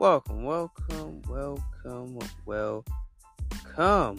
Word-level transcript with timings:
Welcome, 0.00 0.42
welcome, 0.44 1.22
welcome, 1.28 2.18
welcome 2.46 4.18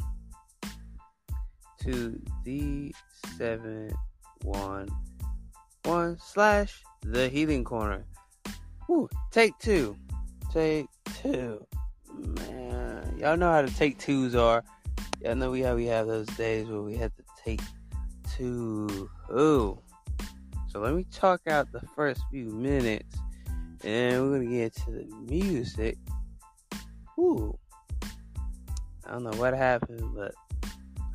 to 1.82 2.22
the 2.44 2.94
711 3.36 6.18
slash 6.20 6.84
the 7.02 7.30
healing 7.30 7.64
corner. 7.64 8.06
Ooh, 8.92 9.10
take 9.32 9.58
two. 9.58 9.98
Take 10.54 10.86
two. 11.24 11.66
Man, 12.16 13.18
y'all 13.18 13.36
know 13.36 13.52
how 13.52 13.64
the 13.64 13.72
take 13.72 13.98
twos 13.98 14.36
are. 14.36 14.64
Y'all 15.20 15.34
know 15.34 15.50
we 15.50 15.62
how 15.62 15.76
we 15.76 15.88
have 15.88 16.06
those 16.06 16.28
days 16.28 16.68
where 16.68 16.84
we 16.84 16.96
had 16.96 17.12
to 17.18 17.24
take 17.44 17.62
two. 18.38 19.10
Ooh. 19.32 19.82
So 20.68 20.80
let 20.80 20.94
me 20.94 21.08
talk 21.12 21.48
out 21.48 21.72
the 21.72 21.82
first 21.96 22.22
few 22.30 22.52
minutes 22.52 23.16
and 23.84 24.22
we're 24.22 24.40
gonna 24.40 24.50
get 24.50 24.74
to 24.76 24.92
the 24.92 25.06
music. 25.28 25.98
Ooh. 27.18 27.58
I 29.06 29.12
don't 29.12 29.24
know 29.24 29.38
what 29.38 29.54
happened, 29.54 30.16
but 30.16 30.34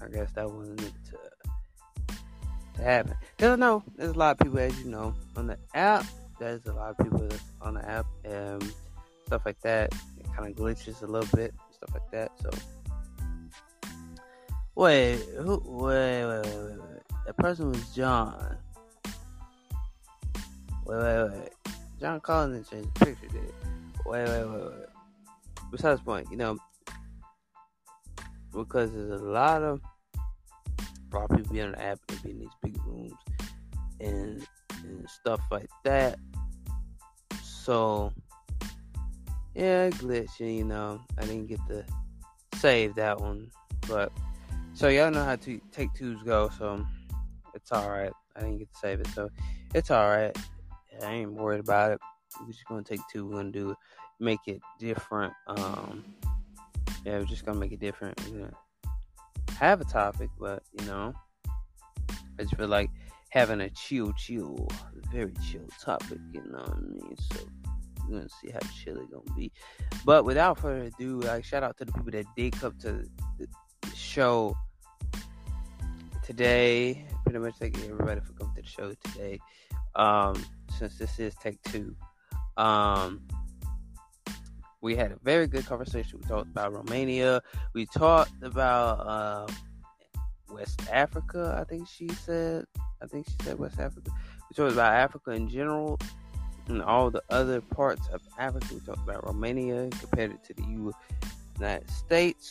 I 0.03 0.09
guess 0.09 0.31
that 0.33 0.51
wasn't 0.51 0.83
it 0.83 0.93
to, 1.11 2.15
to 2.75 2.83
happen. 2.83 3.15
Cause 3.39 3.53
I 3.53 3.57
know 3.57 3.83
there's 3.97 4.13
a 4.13 4.19
lot 4.19 4.33
of 4.33 4.39
people, 4.39 4.59
as 4.59 4.79
you 4.81 4.91
know, 4.91 5.15
on 5.37 5.47
the 5.47 5.59
app. 5.75 6.05
There's 6.39 6.67
a 6.67 6.73
lot 6.73 6.91
of 6.91 6.99
people 6.99 7.29
on 7.63 7.75
the 7.75 7.89
app 7.89 8.07
and 8.25 8.63
stuff 9.27 9.43
like 9.47 9.61
that. 9.63 9.95
It 10.21 10.27
kind 10.35 10.51
of 10.51 10.57
glitches 10.57 11.03
a 11.03 11.07
little 11.07 11.29
bit, 11.35 11.55
stuff 11.73 11.95
like 11.95 12.11
that. 12.11 12.33
So, 12.41 12.51
wait, 14.75 15.19
who? 15.39 15.63
Wait, 15.65 16.27
wait, 16.27 16.45
wait, 16.45 16.55
wait, 16.55 16.79
wait. 16.79 17.03
That 17.25 17.37
person 17.39 17.73
was 17.73 17.95
John. 17.95 18.59
Wait, 20.85 20.99
wait, 20.99 21.31
wait. 21.31 21.51
John 22.01 22.21
Collins 22.21 22.69
changed 22.69 22.95
the 22.95 23.07
picture, 23.07 23.29
did 23.29 23.45
it? 23.45 23.55
Wait, 24.05 24.29
wait, 24.29 24.45
wait, 24.45 24.65
wait. 24.65 24.87
Besides 25.71 26.01
point, 26.01 26.29
you 26.31 26.37
know, 26.37 26.59
because 28.53 28.93
there's 28.93 29.21
a 29.21 29.25
lot 29.25 29.63
of 29.63 29.81
of 31.13 31.29
people 31.31 31.53
be 31.53 31.63
on 31.63 31.73
the 31.73 31.83
app 31.83 31.99
and 32.09 32.23
be 32.23 32.31
in 32.31 32.41
these 32.41 32.49
big 32.63 32.77
rooms 32.87 33.13
and 34.01 34.47
and 34.85 35.09
stuff 35.09 35.41
like 35.51 35.69
that. 35.85 36.19
So 37.43 38.13
yeah, 39.55 39.89
glitching, 39.91 40.59
you 40.59 40.65
know. 40.65 41.01
I 41.19 41.23
didn't 41.23 41.47
get 41.47 41.61
to 41.69 41.85
save 42.57 42.95
that 42.97 43.19
one. 43.19 43.51
But 43.89 44.13
so 44.75 44.89
y'all 44.89 45.11
know 45.11 45.25
how 45.25 45.37
to 45.37 45.61
take 45.73 45.93
twos 45.95 46.23
go, 46.23 46.51
so 46.59 46.85
it's 47.55 47.73
alright. 47.73 48.13
I 48.37 48.41
didn't 48.41 48.59
get 48.59 48.73
to 48.73 48.79
save 48.79 49.01
it, 49.01 49.09
so 49.09 49.31
it's 49.75 49.91
alright. 49.91 50.37
I 51.03 51.13
ain't 51.13 51.33
worried 51.33 51.61
about 51.61 51.93
it. 51.93 52.01
We're 52.41 52.49
just 52.49 52.67
gonna 52.67 52.83
take 52.83 53.01
two. 53.13 53.27
We're 53.27 53.37
gonna 53.37 53.51
do 53.51 53.75
make 54.21 54.41
it 54.47 54.61
different. 54.79 55.33
Um, 55.47 56.05
yeah, 57.05 57.19
we're 57.19 57.25
just 57.25 57.45
gonna 57.45 57.59
make 57.59 57.73
it 57.73 57.81
different. 57.81 58.21
We're 58.31 58.41
gonna 58.41 58.53
have 59.59 59.81
a 59.81 59.85
topic, 59.85 60.31
but 60.39 60.63
you 60.79 60.87
know, 60.87 61.13
I 62.39 62.43
just 62.43 62.57
feel 62.57 62.69
like 62.69 62.91
having 63.31 63.61
a 63.61 63.71
chill, 63.71 64.13
chill, 64.15 64.69
very 65.13 65.33
chill 65.51 65.69
topic. 65.83 66.19
You 66.33 66.43
know 66.51 66.59
what 66.59 66.77
I 66.77 66.81
mean? 66.81 67.17
So 67.33 67.41
we're 68.09 68.19
gonna 68.19 68.29
see 68.41 68.51
how 68.51 68.61
chill 68.83 68.99
it's 68.99 69.11
gonna 69.11 69.37
be. 69.37 69.53
But 70.05 70.25
without 70.25 70.59
further 70.59 70.85
ado, 70.85 71.21
like 71.21 71.45
shout 71.45 71.63
out 71.63 71.77
to 71.79 71.85
the 71.85 71.93
people 71.93 72.13
that 72.13 72.27
did 72.37 72.53
come 72.53 72.75
to 72.81 73.05
the, 73.39 73.47
show 73.95 74.55
today. 76.23 77.07
Pretty 77.25 77.39
much 77.39 77.55
thank 77.59 77.77
you, 77.79 77.85
everybody 77.85 78.21
for 78.21 78.33
coming 78.35 78.55
to 78.57 78.63
the 78.63 78.69
show 78.69 78.93
today. 79.05 79.39
Um, 79.97 80.45
since 80.79 80.99
this 80.99 81.19
is 81.19 81.35
take 81.37 81.61
two. 81.63 81.95
Um, 82.57 83.23
we 84.81 84.95
had 84.95 85.13
a 85.13 85.17
very 85.25 85.47
good 85.47 85.67
conversation. 85.67 86.21
We 86.23 86.29
talked 86.29 86.49
about 86.49 86.73
Romania. 86.73 87.43
We 87.73 87.87
talked 87.87 88.43
about 88.43 89.07
uh, 89.07 89.47
West 90.51 90.81
Africa. 90.93 91.57
I 91.59 91.65
think 91.65 91.89
she 91.89 92.09
said. 92.09 92.67
I 93.03 93.07
think 93.07 93.27
she 93.27 93.35
said 93.43 93.59
West 93.59 93.81
Africa. 93.81 94.11
We 94.49 94.55
talked 94.55 94.73
about 94.73 94.93
Africa 94.93 95.33
in 95.33 95.49
general 95.49 95.99
and 96.69 96.83
all 96.83 97.11
the 97.11 97.23
other 97.31 97.61
parts 97.61 98.07
of 98.09 98.21
Africa. 98.39 98.67
We 98.73 98.81
talked 98.81 99.03
about 99.03 99.25
Romania 99.27 99.89
compared 99.99 100.43
to 100.45 100.55
the 100.55 100.63
United 101.59 101.91
States. 101.91 102.51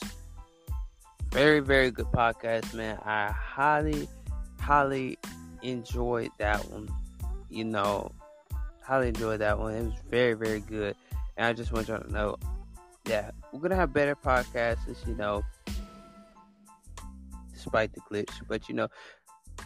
Very, 1.32 1.60
very 1.60 1.92
good 1.92 2.08
podcast, 2.08 2.74
man. 2.74 2.98
I 3.06 3.32
highly, 3.32 4.08
highly 4.60 5.18
enjoyed 5.62 6.32
that 6.38 6.60
one 6.70 6.90
you 7.56 7.64
know, 7.64 8.12
highly 8.84 9.08
enjoyed 9.08 9.40
that 9.40 9.58
one. 9.58 9.74
It 9.74 9.84
was 9.86 9.94
very, 10.10 10.34
very 10.34 10.60
good. 10.60 10.96
And 11.38 11.48
I 11.48 11.54
just 11.54 11.72
want 11.72 11.88
y'all 11.88 12.02
to 12.02 12.12
know, 12.12 12.36
yeah, 13.08 13.32
we're 13.52 13.62
gonna 13.62 13.76
have 13.76 13.94
better 13.94 14.16
podcasts, 14.16 15.08
you 15.08 15.16
know, 15.16 15.44
despite 17.54 17.94
the 17.94 18.02
glitch. 18.02 18.32
But 18.48 18.68
you 18.68 18.76
know, 18.76 18.90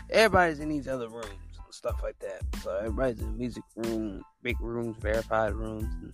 everybody's 0.09 0.59
in 0.59 0.69
these 0.69 0.87
other 0.87 1.09
rooms 1.09 1.25
and 1.25 1.73
stuff 1.73 2.01
like 2.03 2.19
that. 2.19 2.41
So 2.61 2.75
everybody's 2.75 3.21
in 3.21 3.35
music 3.37 3.63
room, 3.75 4.23
big 4.43 4.59
rooms, 4.61 4.95
verified 5.01 5.53
rooms, 5.53 5.91
and 6.01 6.13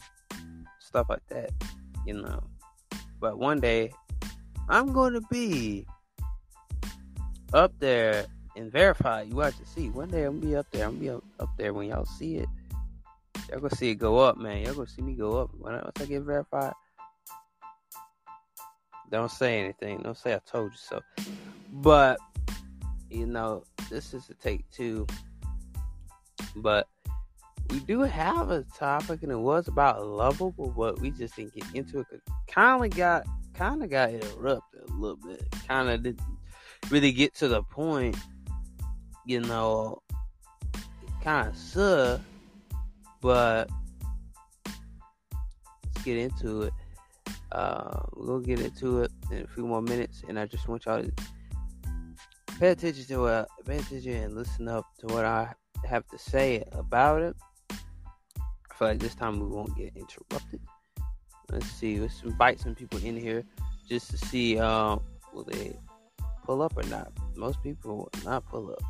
stuff 0.79 1.07
like 1.09 1.27
that. 1.29 1.51
You 2.05 2.21
know. 2.21 2.41
But 3.19 3.37
one 3.37 3.59
day, 3.59 3.91
I'm 4.69 4.93
gonna 4.93 5.21
be 5.29 5.85
up 7.53 7.73
there 7.79 8.25
and 8.55 8.71
verify. 8.71 9.23
You 9.23 9.35
watch 9.35 9.57
to 9.57 9.65
see. 9.65 9.89
One 9.89 10.09
day 10.09 10.23
I'm 10.23 10.39
gonna 10.39 10.51
be 10.51 10.55
up 10.55 10.67
there. 10.71 10.85
I'm 10.85 10.99
gonna 10.99 11.19
be 11.19 11.23
up, 11.39 11.49
there 11.57 11.73
when 11.73 11.89
y'all 11.89 12.05
see 12.05 12.37
it. 12.37 12.49
Y'all 13.49 13.59
gonna 13.59 13.75
see 13.75 13.91
it 13.91 13.95
go 13.95 14.17
up, 14.19 14.37
man. 14.37 14.63
Y'all 14.63 14.73
gonna 14.73 14.87
see 14.87 15.01
me 15.01 15.13
go 15.13 15.37
up 15.37 15.51
when 15.57 15.73
I, 15.73 15.77
once 15.77 16.01
I 16.01 16.05
get 16.05 16.21
verified. 16.21 16.73
Don't 19.11 19.31
say 19.31 19.59
anything. 19.59 19.99
Don't 19.99 20.17
say 20.17 20.33
I 20.33 20.39
told 20.49 20.71
you 20.71 20.77
so. 20.77 21.01
But 21.71 22.19
you 23.09 23.25
know, 23.25 23.63
this 23.89 24.13
is 24.13 24.29
a 24.29 24.33
take 24.35 24.69
two. 24.71 25.05
But 26.55 26.87
we 27.69 27.79
do 27.79 28.01
have 28.01 28.51
a 28.51 28.63
topic, 28.77 29.23
and 29.23 29.31
it 29.31 29.37
was 29.37 29.67
about 29.67 30.05
lovable, 30.05 30.73
but 30.75 30.99
we 30.99 31.11
just 31.11 31.35
didn't 31.35 31.53
get 31.53 31.65
into 31.73 31.99
it. 31.99 32.21
Kind 32.47 32.85
of 32.85 32.97
got 32.97 33.25
kind 33.53 33.83
of 33.83 33.89
got 33.89 34.09
interrupted 34.11 34.81
a 34.89 34.93
little 34.93 35.17
bit. 35.17 35.43
Kind 35.67 35.89
of 35.89 36.03
didn't 36.03 36.21
really 36.89 37.11
get 37.11 37.33
to 37.35 37.47
the 37.47 37.63
point 37.63 38.17
you 39.25 39.41
know, 39.41 40.01
kind 41.23 41.47
of 41.47 41.57
suck, 41.57 42.21
but 43.21 43.69
let's 45.83 46.03
get 46.03 46.17
into 46.17 46.63
it. 46.63 46.73
Uh, 47.51 48.01
we'll 48.15 48.39
get 48.39 48.59
into 48.59 49.01
it 49.01 49.11
in 49.31 49.41
a 49.41 49.47
few 49.47 49.65
more 49.65 49.81
minutes, 49.81 50.23
and 50.27 50.37
I 50.39 50.45
just 50.45 50.67
want 50.67 50.85
y'all 50.85 51.01
to 51.01 51.11
pay 52.59 52.69
attention 52.69 53.05
to 53.05 53.25
uh, 53.25 53.45
pay 53.65 53.77
attention 53.77 54.13
and 54.13 54.35
listen 54.35 54.67
up 54.67 54.85
to 54.99 55.07
what 55.07 55.25
I 55.25 55.53
have 55.85 56.05
to 56.07 56.17
say 56.19 56.63
about 56.71 57.21
it. 57.21 57.35
I 57.71 58.77
feel 58.77 58.87
like 58.89 58.99
this 58.99 59.15
time 59.15 59.39
we 59.39 59.47
won't 59.47 59.75
get 59.75 59.93
interrupted. 59.95 60.61
Let's 61.51 61.67
see. 61.67 61.99
Let's 61.99 62.21
invite 62.23 62.59
some 62.59 62.75
people 62.75 62.99
in 63.03 63.17
here 63.17 63.43
just 63.87 64.11
to 64.11 64.17
see 64.17 64.59
uh, 64.59 64.97
will 65.33 65.43
they 65.43 65.77
pull 66.43 66.61
up 66.61 66.77
or 66.77 66.83
not. 66.83 67.11
Most 67.35 67.63
people 67.63 67.97
will 67.97 68.23
not 68.23 68.45
pull 68.45 68.71
up 68.71 68.81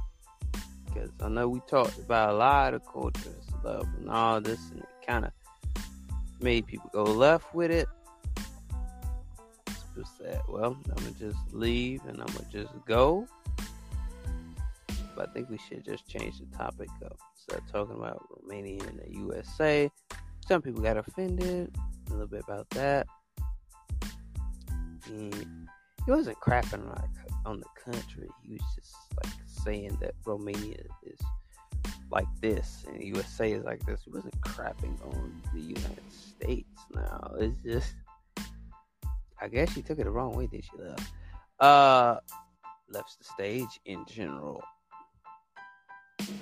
because 0.95 1.11
I 1.22 1.28
know 1.28 1.50
we 1.50 1.59
talked 1.67 1.97
about 2.00 2.29
a 2.29 2.33
lot 2.33 2.73
of 2.73 2.85
cultures, 2.85 3.45
stuff 3.59 3.85
and 3.97 4.09
all 4.09 4.39
this, 4.39 4.59
and 4.72 4.79
it 4.79 4.89
kind 5.06 5.25
of 5.25 5.31
made 6.39 6.66
people 6.67 6.89
go 6.94 7.03
left 7.03 7.53
with 7.53 7.72
it. 7.72 7.88
So 9.67 10.03
said, 10.17 10.41
well, 10.47 10.78
I'm 10.88 10.95
gonna 10.95 11.11
just 11.19 11.38
leave 11.51 12.01
and 12.05 12.22
I'm 12.22 12.28
gonna 12.28 12.47
just 12.51 12.73
go. 12.85 13.28
But 15.16 15.29
I 15.29 15.34
think 15.34 15.50
we 15.50 15.57
should 15.57 15.85
just 15.85 16.08
change 16.08 16.40
the 16.40 16.58
topic 16.58 16.90
up. 17.05 17.17
Start 17.35 17.64
talking 17.72 17.96
about 17.96 18.25
Romania 18.41 18.81
and 18.84 18.99
the 18.99 19.20
USA. 19.20 19.90
Some 20.47 20.61
people 20.61 20.81
got 20.81 20.97
offended. 20.97 21.73
A 22.08 22.11
little 22.11 22.28
bit 22.28 22.43
about 22.43 22.70
that. 22.72 23.08
And 25.08 25.67
he 26.05 26.11
wasn't 26.11 26.40
crapping 26.40 26.84
on 27.46 27.59
the 27.59 27.91
country. 27.91 28.29
He 28.43 28.53
was 28.53 28.61
just 28.75 28.96
like 29.23 29.34
saying 29.66 29.97
that 30.02 30.14
Romania 30.26 30.84
is 31.03 31.20
like 32.12 32.28
this 32.41 32.85
and 32.88 33.03
USA 33.03 33.52
is 33.52 33.64
like 33.64 33.85
this. 33.85 34.02
He 34.03 34.12
wasn't 34.12 34.40
crapping 34.41 34.96
on 35.14 35.41
the 35.53 35.59
United 35.59 36.12
States 36.12 36.79
now. 36.94 37.34
It's 37.40 37.62
just 37.64 37.96
I 39.41 39.47
guess 39.47 39.73
she 39.73 39.82
took 39.82 40.00
it 40.00 40.06
the 40.06 40.12
wrong 40.12 40.34
way, 40.34 40.47
did 40.47 40.64
she 40.64 40.78
left? 40.78 41.12
Uh 41.59 42.17
left 42.90 43.17
the 43.17 43.26
stage 43.26 43.79
in 43.85 44.06
general. 44.06 44.62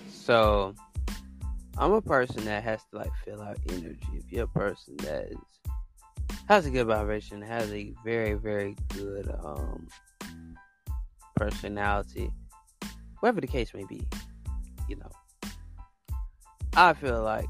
So 0.09 0.75
I'm 1.77 1.93
a 1.93 2.01
person 2.01 2.45
that 2.45 2.63
has 2.63 2.81
to 2.91 2.97
like 2.97 3.11
fill 3.25 3.41
out 3.41 3.57
energy. 3.69 3.97
If 4.13 4.31
you're 4.31 4.43
a 4.43 4.47
person 4.47 4.95
that 4.97 5.31
is 5.31 5.37
has 6.47 6.65
a 6.65 6.71
good 6.71 6.87
vibration, 6.87 7.41
has 7.41 7.71
a 7.71 7.93
very, 8.03 8.33
very 8.33 8.75
good 8.93 9.33
um 9.43 9.87
personality, 11.35 12.31
whatever 13.23 13.39
the 13.39 13.47
case 13.47 13.73
may 13.73 13.85
be, 13.85 14.05
you 14.89 14.97
know, 14.97 15.09
I 16.75 16.91
feel 16.91 17.23
like 17.23 17.45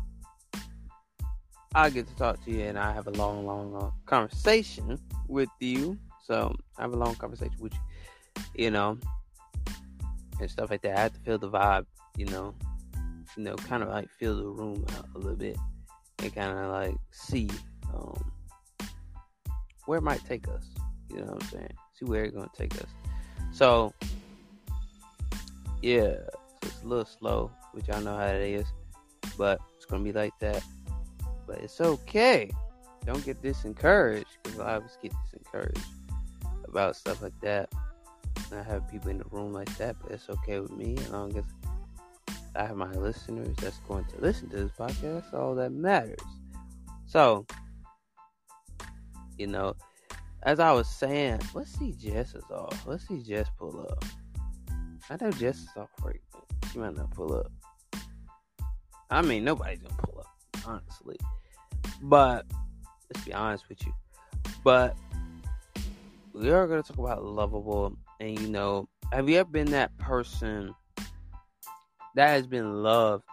I 1.74 1.90
get 1.90 2.08
to 2.08 2.16
talk 2.16 2.46
to 2.46 2.52
you 2.52 2.62
and 2.66 2.78
I 2.78 2.94
have 2.94 3.08
a 3.08 3.12
long, 3.12 3.48
long, 3.48 3.74
long 3.74 3.92
conversation 4.06 5.00
with 5.28 5.50
you. 5.60 5.98
So 6.25 6.56
I 6.78 6.84
have 6.84 6.94
a 6.94 6.96
long 6.96 7.16
conversation 7.16 7.56
with 7.60 7.74
you, 7.74 8.66
you 8.66 8.70
know, 8.70 9.00
and 10.40 10.48
stuff 10.48 10.70
like 10.70 10.84
that. 10.84 10.96
I 10.96 11.02
have 11.02 11.14
to 11.14 11.20
feel 11.22 11.40
the 11.40 11.50
vibe, 11.50 11.88
you 12.18 12.28
know, 12.28 12.54
you 13.36 13.42
know, 13.42 13.56
kind 13.56 13.81
of 13.81 13.90
like 13.90 14.12
feel 14.12 14.38
the 14.38 14.46
room 14.46 14.86
out 14.96 15.08
a 15.16 15.18
little 15.18 15.36
bit 15.36 15.58
and 16.19 16.36
kind 16.36 16.56
of 16.56 16.72
like 16.72 16.96
see 17.10 17.50
um, 17.92 18.31
where 19.88 19.98
it 19.98 20.04
might 20.04 20.24
take 20.26 20.48
us. 20.50 20.68
You 21.10 21.22
know 21.22 21.31
what 21.31 21.42
I'm 21.42 21.50
saying? 21.50 21.74
See 21.96 22.06
where 22.06 22.26
it's 22.26 22.36
gonna 22.36 22.48
take 22.56 22.76
us. 22.76 22.90
So 23.52 23.92
yeah, 25.83 26.15
so 26.31 26.50
it's 26.62 26.81
a 26.81 26.88
little 26.88 27.06
slow, 27.06 27.51
which 27.74 27.89
I 27.91 28.00
know 28.00 28.15
how 28.15 28.27
it 28.27 28.41
is, 28.41 28.65
but 29.38 29.59
it's 29.75 29.85
gonna 29.85 30.03
be 30.03 30.13
like 30.13 30.31
that. 30.39 30.63
But 31.45 31.57
it's 31.57 31.81
okay. 31.81 32.50
Don't 33.06 33.24
get 33.25 33.41
discouraged 33.41 34.38
because 34.41 34.59
I 34.59 34.75
always 34.75 34.97
get 35.01 35.12
discouraged 35.30 35.85
about 36.65 36.95
stuff 36.95 37.21
like 37.21 37.38
that. 37.41 37.69
And 38.50 38.62
I 38.62 38.63
have 38.63 38.89
people 38.89 39.09
in 39.09 39.18
the 39.18 39.25
room 39.30 39.51
like 39.51 39.75
that, 39.77 39.97
but 40.01 40.12
it's 40.12 40.30
okay 40.30 40.62
with 40.62 40.71
me 40.71 40.95
as 41.00 41.09
long 41.09 41.38
as 41.38 41.44
I 42.56 42.65
have 42.65 42.77
my 42.77 42.91
listeners 42.91 43.53
that's 43.57 43.80
going 43.80 44.06
to 44.06 44.21
listen 44.21 44.50
to 44.51 44.56
this 44.56 44.71
podcast. 44.71 45.24
That's 45.24 45.33
all 45.33 45.53
that 45.56 45.74
matters. 45.74 46.15
So, 47.07 47.45
you 49.38 49.47
know, 49.47 49.75
as 50.44 50.62
I 50.62 50.71
was 50.71 50.88
saying, 50.88 51.41
let's 51.53 51.77
see 51.77 51.91
Jess 51.91 52.35
is 52.35 52.50
off. 52.50 52.88
Let's 52.88 53.06
see 53.06 53.21
Jess 53.21 53.50
pull 53.59 53.81
up. 53.81 54.06
I 55.10 55.18
know 55.20 55.32
Jess 55.32 55.58
is 55.58 55.70
off 55.76 55.90
right 56.04 56.22
She 56.72 56.80
might 56.80 56.96
not 56.96 57.12
pull 57.12 57.36
up. 57.36 57.52
I 59.10 59.22
mean, 59.22 59.44
nobody's 59.44 59.80
gonna 59.80 60.02
pull 60.02 60.20
up, 60.20 60.66
honestly. 60.66 61.18
But 62.02 62.46
let's 63.14 63.26
be 63.26 63.34
honest 63.34 63.70
with 63.70 63.86
you. 63.86 63.94
But 64.64 64.96
we 66.34 66.50
are 66.52 66.68
gonna 66.68 66.84
talk 66.84 66.98
about 66.98 67.24
lovable, 67.24 67.96
and 68.20 68.40
you 68.40 68.48
know, 68.48 68.88
have 69.12 69.30
you 69.30 69.38
ever 69.38 69.50
been 69.50 69.72
that 69.72 69.96
person 69.98 70.74
that 72.16 72.30
has 72.30 72.48
been 72.48 72.82
loved 72.82 73.24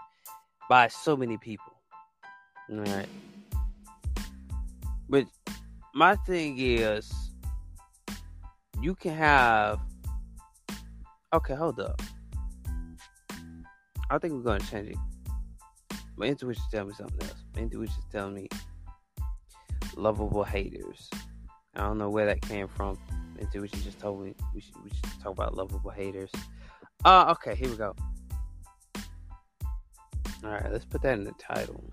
by 0.69 0.89
so 0.89 1.17
many 1.17 1.39
people? 1.39 1.73
All 2.71 2.79
right. 2.79 3.09
But 5.09 5.25
my 5.95 6.17
thing 6.27 6.57
is, 6.59 7.11
you 8.81 8.95
can 8.95 9.15
have. 9.15 9.81
Okay, 11.33 11.55
hold 11.55 11.79
up. 11.79 12.03
I 14.11 14.19
think 14.19 14.35
we're 14.35 14.41
gonna 14.41 14.59
change 14.59 14.91
it. 14.91 14.97
My 16.17 16.27
intuition 16.27 16.65
telling 16.73 16.89
me 16.89 16.95
something 16.95 17.23
else. 17.23 17.45
My 17.55 17.63
intuition 17.63 18.03
telling 18.11 18.35
me 18.35 18.49
lovable 19.97 20.43
haters. 20.43 21.09
I 21.77 21.83
don't 21.83 21.99
know 21.99 22.11
where 22.11 22.27
that 22.27 22.41
came 22.43 22.67
from. 22.67 22.99
Intuition 23.39 23.81
just 23.83 24.01
told 24.01 24.25
me 24.25 24.35
we 24.53 24.61
should 24.61 24.75
we 24.83 24.91
should 24.91 25.21
talk 25.23 25.31
about 25.31 25.55
lovable 25.55 25.91
haters. 25.91 26.33
Uh 27.05 27.33
okay, 27.39 27.55
here 27.55 27.71
we 27.71 27.77
go. 27.77 27.95
Alright, 30.43 30.73
let's 30.73 30.85
put 30.85 31.03
that 31.03 31.17
in 31.17 31.23
the 31.23 31.35
title. 31.39 31.93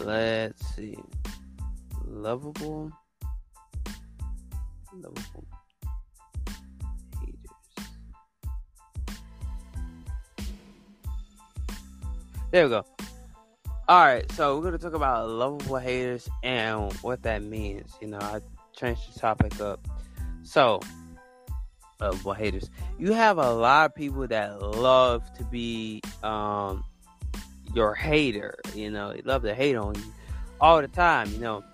Let's 0.00 0.62
see. 0.74 0.98
Lovable. 2.04 2.92
Lovable 4.92 5.46
There 12.50 12.64
we 12.64 12.70
go. 12.70 12.84
Alright, 13.88 14.30
so 14.32 14.56
we're 14.56 14.64
gonna 14.64 14.78
talk 14.78 14.94
about 14.94 15.28
lovable 15.28 15.78
haters 15.78 16.28
and 16.42 16.92
what 17.02 17.22
that 17.22 17.42
means. 17.42 17.94
You 18.00 18.08
know, 18.08 18.18
I 18.18 18.40
changed 18.74 19.14
the 19.14 19.20
topic 19.20 19.60
up. 19.60 19.86
So, 20.42 20.80
lovable 22.00 22.32
haters. 22.32 22.70
You 22.98 23.12
have 23.12 23.38
a 23.38 23.52
lot 23.52 23.90
of 23.90 23.94
people 23.94 24.26
that 24.28 24.62
love 24.62 25.30
to 25.34 25.44
be 25.44 26.00
um 26.22 26.84
your 27.74 27.94
hater. 27.94 28.58
You 28.74 28.90
know, 28.90 29.12
they 29.12 29.22
love 29.22 29.42
to 29.42 29.54
hate 29.54 29.76
on 29.76 29.94
you 29.94 30.12
all 30.60 30.80
the 30.80 30.88
time. 30.88 31.30
You 31.32 31.38
know, 31.38 31.64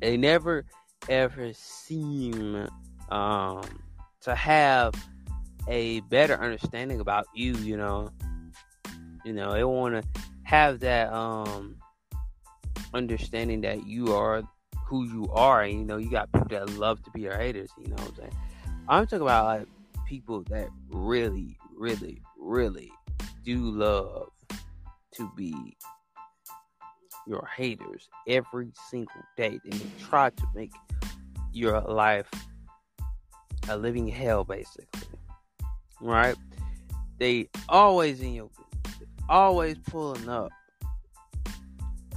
they 0.00 0.16
never 0.16 0.64
ever 1.08 1.52
seem 1.54 2.68
um, 3.10 3.62
to 4.22 4.34
have 4.34 4.94
a 5.68 6.00
better 6.00 6.34
understanding 6.34 7.00
about 7.00 7.26
you. 7.34 7.54
You 7.56 7.76
know, 7.76 8.10
you 9.24 9.32
know 9.32 9.52
they 9.52 9.64
want 9.64 9.94
to 9.94 10.20
have 10.44 10.80
that 10.80 11.12
um, 11.12 11.76
understanding 12.92 13.60
that 13.62 13.86
you 13.86 14.14
are 14.14 14.42
who 14.86 15.04
you 15.04 15.28
are. 15.32 15.62
And, 15.62 15.80
you 15.80 15.84
know, 15.84 15.96
you 15.96 16.10
got 16.10 16.30
people 16.32 16.48
that 16.50 16.70
love 16.78 17.02
to 17.04 17.10
be 17.10 17.22
your 17.22 17.36
haters. 17.36 17.70
You 17.78 17.88
know 17.88 17.96
what 17.96 18.08
I'm 18.08 18.16
saying? 18.16 18.36
I'm 18.88 19.06
talking 19.06 19.22
about 19.22 19.44
like 19.46 19.68
people 20.06 20.42
that 20.50 20.68
really, 20.90 21.58
really, 21.76 22.22
really 22.38 22.92
do 23.42 23.58
love 23.58 24.30
to 25.14 25.30
be 25.36 25.76
your 27.26 27.48
haters 27.56 28.08
every 28.28 28.70
single 28.90 29.22
day. 29.36 29.58
And 29.64 29.72
They 29.72 29.86
try 30.00 30.30
to 30.30 30.46
make 30.54 30.72
your 31.52 31.80
life 31.80 32.28
a 33.68 33.76
living 33.76 34.08
hell, 34.08 34.44
basically. 34.44 35.08
Right? 36.00 36.36
They 37.18 37.48
always 37.68 38.20
in 38.20 38.34
your 38.34 38.50
always 39.28 39.76
pulling 39.78 40.28
up, 40.28 40.50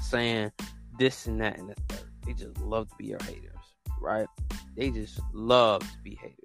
saying 0.02 0.52
this 1.00 1.28
and 1.28 1.42
that 1.42 1.58
and 1.58 1.70
the 1.70 1.76
third. 1.90 2.04
They 2.26 2.34
just 2.34 2.58
love 2.60 2.90
to 2.90 2.96
be 2.98 3.06
your 3.06 3.24
haters, 3.24 3.56
right? 4.02 4.28
They 4.76 4.90
just 4.92 5.20
love 5.34 5.82
to 5.82 5.98
be 6.04 6.16
haters. 6.16 6.38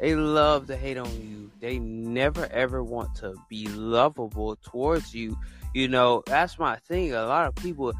They 0.00 0.14
love 0.14 0.66
to 0.68 0.76
hate 0.76 0.96
on 0.96 1.10
you. 1.20 1.50
They 1.60 1.78
never 1.78 2.46
ever 2.46 2.82
want 2.82 3.14
to 3.16 3.34
be 3.48 3.66
lovable 3.68 4.56
towards 4.56 5.14
you. 5.14 5.36
You 5.74 5.88
know, 5.88 6.22
that's 6.26 6.58
my 6.58 6.76
thing. 6.76 7.12
A 7.12 7.26
lot 7.26 7.46
of 7.46 7.54
people 7.56 7.92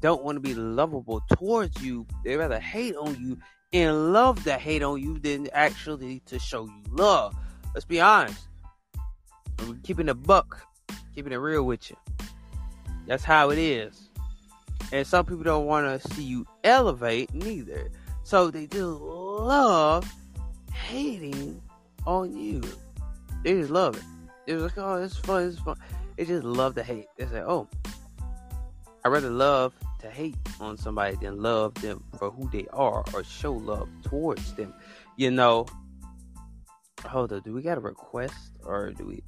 don't 0.00 0.22
want 0.22 0.36
to 0.36 0.40
be 0.40 0.54
lovable 0.54 1.20
towards 1.32 1.82
you. 1.82 2.06
They 2.24 2.36
rather 2.36 2.60
hate 2.60 2.94
on 2.94 3.20
you 3.20 3.38
and 3.72 4.12
love 4.12 4.42
to 4.44 4.52
hate 4.52 4.82
on 4.82 5.02
you 5.02 5.18
than 5.18 5.48
actually 5.52 6.20
to 6.26 6.38
show 6.38 6.66
you 6.66 6.82
love. 6.90 7.34
Let's 7.74 7.84
be 7.84 8.00
honest. 8.00 8.46
We're 9.66 9.74
keeping 9.82 10.08
a 10.08 10.14
buck, 10.14 10.64
keeping 11.18 11.32
it 11.32 11.36
real 11.36 11.64
with 11.64 11.90
you. 11.90 11.96
That's 13.08 13.24
how 13.24 13.50
it 13.50 13.58
is. 13.58 14.08
And 14.92 15.04
some 15.04 15.24
people 15.24 15.42
don't 15.42 15.66
want 15.66 16.00
to 16.00 16.14
see 16.14 16.22
you 16.22 16.46
elevate 16.62 17.34
neither. 17.34 17.90
So 18.22 18.52
they 18.52 18.68
just 18.68 19.00
love 19.00 20.08
hating 20.72 21.60
on 22.06 22.38
you. 22.38 22.62
They 23.42 23.54
just 23.54 23.70
love 23.70 23.96
it. 23.96 24.04
It's 24.46 24.62
like, 24.62 24.78
oh, 24.78 25.02
it's 25.02 25.16
fun, 25.16 25.48
it's 25.48 25.58
fun. 25.58 25.76
They 26.16 26.24
just 26.24 26.44
love 26.44 26.76
to 26.76 26.84
hate. 26.84 27.06
They 27.16 27.26
say, 27.26 27.40
oh, 27.40 27.66
I 29.04 29.08
rather 29.08 29.28
love 29.28 29.74
to 29.98 30.08
hate 30.08 30.36
on 30.60 30.78
somebody 30.78 31.16
than 31.16 31.42
love 31.42 31.74
them 31.82 32.04
for 32.16 32.30
who 32.30 32.48
they 32.50 32.68
are 32.72 33.04
or 33.12 33.24
show 33.24 33.54
love 33.54 33.88
towards 34.04 34.52
them. 34.54 34.72
You 35.16 35.32
know. 35.32 35.66
Hold 37.06 37.32
up, 37.32 37.42
do 37.42 37.52
we 37.52 37.62
got 37.62 37.76
a 37.76 37.80
request 37.80 38.52
or 38.64 38.92
do 38.92 39.04
we? 39.04 39.24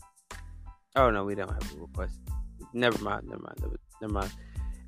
Oh 0.96 1.10
no, 1.10 1.24
we 1.24 1.34
don't 1.34 1.48
have 1.48 1.74
a 1.74 1.80
request. 1.80 2.18
Never 2.72 3.02
mind, 3.02 3.28
never 3.28 3.42
mind, 3.42 3.58
never, 3.60 3.76
never 4.00 4.12
mind. 4.12 4.32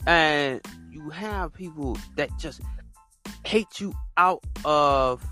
And 0.06 0.60
you 0.90 1.10
have 1.10 1.54
people 1.54 1.96
that 2.16 2.30
just 2.38 2.60
hate 3.44 3.80
you 3.80 3.94
out 4.16 4.44
of 4.64 5.24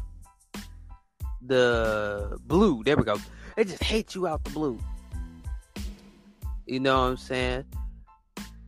the 1.42 2.38
blue. 2.46 2.82
There 2.84 2.96
we 2.96 3.04
go. 3.04 3.16
They 3.56 3.64
just 3.64 3.82
hate 3.82 4.14
you 4.14 4.26
out 4.26 4.44
the 4.44 4.50
blue. 4.50 4.78
You 6.66 6.80
know 6.80 7.02
what 7.02 7.08
I'm 7.08 7.16
saying? 7.16 7.64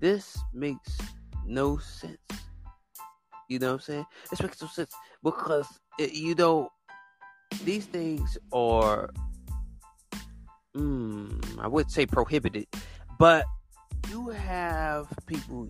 This 0.00 0.36
makes 0.52 0.98
no 1.46 1.78
sense. 1.78 2.18
You 3.48 3.58
know 3.58 3.68
what 3.68 3.74
I'm 3.74 3.80
saying? 3.80 4.06
This 4.30 4.42
makes 4.42 4.60
no 4.60 4.68
sense 4.68 4.92
because 5.22 5.68
it, 5.98 6.12
you 6.14 6.34
know 6.34 6.70
these 7.64 7.84
things 7.84 8.38
are, 8.52 9.10
mm, 10.76 11.58
I 11.58 11.68
would 11.68 11.90
say 11.90 12.06
prohibited, 12.06 12.66
but 13.18 13.44
you 14.08 14.28
have 14.28 15.08
people 15.26 15.68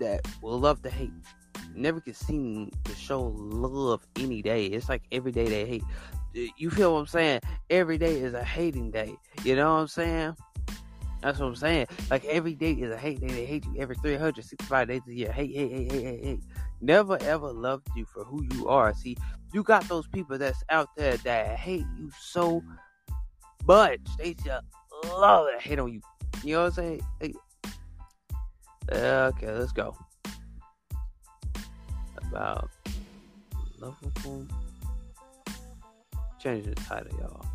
that 0.00 0.20
will 0.42 0.58
love 0.58 0.82
to 0.82 0.90
hate 0.90 1.10
never 1.74 2.00
get 2.00 2.16
seen 2.16 2.70
to 2.84 2.94
show 2.94 3.34
love 3.36 4.06
any 4.16 4.42
day. 4.42 4.66
It's 4.66 4.88
like 4.88 5.02
every 5.12 5.32
day 5.32 5.48
they 5.48 5.66
hate. 5.66 5.84
You 6.56 6.70
feel 6.70 6.94
what 6.94 7.00
I'm 7.00 7.06
saying? 7.06 7.40
Every 7.70 7.98
day 7.98 8.20
is 8.20 8.34
a 8.34 8.44
hating 8.44 8.90
day. 8.90 9.14
You 9.44 9.56
know 9.56 9.74
what 9.74 9.80
I'm 9.80 9.88
saying? 9.88 10.36
That's 11.22 11.38
what 11.38 11.46
I'm 11.46 11.56
saying. 11.56 11.86
Like 12.10 12.24
every 12.24 12.54
day 12.54 12.72
is 12.72 12.90
a 12.90 12.96
hate 12.96 13.20
day. 13.20 13.28
They 13.28 13.46
hate 13.46 13.64
you 13.66 13.74
every 13.78 13.96
365 13.96 14.88
days 14.88 15.02
a 15.06 15.12
year. 15.12 15.32
Hate, 15.32 15.54
hate, 15.54 15.70
hate, 15.70 15.92
hate, 15.92 16.02
hate, 16.02 16.24
hate. 16.24 16.40
Never 16.80 17.16
ever 17.22 17.52
loved 17.52 17.88
you 17.94 18.04
for 18.06 18.24
who 18.24 18.44
you 18.54 18.68
are. 18.68 18.92
See, 18.94 19.16
you 19.52 19.62
got 19.62 19.86
those 19.88 20.08
people 20.08 20.38
that's 20.38 20.62
out 20.70 20.88
there 20.96 21.16
that 21.18 21.58
hate 21.58 21.86
you 21.96 22.10
so 22.18 22.62
much. 23.66 24.00
They 24.18 24.34
just 24.34 24.64
love 25.04 25.48
it, 25.48 25.60
hate 25.60 25.78
on 25.78 25.92
you. 25.92 26.00
You 26.44 26.54
know 26.54 26.60
what 26.62 26.66
I'm 26.66 26.72
saying? 26.72 27.00
Hey, 27.20 27.34
Okay, 28.90 29.50
let's 29.50 29.72
go. 29.72 29.96
About 32.30 32.70
lovable. 33.78 34.46
Change 36.40 36.66
the 36.66 36.74
title, 36.74 37.16
y'all. 37.18 37.46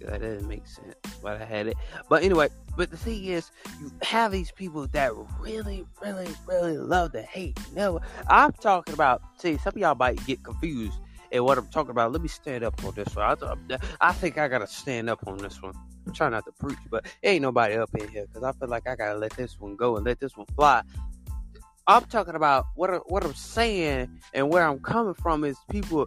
That 0.00 0.20
doesn't 0.20 0.48
make 0.48 0.66
sense, 0.66 0.94
but 1.20 1.42
I 1.42 1.44
had 1.44 1.66
it. 1.66 1.76
But 2.08 2.22
anyway, 2.22 2.48
but 2.76 2.90
the 2.90 2.96
thing 2.96 3.24
is, 3.24 3.50
you 3.80 3.90
have 4.02 4.30
these 4.30 4.52
people 4.52 4.86
that 4.88 5.12
really, 5.40 5.84
really, 6.00 6.28
really 6.46 6.78
love 6.78 7.12
to 7.12 7.22
hate. 7.22 7.58
Never. 7.74 7.98
I'm 8.28 8.52
talking 8.52 8.94
about. 8.94 9.22
See, 9.38 9.58
some 9.58 9.72
of 9.74 9.76
y'all 9.76 9.96
might 9.96 10.24
get 10.24 10.44
confused 10.44 10.98
and 11.32 11.44
what 11.44 11.58
I'm 11.58 11.68
talking 11.68 11.90
about. 11.90 12.12
Let 12.12 12.22
me 12.22 12.28
stand 12.28 12.64
up 12.64 12.82
on 12.84 12.94
this 12.94 13.14
one. 13.14 13.36
I, 13.70 13.78
I 14.00 14.12
think 14.12 14.38
I 14.38 14.48
gotta 14.48 14.66
stand 14.66 15.10
up 15.10 15.26
on 15.26 15.38
this 15.38 15.62
one. 15.62 15.72
I'm 16.06 16.12
trying 16.12 16.32
not 16.32 16.44
to 16.46 16.52
preach, 16.52 16.78
but 16.90 17.06
ain't 17.22 17.42
nobody 17.42 17.76
up 17.76 17.90
in 17.94 18.08
here 18.08 18.26
because 18.26 18.42
I 18.42 18.52
feel 18.52 18.68
like 18.68 18.88
I 18.88 18.96
gotta 18.96 19.18
let 19.18 19.32
this 19.32 19.60
one 19.60 19.76
go 19.76 19.96
and 19.96 20.04
let 20.04 20.20
this 20.20 20.36
one 20.36 20.46
fly. 20.56 20.82
I'm 21.86 22.04
talking 22.04 22.34
about 22.34 22.66
what 22.74 23.10
what 23.10 23.24
I'm 23.24 23.34
saying 23.34 24.20
and 24.34 24.50
where 24.50 24.66
I'm 24.66 24.78
coming 24.78 25.14
from 25.14 25.44
is 25.44 25.56
people 25.70 26.06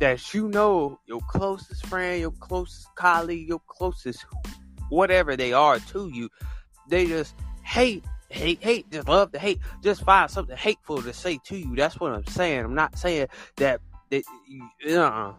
that 0.00 0.32
you 0.32 0.48
know, 0.48 0.98
your 1.06 1.20
closest 1.28 1.86
friend, 1.86 2.20
your 2.20 2.30
closest 2.30 2.94
colleague, 2.94 3.48
your 3.48 3.60
closest 3.66 4.24
whatever 4.88 5.36
they 5.36 5.52
are 5.52 5.78
to 5.80 6.08
you, 6.08 6.30
they 6.88 7.06
just 7.06 7.34
hate, 7.62 8.04
hate, 8.30 8.62
hate, 8.62 8.90
just 8.90 9.08
love 9.08 9.32
to 9.32 9.38
hate, 9.38 9.58
just 9.82 10.02
find 10.02 10.30
something 10.30 10.56
hateful 10.56 11.02
to 11.02 11.12
say 11.12 11.38
to 11.44 11.56
you. 11.56 11.74
That's 11.76 12.00
what 12.00 12.12
I'm 12.12 12.26
saying. 12.26 12.64
I'm 12.64 12.74
not 12.74 12.96
saying 12.98 13.28
that 13.56 13.80
they, 14.10 14.22
uh, 14.94 15.32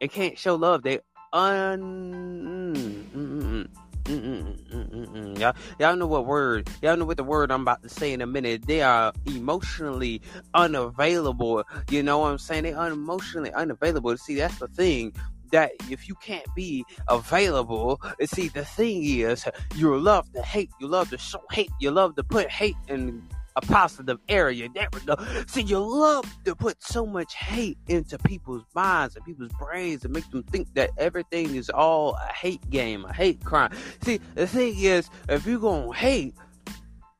they 0.00 0.08
can't 0.08 0.38
show 0.38 0.54
love. 0.54 0.82
They 0.82 1.00
un. 1.32 2.74
Mm, 2.74 3.04
mm, 3.12 3.68
mm. 4.06 5.38
Y'all, 5.38 5.54
y'all 5.78 5.96
know 5.96 6.06
what 6.06 6.26
word? 6.26 6.68
Y'all 6.82 6.96
know 6.96 7.06
what 7.06 7.16
the 7.16 7.24
word 7.24 7.50
I'm 7.50 7.62
about 7.62 7.82
to 7.82 7.88
say 7.88 8.12
in 8.12 8.20
a 8.20 8.26
minute. 8.26 8.66
They 8.66 8.82
are 8.82 9.12
emotionally 9.26 10.20
unavailable. 10.52 11.64
You 11.90 12.02
know 12.02 12.18
what 12.18 12.32
I'm 12.32 12.38
saying? 12.38 12.64
They 12.64 12.74
are 12.74 12.90
emotionally 12.90 13.52
unavailable. 13.52 14.16
See, 14.18 14.34
that's 14.34 14.58
the 14.58 14.68
thing 14.68 15.14
that 15.52 15.72
if 15.90 16.08
you 16.08 16.14
can't 16.16 16.46
be 16.54 16.84
available, 17.08 18.00
see, 18.24 18.48
the 18.48 18.64
thing 18.64 19.04
is, 19.04 19.46
you 19.74 19.96
love 19.96 20.30
to 20.32 20.42
hate, 20.42 20.70
you 20.80 20.88
love 20.88 21.10
to 21.10 21.18
show 21.18 21.42
hate, 21.50 21.70
you 21.80 21.90
love 21.90 22.16
to 22.16 22.24
put 22.24 22.50
hate 22.50 22.76
in 22.88 23.22
a 23.56 23.60
positive 23.60 24.18
area. 24.28 24.68
There 24.74 24.88
we. 24.92 25.00
See, 25.46 25.62
you 25.62 25.78
love 25.78 26.24
to 26.44 26.54
put 26.54 26.82
so 26.82 27.06
much 27.06 27.34
hate 27.34 27.78
into 27.88 28.18
people's 28.18 28.64
minds 28.74 29.16
and 29.16 29.24
people's 29.24 29.52
brains 29.52 30.04
and 30.04 30.12
make 30.12 30.28
them 30.30 30.42
think 30.44 30.72
that 30.74 30.90
everything 30.98 31.54
is 31.54 31.70
all 31.70 32.14
a 32.14 32.32
hate 32.32 32.68
game, 32.70 33.04
a 33.04 33.12
hate 33.12 33.44
crime. 33.44 33.70
See, 34.02 34.20
the 34.34 34.46
thing 34.46 34.74
is, 34.78 35.08
if 35.28 35.46
you're 35.46 35.60
gonna 35.60 35.92
hate, 35.92 36.34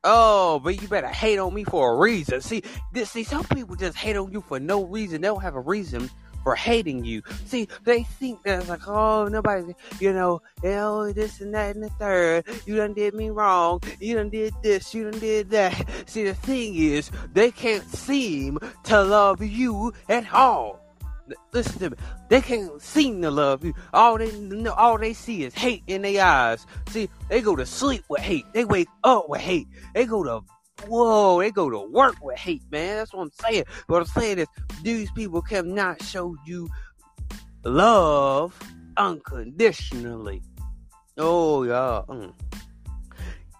Oh, 0.07 0.59
but 0.59 0.79
you 0.79 0.87
better 0.87 1.07
hate 1.07 1.39
on 1.39 1.51
me 1.51 1.63
for 1.63 1.95
a 1.95 1.97
reason. 1.97 2.39
See, 2.39 2.61
this, 2.93 3.09
see, 3.09 3.23
some 3.23 3.43
people 3.45 3.75
just 3.75 3.97
hate 3.97 4.15
on 4.15 4.31
you 4.31 4.41
for 4.41 4.59
no 4.59 4.83
reason. 4.83 5.21
They 5.21 5.27
don't 5.27 5.41
have 5.41 5.55
a 5.55 5.59
reason 5.59 6.11
for 6.45 6.55
hating 6.55 7.03
you. 7.03 7.23
See, 7.45 7.67
they 7.83 8.03
think 8.03 8.43
that 8.43 8.67
like, 8.69 8.87
oh, 8.87 9.27
nobody, 9.27 9.73
you 9.99 10.13
know, 10.13 10.43
oh, 10.63 11.11
this 11.11 11.41
and 11.41 11.53
that 11.55 11.75
and 11.75 11.83
the 11.83 11.89
third. 11.89 12.45
You 12.67 12.75
done 12.77 12.93
did 12.93 13.15
me 13.15 13.31
wrong. 13.31 13.81
You 13.99 14.15
done 14.15 14.29
did 14.29 14.53
this. 14.61 14.93
You 14.93 15.09
done 15.09 15.19
did 15.19 15.49
that. 15.49 15.73
See, 16.05 16.23
the 16.23 16.35
thing 16.35 16.75
is, 16.75 17.09
they 17.33 17.49
can't 17.49 17.83
seem 17.89 18.59
to 18.83 19.03
love 19.03 19.41
you 19.41 19.91
at 20.07 20.31
all. 20.31 20.79
Listen 21.51 21.79
to 21.79 21.89
me. 21.89 21.97
They 22.29 22.41
can't 22.41 22.79
seem 22.79 23.23
to 23.23 23.31
love 23.31 23.65
you. 23.65 23.73
All 23.91 24.19
they 24.19 24.29
all 24.67 24.99
they 24.99 25.13
see 25.13 25.45
is 25.45 25.55
hate 25.55 25.81
in 25.87 26.03
their 26.03 26.23
eyes. 26.23 26.67
See, 26.89 27.09
they 27.27 27.41
go 27.41 27.55
to 27.55 27.65
sleep 27.65 28.03
with 28.07 28.21
hate. 28.21 28.45
They 28.53 28.65
wake 28.65 28.89
up 29.03 29.29
with 29.29 29.41
hate. 29.41 29.67
They 29.95 30.05
go 30.05 30.23
to 30.23 30.43
whoa, 30.87 31.39
they 31.39 31.51
go 31.51 31.69
to 31.69 31.79
work 31.79 32.15
with 32.21 32.37
hate, 32.37 32.63
man. 32.71 32.97
That's 32.97 33.13
what 33.13 33.23
I'm 33.23 33.31
saying. 33.31 33.65
What 33.87 34.01
I'm 34.01 34.07
saying 34.07 34.39
is, 34.39 34.47
these 34.83 35.11
people 35.11 35.41
cannot 35.41 36.01
show 36.01 36.35
you 36.45 36.69
love 37.63 38.57
unconditionally. 38.97 40.41
Oh, 41.17 41.63
yeah. 41.63 42.01
Mm. 42.07 42.33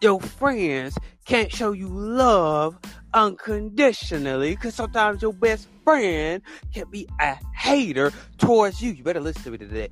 Your 0.01 0.19
friends 0.21 0.97
can't 1.25 1.51
show 1.51 1.71
you 1.71 1.87
love 1.87 2.77
unconditionally 3.13 4.51
because 4.51 4.75
sometimes 4.75 5.21
your 5.21 5.33
best 5.33 5.67
friend 5.83 6.41
can 6.73 6.89
be 6.89 7.07
a 7.21 7.37
hater 7.55 8.11
towards 8.37 8.81
you. 8.81 8.91
You 8.91 9.03
better 9.03 9.21
listen 9.21 9.43
to 9.43 9.51
me 9.51 9.57
today. 9.57 9.89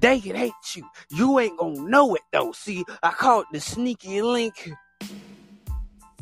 They 0.00 0.20
can 0.20 0.36
hate 0.36 0.52
you. 0.76 0.88
You 1.10 1.38
ain't 1.40 1.58
gonna 1.58 1.80
know 1.80 2.14
it 2.14 2.22
though. 2.32 2.52
See, 2.52 2.84
I 3.02 3.10
call 3.10 3.40
it 3.40 3.46
the 3.52 3.60
sneaky 3.60 4.22
link 4.22 4.70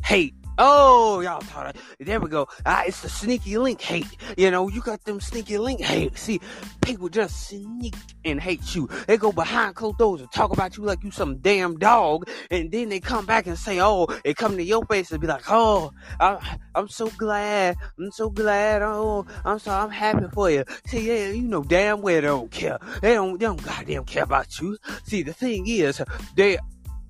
hate. 0.07 0.33
Oh, 0.57 1.19
y'all 1.19 1.41
thought 1.41 1.75
it. 1.75 2.05
There 2.05 2.21
we 2.21 2.29
go. 2.29 2.47
Ah, 2.65 2.83
it's 2.87 3.01
the 3.01 3.09
sneaky 3.09 3.57
link 3.57 3.81
hate. 3.81 4.07
You 4.37 4.49
know, 4.49 4.69
you 4.69 4.79
got 4.79 5.03
them 5.03 5.19
sneaky 5.19 5.57
link 5.57 5.81
hate. 5.81 6.17
See, 6.17 6.39
people 6.81 7.09
just 7.09 7.49
sneak 7.49 7.93
and 8.23 8.39
hate 8.39 8.73
you. 8.73 8.89
They 9.05 9.17
go 9.17 9.33
behind 9.33 9.75
closed 9.75 9.97
doors 9.97 10.21
and 10.21 10.31
talk 10.31 10.53
about 10.53 10.77
you 10.77 10.83
like 10.83 11.03
you 11.03 11.11
some 11.11 11.39
damn 11.39 11.77
dog. 11.77 12.29
And 12.49 12.71
then 12.71 12.87
they 12.87 13.01
come 13.01 13.25
back 13.25 13.47
and 13.47 13.59
say, 13.59 13.81
oh, 13.81 14.07
they 14.23 14.33
come 14.33 14.55
to 14.55 14.63
your 14.63 14.85
face 14.85 15.11
and 15.11 15.19
be 15.19 15.27
like, 15.27 15.43
oh, 15.49 15.91
I, 16.21 16.57
I'm 16.73 16.87
so 16.87 17.09
glad. 17.17 17.75
I'm 17.99 18.11
so 18.11 18.29
glad. 18.29 18.81
Oh, 18.81 19.25
I'm 19.43 19.59
so, 19.59 19.71
I'm 19.71 19.91
happy 19.91 20.25
for 20.33 20.49
you. 20.49 20.63
See, 20.87 21.05
yeah, 21.05 21.31
you 21.31 21.49
know 21.49 21.63
damn 21.63 22.01
well 22.01 22.15
they 22.15 22.21
don't 22.21 22.49
care. 22.49 22.79
They 23.01 23.13
don't, 23.13 23.37
they 23.37 23.45
don't 23.45 23.61
goddamn 23.61 24.05
care 24.05 24.23
about 24.23 24.57
you. 24.61 24.77
See, 25.03 25.21
the 25.21 25.33
thing 25.33 25.67
is, 25.67 26.01
they 26.35 26.57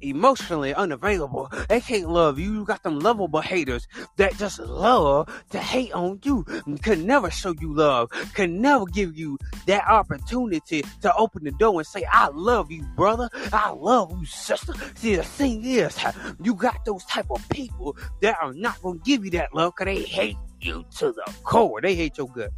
emotionally 0.01 0.73
unavailable. 0.73 1.51
They 1.69 1.81
can't 1.81 2.09
love 2.09 2.39
you. 2.39 2.53
You 2.53 2.65
got 2.65 2.83
them 2.83 2.99
lovable 2.99 3.41
haters 3.41 3.87
that 4.17 4.37
just 4.37 4.59
love 4.59 5.29
to 5.51 5.59
hate 5.59 5.91
on 5.93 6.19
you. 6.23 6.43
Can 6.81 7.05
never 7.05 7.29
show 7.31 7.53
you 7.59 7.73
love. 7.73 8.09
Can 8.33 8.61
never 8.61 8.85
give 8.85 9.17
you 9.17 9.37
that 9.65 9.87
opportunity 9.87 10.83
to 11.01 11.15
open 11.15 11.43
the 11.43 11.51
door 11.51 11.79
and 11.79 11.87
say, 11.87 12.05
I 12.11 12.27
love 12.27 12.71
you, 12.71 12.83
brother. 12.95 13.29
I 13.53 13.71
love 13.71 14.11
you, 14.19 14.25
sister. 14.25 14.73
See, 14.95 15.15
the 15.15 15.23
thing 15.23 15.63
is, 15.65 15.97
you 16.41 16.55
got 16.55 16.85
those 16.85 17.03
type 17.05 17.27
of 17.29 17.47
people 17.49 17.97
that 18.21 18.37
are 18.41 18.53
not 18.53 18.81
going 18.81 18.99
to 18.99 19.03
give 19.03 19.25
you 19.25 19.31
that 19.31 19.53
love 19.53 19.73
because 19.77 19.93
they 19.93 20.03
hate 20.03 20.37
you 20.61 20.85
to 20.97 21.11
the 21.11 21.33
core. 21.43 21.81
They 21.81 21.95
hate 21.95 22.17
your 22.17 22.27
gut. 22.27 22.51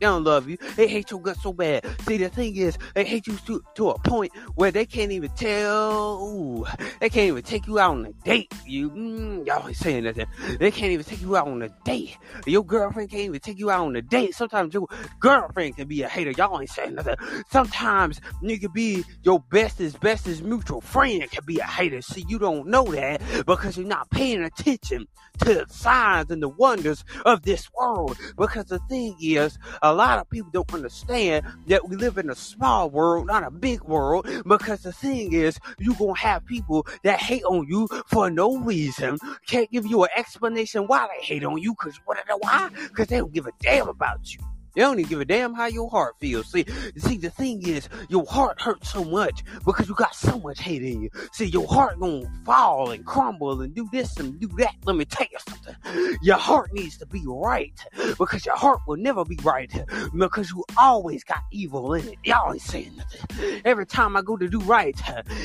They 0.00 0.06
don't 0.06 0.24
love 0.24 0.48
you. 0.48 0.58
They 0.76 0.86
hate 0.86 1.10
your 1.10 1.20
guts 1.20 1.42
so 1.42 1.52
bad. 1.52 1.84
See, 2.06 2.16
the 2.16 2.28
thing 2.28 2.56
is, 2.56 2.78
they 2.94 3.04
hate 3.04 3.26
you 3.26 3.36
to, 3.46 3.62
to 3.74 3.90
a 3.90 3.98
point 3.98 4.32
where 4.54 4.70
they 4.70 4.86
can't 4.86 5.12
even 5.12 5.30
tell. 5.30 6.22
Ooh, 6.22 6.66
they 7.00 7.08
can't 7.08 7.28
even 7.28 7.42
take 7.42 7.66
you 7.66 7.78
out 7.78 7.92
on 7.92 8.06
a 8.06 8.12
date. 8.24 8.52
You, 8.66 8.90
mm, 8.90 9.46
y'all 9.46 9.66
ain't 9.66 9.76
saying 9.76 10.04
nothing. 10.04 10.26
They 10.58 10.70
can't 10.70 10.92
even 10.92 11.04
take 11.04 11.20
you 11.20 11.36
out 11.36 11.48
on 11.48 11.62
a 11.62 11.68
date. 11.84 12.16
Your 12.46 12.64
girlfriend 12.64 13.10
can't 13.10 13.22
even 13.22 13.40
take 13.40 13.58
you 13.58 13.70
out 13.70 13.86
on 13.86 13.96
a 13.96 14.02
date. 14.02 14.34
Sometimes 14.34 14.74
your 14.74 14.86
girlfriend 15.20 15.76
can 15.76 15.88
be 15.88 16.02
a 16.02 16.08
hater. 16.08 16.30
Y'all 16.30 16.60
ain't 16.60 16.70
saying 16.70 16.94
nothing. 16.94 17.16
Sometimes 17.50 18.20
you 18.42 18.58
can 18.58 18.72
be 18.72 19.04
your 19.22 19.40
bestest, 19.50 20.00
bestest 20.00 20.42
mutual 20.42 20.80
friend 20.80 21.28
can 21.30 21.44
be 21.44 21.58
a 21.58 21.64
hater. 21.64 22.00
See, 22.02 22.24
you 22.28 22.38
don't 22.38 22.68
know 22.68 22.84
that 22.84 23.20
because 23.46 23.76
you're 23.76 23.86
not 23.86 24.10
paying 24.10 24.42
attention 24.42 25.06
to 25.38 25.54
the 25.54 25.66
signs 25.68 26.30
and 26.30 26.42
the 26.42 26.48
wonders 26.48 27.04
of 27.24 27.42
this 27.42 27.68
world. 27.78 28.16
Because 28.36 28.66
the 28.66 28.78
thing 28.88 29.16
is, 29.20 29.58
a 29.88 29.92
lot 29.92 30.18
of 30.18 30.28
people 30.28 30.50
don't 30.52 30.72
understand 30.74 31.46
that 31.66 31.88
we 31.88 31.96
live 31.96 32.18
in 32.18 32.30
a 32.30 32.34
small 32.34 32.90
world, 32.90 33.26
not 33.26 33.44
a 33.44 33.50
big 33.50 33.82
world. 33.82 34.28
Because 34.46 34.82
the 34.82 34.92
thing 34.92 35.32
is, 35.32 35.58
you're 35.78 35.94
going 35.94 36.14
to 36.14 36.20
have 36.20 36.44
people 36.44 36.86
that 37.04 37.18
hate 37.20 37.44
on 37.44 37.66
you 37.68 37.88
for 38.06 38.30
no 38.30 38.58
reason. 38.58 39.18
Can't 39.46 39.70
give 39.70 39.86
you 39.86 40.04
an 40.04 40.10
explanation 40.16 40.86
why 40.86 41.08
they 41.08 41.24
hate 41.24 41.44
on 41.44 41.58
you. 41.58 41.72
Because 41.72 41.98
what? 42.04 42.18
Why? 42.38 42.70
Because 42.88 43.08
they 43.08 43.18
don't 43.18 43.32
give 43.32 43.46
a 43.46 43.52
damn 43.60 43.88
about 43.88 44.34
you. 44.34 44.40
They 44.78 44.84
don't 44.84 45.00
even 45.00 45.08
give 45.08 45.20
a 45.20 45.24
damn 45.24 45.54
how 45.54 45.66
your 45.66 45.90
heart 45.90 46.14
feels. 46.20 46.52
See, 46.52 46.64
see, 46.96 47.16
the 47.16 47.30
thing 47.30 47.66
is, 47.66 47.88
your 48.08 48.24
heart 48.26 48.60
hurts 48.60 48.92
so 48.92 49.02
much 49.02 49.42
because 49.64 49.88
you 49.88 49.94
got 49.96 50.14
so 50.14 50.38
much 50.38 50.60
hate 50.60 50.84
in 50.84 51.02
you. 51.02 51.10
See, 51.32 51.46
your 51.46 51.66
heart 51.66 51.98
gonna 51.98 52.30
fall 52.44 52.92
and 52.92 53.04
crumble 53.04 53.60
and 53.60 53.74
do 53.74 53.88
this 53.90 54.16
and 54.18 54.38
do 54.38 54.46
that. 54.58 54.76
Let 54.84 54.94
me 54.94 55.04
tell 55.04 55.26
you 55.32 55.38
something. 55.48 55.74
Your 56.22 56.36
heart 56.36 56.72
needs 56.72 56.96
to 56.98 57.06
be 57.06 57.24
right 57.26 57.74
because 58.18 58.46
your 58.46 58.54
heart 58.54 58.78
will 58.86 58.98
never 58.98 59.24
be 59.24 59.36
right 59.42 59.68
because 60.16 60.50
you 60.52 60.64
always 60.76 61.24
got 61.24 61.40
evil 61.50 61.94
in 61.94 62.06
it. 62.06 62.18
Y'all 62.22 62.52
ain't 62.52 62.62
saying 62.62 62.92
nothing. 62.96 63.60
Every 63.64 63.84
time 63.84 64.16
I 64.16 64.22
go 64.22 64.36
to 64.36 64.46
do 64.46 64.60
right, 64.60 64.96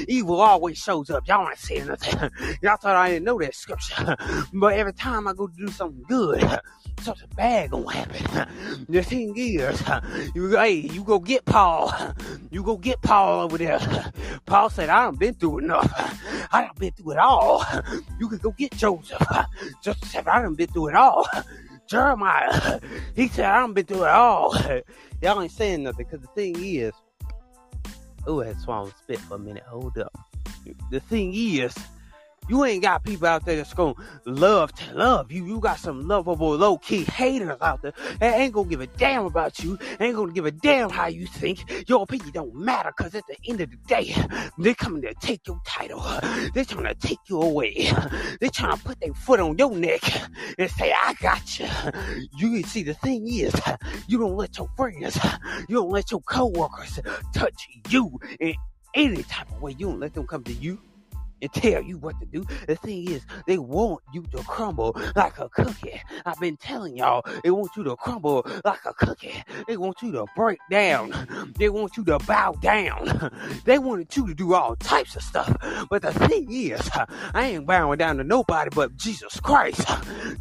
evil 0.08 0.42
always 0.42 0.78
shows 0.78 1.10
up. 1.10 1.28
Y'all 1.28 1.50
ain't 1.50 1.58
saying 1.58 1.88
nothing. 1.88 2.30
Y'all 2.62 2.78
thought 2.78 2.96
I 2.96 3.10
didn't 3.10 3.26
know 3.26 3.40
that 3.40 3.56
scripture, 3.56 4.16
but 4.54 4.76
every 4.76 4.94
time 4.94 5.28
I 5.28 5.34
go 5.34 5.48
to 5.48 5.56
do 5.56 5.70
something 5.70 6.04
good, 6.08 6.40
something 7.02 7.30
bad 7.36 7.72
gonna 7.72 7.92
happen. 7.92 8.86
You 8.88 9.02
see. 9.02 9.23
15 9.28 9.36
years. 9.36 9.84
You, 10.36 10.50
hey, 10.52 10.74
you 10.74 11.04
go 11.04 11.20
get 11.20 11.46
Paul. 11.46 11.94
You 12.52 12.62
go 12.62 12.78
get 12.78 13.02
Paul 13.02 13.42
over 13.42 13.58
there. 13.58 13.80
Paul 14.46 14.70
said, 14.70 14.90
I 14.90 15.06
don't 15.06 15.18
been 15.18 15.34
through 15.34 15.60
enough. 15.60 15.92
I 16.52 16.62
don't 16.62 16.78
been 16.78 16.92
through 16.92 17.14
it 17.14 17.18
all. 17.18 17.66
You 18.20 18.30
can 18.30 18.38
go 18.38 18.52
get 18.52 18.78
Joseph. 18.78 19.28
Joseph 19.84 20.08
said, 20.10 20.28
I 20.28 20.40
don't 20.40 20.56
been 20.56 20.68
through 20.68 20.90
it 20.90 20.96
all. 20.96 21.28
Jeremiah, 21.88 22.80
he 23.16 23.28
said, 23.28 23.46
I 23.46 23.60
don't 23.60 23.74
been 23.74 23.86
through 23.86 24.04
it 24.04 24.10
all. 24.10 24.56
Y'all 25.22 25.42
ain't 25.42 25.52
saying 25.52 25.82
nothing 25.82 26.06
because 26.06 26.22
the 26.22 26.32
thing 26.36 26.56
is, 26.60 26.94
oh, 28.28 28.42
I 28.42 28.48
had 28.48 28.58
I'm 28.68 28.92
spit 29.02 29.20
for 29.20 29.36
a 29.36 29.40
minute. 29.40 29.64
Hold 29.64 29.98
up. 29.98 30.14
The 30.92 31.00
thing 31.00 31.34
is, 31.34 31.76
you 32.50 32.66
ain't 32.66 32.84
got 32.84 33.04
people 33.04 33.28
out 33.28 33.46
there 33.46 33.56
that's 33.56 33.74
gonna 33.74 33.96
love 34.26 34.74
to 34.74 34.94
love 34.94 35.32
you. 35.32 35.46
You 35.46 35.60
got 35.60 35.80
some 35.80 36.08
lovable 36.08 36.56
low 36.56 36.78
key 36.78 37.04
haters 37.04 37.58
out 37.62 37.82
there 37.82 37.94
that 38.20 38.40
ain't 38.40 38.54
gonna 38.54 38.70
give 38.70 38.82
a 38.82 38.88
damn 38.88 39.26
about 39.26 39.60
you. 39.64 39.78
Ain't 40.00 40.16
gonna 40.16 40.34
give 40.34 40.46
a 40.46 40.52
damn 40.52 40.90
how 40.90 41.08
you 41.08 41.26
think. 41.26 41.90
Your 41.90 42.04
opinion 42.04 42.32
don't 42.32 42.54
matter 42.56 42.94
because 42.96 43.16
at 43.16 43.24
the 43.28 43.38
end 43.48 43.62
of 43.62 43.70
the 43.72 43.78
day, 43.88 44.16
they're 44.58 44.76
coming 44.76 45.02
to 45.04 45.14
take 45.16 45.48
your 45.48 45.60
title. 45.66 46.04
They're 46.54 46.66
trying 46.66 46.86
to 46.86 46.96
take 46.96 47.20
you 47.28 47.42
away. 47.42 47.92
They 48.40 48.50
trying 48.50 48.78
to 48.78 48.84
put 48.84 49.00
their 49.00 49.14
foot 49.14 49.40
on 49.40 49.58
your 49.58 49.74
neck 49.76 50.02
and 50.58 50.70
say, 50.70 50.92
I 50.92 51.14
got 51.22 51.60
you. 51.60 51.68
You 52.38 52.64
see, 52.64 52.84
the 52.84 52.94
thing 52.94 53.28
is, 53.28 53.54
you 54.08 54.18
don't 54.18 54.36
let 54.36 54.58
your 54.58 54.70
friends, 54.76 55.18
you 55.70 55.76
don't 55.76 55.90
let 55.92 56.12
your 56.12 56.22
coworkers 56.22 57.00
touch 57.34 57.68
you 57.90 58.20
in 58.40 58.56
any 58.94 59.24
type 59.24 59.50
of 59.52 59.62
way. 59.62 59.76
You 59.78 59.88
don't 59.88 60.00
let 60.00 60.14
them 60.14 60.28
come 60.28 60.44
to 60.44 60.54
you 60.54 60.80
and 61.44 61.54
tell 61.54 61.82
you 61.84 61.98
what 61.98 62.20
to 62.20 62.26
do. 62.26 62.46
The 62.68 62.76
thing 62.76 63.10
is, 63.10 63.26
they 63.46 63.58
want 63.58 64.02
you 64.14 64.24
to 64.32 64.38
crumble 64.44 64.96
like 65.16 65.38
a 65.40 65.50
cookie. 65.50 66.02
I've 66.26 66.40
been 66.40 66.58
telling 66.58 66.98
y'all, 66.98 67.24
they 67.44 67.52
want 67.52 67.72
you 67.78 67.84
to 67.84 67.96
crumble 67.96 68.46
like 68.66 68.80
a 68.86 68.94
cookie. 68.94 69.36
They 69.68 69.78
want 69.78 70.02
you 70.02 70.12
to 70.14 70.26
break 70.36 70.60
down. 70.72 71.54
They 71.58 71.70
want 71.70 71.98
you 71.98 72.04
to 72.06 72.20
bow 72.20 72.54
down. 72.62 73.32
They 73.66 73.80
wanted 73.80 74.16
you 74.16 74.28
to 74.28 74.34
do 74.34 74.54
all 74.54 74.76
types 74.78 75.16
of 75.16 75.24
stuff. 75.24 75.56
But 75.90 76.02
the 76.02 76.14
thing 76.14 76.48
is, 76.52 76.90
I 77.34 77.48
ain't 77.48 77.68
bowing 77.68 77.98
down 77.98 78.18
to 78.18 78.24
nobody 78.24 78.70
but 78.74 78.96
Jesus 78.98 79.40
Christ. 79.40 79.86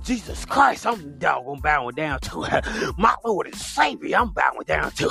Jesus 0.05 0.45
Christ, 0.45 0.87
I'm 0.87 1.19
doggone 1.19 1.61
bowing 1.61 1.95
down 1.95 2.21
to 2.21 2.95
my 2.97 3.15
Lord 3.25 3.47
and 3.49 3.57
Savior. 3.57 4.17
I'm 4.19 4.33
bowing 4.33 4.65
down 4.67 4.93
to. 4.93 5.11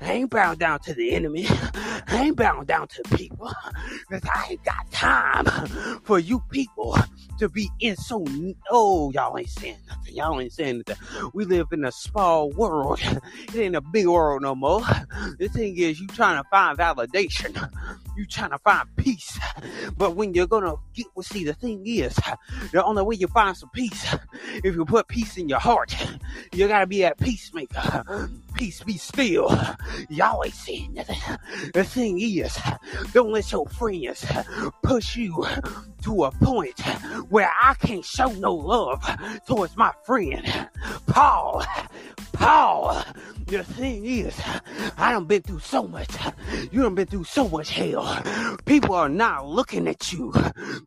I 0.00 0.12
ain't 0.12 0.30
bowing 0.30 0.58
down 0.58 0.80
to 0.80 0.94
the 0.94 1.12
enemy. 1.12 1.46
I 1.48 2.24
ain't 2.26 2.36
bowing 2.36 2.66
down 2.66 2.88
to 2.88 3.16
people. 3.16 3.50
Because 4.08 4.28
I 4.34 4.48
ain't 4.50 4.64
got 4.64 4.90
time 4.90 5.21
time 5.22 5.44
for 6.04 6.18
you 6.18 6.42
people 6.50 6.96
to 7.38 7.48
be 7.48 7.70
in. 7.80 7.96
So 7.96 8.24
oh 8.70 9.10
y'all 9.12 9.38
ain't 9.38 9.48
saying 9.48 9.78
nothing. 9.88 10.14
Y'all 10.14 10.40
ain't 10.40 10.52
saying 10.52 10.82
nothing. 10.86 11.30
We 11.34 11.44
live 11.44 11.68
in 11.72 11.84
a 11.84 11.92
small 11.92 12.50
world. 12.50 13.00
It 13.48 13.56
ain't 13.56 13.76
a 13.76 13.80
big 13.80 14.06
world 14.06 14.42
no 14.42 14.54
more. 14.54 14.82
The 15.38 15.48
thing 15.48 15.76
is 15.78 16.00
you 16.00 16.06
trying 16.08 16.42
to 16.42 16.48
find 16.50 16.78
validation. 16.78 17.70
You 18.16 18.26
trying 18.26 18.50
to 18.50 18.58
find 18.58 18.88
peace. 18.96 19.38
But 19.96 20.16
when 20.16 20.34
you're 20.34 20.46
gonna 20.46 20.74
get 20.94 21.06
well 21.14 21.22
see 21.22 21.44
the 21.44 21.54
thing 21.54 21.86
is 21.86 22.18
the 22.72 22.84
only 22.84 23.02
way 23.02 23.16
you 23.16 23.26
find 23.28 23.56
some 23.56 23.70
peace 23.70 24.14
if 24.64 24.74
you 24.74 24.84
put 24.84 25.08
peace 25.08 25.36
in 25.36 25.48
your 25.48 25.58
heart 25.58 25.94
you 26.52 26.68
gotta 26.68 26.86
be 26.86 27.00
that 27.00 27.18
peacemaker 27.18 28.30
peace 28.54 28.82
be 28.82 28.96
still 28.96 29.48
y'all 30.08 30.42
ain't 30.44 30.54
saying 30.54 30.94
nothing 30.94 31.16
the 31.74 31.84
thing 31.84 32.20
is 32.20 32.58
don't 33.12 33.32
let 33.32 33.50
your 33.52 33.66
friends 33.66 34.24
push 34.82 35.16
you 35.16 35.44
to 36.02 36.24
a 36.24 36.30
point 36.32 36.78
where 37.28 37.50
I 37.62 37.74
can't 37.74 38.04
show 38.04 38.28
no 38.32 38.54
love 38.54 39.02
towards 39.46 39.76
my 39.76 39.92
friend. 40.04 40.68
Paul, 41.06 41.64
Paul, 42.32 43.04
the 43.46 43.62
thing 43.62 44.04
is, 44.04 44.38
I 44.96 45.12
done 45.12 45.26
been 45.26 45.42
through 45.42 45.60
so 45.60 45.86
much. 45.86 46.10
You 46.70 46.82
done 46.82 46.94
been 46.94 47.06
through 47.06 47.24
so 47.24 47.48
much 47.48 47.70
hell. 47.70 48.22
People 48.66 48.94
are 48.94 49.08
not 49.08 49.46
looking 49.46 49.86
at 49.86 50.12
you. 50.12 50.32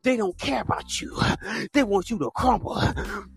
They 0.03 0.17
don't 0.17 0.37
care 0.37 0.61
about 0.61 0.99
you. 1.01 1.17
They 1.73 1.83
want 1.83 2.09
you 2.09 2.17
to 2.19 2.31
crumble. 2.31 2.81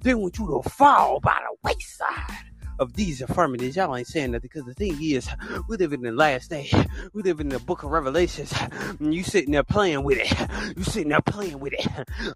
They 0.03 0.15
want 0.15 0.39
you 0.39 0.47
to 0.47 0.69
fall 0.69 1.21
by 1.21 1.39
the 1.41 1.57
wayside 1.69 2.48
of 2.79 2.95
these 2.95 3.21
affirmatives. 3.21 3.77
Y'all 3.77 3.97
ain't 3.97 4.07
saying 4.07 4.33
nothing 4.33 4.43
because 4.43 4.65
the 4.65 4.75
thing 4.75 4.97
is, 5.01 5.29
we 5.69 5.77
live 5.77 5.93
in 5.93 6.03
the 6.03 6.13
last 6.13 6.51
day. 6.51 6.71
We 7.13 7.23
live 7.23 7.41
in 7.41 7.49
the 7.49 7.59
book 7.59 7.83
of 7.83 7.91
Revelations. 7.91 8.53
And 9.01 9.15
you 9.15 9.23
sitting 9.23 9.53
there 9.53 9.65
playing 9.65 10.05
with 10.05 10.19
it. 10.21 10.77
You 10.77 10.85
sitting 10.85 11.09
there 11.09 11.21
playing 11.21 11.59
with 11.59 11.73
it 11.73 11.87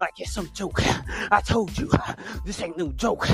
like 0.01 0.13
it's 0.19 0.33
some 0.33 0.49
joke. 0.53 0.81
I 1.31 1.41
told 1.41 1.77
you, 1.77 1.91
this 2.45 2.61
ain't 2.61 2.77
no 2.77 2.91
joke. 2.91 3.27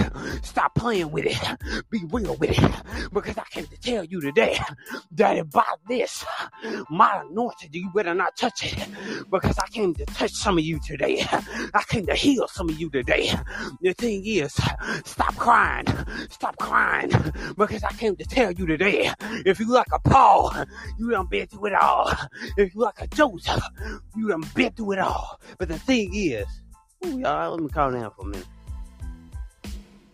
Stop 0.44 0.76
playing 0.76 1.12
with 1.12 1.26
it. 1.26 1.90
Be 1.90 2.04
real 2.12 2.36
with 2.36 2.52
it. 2.52 3.12
Because 3.14 3.38
I 3.38 3.44
came 3.50 3.66
to 3.68 3.78
tell 3.78 4.04
you 4.04 4.22
today 4.22 4.60
that 5.14 5.38
about 5.38 5.80
this, 5.88 6.26
my 6.90 7.24
anointing, 7.26 7.70
you 7.74 7.90
better 7.94 8.14
not 8.14 8.36
touch 8.36 8.66
it. 8.66 8.88
Because 9.30 9.58
I 9.58 9.68
came 9.68 9.94
to 9.96 10.06
touch 10.06 10.32
some 10.32 10.58
of 10.58 10.64
you 10.64 10.80
today. 10.86 11.26
I 11.74 11.84
came 11.88 12.06
to 12.08 12.16
heal 12.16 12.48
some 12.48 12.70
of 12.70 12.80
you 12.80 12.90
today. 12.90 13.32
The 13.82 13.94
thing 13.94 14.26
is, 14.26 14.54
stop 15.06 15.36
crying. 15.36 15.86
Stop 16.30 16.58
crying 16.58 16.99
because 17.58 17.84
I 17.84 17.92
came 17.94 18.16
to 18.16 18.26
tell 18.26 18.52
you 18.52 18.66
today 18.66 19.12
if 19.46 19.60
you 19.60 19.72
like 19.72 19.88
a 19.94 20.00
Paul, 20.00 20.54
you 20.98 21.12
done 21.12 21.28
been 21.28 21.48
through 21.48 21.68
it 21.68 21.74
all. 21.74 22.12
If 22.58 22.74
you 22.74 22.82
like 22.82 23.00
a 23.02 23.08
Joseph, 23.08 23.64
you 24.16 24.30
done 24.30 24.44
been 24.56 24.72
through 24.74 24.94
it 24.94 25.00
all. 25.00 25.40
But 25.58 25.70
the 25.70 25.80
thing 25.80 26.14
is, 26.14 26.46
ooh, 27.06 27.20
y'all, 27.20 27.52
let 27.52 27.62
me 27.62 27.70
calm 27.70 27.94
down 27.94 28.12
for 28.12 28.24
a 28.24 28.26
minute. 28.26 28.48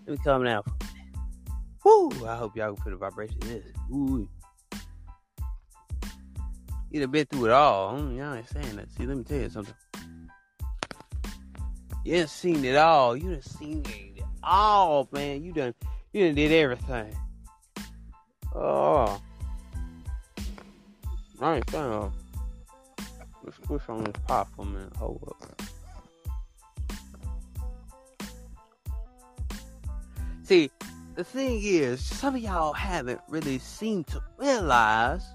Let 0.07 0.17
me 0.17 0.17
calm 0.23 0.43
down 0.43 0.63
for 0.63 0.69
a 0.69 0.73
minute. 0.73 0.95
Woo, 1.83 2.27
I 2.27 2.35
hope 2.35 2.55
y'all 2.55 2.73
can 2.73 2.83
put 2.83 2.93
a 2.93 2.97
vibration 2.97 3.37
in 3.43 3.47
this. 3.47 3.65
Ooh. 3.91 4.27
You 6.91 7.01
done 7.01 7.11
been 7.11 7.25
through 7.25 7.45
it 7.45 7.51
all. 7.51 7.97
Mm, 7.97 8.17
y'all 8.17 8.33
ain't 8.33 8.49
saying 8.49 8.75
that. 8.77 8.91
See, 8.93 9.05
let 9.05 9.17
me 9.17 9.23
tell 9.23 9.37
you 9.37 9.49
something. 9.49 9.75
You 12.05 12.19
done 12.19 12.27
seen 12.27 12.63
it 12.63 12.75
all. 12.75 13.17
You 13.17 13.31
done 13.31 13.41
seen 13.41 13.83
it 13.85 14.23
all, 14.43 15.09
man. 15.11 15.43
You 15.43 15.51
done 15.51 15.73
you 16.15 16.27
done 16.27 16.35
did 16.35 16.51
everything. 16.53 17.13
Oh. 18.55 19.21
I 21.41 21.55
ain't 21.55 21.69
saying 21.69 22.11
Let's 23.43 23.57
push 23.63 23.81
on 23.89 24.05
this 24.05 24.15
pop 24.25 24.47
for 24.55 24.61
a 24.61 24.65
minute. 24.65 24.95
Hold 24.95 25.21
up. 25.27 25.61
See, 30.43 30.71
the 31.15 31.23
thing 31.25 31.59
is, 31.61 31.99
some 31.99 32.35
of 32.35 32.41
y'all 32.41 32.71
haven't 32.71 33.19
really 33.27 33.59
seemed 33.59 34.07
to 34.07 34.23
realize. 34.37 35.25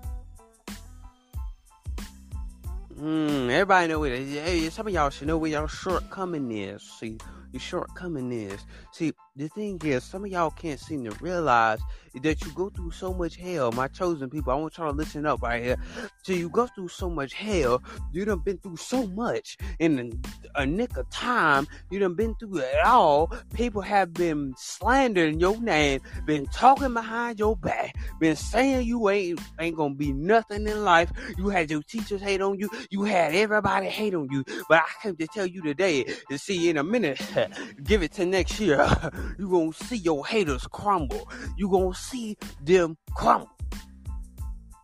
Hmm, 2.99 3.51
everybody 3.51 3.88
know 3.88 4.03
it. 4.05 4.16
Hey, 4.29 4.71
some 4.71 4.87
of 4.87 4.95
y'all 4.95 5.11
should 5.11 5.27
know 5.27 5.37
where 5.37 5.51
y'all 5.51 5.66
shortcoming 5.66 6.51
is. 6.51 6.83
See, 6.83 7.19
your 7.53 7.61
shortcoming 7.61 8.33
is. 8.33 8.61
See, 8.93 9.12
the 9.37 9.49
thing 9.49 9.81
is, 9.85 10.05
some 10.05 10.25
of 10.25 10.31
y'all 10.31 10.51
can't 10.51 10.81
seem 10.81 11.05
to 11.05 11.11
realize 11.23 11.81
that 12.23 12.45
you 12.45 12.53
go 12.53 12.69
through 12.71 12.90
so 12.90 13.14
much 13.14 13.37
hell. 13.37 13.71
My 13.73 13.88
chosen 13.88 14.29
people, 14.29 14.53
I 14.53 14.57
want 14.57 14.77
y'all 14.77 14.90
to 14.90 14.97
listen 14.97 15.27
up 15.27 15.43
right 15.43 15.62
here. 15.62 15.77
So 16.23 16.33
you 16.33 16.49
go 16.49 16.66
through 16.66 16.88
so 16.88 17.09
much 17.09 17.35
hell. 17.35 17.83
You 18.12 18.25
done 18.25 18.40
been 18.40 18.59
through 18.59 18.77
so 18.77 19.07
much 19.07 19.57
in 19.79 20.21
a 20.57 20.66
nick 20.66 20.97
of 20.97 21.09
time. 21.11 21.66
You 21.90 22.01
done 22.01 22.14
been 22.14 22.35
through 22.35 22.59
it 22.59 22.85
all. 22.85 23.33
People 23.55 23.83
have 23.83 24.12
been 24.12 24.55
slandering 24.57 25.38
your 25.38 25.61
name, 25.61 26.01
been 26.27 26.47
talking 26.47 26.93
behind 26.93 27.38
your 27.38 27.57
back, 27.57 27.95
been 28.19 28.37
saying 28.37 28.87
you 28.87 29.09
ain't 29.09 29.40
ain't 29.61 29.77
gonna 29.77 29.95
be 29.95 30.12
nothing 30.12 30.66
in 30.66 30.85
life. 30.85 31.12
You 31.38 31.49
had 31.49 31.71
your 31.71 31.83
teachers 31.83 32.21
hate 32.21 32.43
on 32.43 32.59
you. 32.59 32.69
You 32.90 33.05
had 33.05 33.35
everybody 33.35 33.87
hate 33.87 34.14
on 34.14 34.29
you. 34.31 34.45
But 34.69 34.79
I 34.79 35.03
came 35.03 35.16
to 35.16 35.27
tell 35.29 35.47
you 35.47 35.62
today 35.62 36.05
to 36.29 36.38
see 36.38 36.69
in 36.69 36.77
a 36.77 36.85
minute. 36.85 37.21
give 37.85 38.03
it 38.03 38.12
to 38.12 38.27
next 38.27 38.61
year. 38.61 38.79
you 39.38 39.48
gonna 39.48 39.72
see 39.72 39.96
your 39.96 40.26
haters 40.26 40.66
crumble. 40.66 41.30
You 41.56 41.68
gonna 41.68 41.94
see 41.94 42.37
them 42.62 42.96
crumble 43.14 43.50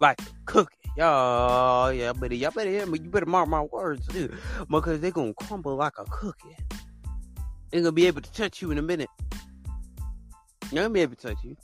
like 0.01 0.20
a 0.20 0.25
cookie. 0.44 0.77
Y'all, 0.96 1.92
yeah, 1.92 2.12
but 2.12 2.33
y'all 2.33 2.51
better 2.51 2.70
hear 2.70 2.87
me. 2.87 2.99
You 3.03 3.11
better 3.11 3.27
mark 3.27 3.49
my 3.49 3.62
words 3.62 4.07
too, 4.07 4.33
because 4.70 5.01
they 5.01 5.11
gonna 5.11 5.35
crumble 5.35 5.77
like 5.77 5.92
a 5.99 6.05
cookie. 6.05 6.57
They 7.70 7.79
gonna 7.79 7.92
be 7.92 8.07
able 8.07 8.22
to 8.22 8.33
touch 8.33 8.62
you 8.62 8.70
in 8.70 8.79
a 8.79 8.83
minute. 8.83 9.11
They're 10.70 10.83
gonna 10.83 10.94
be 10.94 11.01
able 11.01 11.16
to 11.16 11.29
touch 11.29 11.44
you. 11.44 11.57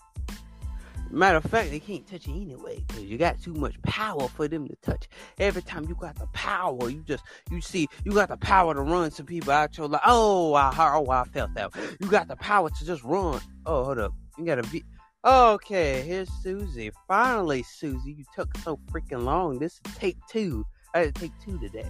Matter 1.13 1.37
of 1.37 1.45
fact, 1.45 1.71
they 1.71 1.79
can't 1.79 2.07
touch 2.07 2.27
you 2.27 2.35
anyway 2.35 2.83
because 2.89 3.03
you 3.05 3.19
got 3.19 3.39
too 3.43 3.53
much 3.53 3.81
power 3.83 4.29
for 4.29 4.49
them 4.49 4.67
to 4.67 4.75
touch. 4.77 5.09
Every 5.39 5.61
time 5.61 5.87
you 5.87 5.95
got 5.95 6.19
the 6.19 6.27
power, 6.29 6.89
you 6.89 7.03
just 7.07 7.23
you 7.51 7.61
see 7.61 7.87
you 8.03 8.13
got 8.13 8.31
the 8.31 8.39
power 8.39 8.73
to 8.73 8.81
run 8.81 9.11
some 9.11 9.27
people 9.27 9.53
out 9.53 9.77
your 9.77 9.89
life. 9.89 10.01
Oh, 10.07 10.55
I 10.55 10.73
oh, 10.75 11.11
I 11.11 11.25
felt 11.25 11.53
that. 11.53 11.71
You 12.01 12.09
got 12.09 12.29
the 12.29 12.37
power 12.37 12.71
to 12.71 12.87
just 12.87 13.05
run. 13.05 13.43
Oh, 13.67 13.85
hold 13.85 13.99
up, 13.99 14.15
you 14.39 14.47
gotta 14.47 14.63
be. 14.63 14.83
Okay, 15.23 16.01
here's 16.01 16.31
Susie. 16.43 16.91
Finally, 17.07 17.63
Susie, 17.63 18.13
you 18.13 18.25
took 18.35 18.57
so 18.59 18.79
freaking 18.91 19.25
long. 19.25 19.59
This 19.59 19.83
is 19.85 19.95
take 19.97 20.17
two. 20.31 20.65
I 20.95 21.01
had 21.01 21.15
to 21.15 21.21
take 21.21 21.33
two 21.45 21.59
today. 21.59 21.87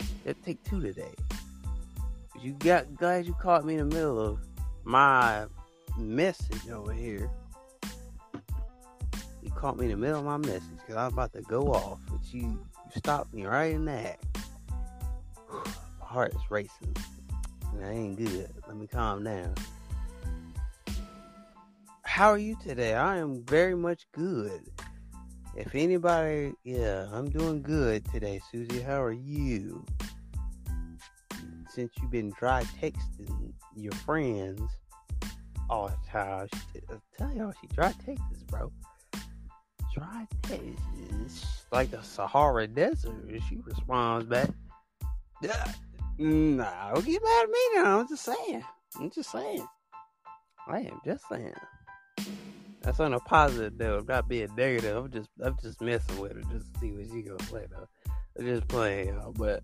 I 0.00 0.04
had 0.26 0.36
to 0.38 0.42
take 0.42 0.62
two 0.64 0.80
today. 0.82 1.14
You 2.42 2.52
got 2.54 2.96
glad 2.96 3.26
you 3.26 3.34
caught 3.34 3.64
me 3.64 3.74
in 3.74 3.88
the 3.88 3.94
middle 3.94 4.18
of 4.18 4.40
my 4.82 5.46
message 5.96 6.68
over 6.68 6.92
here 6.92 7.30
caught 9.56 9.78
me 9.78 9.86
in 9.86 9.90
the 9.90 9.96
middle 9.96 10.18
of 10.18 10.24
my 10.24 10.36
message 10.36 10.62
because 10.76 10.96
I 10.96 11.04
was 11.04 11.12
about 11.12 11.32
to 11.32 11.42
go 11.42 11.72
off, 11.72 11.98
but 12.08 12.20
you, 12.32 12.42
you 12.42 12.60
stopped 12.96 13.32
me 13.34 13.46
right 13.46 13.72
in 13.72 13.84
that. 13.86 14.18
my 15.50 16.06
heart 16.06 16.34
is 16.34 16.50
racing. 16.50 16.96
And 17.72 17.84
I 17.84 17.90
ain't 17.90 18.16
good. 18.16 18.50
Let 18.66 18.76
me 18.76 18.86
calm 18.86 19.24
down. 19.24 19.54
How 22.02 22.30
are 22.30 22.38
you 22.38 22.56
today? 22.62 22.94
I 22.94 23.18
am 23.18 23.42
very 23.44 23.74
much 23.74 24.06
good. 24.12 24.62
If 25.54 25.74
anybody, 25.74 26.52
yeah, 26.64 27.08
I'm 27.12 27.28
doing 27.30 27.62
good 27.62 28.04
today, 28.12 28.40
Susie. 28.50 28.80
How 28.80 29.02
are 29.02 29.12
you? 29.12 29.84
since 31.76 31.92
you've 32.00 32.10
been 32.10 32.32
dry 32.38 32.64
texting 32.80 33.52
your 33.76 33.92
friends 33.92 34.62
all 35.68 35.88
the 35.88 36.10
time. 36.10 36.48
I 36.90 36.94
tell 37.18 37.36
y'all, 37.36 37.52
she 37.60 37.66
dry 37.66 37.92
texts, 38.04 38.42
bro. 38.48 38.72
Dry 39.96 40.26
texts 40.42 41.64
like 41.72 41.90
the 41.90 42.02
Sahara 42.02 42.66
Desert. 42.66 43.14
She 43.48 43.56
responds 43.64 44.26
back. 44.26 44.50
Nah, 46.18 46.94
don't 46.94 47.04
get 47.04 47.22
mad 47.22 47.44
at 47.44 47.50
me 47.50 47.58
now. 47.74 48.00
I'm 48.00 48.08
just 48.08 48.24
saying. 48.24 48.62
I'm 48.98 49.10
just 49.10 49.30
saying. 49.30 49.66
I 50.66 50.80
am 50.80 51.00
just 51.04 51.24
saying. 51.28 51.54
That's 52.82 53.00
on 53.00 53.14
a 53.14 53.20
positive 53.20 53.78
note. 53.78 54.00
I'm 54.00 54.06
not 54.06 54.28
being 54.28 54.54
negative. 54.54 54.96
I'm 54.96 55.10
just 55.10 55.30
I'm 55.42 55.56
just 55.62 55.80
messing 55.80 56.18
with 56.18 56.32
her 56.32 56.42
just 56.52 56.72
to 56.74 56.80
see 56.80 56.92
what 56.92 57.06
she 57.10 57.22
gonna 57.22 57.38
play 57.38 57.66
though. 57.70 57.88
I'm 58.38 58.44
just 58.44 58.68
playing, 58.68 59.08
y'all. 59.08 59.32
But 59.32 59.62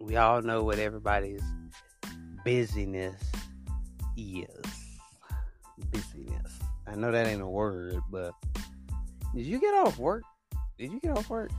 we 0.00 0.16
all 0.16 0.42
know 0.42 0.64
what 0.64 0.78
everybody's 0.78 1.42
busyness 2.44 3.22
is. 4.16 4.46
Busyness. 5.90 6.58
I 6.86 6.94
know 6.96 7.12
that 7.12 7.26
ain't 7.26 7.42
a 7.42 7.46
word, 7.46 8.00
but 8.10 8.32
did 9.34 9.46
you 9.46 9.60
get 9.60 9.74
off 9.74 9.98
work? 9.98 10.22
Did 10.78 10.92
you 10.92 11.00
get 11.00 11.16
off 11.16 11.28
work? 11.28 11.50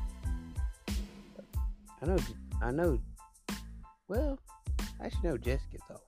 I 2.02 2.06
know. 2.06 2.18
I 2.62 2.72
know. 2.72 3.00
Well, 4.08 4.40
I 5.00 5.06
actually 5.06 5.30
know 5.30 5.38
Jess 5.38 5.62
gets 5.72 5.84
off. 5.90 6.02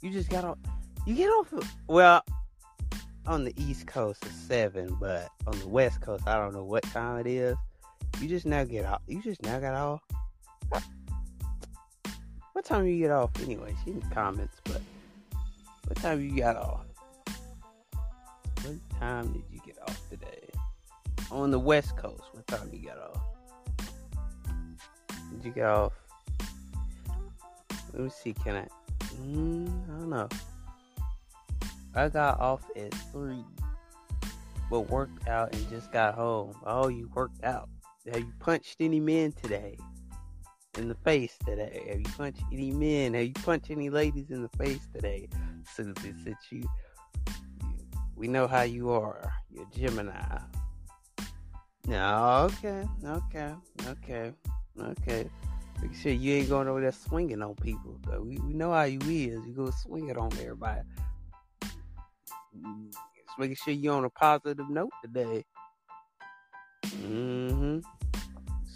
You 0.00 0.10
just 0.10 0.28
got 0.28 0.44
off. 0.44 0.58
You 1.06 1.14
get 1.14 1.28
off. 1.28 1.52
Well, 1.88 2.22
on 3.26 3.44
the 3.44 3.54
East 3.56 3.86
Coast 3.86 4.24
it's 4.24 4.34
seven, 4.34 4.96
but 5.00 5.28
on 5.46 5.58
the 5.58 5.68
West 5.68 6.00
Coast 6.00 6.26
I 6.26 6.36
don't 6.36 6.52
know 6.52 6.64
what 6.64 6.82
time 6.84 7.18
it 7.18 7.26
is. 7.26 7.56
You 8.20 8.28
just 8.28 8.46
now 8.46 8.64
get 8.64 8.84
off. 8.84 9.02
You 9.06 9.22
just 9.22 9.42
now 9.42 9.58
got 9.60 9.74
off. 9.74 10.00
What 12.52 12.64
time 12.64 12.86
you 12.86 12.98
get 12.98 13.10
off 13.10 13.30
anyway? 13.42 13.74
See 13.84 13.92
in 13.92 14.00
the 14.00 14.14
comments, 14.14 14.60
but 14.64 14.82
what 15.86 15.96
time 15.96 16.20
you 16.20 16.36
got 16.36 16.56
off? 16.56 16.84
What 18.62 18.76
time 18.98 19.32
did 19.32 19.42
you 19.50 19.60
get 19.64 19.78
off 19.86 19.98
today? 20.10 20.29
On 21.30 21.50
the 21.50 21.58
West 21.58 21.96
Coast, 21.96 22.22
what 22.32 22.46
time 22.46 22.70
you 22.72 22.88
got 22.88 22.98
off? 22.98 23.22
Did 25.30 25.44
you 25.44 25.50
get 25.52 25.66
off? 25.66 25.92
Let 27.92 28.02
me 28.02 28.10
see. 28.10 28.32
Can 28.32 28.56
I? 28.56 28.66
Mm, 29.22 29.68
I 29.68 29.98
don't 29.98 30.10
know. 30.10 30.28
I 31.94 32.08
got 32.08 32.40
off 32.40 32.62
at 32.76 32.92
three, 33.12 33.44
but 34.70 34.90
worked 34.90 35.28
out 35.28 35.54
and 35.54 35.68
just 35.70 35.92
got 35.92 36.14
home. 36.14 36.54
Oh, 36.64 36.88
you 36.88 37.10
worked 37.14 37.44
out. 37.44 37.68
Have 38.06 38.20
you 38.20 38.32
punched 38.38 38.76
any 38.80 39.00
men 39.00 39.32
today? 39.32 39.76
In 40.78 40.88
the 40.88 40.94
face 40.94 41.36
today? 41.44 41.84
Have 41.88 41.98
you 41.98 42.12
punched 42.16 42.42
any 42.52 42.70
men? 42.70 43.14
Have 43.14 43.24
you 43.24 43.34
punched 43.34 43.70
any 43.70 43.90
ladies 43.90 44.30
in 44.30 44.42
the 44.42 44.48
face 44.56 44.86
today? 44.94 45.28
Susie 45.74 46.14
you, 46.50 46.58
you 46.58 46.68
we 48.16 48.28
know 48.28 48.46
how 48.46 48.62
you 48.62 48.90
are. 48.90 49.32
You're 49.50 49.66
Gemini. 49.74 50.38
No, 51.90 52.48
okay, 52.52 52.88
okay, 53.04 53.52
okay, 53.88 54.32
okay. 54.80 55.28
Make 55.82 55.92
sure 55.96 56.12
you 56.12 56.34
ain't 56.34 56.48
going 56.48 56.68
over 56.68 56.80
there 56.80 56.92
swinging 56.92 57.42
on 57.42 57.56
people. 57.56 57.98
We, 58.20 58.38
we 58.38 58.54
know 58.54 58.70
how 58.72 58.84
you 58.84 59.00
is. 59.00 59.44
You 59.44 59.52
go 59.56 59.72
swing 59.72 60.08
it 60.08 60.16
on 60.16 60.30
everybody. 60.34 60.82
Just 62.54 63.38
making 63.40 63.56
sure 63.56 63.74
you're 63.74 63.96
on 63.96 64.04
a 64.04 64.10
positive 64.10 64.70
note 64.70 64.92
today. 65.02 65.44
Mm-hmm. 66.86 67.80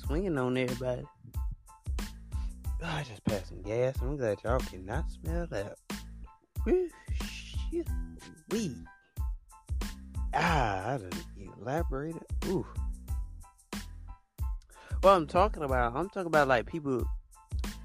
Swinging 0.04 0.36
on 0.36 0.56
everybody. 0.56 1.04
Oh, 2.00 2.10
I 2.82 3.04
just 3.04 3.24
passed 3.26 3.50
some 3.50 3.62
gas. 3.62 3.94
I'm 4.02 4.16
glad 4.16 4.38
y'all 4.42 4.58
cannot 4.58 5.04
smell 5.12 5.46
that. 5.52 5.76
Woo, 6.66 6.88
shit. 7.12 7.86
Weed. 8.50 8.84
Ah, 10.34 10.94
I 10.94 10.98
didn't 10.98 11.24
elaborate. 11.60 12.16
Ooh. 12.46 12.66
Well, 15.04 15.16
I'm 15.16 15.26
talking 15.26 15.62
about, 15.62 15.94
I'm 15.94 16.08
talking 16.08 16.28
about 16.28 16.48
like 16.48 16.64
people 16.64 17.06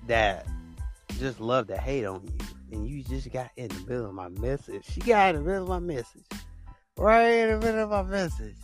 that 0.08 0.48
just 1.18 1.42
love 1.42 1.68
to 1.68 1.76
hate 1.76 2.06
on 2.06 2.24
you 2.24 2.46
and 2.72 2.88
you 2.88 3.04
just 3.04 3.30
got 3.34 3.52
in 3.58 3.68
the 3.68 3.80
middle 3.82 4.06
of 4.06 4.14
my 4.14 4.30
message. 4.30 4.86
She 4.86 5.02
got 5.02 5.36
in 5.36 5.44
the 5.44 5.50
middle 5.50 5.64
of 5.64 5.68
my 5.68 5.80
message. 5.80 6.24
Right 6.98 7.28
in 7.28 7.60
the 7.60 7.66
middle 7.66 7.94
of 7.94 8.08
my 8.08 8.10
message. 8.10 8.56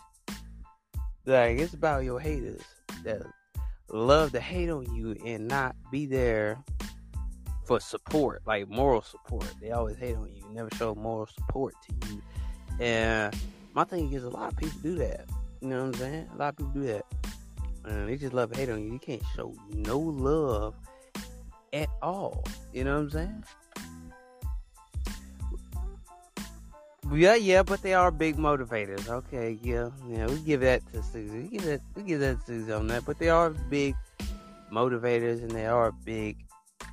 Like, 1.26 1.58
it's 1.58 1.74
about 1.74 2.06
your 2.06 2.18
haters 2.18 2.62
that 3.04 3.24
love 3.90 4.32
to 4.32 4.40
hate 4.40 4.70
on 4.70 4.86
you 4.96 5.18
and 5.26 5.50
not 5.50 5.76
be 5.92 6.06
there 6.06 6.64
for 7.66 7.82
support, 7.82 8.42
like 8.46 8.70
moral 8.70 9.02
support. 9.02 9.54
They 9.62 9.72
always 9.72 9.98
hate 9.98 10.16
on 10.16 10.32
you, 10.34 10.46
never 10.54 10.70
show 10.78 10.96
moral 10.96 11.28
support 11.28 11.74
to 11.90 12.08
you. 12.08 12.22
And 12.80 13.36
my 13.74 13.84
thing 13.84 14.14
is, 14.14 14.24
a 14.24 14.30
lot 14.30 14.54
of 14.54 14.58
people 14.58 14.80
do 14.82 14.96
that. 14.96 15.26
You 15.60 15.68
know 15.68 15.80
what 15.84 15.88
I'm 15.88 15.94
saying? 15.96 16.30
A 16.34 16.38
lot 16.38 16.50
of 16.50 16.56
people 16.56 16.72
do 16.72 16.84
that. 16.84 17.06
They 17.86 18.18
just 18.18 18.34
love 18.34 18.56
hate 18.56 18.70
on 18.70 18.84
you. 18.84 18.94
You 18.94 19.00
can't 19.00 19.22
show 19.36 19.54
no 19.70 20.00
love 20.00 20.76
at 21.74 21.90
all. 22.02 22.44
You 22.74 22.84
know 22.84 22.96
what 22.96 23.02
I'm 23.02 23.10
saying? 23.12 23.44
Yeah, 27.14 27.36
yeah, 27.36 27.62
but 27.62 27.84
they 27.84 27.94
are 27.94 28.10
big 28.10 28.38
motivators. 28.38 29.08
Okay, 29.08 29.60
yeah, 29.62 29.90
yeah, 30.10 30.26
we 30.26 30.40
give 30.40 30.62
that 30.62 30.82
to 30.92 31.04
Susie. 31.04 31.44
We 31.44 31.48
give 31.50 31.64
that, 31.66 31.82
we 31.96 32.02
give 32.04 32.20
that 32.22 32.40
to 32.40 32.46
Susie 32.46 32.72
on 32.72 32.88
that. 32.88 33.06
But 33.06 33.20
they 33.20 33.30
are 33.30 33.52
big 33.52 33.96
motivators, 34.72 35.42
and 35.42 35.52
they 35.52 35.68
are 35.68 35.92
big 35.92 36.38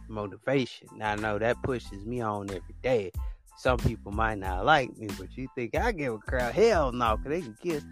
motivation. 0.09 0.88
Now 0.96 1.12
I 1.12 1.16
know 1.16 1.38
that 1.38 1.62
pushes 1.62 2.05
me 2.05 2.20
on 2.20 2.50
every 2.50 2.74
day. 2.83 3.11
Some 3.57 3.78
people 3.78 4.12
might 4.12 4.38
not 4.38 4.66
like 4.66 4.96
me, 4.98 5.09
but 5.18 5.37
you 5.37 5.48
think 5.55 5.76
I 5.76 5.92
give 5.92 6.14
a 6.14 6.18
crap? 6.18 6.52
Hell 6.52 6.92
no, 6.92 7.16
cause 7.16 7.26
they 7.26 7.40
can 7.40 7.57
kiss. 7.62 7.85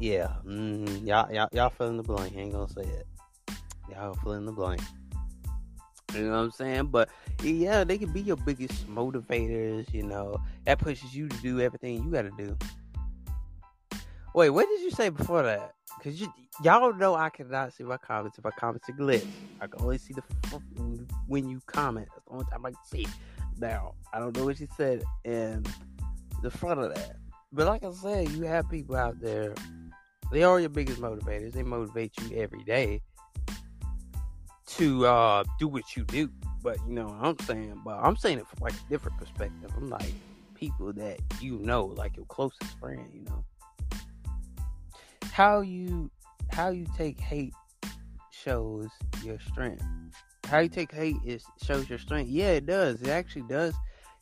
Yeah, 0.00 0.32
mm, 0.46 1.06
y'all, 1.06 1.32
y'all, 1.32 1.48
y'all 1.52 1.70
fill 1.70 1.88
in 1.88 1.96
the 1.96 2.02
blank. 2.04 2.32
I 2.36 2.40
ain't 2.40 2.52
gonna 2.52 2.68
say 2.68 2.82
it. 2.82 3.06
Y'all 3.90 4.14
fill 4.14 4.34
in 4.34 4.46
the 4.46 4.52
blank. 4.52 4.80
You 6.14 6.22
know 6.22 6.30
what 6.30 6.36
I'm 6.36 6.50
saying? 6.52 6.86
But 6.86 7.10
yeah, 7.42 7.84
they 7.84 7.98
can 7.98 8.12
be 8.12 8.22
your 8.22 8.36
biggest 8.36 8.88
motivators, 8.88 9.92
you 9.92 10.04
know. 10.04 10.40
That 10.64 10.78
pushes 10.78 11.14
you 11.14 11.28
to 11.28 11.36
do 11.38 11.60
everything 11.60 12.02
you 12.02 12.10
gotta 12.10 12.30
do. 12.30 12.56
Wait, 14.34 14.50
what 14.50 14.66
did 14.68 14.80
you 14.80 14.90
say 14.90 15.08
before 15.08 15.42
that? 15.42 15.74
Cause 16.02 16.20
you, 16.20 16.32
y'all 16.62 16.94
know 16.94 17.16
I 17.16 17.28
cannot 17.28 17.72
see 17.72 17.82
my 17.82 17.96
comments 17.96 18.38
if 18.38 18.44
my 18.44 18.52
comments 18.52 18.88
are 18.88 18.92
glitch. 18.92 19.26
I 19.60 19.66
can 19.66 19.82
only 19.82 19.98
see 19.98 20.14
the 20.14 20.22
when 21.26 21.48
you 21.48 21.60
comment. 21.66 22.08
That's 22.14 22.24
the 22.24 22.32
only 22.32 22.44
time 22.50 22.64
I 22.64 22.70
can 22.70 22.84
see. 22.86 23.06
Now 23.58 23.94
I 24.12 24.20
don't 24.20 24.36
know 24.36 24.44
what 24.44 24.60
you 24.60 24.68
said 24.76 25.02
in 25.24 25.66
the 26.42 26.50
front 26.50 26.78
of 26.80 26.94
that, 26.94 27.16
but 27.52 27.66
like 27.66 27.82
I 27.82 27.90
said, 27.90 28.30
you 28.30 28.44
have 28.44 28.70
people 28.70 28.94
out 28.94 29.20
there. 29.20 29.54
They 30.30 30.42
are 30.42 30.60
your 30.60 30.68
biggest 30.68 31.00
motivators. 31.00 31.52
They 31.52 31.62
motivate 31.62 32.12
you 32.20 32.36
every 32.36 32.62
day 32.64 33.00
to 34.68 35.06
uh, 35.06 35.44
do 35.58 35.68
what 35.68 35.96
you 35.96 36.04
do. 36.04 36.30
But 36.62 36.78
you 36.86 36.94
know 36.94 37.06
what 37.06 37.16
I'm 37.20 37.38
saying? 37.46 37.80
But 37.84 37.98
I'm 38.02 38.16
saying 38.16 38.38
it 38.38 38.46
from 38.46 38.58
like 38.60 38.74
a 38.74 38.90
different 38.90 39.18
perspective. 39.18 39.70
I'm 39.76 39.88
like 39.88 40.12
people 40.54 40.92
that 40.94 41.20
you 41.40 41.58
know, 41.58 41.86
like 41.86 42.16
your 42.16 42.26
closest 42.26 42.78
friend, 42.78 43.08
you 43.12 43.24
know. 43.24 43.44
How 45.32 45.60
you 45.60 46.10
how 46.50 46.70
you 46.70 46.86
take 46.96 47.20
hate 47.20 47.54
shows 48.30 48.88
your 49.24 49.38
strength. 49.40 49.84
How 50.44 50.58
you 50.58 50.68
take 50.68 50.92
hate 50.92 51.16
is 51.24 51.44
shows 51.62 51.88
your 51.88 51.98
strength. 51.98 52.30
Yeah, 52.30 52.52
it 52.52 52.66
does. 52.66 53.00
It 53.02 53.08
actually 53.08 53.42
does 53.42 53.74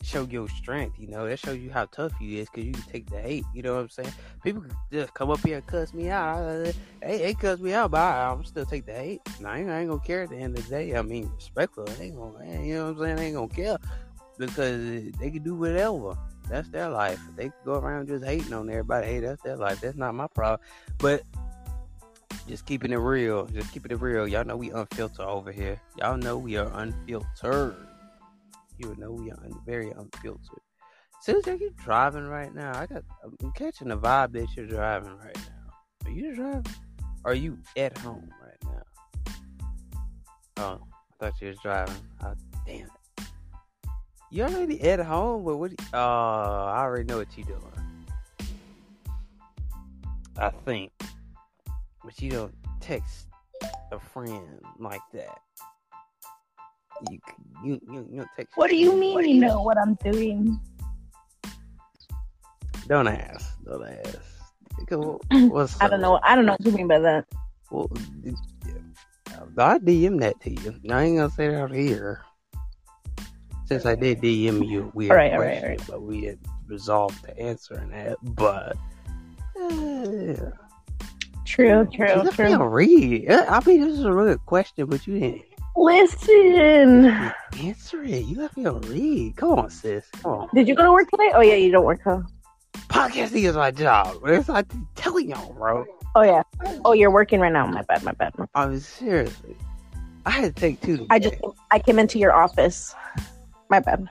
show 0.06 0.24
your 0.24 0.48
strength. 0.48 0.98
You 0.98 1.08
know, 1.08 1.28
that 1.28 1.38
shows 1.38 1.58
you 1.58 1.70
how 1.70 1.86
tough 1.86 2.12
you 2.20 2.38
is 2.40 2.48
because 2.48 2.64
you 2.64 2.72
can 2.72 2.82
take 2.82 3.10
the 3.10 3.20
hate. 3.20 3.44
You 3.54 3.62
know 3.62 3.74
what 3.74 3.82
I'm 3.82 3.88
saying? 3.90 4.12
People 4.42 4.64
just 4.92 5.12
come 5.14 5.30
up 5.30 5.40
here 5.40 5.56
and 5.56 5.66
cuss 5.66 5.92
me 5.92 6.08
out. 6.08 6.74
Hey, 7.02 7.18
they 7.18 7.34
cuss 7.34 7.58
me 7.60 7.72
out, 7.72 7.90
but 7.90 8.00
I, 8.00 8.32
am 8.32 8.44
still 8.44 8.64
take 8.64 8.86
the 8.86 8.92
hate. 8.92 9.20
And 9.38 9.46
I 9.46 9.58
ain't, 9.58 9.70
I 9.70 9.80
ain't, 9.80 9.88
gonna 9.88 10.00
care 10.00 10.22
at 10.22 10.30
the 10.30 10.36
end 10.36 10.56
of 10.56 10.64
the 10.64 10.70
day. 10.70 10.96
I 10.96 11.02
mean, 11.02 11.30
respectful. 11.34 11.84
They 11.84 12.06
ain't 12.06 12.16
gonna, 12.16 12.62
you 12.62 12.74
know 12.74 12.84
what 12.84 12.90
I'm 12.90 12.98
saying? 12.98 13.16
They 13.16 13.26
ain't 13.26 13.34
gonna 13.34 13.48
care 13.48 13.78
because 14.38 15.12
they 15.12 15.30
can 15.30 15.42
do 15.42 15.54
whatever. 15.54 16.16
That's 16.48 16.68
their 16.68 16.88
life. 16.88 17.20
They 17.36 17.44
can 17.44 17.54
go 17.64 17.74
around 17.74 18.06
just 18.06 18.24
hating 18.24 18.52
on 18.52 18.70
everybody. 18.70 19.06
Hey, 19.06 19.20
that's 19.20 19.42
their 19.42 19.56
life. 19.56 19.80
That's 19.80 19.96
not 19.96 20.14
my 20.14 20.28
problem. 20.28 20.60
But 20.98 21.22
just 22.46 22.66
keeping 22.66 22.92
it 22.92 22.96
real. 22.96 23.46
Just 23.46 23.72
keeping 23.72 23.90
it 23.90 24.00
real. 24.00 24.28
Y'all 24.28 24.44
know 24.44 24.56
we 24.56 24.70
unfiltered 24.70 25.26
over 25.26 25.50
here. 25.50 25.80
Y'all 25.98 26.16
know 26.16 26.38
we 26.38 26.56
are 26.56 26.70
unfiltered 26.74 27.85
you 28.78 28.94
know 28.98 29.12
we 29.12 29.30
are 29.30 29.38
very 29.64 29.90
unfiltered. 29.90 30.60
Since 31.22 31.46
you're 31.46 31.70
driving 31.82 32.26
right 32.26 32.54
now, 32.54 32.78
I 32.78 32.86
got 32.86 33.02
I'm 33.24 33.52
catching 33.52 33.88
the 33.88 33.98
vibe 33.98 34.32
that 34.32 34.48
you're 34.56 34.66
driving 34.66 35.16
right 35.16 35.36
now. 35.36 36.06
Are 36.06 36.10
you 36.10 36.34
driving? 36.34 36.74
Are 37.24 37.34
you 37.34 37.58
at 37.76 37.96
home 37.98 38.30
right 38.40 38.72
now? 38.72 39.32
Oh, 40.58 40.80
I 40.82 41.24
thought 41.24 41.40
you 41.40 41.48
was 41.48 41.58
driving. 41.58 41.96
Oh, 42.22 42.34
damn 42.66 42.86
it. 42.86 43.24
You 44.30 44.44
already 44.44 44.80
at 44.82 45.00
home, 45.00 45.44
but 45.44 45.56
what? 45.56 45.72
Oh, 45.92 45.98
I 45.98 46.80
already 46.80 47.04
know 47.04 47.18
what 47.18 47.36
you 47.36 47.44
doing. 47.44 47.62
I 50.38 50.50
think, 50.50 50.92
but 52.04 52.20
you 52.20 52.30
don't 52.30 52.54
text 52.80 53.28
a 53.90 53.98
friend 53.98 54.60
like 54.78 55.00
that. 55.14 55.40
You 57.10 57.18
you 57.64 57.80
you, 57.90 58.08
you 58.12 58.26
text. 58.36 58.56
What 58.56 58.70
do 58.70 58.76
you 58.76 58.96
mean 58.96 59.28
you 59.28 59.40
know 59.40 59.62
what 59.62 59.78
I'm 59.78 59.94
doing? 59.96 60.58
Don't 62.88 63.08
ask. 63.08 63.56
Don't 63.64 63.86
ask. 63.86 64.18
What's 65.50 65.80
I 65.80 65.88
don't 65.88 66.00
know. 66.00 66.20
I 66.22 66.36
don't 66.36 66.46
know 66.46 66.52
what 66.52 66.64
you 66.64 66.72
mean 66.72 66.88
by 66.88 66.98
that. 67.00 67.26
Well, 67.70 67.90
I 69.58 69.78
DM 69.78 70.20
that 70.20 70.40
to 70.42 70.50
you. 70.50 70.74
I 70.90 71.04
ain't 71.04 71.16
gonna 71.16 71.30
say 71.30 71.48
that 71.48 71.60
out 71.60 71.72
here. 71.72 72.22
Since 73.66 73.84
I 73.84 73.96
did 73.96 74.20
DM 74.20 74.66
you 74.66 74.92
we 74.94 75.10
All 75.10 75.16
right, 75.16 75.32
all 75.32 75.40
right, 75.40 75.62
all 75.62 75.68
right. 75.70 75.82
but 75.88 76.02
we 76.02 76.24
had 76.24 76.38
resolved 76.68 77.24
to 77.24 77.36
answering 77.38 77.90
that. 77.90 78.16
But 78.22 78.76
uh, 79.60 80.50
True, 81.44 81.86
true, 81.86 82.22
true. 82.22 82.30
feel 82.32 82.64
read. 82.66 83.30
I 83.30 83.60
mean, 83.64 83.80
this 83.80 83.98
is 83.98 84.04
a 84.04 84.12
real 84.12 84.36
question, 84.38 84.86
but 84.86 85.06
you 85.06 85.18
didn't 85.18 85.42
Listen. 85.76 87.32
answer 87.58 88.02
it. 88.02 88.24
You 88.24 88.40
have 88.40 88.54
to 88.54 88.72
read. 88.88 89.36
Come 89.36 89.58
on, 89.58 89.70
sis. 89.70 90.08
Come 90.22 90.32
on. 90.32 90.48
Did 90.54 90.68
you 90.68 90.74
go 90.74 90.84
to 90.84 90.92
work 90.92 91.10
today? 91.10 91.30
Oh 91.34 91.42
yeah, 91.42 91.54
you 91.54 91.70
don't 91.70 91.84
work, 91.84 92.00
huh? 92.02 92.22
Podcasting 92.88 93.44
is 93.44 93.56
my 93.56 93.70
job. 93.70 94.16
It's 94.24 94.48
like 94.48 94.66
telling 94.94 95.28
y'all, 95.28 95.52
bro. 95.52 95.84
Oh 96.14 96.22
yeah. 96.22 96.42
Oh, 96.84 96.94
you're 96.94 97.10
working 97.10 97.40
right 97.40 97.52
now. 97.52 97.66
My 97.66 97.82
bad. 97.82 98.02
My 98.02 98.12
bad. 98.12 98.36
My 98.38 98.46
bad. 98.46 98.50
I 98.54 98.66
mean, 98.68 98.80
seriously. 98.80 99.56
I 100.24 100.30
had 100.30 100.56
to 100.56 100.60
take 100.60 100.80
two. 100.80 101.06
I 101.10 101.18
just 101.18 101.34
I 101.70 101.78
came 101.78 101.98
into 101.98 102.18
your 102.18 102.32
office. 102.32 102.94
My 103.68 103.80
bad. 103.80 104.08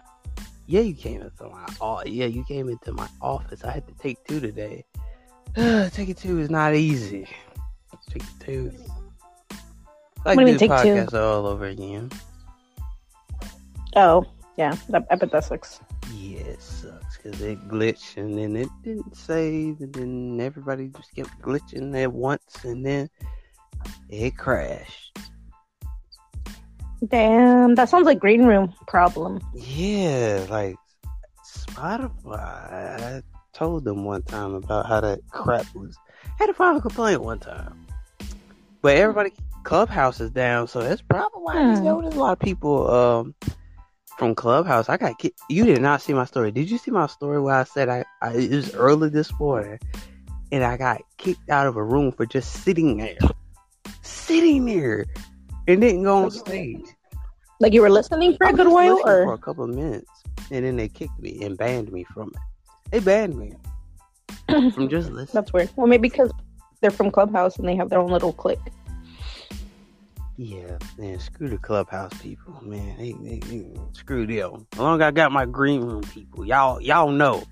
Yeah, 0.67 0.81
you 0.81 0.93
came 0.93 1.21
into 1.21 1.49
my 1.49 1.65
oh 1.81 2.03
yeah, 2.05 2.27
you 2.27 2.43
came 2.45 2.69
into 2.69 2.93
my 2.93 3.07
office. 3.21 3.63
I 3.63 3.71
had 3.71 3.87
to 3.87 3.93
take 3.95 4.23
two 4.27 4.39
today. 4.39 4.85
Taking 5.55 6.15
two 6.15 6.39
is 6.39 6.49
not 6.49 6.75
easy. 6.75 7.27
Take 8.09 8.23
two. 8.39 8.71
Like 10.25 10.37
What 10.37 10.45
do 10.45 10.51
you 10.51 10.57
mean 10.57 10.57
take 10.57 10.69
two? 10.71 10.75
podcast 10.75 11.13
all 11.13 11.45
over 11.45 11.65
again. 11.65 12.09
Oh 13.95 14.25
yeah. 14.57 14.75
I 14.91 15.15
bet 15.15 15.31
that 15.31 15.43
sucks. 15.43 15.79
Yeah, 16.13 16.39
it 16.39 16.61
sucks 16.61 17.17
because 17.17 17.39
it 17.41 17.59
glitched 17.67 18.17
and 18.17 18.37
then 18.37 18.55
it 18.55 18.69
didn't 18.83 19.15
save 19.15 19.79
and 19.81 19.93
then 19.93 20.41
everybody 20.41 20.89
just 20.89 21.13
kept 21.15 21.39
glitching 21.41 21.95
at 22.01 22.11
once 22.11 22.63
and 22.63 22.85
then 22.85 23.09
it 24.09 24.35
crashed. 24.35 25.17
Damn. 27.07 27.75
That 27.75 27.89
sounds 27.89 28.05
like 28.05 28.19
green 28.19 28.45
room 28.45 28.73
problem. 28.87 29.39
Yeah, 29.53 30.45
like 30.49 30.75
Spotify. 31.45 33.19
I 33.19 33.21
told 33.53 33.83
them 33.83 34.05
one 34.05 34.23
time 34.23 34.55
about 34.55 34.87
how 34.87 35.01
that 35.01 35.19
crap 35.29 35.65
was. 35.75 35.97
had 36.39 36.49
a 36.49 36.63
a 36.63 36.81
complaint 36.81 37.21
one 37.21 37.39
time. 37.39 37.85
But 38.81 38.97
everybody, 38.97 39.33
Clubhouse 39.65 40.21
is 40.21 40.31
down, 40.31 40.67
so 40.67 40.81
that's 40.81 41.01
probably 41.01 41.41
why 41.41 41.53
Hmm. 41.61 41.75
you 41.75 41.81
know, 41.81 42.01
there's 42.01 42.15
a 42.15 42.19
lot 42.19 42.33
of 42.33 42.39
people 42.39 42.89
um, 42.89 43.35
from 44.17 44.35
Clubhouse. 44.35 44.87
I 44.89 44.97
got 44.97 45.15
you 45.49 45.65
did 45.65 45.81
not 45.81 46.01
see 46.01 46.13
my 46.13 46.25
story. 46.25 46.51
Did 46.51 46.69
you 46.69 46.77
see 46.77 46.91
my 46.91 47.07
story 47.07 47.41
where 47.41 47.55
I 47.55 47.63
said 47.63 47.89
I, 47.89 48.05
I 48.21 48.33
it 48.33 48.51
was 48.51 48.73
early 48.75 49.09
this 49.09 49.37
morning 49.39 49.79
and 50.51 50.63
I 50.63 50.77
got 50.77 51.01
kicked 51.17 51.49
out 51.49 51.67
of 51.67 51.75
a 51.75 51.83
room 51.83 52.11
for 52.11 52.25
just 52.25 52.63
sitting 52.63 52.97
there, 52.97 53.17
sitting 54.03 54.65
there, 54.65 55.05
and 55.67 55.81
didn't 55.81 56.03
go 56.03 56.23
on 56.25 56.31
stage. 56.31 56.85
Like 57.59 57.73
you 57.73 57.81
were 57.81 57.89
listening 57.89 58.37
for 58.37 58.47
a 58.47 58.53
good 58.53 58.67
while, 58.67 58.95
listening 58.97 59.03
for 59.03 59.23
or 59.31 59.33
a 59.33 59.37
couple 59.39 59.63
of 59.63 59.71
minutes, 59.71 60.09
and 60.51 60.63
then 60.63 60.75
they 60.75 60.87
kicked 60.89 61.17
me 61.19 61.43
and 61.43 61.57
banned 61.57 61.91
me 61.91 62.03
from 62.03 62.29
it. 62.29 62.91
They 62.91 62.99
banned 62.99 63.35
me 63.35 63.53
from 64.73 64.89
just 64.89 65.09
listening. 65.09 65.27
that's 65.33 65.51
weird. 65.51 65.71
Well, 65.75 65.87
maybe 65.87 66.07
because 66.07 66.31
they're 66.81 66.91
from 66.91 67.09
Clubhouse 67.09 67.57
and 67.57 67.67
they 67.67 67.75
have 67.75 67.89
their 67.89 67.99
own 67.99 68.11
little 68.11 68.31
clique. 68.33 68.59
Yeah, 70.37 70.77
man, 70.97 71.19
screw 71.19 71.49
the 71.49 71.57
clubhouse 71.57 72.11
people, 72.21 72.59
man. 72.61 72.97
They, 72.97 73.13
they, 73.13 73.39
they- 73.39 73.71
screw 73.93 74.27
them. 74.27 74.67
As 74.73 74.79
long 74.79 75.01
as 75.01 75.05
I 75.05 75.11
got 75.11 75.31
my 75.31 75.45
green 75.45 75.81
room 75.81 76.01
people, 76.01 76.45
y'all, 76.45 76.81
y'all 76.81 77.09
know, 77.11 77.43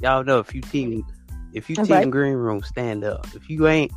y'all 0.00 0.24
know 0.24 0.40
if 0.40 0.52
you 0.54 0.60
team, 0.60 1.04
if 1.52 1.70
you 1.70 1.76
team 1.76 1.86
Right. 1.88 2.10
green 2.10 2.34
room, 2.34 2.62
stand 2.62 3.04
up. 3.04 3.26
If 3.34 3.48
you 3.48 3.68
ain't, 3.68 3.92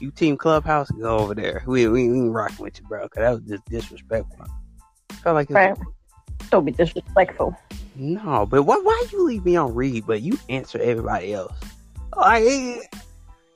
you 0.00 0.10
team 0.10 0.36
clubhouse, 0.38 0.90
go 0.92 1.18
over 1.18 1.34
there. 1.34 1.62
We 1.66 1.88
we, 1.88 2.08
we 2.08 2.20
rocking 2.28 2.64
with 2.64 2.78
you, 2.80 2.86
bro. 2.86 3.06
Cause 3.08 3.20
that 3.20 3.30
was 3.32 3.42
just 3.42 3.64
disrespectful. 3.66 4.46
I 5.10 5.14
felt 5.14 5.34
like 5.34 5.50
Right. 5.50 5.76
Don't 6.50 6.64
be 6.64 6.72
disrespectful. 6.72 7.54
no, 7.96 8.46
but 8.46 8.62
why 8.62 8.78
why 8.82 9.04
you 9.12 9.24
leave 9.26 9.44
me 9.44 9.56
on 9.56 9.74
read, 9.74 10.06
but 10.06 10.22
you 10.22 10.38
answer 10.48 10.78
everybody 10.80 11.34
else? 11.34 11.52
Like, 12.16 12.44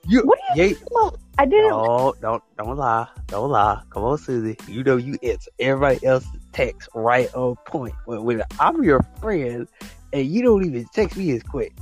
you, 0.07 0.21
What 0.23 0.39
are 0.51 0.57
you 0.57 0.63
yeah, 0.69 0.75
about? 0.91 1.19
I 1.37 1.45
didn't. 1.45 1.69
No, 1.69 2.13
don't 2.21 2.43
don't 2.57 2.77
lie. 2.77 3.07
Don't 3.27 3.49
lie. 3.49 3.81
Come 3.89 4.03
on, 4.03 4.17
Susie. 4.17 4.55
You 4.67 4.83
know 4.83 4.97
you 4.97 5.17
answer 5.23 5.49
everybody 5.59 6.05
else's 6.05 6.29
text 6.51 6.89
right 6.93 7.33
on 7.33 7.55
point. 7.65 7.95
When, 8.05 8.23
when 8.23 8.43
I'm 8.59 8.83
your 8.83 9.01
friend 9.19 9.67
and 10.11 10.25
you 10.27 10.43
don't 10.43 10.63
even 10.65 10.85
text 10.93 11.17
me 11.17 11.31
as 11.31 11.41
quick. 11.43 11.73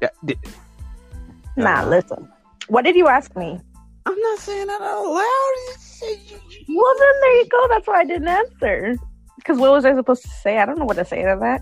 Yeah, 0.00 0.08
Nah, 1.56 1.80
Uh-huh. 1.80 1.88
listen. 1.88 2.28
What 2.68 2.84
did 2.84 2.96
you 2.96 3.08
ask 3.08 3.34
me? 3.36 3.58
I'm 4.04 4.18
not 4.18 4.38
saying 4.38 4.66
that 4.68 4.80
out 4.80 5.04
loud. 5.06 5.54
You- 6.02 6.38
you- 6.68 6.80
Well, 6.80 6.94
then 6.98 7.20
there 7.22 7.36
you 7.38 7.46
go. 7.48 7.68
That's 7.68 7.86
why 7.88 8.00
I 8.00 8.04
didn't 8.04 8.28
answer. 8.28 8.96
Because 9.36 9.58
what 9.58 9.70
was 9.72 9.84
I 9.84 9.94
supposed 9.94 10.22
to 10.22 10.28
say? 10.28 10.58
I 10.58 10.66
don't 10.66 10.78
know 10.78 10.84
what 10.84 10.96
to 10.96 11.04
say 11.04 11.22
to 11.22 11.36
that. 11.40 11.60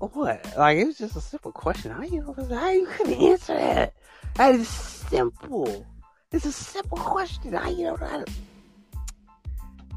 What? 0.00 0.54
Like 0.56 0.78
it 0.78 0.86
was 0.86 0.96
just 0.96 1.16
a 1.16 1.20
simple 1.20 1.52
question. 1.52 1.90
How 1.90 2.02
you 2.02 2.22
know 2.22 2.34
how 2.56 2.70
you 2.70 2.86
couldn't 2.86 3.12
answer 3.14 3.54
that? 3.54 3.92
That 4.36 4.54
is 4.54 4.66
simple. 4.66 5.86
It's 6.32 6.46
a 6.46 6.52
simple 6.52 6.96
question. 6.96 7.52
How 7.52 7.68
you 7.68 7.86
don't 7.86 8.00
know 8.00 8.06
how 8.06 8.24
to 8.24 8.32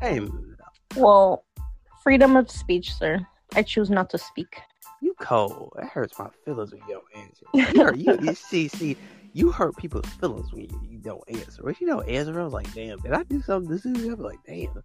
Hey 0.02 0.20
Well, 0.98 1.46
freedom 2.04 2.36
of 2.36 2.52
speech, 2.52 2.94
sir. 2.94 3.26
I 3.56 3.62
choose 3.62 3.90
not 3.90 4.10
to 4.10 4.18
speak. 4.18 4.60
You 5.02 5.16
cold. 5.22 5.72
That 5.78 5.88
hurts 5.88 6.20
my 6.20 6.28
feelings 6.44 6.74
when 6.74 6.82
you 6.88 6.96
don't 6.96 7.24
answer. 7.24 7.46
You, 7.54 7.84
hurt, 7.84 7.98
you, 7.98 8.18
you 8.22 8.36
see, 8.50 8.68
see, 8.68 8.98
you 9.32 9.52
hurt 9.52 9.78
people's 9.78 10.10
feelings 10.20 10.52
when 10.52 10.64
you, 10.64 10.82
you 10.90 10.98
don't 10.98 11.24
answer. 11.30 11.70
If 11.70 11.80
you 11.80 11.88
don't 11.88 12.08
answer, 12.10 12.38
I 12.40 12.44
was 12.44 12.52
like, 12.52 12.74
damn, 12.74 13.00
did 13.00 13.14
I 13.14 13.24
do 13.24 13.42
something 13.42 13.70
to 13.70 13.82
Susie? 13.82 14.10
I'm 14.10 14.20
like, 14.20 14.40
damn. 14.46 14.84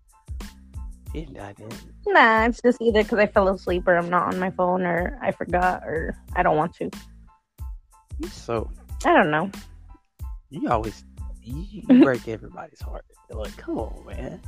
Didn't 1.12 1.38
I? 1.38 1.53
Didn't. 1.53 1.85
Nah, 2.07 2.47
it's 2.47 2.61
just 2.61 2.81
either 2.81 3.03
because 3.03 3.18
I 3.18 3.27
fell 3.27 3.49
asleep 3.49 3.87
or 3.87 3.97
I'm 3.97 4.11
not 4.11 4.33
on 4.33 4.38
my 4.38 4.51
phone 4.51 4.83
or 4.83 5.18
I 5.23 5.33
forgot 5.33 5.83
or 5.85 6.16
I 6.37 6.42
don't 6.42 6.57
want 6.57 6.75
to. 6.77 6.90
So, 8.31 8.71
I 9.05 9.14
don't 9.14 9.31
know. 9.31 9.51
you 10.51 10.68
always, 10.68 11.05
you, 11.42 11.83
break 12.03 12.27
everybody's 12.29 12.81
heart. 12.81 13.05
Like, 13.31 13.57
come 13.57 13.79
on, 13.79 14.07
man. 14.07 14.40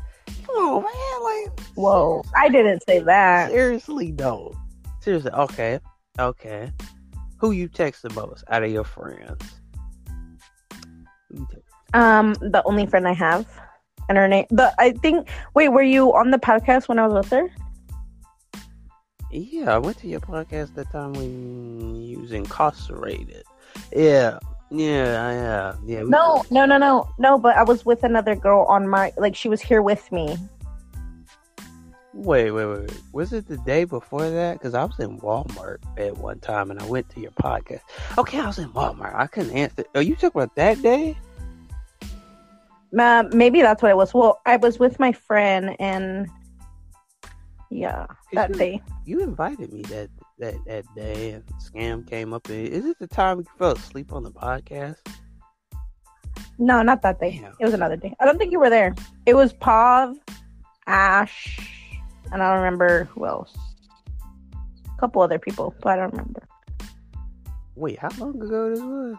Come 0.46 0.56
on, 0.56 0.82
man. 0.82 1.22
Like, 1.22 1.60
Whoa, 1.74 2.22
I 2.36 2.48
didn't 2.48 2.82
say 2.86 3.00
that. 3.00 3.50
seriously, 3.50 4.12
though. 4.12 4.54
Seriously, 5.00 5.30
okay, 5.32 5.78
okay. 6.18 6.72
Who 7.38 7.52
you 7.52 7.68
text 7.68 8.02
the 8.02 8.10
most 8.10 8.44
out 8.48 8.62
of 8.62 8.70
your 8.70 8.84
friends? 8.84 9.42
You? 11.32 11.46
Um, 11.94 12.34
the 12.34 12.62
only 12.66 12.86
friend 12.86 13.06
I 13.06 13.14
have, 13.14 13.46
and 14.10 14.18
her 14.18 14.28
name. 14.28 14.46
The 14.50 14.74
I 14.78 14.90
think. 14.90 15.28
Wait, 15.54 15.70
were 15.70 15.82
you 15.82 16.14
on 16.14 16.32
the 16.32 16.38
podcast 16.38 16.88
when 16.88 16.98
I 16.98 17.06
was 17.06 17.14
with 17.14 17.30
her? 17.30 17.48
Yeah, 19.30 19.74
I 19.74 19.78
went 19.78 19.98
to 19.98 20.08
your 20.08 20.20
podcast 20.20 20.74
that 20.74 20.90
time 20.90 21.12
when 21.12 22.02
you 22.02 22.18
was 22.18 22.32
incarcerated. 22.32 23.44
Yeah, 23.92 24.40
yeah, 24.70 25.32
yeah, 25.32 25.74
yeah. 25.86 26.02
No, 26.02 26.44
no, 26.50 26.66
no, 26.66 26.76
no, 26.76 27.08
no. 27.18 27.38
But 27.38 27.56
I 27.56 27.62
was 27.62 27.86
with 27.86 28.02
another 28.02 28.34
girl 28.34 28.66
on 28.68 28.88
my 28.88 29.12
like. 29.16 29.36
She 29.36 29.48
was 29.48 29.62
here 29.62 29.80
with 29.80 30.10
me. 30.10 30.36
Wait, 32.12 32.50
wait, 32.50 32.66
wait. 32.66 32.80
wait. 32.80 33.00
Was 33.12 33.32
it 33.32 33.46
the 33.46 33.58
day 33.58 33.84
before 33.84 34.28
that? 34.28 34.54
Because 34.54 34.74
I 34.74 34.84
was 34.84 34.98
in 34.98 35.20
Walmart 35.20 35.78
at 35.96 36.18
one 36.18 36.40
time 36.40 36.72
and 36.72 36.80
I 36.80 36.86
went 36.86 37.08
to 37.10 37.20
your 37.20 37.30
podcast. 37.30 37.82
Okay, 38.18 38.40
I 38.40 38.48
was 38.48 38.58
in 38.58 38.68
Walmart. 38.70 39.14
I 39.14 39.28
couldn't 39.28 39.52
answer. 39.52 39.84
Oh, 39.94 40.00
you 40.00 40.16
talking 40.16 40.42
about 40.42 40.56
that 40.56 40.82
day? 40.82 41.16
Uh, 42.98 43.24
maybe 43.32 43.62
that's 43.62 43.82
what 43.82 43.90
it 43.90 43.96
was. 43.96 44.12
Well, 44.12 44.40
I 44.46 44.56
was 44.56 44.78
with 44.78 44.98
my 44.98 45.12
friend, 45.12 45.76
and 45.78 46.28
yeah, 47.70 48.06
that 48.32 48.50
you, 48.50 48.54
day. 48.56 48.82
You 49.04 49.20
invited 49.20 49.72
me 49.72 49.82
that 49.82 50.10
that 50.38 50.54
that 50.66 50.84
day, 50.96 51.30
and 51.30 51.44
scam 51.58 52.08
came 52.08 52.32
up. 52.32 52.50
Is 52.50 52.84
it 52.84 52.98
the 52.98 53.06
time 53.06 53.38
you 53.38 53.46
fell 53.58 53.72
asleep 53.72 54.12
on 54.12 54.24
the 54.24 54.32
podcast? 54.32 54.96
No, 56.58 56.82
not 56.82 57.02
that 57.02 57.20
day. 57.20 57.38
Damn. 57.40 57.54
It 57.58 57.64
was 57.64 57.74
another 57.74 57.96
day. 57.96 58.14
I 58.20 58.26
don't 58.26 58.38
think 58.38 58.52
you 58.52 58.60
were 58.60 58.70
there. 58.70 58.94
It 59.24 59.34
was 59.34 59.52
Pav, 59.52 60.16
Ash, 60.86 61.58
and 62.32 62.42
I 62.42 62.52
don't 62.52 62.62
remember 62.62 63.04
who 63.04 63.24
else. 63.24 63.56
A 64.84 65.00
couple 65.00 65.22
other 65.22 65.38
people, 65.38 65.74
but 65.80 65.92
I 65.92 65.96
don't 65.96 66.10
remember. 66.10 66.42
Wait, 67.76 67.98
how 67.98 68.10
long 68.18 68.42
ago 68.42 68.70
this 68.70 68.80
was? 68.80 69.16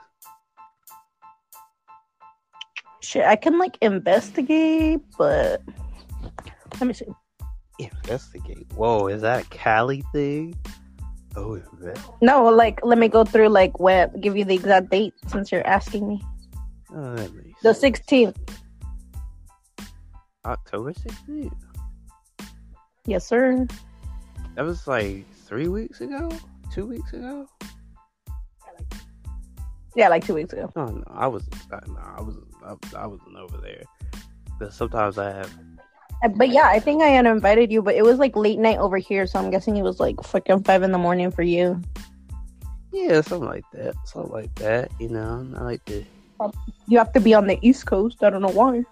Shit, 3.01 3.25
I 3.25 3.35
can 3.35 3.57
like 3.57 3.77
investigate, 3.81 5.01
but 5.17 5.61
let 6.79 6.87
me 6.87 6.93
see. 6.93 7.05
Investigate. 7.79 8.67
Whoa, 8.75 9.07
is 9.07 9.21
that 9.21 9.45
a 9.45 9.49
Cali 9.49 10.03
thing? 10.11 10.55
Oh. 11.35 11.59
No, 12.21 12.45
like 12.45 12.79
let 12.83 12.97
me 12.97 13.07
go 13.07 13.23
through 13.23 13.49
like 13.49 13.79
what 13.79 14.19
give 14.19 14.35
you 14.35 14.43
the 14.43 14.53
exact 14.53 14.89
date 14.89 15.13
since 15.27 15.51
you're 15.51 15.65
asking 15.65 16.07
me. 16.07 16.21
Oh, 16.93 17.15
The 17.63 17.69
16th. 17.69 18.35
October 20.45 20.91
16th. 20.93 21.53
Yes, 23.05 23.25
sir. 23.25 23.65
That 24.55 24.65
was 24.65 24.87
like 24.87 25.25
three 25.45 25.69
weeks 25.69 26.01
ago, 26.01 26.29
two 26.73 26.85
weeks 26.85 27.13
ago. 27.13 27.47
Yeah, 29.95 30.09
like 30.09 30.25
two 30.25 30.35
weeks 30.35 30.53
ago. 30.53 30.69
Oh 30.75 30.85
no, 30.85 31.03
I 31.07 31.27
was 31.27 31.47
no, 31.71 31.97
I 31.97 32.21
was 32.21 32.35
I, 32.65 32.75
I 32.97 33.07
wasn't 33.07 33.37
over 33.37 33.57
there. 33.57 33.83
Because 34.57 34.75
sometimes 34.75 35.17
I 35.17 35.31
have. 35.31 35.51
Uh, 36.23 36.27
But 36.29 36.49
yeah, 36.49 36.67
I 36.67 36.79
think 36.79 37.01
I 37.01 37.07
had 37.07 37.25
invited 37.25 37.71
you, 37.71 37.81
but 37.81 37.95
it 37.95 38.03
was 38.03 38.19
like 38.19 38.35
late 38.35 38.59
night 38.59 38.77
over 38.77 38.97
here, 38.97 39.25
so 39.25 39.39
I'm 39.39 39.49
guessing 39.49 39.77
it 39.77 39.81
was 39.81 39.99
like 39.99 40.21
fucking 40.23 40.63
five 40.63 40.83
in 40.83 40.91
the 40.91 40.97
morning 40.97 41.31
for 41.31 41.43
you. 41.43 41.81
Yeah, 42.91 43.21
something 43.21 43.47
like 43.47 43.65
that. 43.73 43.95
Something 44.05 44.31
like 44.31 44.53
that. 44.55 44.91
You 44.99 45.09
know, 45.09 45.47
I 45.57 45.63
like 45.63 45.85
to. 45.85 46.05
You 46.87 46.97
have 46.97 47.13
to 47.13 47.19
be 47.19 47.33
on 47.33 47.47
the 47.47 47.57
East 47.61 47.85
Coast. 47.85 48.23
I 48.23 48.29
don't 48.29 48.41
know 48.41 48.49
why. 48.49 48.83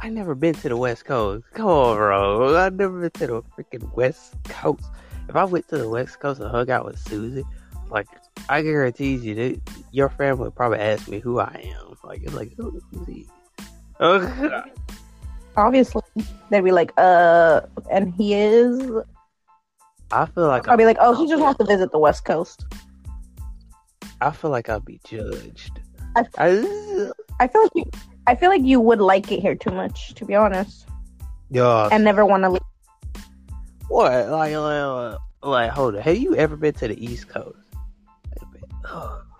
I 0.00 0.10
never 0.10 0.34
been 0.34 0.54
to 0.54 0.68
the 0.68 0.76
West 0.76 1.04
Coast. 1.06 1.46
Come 1.54 1.66
on, 1.66 1.96
bro. 1.96 2.56
I've 2.56 2.74
never 2.74 3.00
been 3.00 3.10
to 3.10 3.26
the 3.26 3.42
freaking 3.56 3.92
West 3.94 4.34
Coast. 4.44 4.84
If 5.28 5.34
I 5.34 5.44
went 5.44 5.66
to 5.68 5.78
the 5.78 5.88
West 5.88 6.20
Coast 6.20 6.40
and 6.40 6.50
hung 6.50 6.70
out 6.70 6.84
with 6.84 6.98
Susie, 6.98 7.44
like 7.88 8.08
I 8.48 8.62
guarantee 8.62 9.14
you, 9.16 9.34
that 9.34 9.60
your 9.92 10.08
family 10.10 10.44
would 10.44 10.54
probably 10.54 10.78
ask 10.78 11.08
me 11.08 11.18
who 11.18 11.40
I 11.40 11.72
am. 11.78 11.96
Like 12.04 12.22
it's 12.22 12.34
like 12.34 12.52
who, 12.56 12.80
who's 12.92 13.06
he? 13.06 13.26
Oh, 13.98 14.62
Obviously, 15.56 16.02
they'd 16.50 16.60
be 16.62 16.70
like, 16.70 16.92
uh, 16.98 17.62
and 17.90 18.14
he 18.14 18.34
is. 18.34 18.78
I 20.12 20.26
feel 20.26 20.46
like 20.46 20.68
I'll 20.68 20.76
be 20.76 20.84
like, 20.84 20.98
oh, 21.00 21.14
he 21.14 21.26
just 21.28 21.42
wants 21.42 21.58
to 21.58 21.64
visit 21.64 21.90
the 21.92 21.98
West 21.98 22.24
Coast. 22.24 22.64
I 24.20 24.30
feel 24.30 24.50
like 24.50 24.68
I'll 24.68 24.80
be 24.80 25.00
judged. 25.04 25.80
I- 26.14 26.24
I, 26.38 27.10
I 27.40 27.48
feel 27.48 27.62
like 27.62 27.72
you, 27.74 27.90
I 28.26 28.34
feel 28.34 28.50
like 28.50 28.62
you 28.62 28.80
would 28.80 29.00
like 29.00 29.30
it 29.32 29.40
here 29.40 29.54
too 29.54 29.70
much, 29.70 30.14
to 30.14 30.24
be 30.24 30.34
honest, 30.34 30.86
yeah. 31.50 31.88
and 31.90 32.04
never 32.04 32.24
want 32.24 32.44
to 32.44 32.50
leave. 32.50 32.62
What? 33.88 34.28
Like, 34.28 34.54
like, 34.54 35.18
like, 35.42 35.70
hold 35.70 35.96
on. 35.96 36.02
Have 36.02 36.16
you 36.16 36.34
ever 36.36 36.56
been 36.56 36.74
to 36.74 36.88
the 36.88 37.04
East 37.04 37.28
Coast? 37.28 37.58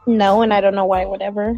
No, 0.07 0.43
and 0.43 0.55
I 0.55 0.61
don't 0.61 0.75
know 0.75 0.85
why. 0.87 1.05
Whatever. 1.05 1.57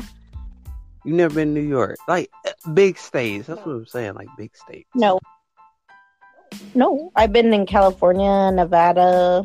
You 1.04 1.14
never 1.14 1.34
been 1.34 1.54
to 1.54 1.60
New 1.60 1.66
York? 1.68 1.96
Like, 2.08 2.30
uh, 2.46 2.70
big 2.72 2.98
states. 2.98 3.46
That's 3.46 3.64
what 3.64 3.72
I'm 3.72 3.86
saying. 3.86 4.14
Like, 4.14 4.28
big 4.36 4.56
states. 4.56 4.88
No. 4.94 5.20
No, 6.74 7.12
I've 7.14 7.32
been 7.32 7.52
in 7.52 7.66
California, 7.66 8.50
Nevada, 8.52 9.44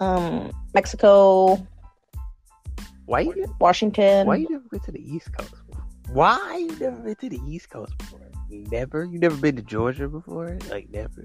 um, 0.00 0.52
Mexico, 0.72 1.66
Why 3.06 3.20
you, 3.20 3.54
Washington. 3.60 4.26
why 4.26 4.36
you 4.36 4.48
never 4.48 4.64
been 4.70 4.80
to 4.80 4.92
the 4.92 5.00
East 5.14 5.36
Coast? 5.36 5.50
before? 5.50 5.84
Why 6.12 6.56
you 6.58 6.76
never 6.78 6.96
been 6.96 7.16
to 7.16 7.28
the 7.28 7.40
East 7.46 7.70
Coast 7.70 7.96
before? 7.98 8.20
Never? 8.50 9.04
You 9.04 9.18
never 9.18 9.36
been 9.36 9.56
to 9.56 9.62
Georgia 9.62 10.08
before? 10.08 10.58
Like, 10.70 10.90
never? 10.90 11.24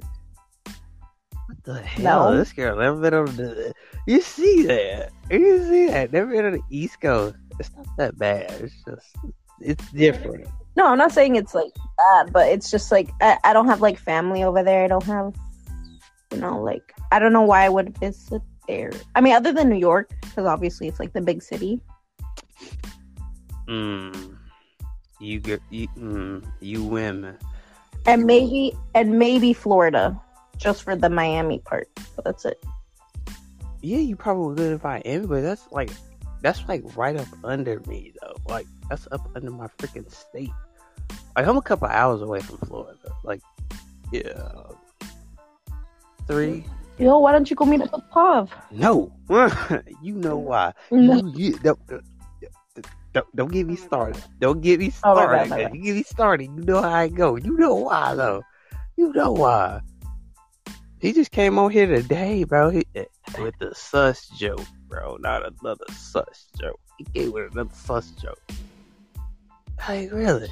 What 1.48 1.64
the 1.64 1.82
hell? 1.82 2.32
No. 2.32 2.38
This 2.38 2.54
girl 2.54 2.78
never 2.78 3.00
been 3.00 3.14
on 3.14 3.36
the. 3.38 3.74
You 4.06 4.22
see 4.22 4.64
that? 4.68 5.12
You 5.32 5.64
see 5.66 5.88
that? 5.88 6.12
Never 6.12 6.32
been 6.32 6.46
on 6.46 6.52
the 6.54 6.62
East 6.70 7.02
Coast. 7.02 7.36
It's 7.60 7.72
not 7.76 7.88
that 7.98 8.18
bad. 8.18 8.52
It's 8.62 8.76
just. 8.86 9.16
It's 9.60 9.92
different. 9.92 10.48
No, 10.76 10.88
I'm 10.88 11.00
not 11.00 11.12
saying 11.12 11.36
it's 11.36 11.56
like 11.56 11.72
bad, 11.98 12.32
but 12.32 12.48
it's 12.50 12.70
just 12.70 12.92
like 12.92 13.10
I, 13.20 13.40
I 13.44 13.54
don't 13.54 13.66
have 13.66 13.82
like 13.82 13.98
family 13.98 14.44
over 14.44 14.62
there. 14.62 14.84
I 14.84 14.88
don't 14.88 15.04
have, 15.06 15.34
you 16.32 16.38
know, 16.38 16.62
like 16.62 16.94
I 17.12 17.18
don't 17.18 17.34
know 17.34 17.42
why 17.42 17.66
I 17.66 17.70
would 17.70 17.98
visit 17.98 18.44
there. 18.68 18.92
I 19.16 19.22
mean, 19.22 19.34
other 19.34 19.52
than 19.52 19.70
New 19.70 19.78
York, 19.78 20.12
because 20.22 20.46
obviously 20.46 20.88
it's 20.88 21.00
like 21.00 21.14
the 21.14 21.22
big 21.22 21.42
city. 21.42 21.82
Mm. 23.68 24.38
You 25.20 25.40
get 25.40 25.62
you, 25.72 25.88
mm, 25.98 26.46
you 26.60 26.84
women. 26.84 27.38
and 28.06 28.26
maybe 28.26 28.78
and 28.94 29.18
maybe 29.18 29.54
Florida, 29.54 30.20
just 30.58 30.84
for 30.84 30.96
the 30.96 31.10
Miami 31.10 31.60
part. 31.60 31.90
But 32.16 32.26
that's 32.26 32.46
it. 32.46 32.64
Yeah, 33.82 34.00
you 34.00 34.16
probably 34.16 34.64
would 34.64 34.74
if 34.74 34.86
I 34.86 34.98
am, 35.00 35.28
but 35.28 35.42
that's 35.42 35.72
like 35.72 35.92
that's 36.42 36.68
like 36.68 36.84
right 36.96 37.16
up 37.16 37.28
under 37.44 37.80
me 37.82 38.14
though. 38.22 38.36
Like 38.48 38.68
that's 38.90 39.08
up 39.12 39.30
under 39.36 39.52
my 39.52 39.68
freaking 39.78 40.12
state. 40.12 40.52
Like 41.36 41.48
I'm 41.48 41.58
a 41.58 41.62
couple 41.62 41.88
hours 41.88 42.22
away 42.22 42.42
from 42.42 42.58
Florida. 42.60 42.98
Like 43.24 43.42
yeah. 44.12 44.52
Three? 46.28 46.66
Yo, 46.98 47.20
why 47.20 47.32
don't 47.32 47.50
you 47.50 47.56
go 47.56 47.66
meet 47.66 47.82
up 47.82 47.92
with 47.94 48.10
Pav? 48.12 48.52
No. 48.72 49.14
you 50.02 50.16
know 50.16 50.38
why. 50.38 50.74
No. 50.92 51.16
You, 51.18 51.32
you, 51.36 51.60
don't, 51.60 51.80
don't, 53.14 53.36
don't 53.36 53.52
get 53.52 53.68
me 53.68 53.76
started. 53.76 54.22
Don't 54.40 54.62
get 54.62 54.80
me 54.80 54.92
Oh, 55.04 55.14
my 55.14 55.22
started. 55.22 55.38
bad, 55.38 55.50
my 55.50 55.64
bad. 55.66 55.76
You 55.76 55.82
get 55.84 55.96
me 55.96 56.04
started. 56.04 56.46
You 56.46 56.64
know 56.64 56.82
how 56.82 56.90
I 56.90 57.08
go. 57.08 57.36
You 57.36 57.56
know 57.58 57.76
why 57.76 58.16
though. 58.16 58.42
You 58.96 59.14
know 59.14 59.32
why. 59.32 59.82
He 61.00 61.14
just 61.14 61.32
came 61.32 61.60
on 61.60 61.72
here 61.72 61.86
today, 61.86 62.44
bro. 62.44 62.70
He, 62.72 62.84
with 63.40 63.54
the 63.60 63.74
sus 63.76 64.28
joke, 64.30 64.66
bro. 64.90 65.18
Not 65.18 65.44
another 65.46 65.86
sus 65.92 66.48
joke. 66.60 66.80
He 66.98 67.04
came 67.06 67.32
with 67.32 67.52
another 67.54 67.70
sus 67.74 68.10
joke. 68.12 68.40
Like 69.88 70.12
really? 70.12 70.50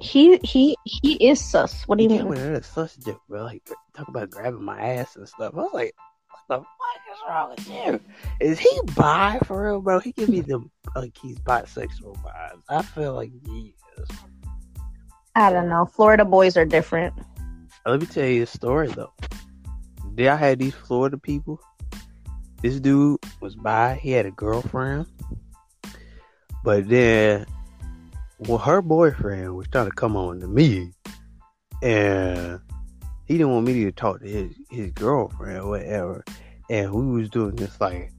He 0.00 0.36
he 0.42 0.76
he 0.84 1.14
is 1.28 1.40
sus. 1.44 1.86
What 1.86 1.98
do 1.98 2.02
He 2.02 2.08
you 2.10 2.16
came 2.16 2.24
mean? 2.24 2.30
with 2.30 2.40
another 2.40 2.62
sus 2.62 2.96
joke, 2.96 3.22
bro. 3.28 3.44
Like 3.44 3.62
talk 3.94 4.08
about 4.08 4.30
grabbing 4.30 4.64
my 4.64 4.80
ass 4.80 5.14
and 5.16 5.28
stuff. 5.28 5.52
I 5.54 5.56
was 5.58 5.70
like, 5.72 5.94
what 6.28 6.40
the 6.48 6.64
fuck 6.64 7.12
is 7.12 7.18
wrong 7.28 7.50
with 7.50 7.68
you? 7.68 8.00
Is 8.40 8.58
he 8.58 8.80
bi 8.96 9.38
for 9.44 9.64
real, 9.64 9.80
bro? 9.80 10.00
He 10.00 10.10
give 10.12 10.28
me 10.28 10.40
the 10.42 10.60
like 10.96 11.16
he's 11.22 11.38
bisexual 11.38 12.16
vibes. 12.20 12.62
I 12.68 12.82
feel 12.82 13.14
like 13.14 13.30
he 13.46 13.76
is. 13.98 14.08
I 15.36 15.50
don't 15.50 15.68
know. 15.68 15.86
Florida 15.86 16.24
boys 16.24 16.56
are 16.56 16.64
different. 16.64 17.14
Let 17.86 18.00
me 18.00 18.06
tell 18.06 18.26
you 18.26 18.42
a 18.42 18.46
story 18.46 18.88
though. 18.88 19.12
I 20.18 20.36
had 20.36 20.58
these 20.58 20.74
Florida 20.74 21.16
people? 21.16 21.60
This 22.62 22.78
dude 22.78 23.18
was 23.40 23.56
by. 23.56 23.94
He 23.94 24.12
had 24.12 24.26
a 24.26 24.30
girlfriend, 24.30 25.06
but 26.64 26.88
then, 26.88 27.46
well, 28.38 28.58
her 28.58 28.80
boyfriend 28.80 29.56
was 29.56 29.66
trying 29.68 29.86
to 29.86 29.94
come 29.94 30.16
on 30.16 30.38
to 30.40 30.46
me, 30.46 30.92
and 31.82 32.60
he 33.24 33.36
didn't 33.36 33.50
want 33.50 33.66
me 33.66 33.84
to 33.84 33.92
talk 33.92 34.20
to 34.20 34.28
his 34.28 34.54
his 34.70 34.92
girlfriend 34.92 35.58
or 35.58 35.70
whatever. 35.70 36.24
And 36.70 36.92
we 36.92 37.20
was 37.20 37.28
doing 37.30 37.56
this 37.56 37.80
like 37.80 38.12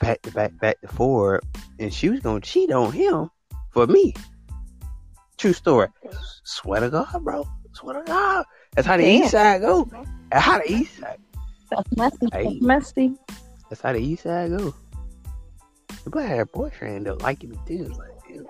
back 0.00 0.22
to 0.22 0.30
back, 0.30 0.58
back 0.60 0.80
to 0.82 0.88
forward, 0.88 1.42
and 1.80 1.92
she 1.92 2.08
was 2.08 2.20
gonna 2.20 2.40
cheat 2.40 2.70
on 2.70 2.92
him 2.92 3.30
for 3.72 3.86
me. 3.86 4.14
True 5.38 5.52
story. 5.52 5.88
Swear 6.44 6.80
to 6.80 6.90
God, 6.90 7.20
bro. 7.24 7.46
Swear 7.72 8.00
to 8.00 8.04
God. 8.04 8.44
That's 8.74 8.86
how 8.86 8.96
the 8.96 9.02
Damn. 9.02 9.22
east 9.22 9.30
side 9.32 9.60
go. 9.60 9.88
That's 10.30 10.44
how 10.44 10.58
the 10.58 10.70
east 10.70 10.98
side. 10.98 11.18
That's 11.70 11.96
messy. 11.96 12.28
Hey. 12.32 12.44
That's 12.44 12.60
messy. 12.62 13.14
That's 13.68 13.80
how 13.82 13.92
the 13.92 13.98
east 14.00 14.22
side 14.24 14.56
go. 14.56 14.74
But 16.06 16.26
her 16.28 16.46
boyfriend 16.46 17.06
though 17.06 17.14
liking 17.20 17.50
me 17.50 17.58
too. 17.66 17.84
Like, 17.84 18.10
ew. 18.30 18.46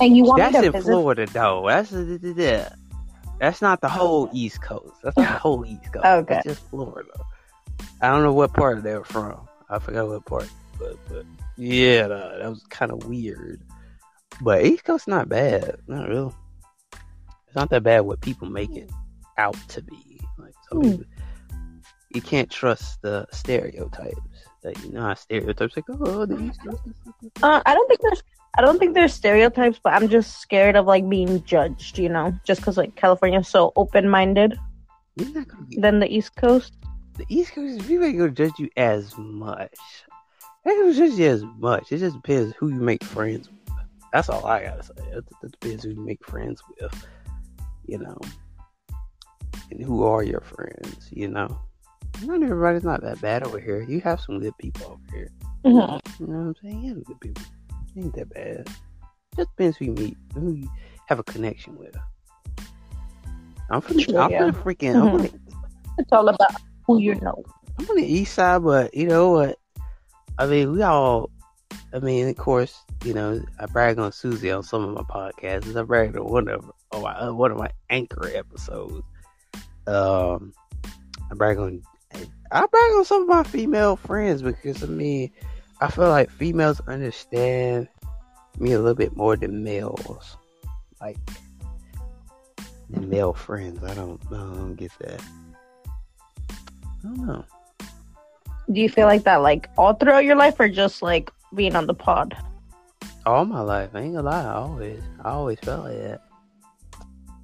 And 0.00 0.16
you 0.16 0.24
want 0.24 0.38
that's 0.40 0.56
to 0.60 0.66
in 0.66 0.72
visit? 0.72 0.90
Florida 0.90 1.26
though. 1.26 1.66
That's. 1.68 1.90
That's 3.40 3.60
not 3.60 3.80
the 3.80 3.88
whole 3.88 4.30
East 4.32 4.62
Coast. 4.62 4.94
That's 5.02 5.16
not 5.16 5.32
the 5.32 5.38
whole 5.38 5.66
East 5.66 5.92
Coast. 5.92 6.06
Okay. 6.06 6.34
That's 6.34 6.46
just 6.46 6.70
Florida. 6.70 7.10
I 8.00 8.08
don't 8.08 8.22
know 8.22 8.32
what 8.32 8.52
part 8.54 8.82
they 8.82 8.94
were 8.94 9.04
from. 9.04 9.46
I 9.68 9.78
forgot 9.80 10.08
what 10.08 10.24
part, 10.24 10.48
but 10.78 10.96
but 11.08 11.26
yeah, 11.56 12.06
no, 12.06 12.38
that 12.38 12.48
was 12.48 12.62
kind 12.70 12.92
of 12.92 13.06
weird. 13.06 13.60
But 14.40 14.64
East 14.64 14.84
Coast 14.84 15.08
not 15.08 15.28
bad. 15.28 15.76
Not 15.88 16.08
real. 16.08 16.34
It's 17.46 17.56
not 17.56 17.70
that 17.70 17.82
bad 17.82 18.00
what 18.00 18.20
people 18.20 18.48
make 18.48 18.74
it 18.76 18.90
out 19.36 19.56
to 19.68 19.82
be. 19.82 20.20
Like 20.38 20.54
some 20.70 20.78
Hmm. 20.80 20.90
people, 20.90 21.04
you 22.14 22.22
can't 22.22 22.50
trust 22.50 23.02
the 23.02 23.26
stereotypes. 23.32 24.20
Like 24.62 24.82
you 24.84 24.92
know 24.92 25.02
how 25.02 25.14
stereotypes 25.14 25.76
like 25.76 25.84
oh 25.90 26.24
the 26.24 26.38
East 26.42 26.60
Coast. 26.64 26.82
Uh, 27.42 27.60
I 27.66 27.74
don't 27.74 27.88
think 27.88 28.00
there's. 28.00 28.22
I 28.56 28.62
don't 28.62 28.78
think 28.78 28.94
there's 28.94 29.12
stereotypes, 29.12 29.80
but 29.82 29.92
I'm 29.94 30.08
just 30.08 30.40
scared 30.40 30.76
of 30.76 30.86
like 30.86 31.08
being 31.08 31.42
judged. 31.44 31.98
You 31.98 32.08
know, 32.08 32.32
just 32.44 32.60
because 32.60 32.76
like 32.76 32.94
California's 32.94 33.48
so 33.48 33.72
open-minded 33.76 34.58
You're 35.16 35.28
not 35.30 35.48
gonna 35.48 35.66
get 35.66 35.82
than 35.82 36.00
the 36.00 36.10
East 36.10 36.36
Coast. 36.36 36.72
the 37.18 37.26
East 37.28 37.52
Coast 37.52 37.86
people 37.86 38.06
ain't 38.06 38.18
gonna 38.18 38.30
judge 38.30 38.58
you 38.58 38.70
as 38.76 39.16
much. 39.18 39.76
They 40.64 40.70
gonna 40.76 40.94
judge 40.94 41.12
you 41.12 41.26
as 41.26 41.44
much. 41.58 41.92
It 41.92 41.98
just 41.98 42.16
depends 42.16 42.54
who 42.56 42.68
you 42.68 42.80
make 42.80 43.04
friends 43.04 43.50
with. 43.50 43.74
That's 44.12 44.28
all 44.28 44.46
I 44.46 44.62
gotta 44.62 44.82
say. 44.82 44.94
It 45.12 45.24
depends 45.50 45.84
who 45.84 45.90
you 45.90 46.00
make 46.00 46.24
friends 46.24 46.62
with, 46.80 47.06
you 47.86 47.98
know, 47.98 48.18
and 49.70 49.82
who 49.82 50.04
are 50.04 50.22
your 50.22 50.40
friends. 50.40 51.08
You 51.10 51.28
know, 51.28 51.58
not 52.22 52.42
everybody's 52.42 52.84
not 52.84 53.02
that 53.02 53.20
bad 53.20 53.42
over 53.42 53.58
here. 53.58 53.82
You 53.82 54.00
have 54.00 54.20
some 54.20 54.40
good 54.40 54.56
people 54.58 54.86
over 54.86 55.16
here. 55.16 55.30
Mhm. 55.64 56.00
You 56.20 56.26
know 56.26 56.38
what 56.38 56.46
I'm 56.46 56.54
saying? 56.62 56.82
You 56.82 56.94
have 56.94 57.04
good 57.04 57.20
people. 57.20 57.42
Ain't 57.96 58.14
that 58.14 58.30
bad. 58.30 58.68
Just 59.36 59.50
depends 59.50 59.76
who 59.76 59.86
you 59.86 59.92
meet, 59.92 60.16
who 60.34 60.52
you 60.52 60.68
have 61.06 61.18
a 61.18 61.24
connection 61.24 61.76
with. 61.76 61.96
I'm 63.70 63.80
from, 63.80 63.98
True, 63.98 64.18
I'm 64.18 64.30
yeah. 64.30 64.38
from 64.38 64.52
the 64.52 64.58
freaking. 64.58 64.94
Mhm. 64.94 65.22
the 65.22 65.38
It's 65.98 66.12
all 66.12 66.28
about 66.28 66.52
who 66.86 66.98
you 66.98 67.14
know. 67.16 67.42
I'm 67.78 67.88
on 67.88 67.96
the 67.96 68.04
east 68.04 68.34
side, 68.34 68.62
but 68.62 68.94
you 68.94 69.06
know 69.06 69.30
what? 69.30 69.58
I 70.38 70.46
mean, 70.46 70.72
we 70.72 70.82
all. 70.82 71.30
I 71.92 72.00
mean, 72.00 72.28
of 72.28 72.36
course, 72.36 72.84
you 73.04 73.14
know, 73.14 73.40
I 73.60 73.66
brag 73.66 73.98
on 73.98 74.10
Susie 74.12 74.50
on 74.50 74.62
some 74.64 74.84
of 74.84 74.94
my 74.94 75.02
podcasts. 75.02 75.74
I 75.76 75.82
brag 75.82 76.16
on 76.16 76.24
one 76.24 76.48
of 76.48 76.70
on 76.92 77.02
my 77.02 77.14
uh, 77.14 77.32
one 77.32 77.50
of 77.52 77.58
my 77.58 77.70
anchor 77.90 78.30
episodes. 78.34 79.02
Um, 79.86 80.52
I 81.30 81.34
brag 81.34 81.58
on 81.58 81.82
I 82.50 82.66
brag 82.66 82.92
on 82.92 83.04
some 83.04 83.22
of 83.22 83.28
my 83.28 83.42
female 83.42 83.96
friends 83.96 84.42
because 84.42 84.82
I 84.82 84.86
mean 84.86 85.30
I 85.80 85.90
feel 85.90 86.08
like 86.08 86.30
females 86.30 86.80
understand 86.86 87.88
me 88.58 88.72
a 88.72 88.78
little 88.78 88.94
bit 88.94 89.16
more 89.16 89.36
than 89.36 89.64
males. 89.64 90.36
Like 91.00 91.18
than 92.90 93.08
male 93.08 93.32
friends. 93.32 93.82
I 93.82 93.94
don't 93.94 94.20
I 94.28 94.36
don't 94.36 94.76
get 94.76 94.92
that. 95.00 95.22
I 96.50 96.54
don't 97.02 97.26
know. 97.26 97.44
Do 98.70 98.80
you 98.80 98.88
feel 98.88 99.06
like 99.06 99.24
that 99.24 99.42
like 99.42 99.68
all 99.76 99.94
throughout 99.94 100.24
your 100.24 100.36
life 100.36 100.58
or 100.58 100.68
just 100.68 101.02
like 101.02 101.30
being 101.54 101.76
on 101.76 101.86
the 101.86 101.94
pod? 101.94 102.36
All 103.26 103.44
my 103.44 103.60
life, 103.60 103.90
I 103.94 104.00
ain't 104.00 104.14
gonna 104.14 104.28
lie, 104.28 104.44
I 104.44 104.54
always 104.54 105.02
I 105.24 105.30
always 105.30 105.58
felt 105.60 105.84
like 105.84 105.98
that. 105.98 106.20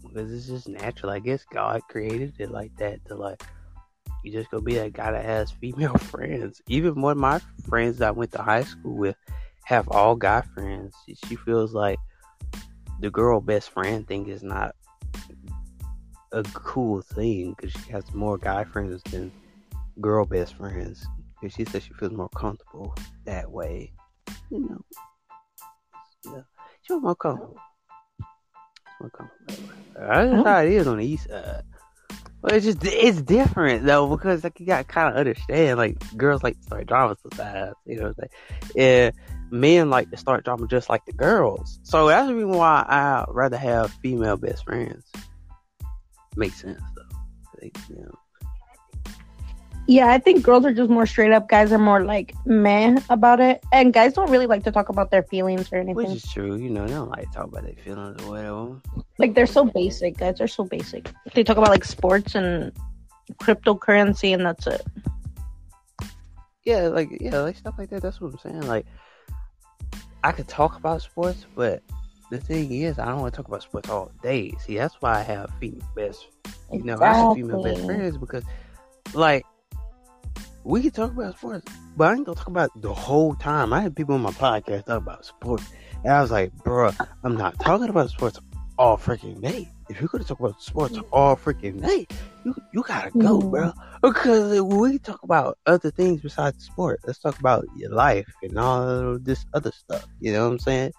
Because 0.03 0.33
it's 0.33 0.47
just 0.47 0.69
natural. 0.69 1.13
I 1.13 1.19
guess 1.19 1.45
God 1.53 1.83
created 1.89 2.35
it 2.39 2.51
like 2.51 2.75
that 2.77 3.05
to 3.07 3.15
like 3.15 3.43
you 4.23 4.33
just 4.33 4.51
gonna 4.51 4.63
be 4.63 4.75
that 4.75 4.93
guy 4.93 5.13
that 5.13 5.25
has 5.25 5.51
female 5.51 5.95
friends. 5.99 6.61
Even 6.69 7.01
one 7.01 7.13
of 7.13 7.19
my 7.19 7.41
friends 7.69 7.99
that 7.99 8.09
I 8.09 8.13
went 8.13 8.33
to 8.33 8.43
high 8.43 8.65
school 8.65 8.97
with 8.97 9.17
have 9.65 9.89
all 9.89 10.17
guy 10.17 10.43
friends. 10.55 10.95
She 11.27 11.37
feels 11.37 11.73
like 11.73 11.99
the 13.01 13.11
girl 13.11 13.41
best 13.41 13.71
friend 13.71 14.07
thing 14.07 14.29
is 14.29 14.43
not 14.43 14.75
a 16.33 16.43
cool 16.55 17.03
thing 17.03 17.55
because 17.55 17.73
she 17.73 17.91
has 17.91 18.13
more 18.15 18.39
guy 18.39 18.65
friends 18.65 19.03
than 19.11 19.33
girl 20.01 20.25
best 20.27 20.57
friends. 20.57 21.07
Because 21.41 21.55
she 21.55 21.65
says 21.65 21.83
she 21.83 21.95
feels 21.95 22.13
more 22.13 22.29
comfortable 22.31 22.95
that 23.25 23.51
way. 23.51 23.93
You 24.51 24.69
know, 24.69 24.85
yeah, 26.27 26.43
she 26.83 26.89
feels 26.89 27.03
more 27.03 27.15
comfortable. 27.15 27.57
More 29.01 29.11
comfortable. 29.11 29.71
That's 29.95 30.33
oh. 30.33 30.45
how 30.45 30.61
it 30.61 30.73
is 30.73 30.87
on 30.87 30.99
the 30.99 31.07
east 31.07 31.29
side. 31.29 31.63
Well, 32.43 32.55
it's 32.55 32.65
just 32.65 32.79
it's 32.83 33.21
different 33.21 33.85
though 33.85 34.09
because 34.09 34.45
like 34.45 34.59
you 34.61 34.67
got 34.67 34.89
kind 34.89 35.13
of 35.13 35.17
understand 35.17 35.79
like 35.79 35.99
girls 36.17 36.43
like 36.43 36.57
to 36.59 36.63
start 36.63 36.87
drama 36.87 37.17
sometimes, 37.21 37.75
you 37.85 37.97
know. 37.97 38.09
What 38.09 38.17
I'm 38.23 38.29
saying? 38.75 39.13
And 39.13 39.53
men 39.53 39.91
like 39.91 40.11
to 40.11 40.17
start 40.17 40.45
drama 40.45 40.67
just 40.67 40.89
like 40.89 41.05
the 41.05 41.13
girls. 41.13 41.81
So 41.83 42.09
that's 42.09 42.29
the 42.29 42.35
reason 42.35 42.51
why 42.51 42.85
I 42.89 43.27
rather 43.29 43.59
have 43.59 43.93
female 44.03 44.37
best 44.37 44.65
friends. 44.65 45.05
Makes 46.37 46.63
sense 46.63 46.81
though. 46.97 47.11
Yeah, 49.91 50.13
I 50.13 50.19
think 50.19 50.45
girls 50.45 50.65
are 50.65 50.73
just 50.73 50.89
more 50.89 51.05
straight 51.05 51.33
up. 51.33 51.49
Guys 51.49 51.73
are 51.73 51.79
more 51.79 52.05
like 52.05 52.33
meh 52.47 53.01
about 53.11 53.41
it, 53.41 53.61
and 53.73 53.93
guys 53.93 54.13
don't 54.13 54.31
really 54.31 54.47
like 54.47 54.63
to 54.63 54.71
talk 54.71 54.89
about 54.89 55.11
their 55.11 55.25
feelings 55.25 55.69
or 55.73 55.79
anything. 55.79 55.97
Which 55.97 56.11
is 56.11 56.31
true, 56.31 56.55
you 56.55 56.71
know. 56.71 56.87
They 56.87 56.93
don't 56.93 57.11
like 57.11 57.29
to 57.29 57.37
talk 57.37 57.47
about 57.47 57.65
their 57.65 57.75
feelings 57.75 58.23
or 58.23 58.31
whatever. 58.31 58.81
Like 59.19 59.35
they're 59.35 59.47
so 59.47 59.65
basic. 59.65 60.17
Guys 60.17 60.41
are 60.41 60.47
so 60.47 60.63
basic. 60.63 61.11
They 61.35 61.43
talk 61.43 61.57
about 61.57 61.71
like 61.71 61.85
sports 61.85 62.37
and 62.37 62.71
cryptocurrency, 63.43 64.33
and 64.33 64.47
that's 64.47 64.69
it. 64.69 64.87
Yeah, 66.63 66.83
like 66.83 67.09
yeah, 67.21 67.41
like 67.41 67.57
stuff 67.57 67.75
like 67.77 67.91
that. 67.91 68.01
That's 68.01 68.21
what 68.21 68.33
I'm 68.33 68.39
saying. 68.39 68.69
Like, 68.69 68.87
I 70.23 70.31
could 70.31 70.47
talk 70.47 70.77
about 70.77 71.03
sports, 71.03 71.47
but 71.57 71.83
the 72.31 72.39
thing 72.39 72.71
is, 72.71 73.01
I 73.01 73.07
don't 73.07 73.23
want 73.23 73.35
to 73.35 73.37
talk 73.37 73.49
about 73.49 73.65
sports 73.65 73.89
all 73.89 74.13
day. 74.23 74.55
See, 74.65 74.77
that's 74.77 74.95
why 75.01 75.19
I 75.19 75.23
have 75.23 75.51
female 75.59 75.83
best. 75.97 76.29
You 76.73 76.85
know, 76.85 76.97
I 77.01 77.13
have 77.13 77.35
female 77.35 77.61
best 77.61 77.85
friends 77.85 78.17
because, 78.19 78.45
like, 79.15 79.45
we 80.65 80.83
can 80.83 80.91
talk 80.91 81.13
about 81.13 81.37
sports, 81.37 81.65
but 81.97 82.09
I 82.09 82.15
ain't 82.15 82.27
gonna 82.27 82.37
talk 82.37 82.49
about 82.49 82.71
the 82.81 82.93
whole 82.93 83.35
time. 83.35 83.73
I 83.73 83.81
had 83.81 83.97
people 83.97 84.15
on 84.15 84.23
my 84.23 84.31
podcast 84.31 84.87
talk 84.87 84.99
about 84.99 85.25
sports, 85.25 85.65
and 86.05 86.13
I 86.13 86.21
was 86.21 86.31
like, 86.31 86.53
bro, 86.65 86.91
I'm 87.25 87.37
not 87.37 87.59
talking 87.61 87.89
about 87.89 88.11
sports 88.11 88.39
all 88.79 88.97
freaking 88.97 89.41
day. 89.41 89.69
If 89.89 90.01
you're 90.01 90.09
gonna 90.09 90.25
talk 90.25 90.39
about 90.41 90.61
sports 90.63 90.99
all 91.13 91.37
freaking 91.37 91.81
day, 91.81 92.07
you 92.45 92.55
you 92.73 92.83
gotta 92.83 93.11
go, 93.19 93.41
Mhm. 93.41 93.51
bro. 93.51 93.73
Because 94.03 94.61
we 94.63 94.99
talk 94.99 95.23
about 95.23 95.59
other 95.67 95.91
things 95.91 96.21
besides 96.21 96.63
sport, 96.65 97.01
let's 97.07 97.19
talk 97.19 97.39
about 97.39 97.65
your 97.77 97.93
life 97.93 98.27
and 98.43 98.59
all 98.59 99.19
this 99.19 99.45
other 99.53 99.73
stuff. 99.73 100.07
You 100.21 100.33
know 100.33 100.45
what 100.47 100.53
I'm 100.53 100.59
saying? 100.61 100.93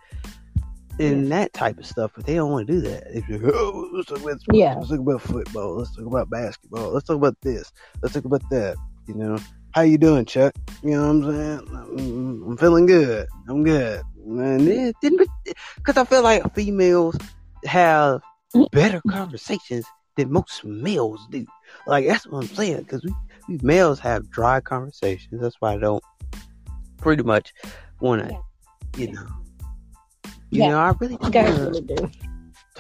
And 1.00 1.32
that 1.32 1.54
type 1.54 1.80
of 1.80 1.86
stuff, 1.86 2.12
but 2.16 2.26
they 2.26 2.36
don't 2.36 2.52
want 2.52 2.68
to 2.68 2.74
do 2.74 2.82
that. 2.82 3.04
If 3.16 3.28
you're, 3.28 3.40
oh, 3.56 3.90
let's 3.94 4.08
talk 4.10 4.20
about 4.22 4.40
sports, 4.42 4.60
Yeah. 4.60 4.76
let's 4.76 4.90
talk 4.90 5.00
about 5.00 5.22
football, 5.22 5.78
let's 5.78 5.96
talk 5.96 6.06
about 6.06 6.30
basketball, 6.30 6.92
let's 6.92 7.08
talk 7.08 7.16
about 7.18 7.38
this, 7.42 7.72
let's 8.02 8.14
talk 8.14 8.26
about 8.26 8.44
that. 8.52 8.76
You 9.08 9.16
know, 9.16 9.38
how 9.74 9.82
you 9.82 9.98
doing, 9.98 10.26
Chuck? 10.26 10.54
You 10.84 10.92
know 10.92 11.14
what 11.14 11.28
I'm 11.28 11.36
saying? 11.36 11.76
I'm, 11.76 12.44
I'm 12.52 12.58
feeling 12.58 12.86
good. 12.86 13.28
I'm 13.48 13.64
good. 13.64 14.02
And 14.26 14.96
didn't 15.02 15.28
because 15.76 15.98
I 15.98 16.06
feel 16.06 16.24
like 16.24 16.54
females 16.54 17.18
have 17.66 18.22
better 18.72 19.02
conversations 19.10 19.86
than 20.18 20.32
most 20.32 20.64
males 20.64 21.26
do. 21.30 21.46
Like 21.88 22.08
that's 22.08 22.28
what 22.28 22.44
I'm 22.44 22.56
saying. 22.56 22.80
Because 22.80 23.04
we, 23.04 23.14
we 23.48 23.60
males 23.62 24.00
have 24.00 24.30
dry 24.30 24.62
conversations. 24.62 25.42
That's 25.42 25.56
why 25.60 25.74
I 25.74 25.78
don't 25.78 26.04
pretty 26.98 27.24
much 27.24 27.54
want 28.00 28.28
to, 28.28 28.38
you 28.98 29.12
know, 29.12 29.28
you 30.52 30.62
Yeah. 30.62 30.70
know, 30.70 30.80
I 30.80 30.94
really 31.00 31.18
don't 31.18 31.32
Guys 31.32 31.60
really 31.60 31.82
do. 31.82 32.12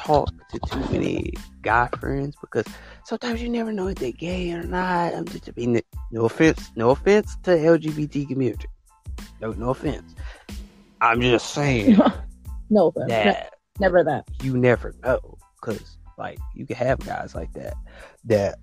Talk 0.03 0.31
to 0.49 0.59
too 0.59 0.79
many 0.91 1.33
guy 1.61 1.87
friends 1.99 2.35
because 2.41 2.65
sometimes 3.05 3.41
you 3.41 3.49
never 3.49 3.71
know 3.71 3.87
if 3.87 3.95
they're 3.95 4.11
gay 4.11 4.51
or 4.51 4.63
not. 4.63 5.13
I'm 5.13 5.25
just 5.25 5.49
I 5.49 5.53
mean, 5.55 5.81
no 6.11 6.25
offense, 6.25 6.71
no 6.75 6.89
offense 6.91 7.35
to 7.43 7.51
LGBT 7.51 8.27
community. 8.27 8.67
No, 9.39 9.51
no 9.53 9.69
offense. 9.69 10.15
I'm 11.01 11.21
just 11.21 11.53
saying 11.53 11.97
no, 12.69 12.87
offense. 12.87 13.09
Ne- 13.09 13.23
that 13.23 13.53
never 13.79 14.03
that. 14.03 14.25
you 14.43 14.57
never 14.57 14.93
know 15.03 15.37
because 15.59 15.97
like 16.17 16.39
you 16.53 16.65
can 16.65 16.75
have 16.75 16.99
guys 16.99 17.33
like 17.33 17.51
that 17.53 17.73
that 18.25 18.59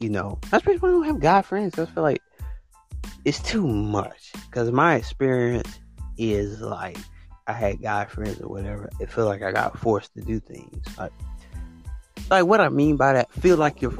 you 0.00 0.08
know 0.08 0.38
that's 0.50 0.64
why 0.66 0.74
I 0.74 0.76
don't 0.76 1.04
have 1.04 1.20
guy 1.20 1.42
friends. 1.42 1.78
I 1.78 1.86
feel 1.86 2.02
like 2.02 2.22
it's 3.24 3.42
too 3.42 3.66
much 3.66 4.32
because 4.46 4.70
my 4.70 4.96
experience 4.96 5.78
is 6.18 6.60
like 6.60 6.98
I 7.52 7.54
had 7.54 7.82
guy 7.82 8.06
friends 8.06 8.40
or 8.40 8.48
whatever. 8.48 8.88
It 8.98 9.10
feel 9.10 9.26
like 9.26 9.42
I 9.42 9.52
got 9.52 9.78
forced 9.78 10.14
to 10.14 10.22
do 10.22 10.40
things 10.40 10.82
like 10.96 11.12
like 12.30 12.46
what 12.46 12.62
I 12.62 12.70
mean 12.70 12.96
by 12.96 13.12
that. 13.12 13.30
Feel 13.30 13.58
like 13.58 13.82
you're 13.82 13.92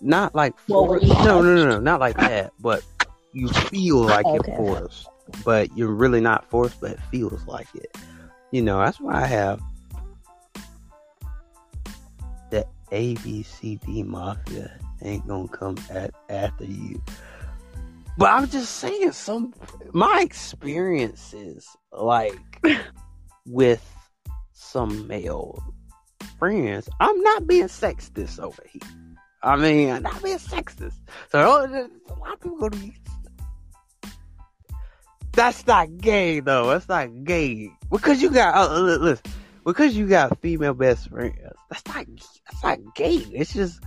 not 0.00 0.36
like 0.36 0.56
forced. 0.60 1.06
No, 1.08 1.42
no, 1.42 1.54
no, 1.56 1.64
no, 1.66 1.80
not 1.80 1.98
like 1.98 2.16
that. 2.18 2.52
But 2.60 2.84
you 3.32 3.48
feel 3.48 3.98
like 4.02 4.24
Okay. 4.24 4.34
you're 4.46 4.56
forced, 4.56 5.08
but 5.44 5.76
you're 5.76 5.92
really 5.92 6.20
not 6.20 6.48
forced. 6.48 6.80
But 6.80 6.92
it 6.92 7.00
feels 7.10 7.44
like 7.48 7.66
it. 7.74 7.96
You 8.52 8.62
know, 8.62 8.78
that's 8.78 9.00
why 9.00 9.20
I 9.20 9.26
have 9.26 9.60
the 12.50 12.64
ABCD 12.92 14.04
Mafia 14.06 14.78
ain't 15.02 15.26
gonna 15.26 15.48
come 15.48 15.76
at 15.90 16.12
after 16.28 16.64
you. 16.64 17.02
But 18.18 18.30
I'm 18.30 18.48
just 18.48 18.76
saying, 18.76 19.12
some 19.12 19.52
my 19.92 20.22
experiences, 20.22 21.68
like 21.92 22.38
with 23.46 23.84
some 24.52 25.06
male 25.06 25.62
friends, 26.38 26.88
I'm 26.98 27.20
not 27.20 27.46
being 27.46 27.64
sexist 27.64 28.40
over 28.40 28.62
here. 28.70 28.82
I 29.42 29.56
mean, 29.56 29.90
I'm 29.90 30.02
not 30.02 30.22
being 30.22 30.38
sexist. 30.38 30.94
So 31.30 31.40
a 31.40 31.46
lot 31.46 32.32
of 32.32 32.40
people 32.40 32.58
gonna 32.58 32.76
be. 32.76 32.94
That's 35.32 35.66
not 35.66 35.98
gay 35.98 36.40
though. 36.40 36.70
That's 36.70 36.88
not 36.88 37.24
gay 37.24 37.70
because 37.90 38.22
you 38.22 38.30
got. 38.30 38.54
Uh, 38.56 38.80
listen, 38.80 39.32
because 39.64 39.94
you 39.94 40.06
got 40.08 40.40
female 40.40 40.72
best 40.72 41.10
friends. 41.10 41.36
That's 41.70 41.86
not. 41.86 42.06
That's 42.50 42.64
not 42.64 42.94
gay. 42.94 43.16
It's 43.16 43.52
just 43.52 43.82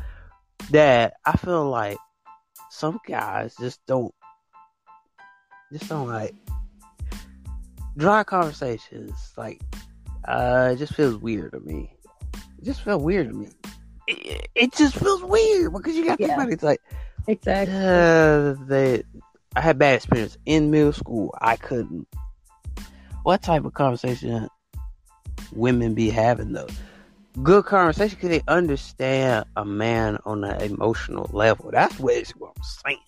that 0.69 1.15
I 1.25 1.36
feel 1.36 1.67
like 1.67 1.97
some 2.69 2.99
guys 3.07 3.55
just 3.59 3.84
don't. 3.88 4.13
Just 5.72 5.89
don't 5.89 6.07
like 6.07 6.36
dry 7.97 8.24
conversations. 8.24 9.13
Like, 9.38 9.61
uh, 10.28 10.72
it 10.74 10.78
just 10.78 10.93
feels 10.93 11.17
weird 11.17 11.51
to 11.51 11.59
me. 11.59 11.93
It 12.57 12.65
just 12.65 12.82
feels 12.82 13.01
weird 13.03 13.30
to 13.30 13.36
me. 13.36 13.49
It, 14.07 14.49
it 14.55 14.74
just 14.74 14.95
feels 14.95 15.24
weird 15.24 15.72
because 15.74 15.95
you 15.95 16.05
got 16.05 16.17
to 16.17 16.17
think 16.17 16.30
Yeah. 16.30 16.36
about 16.36 16.49
it. 16.49 16.53
It's 16.53 16.63
like, 16.63 16.82
Exactly. 17.28 17.74
uh, 17.76 18.55
they, 18.67 19.03
I 19.55 19.61
had 19.61 19.78
bad 19.78 19.95
experience 19.95 20.38
in 20.45 20.72
middle 20.72 20.93
school. 20.93 21.36
I 21.39 21.55
couldn't. 21.55 22.07
What 23.24 23.43
type 23.43 23.65
of 23.65 23.74
conversation 23.74 24.47
women 25.53 25.93
be 25.93 26.09
having 26.09 26.53
though? 26.53 26.67
Good 27.43 27.65
conversation 27.65 28.15
because 28.15 28.30
they 28.30 28.41
understand 28.47 29.45
a 29.55 29.63
man 29.63 30.17
on 30.26 30.43
an 30.43 30.61
emotional 30.61 31.30
level. 31.32 31.70
That's 31.72 31.99
what, 31.99 32.15
it's, 32.15 32.32
what 32.32 32.53
I'm 32.57 32.63
saying. 32.63 32.99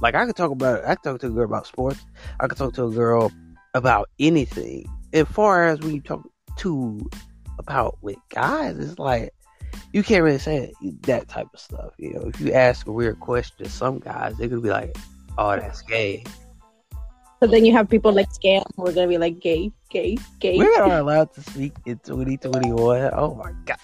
Like 0.00 0.14
I 0.14 0.26
could 0.26 0.36
talk 0.36 0.50
about, 0.50 0.84
I 0.84 0.94
could 0.94 1.04
talk 1.04 1.20
to 1.20 1.26
a 1.26 1.30
girl 1.30 1.44
about 1.44 1.66
sports. 1.66 2.04
I 2.40 2.46
could 2.46 2.58
talk 2.58 2.74
to 2.74 2.86
a 2.86 2.90
girl 2.90 3.32
about 3.74 4.08
anything. 4.18 4.86
As 5.12 5.26
far 5.28 5.66
as 5.66 5.80
when 5.80 5.94
you 5.94 6.00
talk 6.00 6.28
to 6.58 7.08
about 7.58 7.98
with 8.02 8.16
guys, 8.30 8.78
it's 8.78 8.98
like 8.98 9.32
you 9.92 10.02
can't 10.02 10.22
really 10.22 10.38
say 10.38 10.72
that 11.02 11.28
type 11.28 11.48
of 11.52 11.60
stuff. 11.60 11.92
You 11.98 12.14
know, 12.14 12.22
if 12.32 12.40
you 12.40 12.52
ask 12.52 12.86
a 12.86 12.92
weird 12.92 13.20
question, 13.20 13.64
to 13.64 13.70
some 13.70 13.98
guys 13.98 14.36
they're 14.36 14.48
gonna 14.48 14.60
be 14.60 14.68
like, 14.68 14.96
"Oh, 15.36 15.56
that's 15.56 15.82
gay." 15.82 16.24
So 17.40 17.46
then 17.46 17.64
you 17.64 17.72
have 17.72 17.88
people 17.88 18.12
like 18.12 18.28
scam 18.30 18.64
who 18.76 18.86
are 18.86 18.92
gonna 18.92 19.08
be 19.08 19.18
like 19.18 19.40
gay, 19.40 19.72
gay, 19.90 20.18
gay. 20.40 20.58
We're 20.58 20.78
not 20.78 21.00
allowed 21.00 21.32
to 21.34 21.42
speak 21.42 21.72
in 21.86 21.98
2021. 21.98 23.10
Oh 23.12 23.34
my 23.34 23.52
god. 23.64 23.78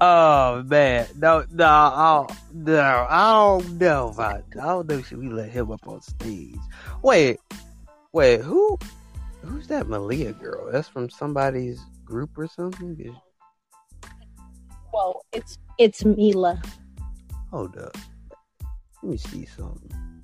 Oh 0.00 0.62
man, 0.62 1.08
no, 1.16 1.44
no, 1.50 1.66
I 1.66 2.24
don't, 2.28 2.54
no, 2.54 3.06
I 3.10 3.32
don't 3.32 3.78
know 3.78 4.08
about. 4.10 4.44
I 4.52 4.66
don't 4.66 4.88
know. 4.88 5.02
Should 5.02 5.18
we 5.18 5.28
let 5.28 5.50
him 5.50 5.72
up 5.72 5.88
on 5.88 6.00
stage? 6.02 6.54
Wait, 7.02 7.40
wait, 8.12 8.40
who, 8.40 8.78
who's 9.42 9.66
that 9.66 9.88
Malia 9.88 10.32
girl? 10.32 10.70
That's 10.70 10.88
from 10.88 11.10
somebody's 11.10 11.80
group 12.04 12.38
or 12.38 12.46
something. 12.46 13.16
Well, 14.92 15.24
it's 15.32 15.58
it's 15.78 16.04
Mila. 16.04 16.62
Hold 17.50 17.76
up, 17.76 17.96
let 19.02 19.10
me 19.10 19.16
see 19.16 19.46
something. 19.46 20.22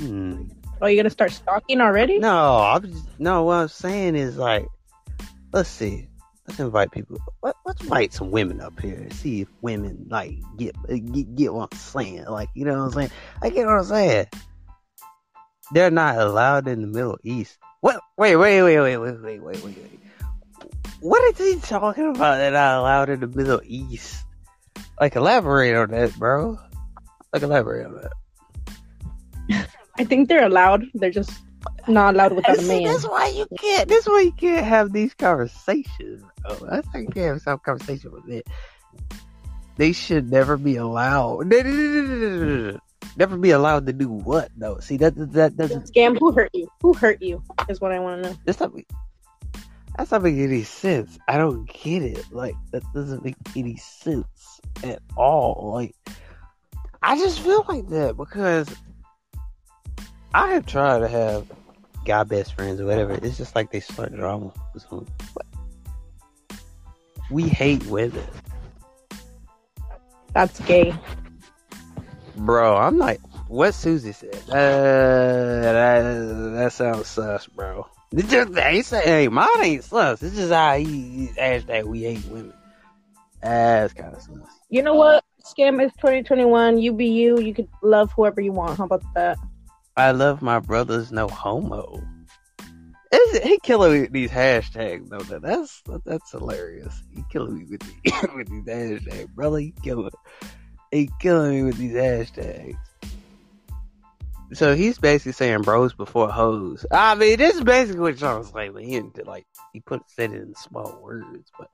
Hmm. 0.00 0.42
Oh, 0.82 0.88
you're 0.88 1.00
gonna 1.00 1.10
start 1.10 1.30
stalking 1.30 1.80
already? 1.80 2.18
No, 2.18 2.56
I'm 2.56 2.82
just 2.82 3.20
no. 3.20 3.44
What 3.44 3.54
I'm 3.54 3.68
saying 3.68 4.16
is 4.16 4.36
like, 4.36 4.66
let's 5.52 5.68
see 5.68 6.09
let's 6.50 6.60
invite 6.60 6.90
people. 6.90 7.18
Let, 7.42 7.54
us 7.64 7.80
invite 7.80 8.12
some 8.12 8.30
women 8.32 8.60
up 8.60 8.78
here 8.80 8.96
and 8.96 9.12
see 9.12 9.42
if 9.42 9.48
women 9.62 10.06
like 10.10 10.34
get, 10.56 10.74
get 10.88 11.36
get 11.36 11.54
what 11.54 11.68
I'm 11.72 11.78
saying. 11.78 12.24
Like 12.24 12.48
you 12.54 12.64
know 12.64 12.72
what 12.72 12.86
I'm 12.86 12.92
saying? 12.92 13.10
I 13.40 13.50
get 13.50 13.66
what 13.66 13.78
I'm 13.78 13.84
saying. 13.84 14.26
They're 15.72 15.90
not 15.90 16.18
allowed 16.18 16.66
in 16.66 16.80
the 16.80 16.88
Middle 16.88 17.18
East. 17.22 17.56
What? 17.80 18.00
Wait, 18.18 18.34
wait, 18.34 18.62
wait, 18.62 18.80
wait, 18.80 18.96
wait, 18.98 19.16
wait, 19.22 19.40
wait, 19.40 19.64
wait. 19.64 20.00
What 21.00 21.22
is 21.32 21.38
he 21.38 21.60
talking 21.60 22.10
about? 22.10 22.38
They're 22.38 22.50
not 22.50 22.80
allowed 22.80 23.10
in 23.10 23.20
the 23.20 23.28
Middle 23.28 23.60
East. 23.64 24.24
Like 25.00 25.14
elaborate 25.14 25.76
on 25.76 25.90
that, 25.92 26.14
bro. 26.16 26.58
Like 27.32 27.42
elaborate 27.42 27.86
on 27.86 28.00
that. 28.02 29.68
I 29.98 30.04
think 30.04 30.28
they're 30.28 30.44
allowed. 30.44 30.84
They're 30.94 31.10
just 31.10 31.32
not 31.90 32.14
allowed 32.14 32.32
without 32.32 32.56
see, 32.58 32.64
a 32.64 32.68
man. 32.68 32.84
That's 32.84 33.06
why 33.06 33.28
you 33.28 33.46
can't. 33.58 33.88
That's 33.88 34.06
why 34.06 34.20
you 34.20 34.32
can't 34.32 34.66
have 34.66 34.92
these 34.92 35.14
conversations. 35.14 36.24
Oh, 36.44 36.66
that's 36.70 36.86
why 36.92 37.00
you 37.00 37.08
can't 37.08 37.34
have 37.34 37.42
some 37.42 37.58
conversation 37.58 38.12
with 38.12 38.28
it. 38.28 38.46
They 39.76 39.92
should 39.92 40.30
never 40.30 40.56
be 40.56 40.76
allowed. 40.76 41.46
Never 43.16 43.36
be 43.36 43.50
allowed 43.50 43.86
to 43.86 43.92
do 43.92 44.08
what 44.08 44.50
though? 44.56 44.78
See 44.78 44.96
that 44.98 45.14
that 45.32 45.56
doesn't 45.56 45.92
scam. 45.92 46.16
Who 46.20 46.32
hurt 46.32 46.50
you? 46.54 46.68
Who 46.80 46.94
hurt 46.94 47.20
you? 47.20 47.42
Is 47.68 47.80
what 47.80 47.92
I 47.92 47.98
want 47.98 48.22
to 48.22 48.30
know. 48.30 48.36
That's 48.44 48.60
not. 48.60 48.72
That's 49.96 50.12
not 50.12 50.22
making 50.22 50.44
any 50.44 50.62
sense. 50.62 51.18
I 51.26 51.36
don't 51.36 51.66
get 51.66 52.02
it. 52.02 52.24
Like 52.30 52.54
that 52.70 52.82
doesn't 52.94 53.24
make 53.24 53.36
any 53.56 53.76
sense 53.76 54.60
at 54.84 55.00
all. 55.16 55.72
Like 55.74 55.94
I 57.02 57.18
just 57.18 57.40
feel 57.40 57.64
like 57.68 57.88
that 57.88 58.16
because 58.16 58.68
I 60.32 60.52
have 60.52 60.66
tried 60.66 61.00
to 61.00 61.08
have 61.08 61.46
guy 62.04 62.24
best 62.24 62.54
friends 62.54 62.80
or 62.80 62.86
whatever. 62.86 63.18
It's 63.22 63.36
just 63.36 63.54
like 63.54 63.70
they 63.70 63.80
start 63.80 64.14
drama. 64.14 64.52
We 67.30 67.44
hate 67.44 67.84
women. 67.86 68.26
That's 70.32 70.60
gay. 70.60 70.94
Bro, 72.36 72.76
I'm 72.76 72.98
like, 72.98 73.20
what 73.48 73.74
Susie 73.74 74.12
said. 74.12 74.34
Uh, 74.48 75.62
that, 75.62 76.52
that 76.54 76.72
sounds 76.72 77.06
sus, 77.08 77.46
bro. 77.46 77.86
It's 78.12 78.30
just, 78.30 78.56
he 78.58 78.82
said, 78.82 79.04
hey, 79.04 79.28
mine 79.28 79.48
ain't 79.60 79.84
sus. 79.84 80.22
It's 80.22 80.36
just 80.36 80.52
how 80.52 80.76
he 80.76 81.30
asked 81.38 81.66
that 81.66 81.86
we 81.86 82.02
hate 82.02 82.24
women. 82.26 82.54
That's 83.42 83.92
kind 83.92 84.14
of 84.14 84.22
sus. 84.22 84.38
You 84.68 84.82
know 84.82 84.94
what? 84.94 85.24
Scam 85.44 85.84
is 85.84 85.92
2021. 85.94 86.78
You 86.78 86.92
be 86.92 87.06
you. 87.06 87.40
You 87.40 87.54
can 87.54 87.68
love 87.82 88.12
whoever 88.12 88.40
you 88.40 88.52
want. 88.52 88.78
How 88.78 88.84
about 88.84 89.02
that? 89.14 89.38
I 90.00 90.12
love 90.12 90.40
my 90.40 90.60
brothers, 90.60 91.12
no 91.12 91.28
homo. 91.28 92.02
Is 93.12 93.38
he 93.42 93.58
killing 93.58 93.92
me 93.92 94.00
with 94.00 94.12
these 94.12 94.30
hashtags 94.30 95.10
though? 95.10 95.38
That's 95.38 95.82
that's 96.06 96.30
hilarious. 96.30 97.02
He 97.14 97.22
killing 97.30 97.58
me 97.58 97.64
with, 97.68 97.80
the, 97.80 98.30
with 98.34 98.48
these 98.48 98.64
hashtags, 98.64 99.28
brother. 99.34 99.58
He 99.58 99.74
killing, 99.82 100.10
he 100.90 101.10
killing 101.20 101.54
me 101.54 101.62
with 101.64 101.76
these 101.76 101.92
hashtags. 101.92 102.78
So 104.54 104.74
he's 104.74 104.98
basically 104.98 105.32
saying 105.32 105.62
bros 105.62 105.92
before 105.92 106.30
hoes. 106.30 106.86
I 106.90 107.14
mean, 107.14 107.36
this 107.36 107.56
is 107.56 107.62
basically 107.62 108.00
what 108.00 108.16
John 108.16 108.38
was 108.38 108.54
like, 108.54 108.72
but 108.72 108.82
he 108.82 108.92
didn't 108.92 109.26
like 109.26 109.46
he 109.74 109.80
put 109.80 110.00
said 110.08 110.32
it 110.32 110.40
in 110.40 110.54
small 110.54 110.98
words. 111.02 111.52
But 111.58 111.68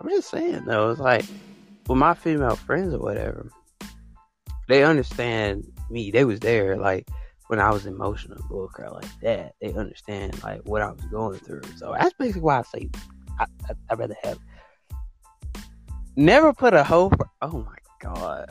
I'm 0.00 0.08
just 0.10 0.30
saying 0.30 0.64
though, 0.64 0.90
it's 0.90 1.00
like 1.00 1.24
with 1.88 1.98
my 1.98 2.14
female 2.14 2.54
friends 2.54 2.94
or 2.94 3.00
whatever, 3.00 3.50
they 4.68 4.84
understand 4.84 5.64
me. 5.90 6.12
They 6.12 6.24
was 6.24 6.38
there, 6.38 6.76
like 6.76 7.08
when 7.48 7.60
I 7.60 7.70
was 7.70 7.86
emotional 7.86 8.38
bullcrap 8.50 8.92
like 8.92 9.20
that, 9.20 9.54
they 9.60 9.72
understand 9.74 10.42
like 10.42 10.62
what 10.64 10.82
I 10.82 10.90
was 10.90 11.04
going 11.06 11.38
through. 11.38 11.62
So 11.76 11.94
that's 11.98 12.14
basically 12.14 12.42
why 12.42 12.60
I 12.60 12.62
say 12.62 12.90
I, 13.38 13.46
I, 13.68 13.94
would 13.94 13.98
rather 13.98 14.16
have 14.22 14.38
never 16.16 16.52
put 16.52 16.74
a 16.74 16.84
hoe. 16.84 17.10
For, 17.10 17.28
oh 17.42 17.58
my 17.58 17.76
god, 18.00 18.50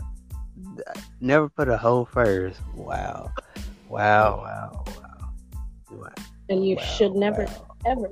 never 1.19 1.49
put 1.49 1.69
a 1.69 1.77
hoe 1.77 2.05
first. 2.05 2.59
Wow, 2.75 3.31
wow, 3.89 4.37
wow, 4.37 4.83
wow. 4.85 5.33
wow. 5.91 6.13
And 6.49 6.67
you 6.67 6.75
wow, 6.75 6.83
should 6.83 7.15
never 7.15 7.45
wow. 7.45 7.75
ever. 7.85 8.09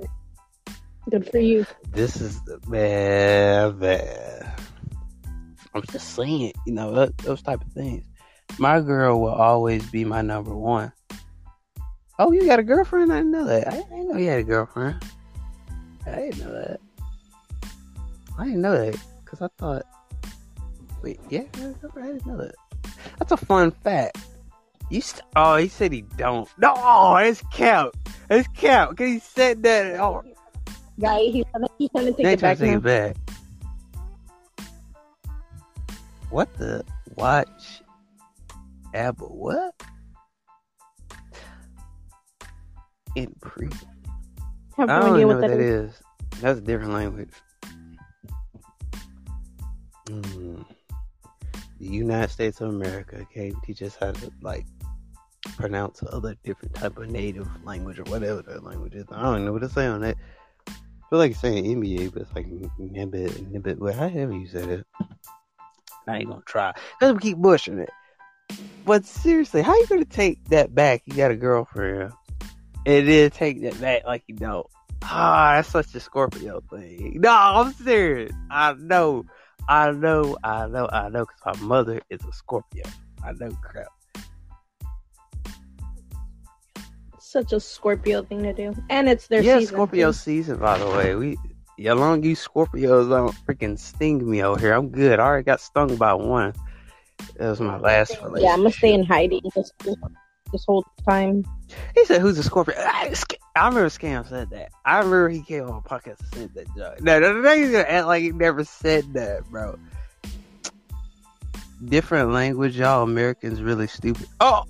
Good 1.10 1.28
for 1.30 1.38
you. 1.38 1.66
This 1.90 2.20
is 2.20 2.42
the 2.44 2.60
man, 2.68 3.78
man. 3.78 4.52
I'm 5.74 5.82
just 5.90 6.14
saying, 6.14 6.52
you 6.66 6.74
know, 6.74 7.06
those 7.22 7.42
type 7.42 7.60
of 7.60 7.72
things 7.72 8.04
my 8.58 8.80
girl 8.80 9.20
will 9.20 9.28
always 9.28 9.84
be 9.90 10.04
my 10.04 10.22
number 10.22 10.54
one. 10.54 10.92
Oh, 12.18 12.32
you 12.32 12.46
got 12.46 12.58
a 12.58 12.62
girlfriend? 12.62 13.12
I 13.12 13.16
didn't 13.16 13.32
know 13.32 13.44
that. 13.44 13.68
I 13.68 13.76
didn't 13.76 14.08
know 14.08 14.16
you 14.16 14.28
had 14.28 14.38
a 14.38 14.44
girlfriend. 14.44 15.02
I 16.06 16.16
didn't 16.16 16.38
know 16.38 16.52
that. 16.52 16.80
I 18.38 18.44
didn't 18.44 18.62
know 18.62 18.76
that 18.76 18.96
because 19.24 19.42
I 19.42 19.48
thought. 19.58 19.82
Wait, 21.02 21.20
yeah, 21.30 21.44
I 21.54 21.58
didn't 21.58 22.26
know 22.26 22.36
that. 22.36 22.54
That's 23.18 23.32
a 23.32 23.36
fun 23.36 23.70
fact. 23.70 24.18
You 24.90 25.00
st- 25.00 25.24
oh, 25.36 25.56
he 25.56 25.68
said 25.68 25.92
he 25.92 26.02
don't. 26.02 26.48
No, 26.58 26.74
oh, 26.76 27.16
it's 27.16 27.42
count. 27.52 27.94
It's 28.30 28.48
count. 28.54 28.96
Cause 28.96 29.08
he 29.08 29.18
said 29.18 29.62
that. 29.62 29.98
Oh, 29.98 30.22
yeah, 30.98 31.18
he's 31.18 31.44
gonna 31.52 31.68
he's 31.78 31.90
gonna 31.94 32.12
take 32.12 32.26
it 32.26 32.40
back. 32.40 32.58
Take 32.58 32.70
it 32.70 32.82
back. 32.82 33.16
What 36.30 36.52
the 36.54 36.84
watch? 37.16 37.81
Abba 38.94 39.24
what? 39.24 39.74
In 43.16 43.34
pre. 43.40 43.68
I 44.78 44.86
don't 44.86 45.20
know 45.20 45.26
what 45.26 45.40
that 45.40 45.50
is. 45.50 45.92
is. 45.92 46.02
That's 46.40 46.58
a 46.58 46.62
different 46.62 46.92
language. 46.92 47.30
Mm. 50.06 50.64
The 51.78 51.86
United 51.86 52.30
States 52.30 52.60
of 52.60 52.68
America 52.68 53.26
came 53.32 53.54
teach 53.64 53.82
us 53.82 53.96
how 53.98 54.12
to 54.12 54.32
like 54.40 54.66
pronounce 55.56 56.02
other 56.10 56.36
different 56.44 56.74
type 56.74 56.96
of 56.98 57.10
native 57.10 57.48
language 57.64 57.98
or 57.98 58.04
whatever 58.04 58.42
that 58.42 58.64
language 58.64 58.94
is. 58.94 59.04
I 59.10 59.22
don't 59.22 59.44
know 59.44 59.52
what 59.52 59.62
to 59.62 59.68
say 59.68 59.86
on 59.86 60.00
that. 60.02 60.16
I 60.68 60.72
feel 61.10 61.18
like 61.18 61.34
saying 61.36 61.64
NBA, 61.64 62.12
but 62.12 62.22
it's 62.22 62.34
like 62.34 62.46
nibbit, 62.46 63.52
nibbit. 63.52 63.78
Well, 63.78 63.92
however 63.92 64.32
you 64.32 64.46
said 64.46 64.68
it. 64.68 64.86
I 66.08 66.18
ain't 66.18 66.28
gonna 66.28 66.42
try 66.46 66.72
because 66.98 67.14
we 67.14 67.20
keep 67.20 67.40
pushing 67.40 67.78
it. 67.78 67.90
But 68.84 69.04
seriously, 69.04 69.62
how 69.62 69.74
you 69.76 69.86
gonna 69.86 70.04
take 70.04 70.44
that 70.48 70.74
back? 70.74 71.02
You 71.06 71.14
got 71.14 71.30
a 71.30 71.36
girlfriend, 71.36 72.12
and 72.86 73.08
then 73.08 73.30
take 73.30 73.62
that 73.62 73.80
back 73.80 74.04
like 74.04 74.24
you 74.26 74.34
don't. 74.34 74.66
Ah, 75.04 75.54
that's 75.56 75.68
such 75.68 75.94
a 75.94 76.00
Scorpio 76.00 76.62
thing. 76.70 77.20
No, 77.20 77.30
I'm 77.30 77.72
serious. 77.72 78.32
I 78.50 78.74
know, 78.74 79.24
I 79.68 79.92
know, 79.92 80.36
I 80.42 80.66
know, 80.66 80.88
I 80.92 81.08
know, 81.08 81.26
because 81.26 81.60
my 81.60 81.66
mother 81.66 82.00
is 82.10 82.20
a 82.24 82.32
Scorpio. 82.32 82.84
I 83.24 83.32
know 83.32 83.50
crap. 83.62 83.86
Such 87.18 87.52
a 87.52 87.60
Scorpio 87.60 88.22
thing 88.24 88.42
to 88.42 88.52
do, 88.52 88.74
and 88.90 89.08
it's 89.08 89.26
their 89.28 89.42
yeah, 89.42 89.58
season 89.58 89.74
Scorpio 89.74 90.08
too. 90.08 90.12
season. 90.12 90.58
By 90.58 90.78
the 90.78 90.88
way, 90.88 91.14
we 91.14 91.36
yeah, 91.78 91.94
long 91.94 92.22
you 92.22 92.36
Scorpios 92.36 93.08
don't 93.08 93.34
freaking 93.46 93.78
sting 93.78 94.28
me 94.28 94.42
over 94.42 94.60
here. 94.60 94.72
I'm 94.72 94.90
good. 94.90 95.18
I 95.18 95.24
already 95.24 95.44
got 95.44 95.60
stung 95.60 95.96
by 95.96 96.14
one. 96.14 96.52
That 97.36 97.50
was 97.50 97.60
my 97.60 97.78
last 97.78 98.10
relationship. 98.22 98.42
Yeah, 98.42 98.52
I'm 98.52 98.58
gonna 98.58 98.70
stay 98.72 98.94
in 98.94 99.04
hiding 99.04 99.42
this, 99.54 99.72
this 100.52 100.64
whole 100.66 100.84
time. 101.08 101.44
He 101.94 102.04
said, 102.04 102.20
"Who's 102.20 102.38
a 102.38 102.42
Scorpio?" 102.42 102.74
I, 102.78 103.14
I 103.56 103.68
remember 103.68 103.88
Scam 103.88 104.28
said 104.28 104.50
that. 104.50 104.70
I 104.84 104.98
remember 104.98 105.28
he 105.30 105.42
came 105.42 105.64
on 105.64 105.78
a 105.78 105.80
podcast 105.80 106.20
and 106.20 106.28
said 106.34 106.54
that 106.54 106.76
joke. 106.76 107.00
No, 107.02 107.18
no, 107.18 107.40
no, 107.40 107.56
he's 107.56 107.70
gonna 107.70 107.84
act 107.84 108.06
like 108.06 108.22
he 108.22 108.30
never 108.30 108.64
said 108.64 109.12
that, 109.14 109.44
bro. 109.50 109.78
Different 111.84 112.30
language, 112.30 112.78
y'all 112.78 113.02
Americans 113.02 113.60
really 113.60 113.88
stupid. 113.88 114.26
Oh, 114.40 114.64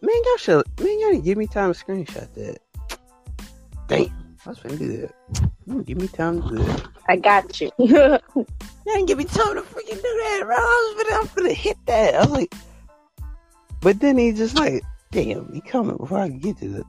man, 0.00 0.22
y'all 0.24 0.36
should, 0.38 0.64
man, 0.80 1.00
y'all 1.00 1.10
didn't 1.10 1.24
give 1.24 1.36
me 1.36 1.46
time 1.46 1.72
to 1.72 1.84
screenshot 1.84 2.32
that. 2.34 2.58
Damn. 3.88 4.23
I 4.46 4.50
was 4.50 4.58
finna 4.60 4.78
do 4.78 4.96
that. 5.66 5.84
give 5.86 5.98
me 5.98 6.08
time 6.08 6.42
to 6.42 6.48
do 6.48 6.56
that. 6.56 6.88
I 7.08 7.16
got 7.16 7.60
you. 7.60 7.70
you 7.78 8.18
didn't 8.86 9.06
give 9.06 9.18
me 9.18 9.24
time 9.24 9.54
to 9.54 9.62
freaking 9.62 9.96
do 9.96 10.02
that, 10.02 10.42
bro. 10.44 10.56
I 10.56 10.94
was 10.96 11.04
finna, 11.04 11.20
I'm 11.20 11.30
gonna 11.34 11.54
hit 11.54 11.78
that. 11.86 12.14
I 12.14 12.20
was 12.20 12.30
like, 12.30 12.54
but 13.80 14.00
then 14.00 14.18
he 14.18 14.32
just 14.32 14.56
like, 14.56 14.82
Damn, 15.14 15.52
he 15.52 15.60
coming 15.60 15.96
before 15.96 16.18
I 16.18 16.28
can 16.28 16.40
get 16.40 16.58
to 16.58 16.68
the 16.68 16.84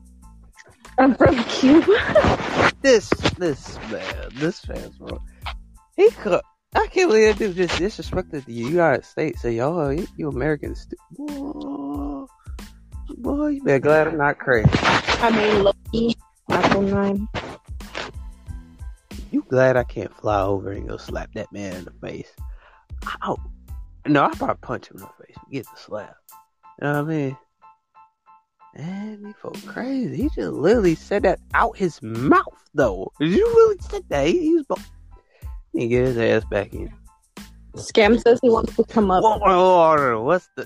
I'm 0.97 1.13
from 1.13 1.43
Cuba. 1.43 2.71
this 2.81 3.07
this 3.37 3.77
man, 3.91 4.29
this 4.33 4.67
man's 4.67 4.99
wrong. 4.99 5.19
He 5.95 6.09
could. 6.09 6.41
I 6.73 6.87
can't 6.87 7.09
believe 7.09 7.37
that 7.37 7.37
dude 7.37 7.55
just 7.55 7.79
disrespected 7.79 8.45
the 8.45 8.53
United 8.53 9.05
States. 9.05 9.43
Say, 9.43 9.57
y'all, 9.57 9.93
you, 9.93 10.07
you 10.17 10.27
Americans, 10.27 10.87
boy, 11.11 12.25
boy, 13.09 13.47
you 13.49 13.63
better 13.63 13.77
glad 13.77 14.07
I'm 14.07 14.17
not 14.17 14.39
crazy. 14.39 14.69
I 14.73 15.29
mean. 15.29 15.67
Apple 15.67 16.24
nine. 16.81 17.27
You 19.31 19.45
glad 19.49 19.77
I 19.77 19.83
can't 19.83 20.15
fly 20.15 20.41
over 20.41 20.71
and 20.71 20.87
go 20.87 20.97
slap 20.97 21.33
that 21.33 21.51
man 21.51 21.75
in 21.75 21.85
the 21.85 21.91
face? 21.91 22.31
Ow. 23.23 23.37
No, 24.07 24.23
I 24.23 24.33
probably 24.33 24.55
punch 24.61 24.89
him 24.89 24.97
in 24.97 25.03
the 25.03 25.25
face. 25.25 25.35
Get 25.51 25.65
the 25.65 25.79
slap. 25.79 26.15
You 26.79 26.87
know 26.87 27.03
what 27.03 27.11
I 27.11 27.15
mean? 27.15 27.37
Man, 28.77 29.23
he 29.25 29.33
folk 29.33 29.57
crazy. 29.65 30.15
He 30.15 30.29
just 30.29 30.53
literally 30.53 30.95
said 30.95 31.23
that 31.23 31.39
out 31.53 31.77
his 31.77 32.01
mouth, 32.01 32.63
though. 32.73 33.11
Did 33.19 33.31
you 33.31 33.45
really 33.45 33.77
said 33.89 34.03
that? 34.09 34.27
He, 34.27 34.39
he 34.39 34.53
was. 34.55 34.65
Bo- 34.65 34.75
he 35.73 35.87
get 35.87 36.05
his 36.05 36.17
ass 36.17 36.45
back 36.49 36.73
in. 36.73 36.93
Scam 37.75 38.21
says 38.21 38.39
he 38.41 38.49
wants 38.49 38.75
to 38.75 38.83
come 38.85 39.11
up. 39.11 39.21
Whoa, 39.23 39.37
whoa, 39.37 39.95
whoa, 39.95 40.23
what's 40.23 40.49
the 40.55 40.65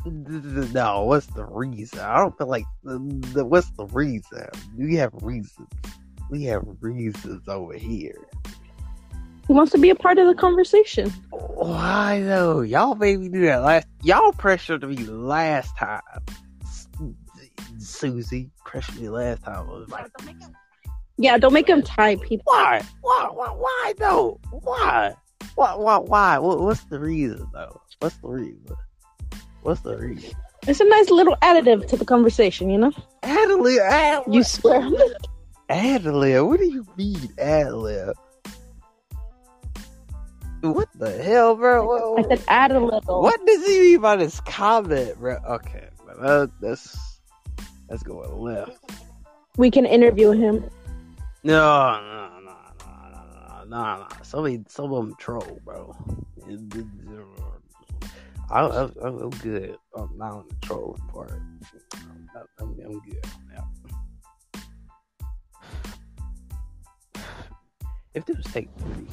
no? 0.73 1.03
What's 1.03 1.25
the 1.27 1.45
reason? 1.45 1.99
I 1.99 2.17
don't 2.17 2.37
feel 2.37 2.47
like 2.47 2.65
the, 2.83 2.99
the 3.33 3.45
what's 3.45 3.69
the 3.71 3.85
reason? 3.87 4.47
We 4.77 4.95
have 4.95 5.11
reasons. 5.21 5.67
We 6.29 6.43
have 6.43 6.63
reasons 6.81 7.47
over 7.47 7.73
here. 7.73 8.15
He 9.47 9.53
wants 9.53 9.71
to 9.71 9.79
be 9.79 9.89
a 9.89 9.95
part 9.95 10.19
of 10.19 10.27
the 10.27 10.35
conversation. 10.35 11.09
Why 11.31 12.21
though? 12.21 12.61
Y'all 12.61 12.93
made 12.95 13.19
me 13.19 13.29
do 13.29 13.41
that 13.45 13.63
last. 13.63 13.87
Y'all 14.03 14.31
pressured 14.33 14.87
me 14.87 14.97
last 14.97 15.75
time. 15.75 16.01
Susie 17.79 18.51
pressured 18.65 18.99
me 19.01 19.09
last 19.09 19.41
time. 19.43 19.67
Like, 19.87 20.05
Yeah, 21.17 21.37
don't 21.39 21.53
make 21.53 21.67
him 21.67 21.81
tie 21.81 22.17
people. 22.17 22.43
why? 22.45 22.83
Why? 23.01 23.29
Why? 23.33 23.47
Why 23.47 23.93
though? 23.97 24.39
Why? 24.51 25.15
Why? 25.55 25.75
Why? 25.75 25.97
Why? 25.97 26.37
What, 26.37 26.59
what's 26.61 26.83
the 26.85 26.99
reason 26.99 27.47
though? 27.53 27.81
What's 27.99 28.15
the 28.17 28.27
reason? 28.29 28.75
What's 29.61 29.81
the 29.81 29.97
reason? 29.97 30.31
It's 30.67 30.79
a 30.79 30.85
nice 30.85 31.09
little 31.09 31.35
additive 31.41 31.87
to 31.87 31.97
the 31.97 32.05
conversation, 32.05 32.69
you 32.69 32.77
know? 32.77 32.91
Adelaide, 33.23 33.79
Adelaide, 33.79 34.35
You 34.35 34.43
swear. 34.43 34.89
Adelaide, 35.69 36.41
what 36.41 36.59
do 36.59 36.65
you 36.65 36.85
mean, 36.97 37.33
Adelaide? 37.37 38.13
What 40.61 40.89
the 40.95 41.11
hell, 41.23 41.55
bro? 41.55 41.85
What, 41.85 42.25
I 42.25 42.35
said 42.35 42.43
add 42.49 42.71
a 42.71 42.79
little. 42.79 43.21
what 43.21 43.39
does 43.45 43.65
he 43.65 43.79
mean 43.79 44.01
by 44.01 44.17
this 44.17 44.41
comment, 44.41 45.17
bro? 45.17 45.37
Okay, 45.47 45.87
that, 46.19 46.51
that's 46.59 47.19
that's 47.87 48.03
going 48.03 48.37
left. 48.37 48.77
We 49.55 49.71
can 49.71 49.85
interview 49.85 50.31
him. 50.31 50.69
No, 51.43 52.01
no, 52.01 52.18
no, 53.69 53.83
no, 53.83 53.97
no. 53.97 54.07
Some 54.23 54.45
of 54.45 54.65
some 54.67 54.91
of 54.91 55.05
them 55.05 55.15
troll, 55.17 55.59
bro. 55.63 55.95
I, 58.51 58.61
I, 58.61 58.89
I'm 59.01 59.29
good. 59.29 59.77
I'm 59.95 60.17
not 60.17 60.31
on 60.31 60.45
the 60.49 60.55
trolling 60.65 61.01
part. 61.13 61.31
I'm, 61.31 62.29
I'm, 62.35 62.49
I'm 62.59 62.73
good 62.73 63.25
on 63.25 63.41
that. 63.53 63.65
If 68.15 68.25
this 68.25 68.37
was 68.37 68.45
take 68.47 68.69
three, 68.79 69.07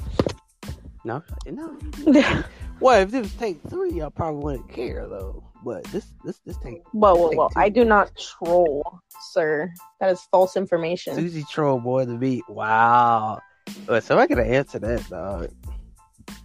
no, 1.05 1.23
no. 1.47 2.45
Well, 2.79 3.01
if 3.01 3.11
this 3.11 3.23
was 3.23 3.35
take 3.35 3.63
three, 3.71 4.03
I 4.03 4.11
probably 4.11 4.43
wouldn't 4.43 4.69
care 4.69 5.07
though. 5.07 5.43
But 5.65 5.85
this, 5.85 6.07
this, 6.25 6.39
this 6.45 6.59
take 6.59 6.83
Whoa, 6.93 7.15
whoa, 7.15 7.31
whoa. 7.31 7.49
I 7.57 7.71
do 7.71 7.85
not 7.85 8.11
troll, 8.17 9.01
sir. 9.33 9.73
That 10.01 10.11
is 10.11 10.21
false 10.31 10.57
information. 10.57 11.15
Susie 11.15 11.45
troll 11.51 11.81
boy 11.81 12.05
than 12.05 12.19
beat. 12.19 12.45
Wow. 12.49 13.41
But 13.87 14.05
somebody 14.05 14.35
gotta 14.35 14.47
answer 14.47 14.79
that, 14.79 15.09
dog. 15.09 15.51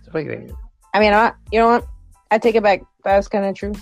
Somebody 0.04 0.26
gotta 0.26 0.42
answer. 0.42 0.56
I 0.94 1.00
mean, 1.00 1.14
I, 1.14 1.34
you 1.52 1.60
know 1.60 1.68
what? 1.68 1.88
I 2.30 2.38
take 2.38 2.56
it 2.56 2.64
back. 2.64 2.84
That's 3.04 3.28
kind 3.28 3.46
of 3.46 3.56
true. 3.56 3.74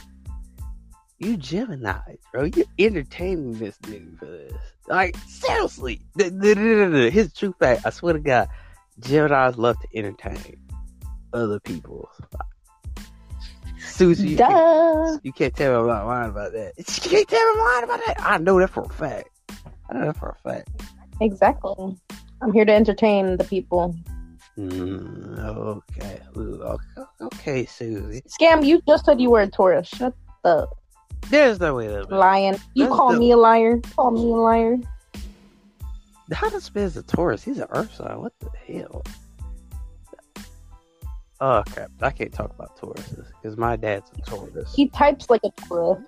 You 1.18 1.36
Gemini, 1.36 2.16
bro. 2.32 2.46
You 2.46 2.66
entertaining 2.78 3.60
this 3.60 3.78
nigga 3.80 4.18
for 4.18 4.26
this. 4.26 4.54
Like, 4.88 5.18
seriously. 5.28 6.02
The 6.16 7.32
true 7.36 7.54
fact. 7.60 7.86
I 7.86 7.90
swear 7.90 8.14
to 8.14 8.20
God, 8.20 8.48
Geminis 9.02 9.58
love 9.58 9.78
to 9.82 9.88
entertain 9.94 10.58
other 11.34 11.60
people. 11.60 12.10
Susie, 13.80 14.30
you 14.30 14.38
can't, 14.38 15.26
you 15.26 15.34
can't 15.34 15.56
tell 15.56 15.72
me 15.72 15.80
I'm 15.80 15.88
not 15.88 16.08
lying 16.08 16.30
about 16.30 16.54
that. 16.54 16.74
You 16.78 17.10
can't 17.10 17.28
tell 17.28 17.40
me 17.40 17.60
I'm 17.60 17.66
lying 17.66 17.84
about 17.84 18.00
that. 18.06 18.16
I 18.20 18.38
know 18.38 18.60
that 18.60 18.70
for 18.70 18.84
a 18.84 18.90
fact. 18.90 19.30
I 19.90 19.94
know 19.94 20.06
that 20.06 20.18
for 20.18 20.30
a 20.30 20.50
fact. 20.50 20.70
Exactly. 21.22 21.98
I'm 22.42 22.54
here 22.54 22.66
to 22.66 22.72
entertain 22.74 23.38
the 23.38 23.44
people. 23.44 23.96
Mm, 24.58 25.40
okay. 25.40 26.20
Okay. 27.22 27.66
Susie. 27.66 28.22
Scam, 28.28 28.66
you 28.66 28.82
just 28.88 29.06
said 29.06 29.22
you 29.22 29.30
were 29.30 29.42
a 29.42 29.48
Taurus. 29.48 29.88
Shut 29.88 30.14
the 30.44 30.68
There's 31.30 31.60
no 31.60 31.76
way 31.76 31.88
that. 31.88 32.12
lion. 32.12 32.58
You 32.74 32.88
call 32.88 33.14
me 33.14 33.32
a 33.32 33.38
liar. 33.38 33.80
Call 33.96 34.12
me 34.12 34.22
a 34.22 34.36
liar. 34.36 34.78
How 36.32 36.50
does 36.50 36.64
Spence 36.66 36.96
a 36.96 37.04
Taurus? 37.04 37.44
He's 37.44 37.58
an 37.58 37.68
Earth 37.72 37.94
sign. 37.96 38.20
What 38.20 38.34
the 38.40 38.50
hell? 38.74 39.04
Oh 41.42 41.64
crap! 41.72 41.90
I 42.02 42.12
can't 42.12 42.34
talk 42.34 42.52
about 42.54 42.78
Tauruses 42.78 43.28
because 43.42 43.58
my 43.58 43.78
dad's 43.78 44.12
a 44.18 44.22
Taurus. 44.30 44.76
He 44.76 44.90
types 44.90 45.30
like 45.30 45.42
a 45.46 45.52
Taurus. 45.52 46.06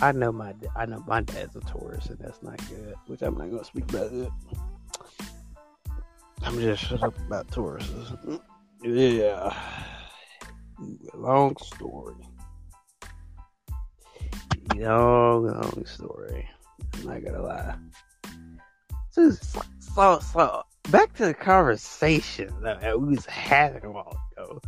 I 0.00 0.12
know 0.12 0.30
my 0.30 0.54
I 0.76 0.86
know 0.86 1.02
my 1.06 1.22
dad's 1.22 1.56
a 1.56 1.60
Taurus, 1.60 2.06
and 2.06 2.18
that's 2.18 2.42
not 2.42 2.56
good. 2.68 2.94
Which 3.06 3.22
I'm 3.22 3.36
not 3.36 3.50
gonna 3.50 3.64
speak 3.64 3.90
about 3.90 4.12
it. 4.12 4.30
I'm 6.42 6.60
just 6.60 6.84
shut 6.84 7.02
up 7.02 7.18
about 7.18 7.48
Tauruses. 7.48 8.40
Yeah. 8.82 9.56
Long 11.14 11.56
story. 11.56 12.14
Long, 14.76 15.46
long 15.46 15.84
story. 15.84 16.48
I'm 16.94 17.06
not 17.06 17.24
gonna 17.24 17.42
lie. 17.42 17.74
So, 19.10 19.30
so, 19.32 20.20
so, 20.20 20.62
back 20.90 21.12
to 21.14 21.26
the 21.26 21.34
conversation 21.34 22.54
that 22.62 23.00
we 23.00 23.16
was 23.16 23.26
having 23.26 23.84
a 23.84 23.90
while 23.90 24.16
ago. 24.36 24.60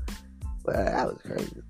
Well, 0.64 0.84
that 0.84 1.06
was 1.06 1.22
crazy. 1.22 1.62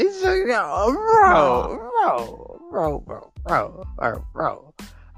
It's 0.00 0.22
like, 0.22 0.48
uh, 0.56 0.92
bro, 0.92 1.90
bro, 2.00 2.60
bro, 2.70 3.00
bro, 3.00 3.32
bro, 3.44 3.84
bro, 3.96 4.24
bro. 4.32 4.74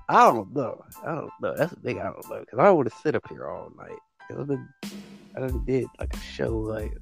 I 0.08 0.24
don't 0.24 0.54
know. 0.54 0.82
I 1.04 1.14
don't 1.16 1.30
know. 1.42 1.54
That's 1.54 1.74
the 1.74 1.80
thing 1.80 2.00
I 2.00 2.04
don't 2.04 2.30
know 2.30 2.40
because 2.40 2.58
I 2.58 2.70
want 2.70 2.88
to 2.90 2.96
sit 3.02 3.14
up 3.14 3.28
here 3.28 3.46
all 3.46 3.70
night. 3.76 3.98
I've 4.30 4.46
been, 4.46 4.66
I 5.36 5.40
done 5.40 5.66
did 5.66 5.84
like 5.98 6.14
a 6.14 6.18
show 6.18 6.56
like. 6.56 6.94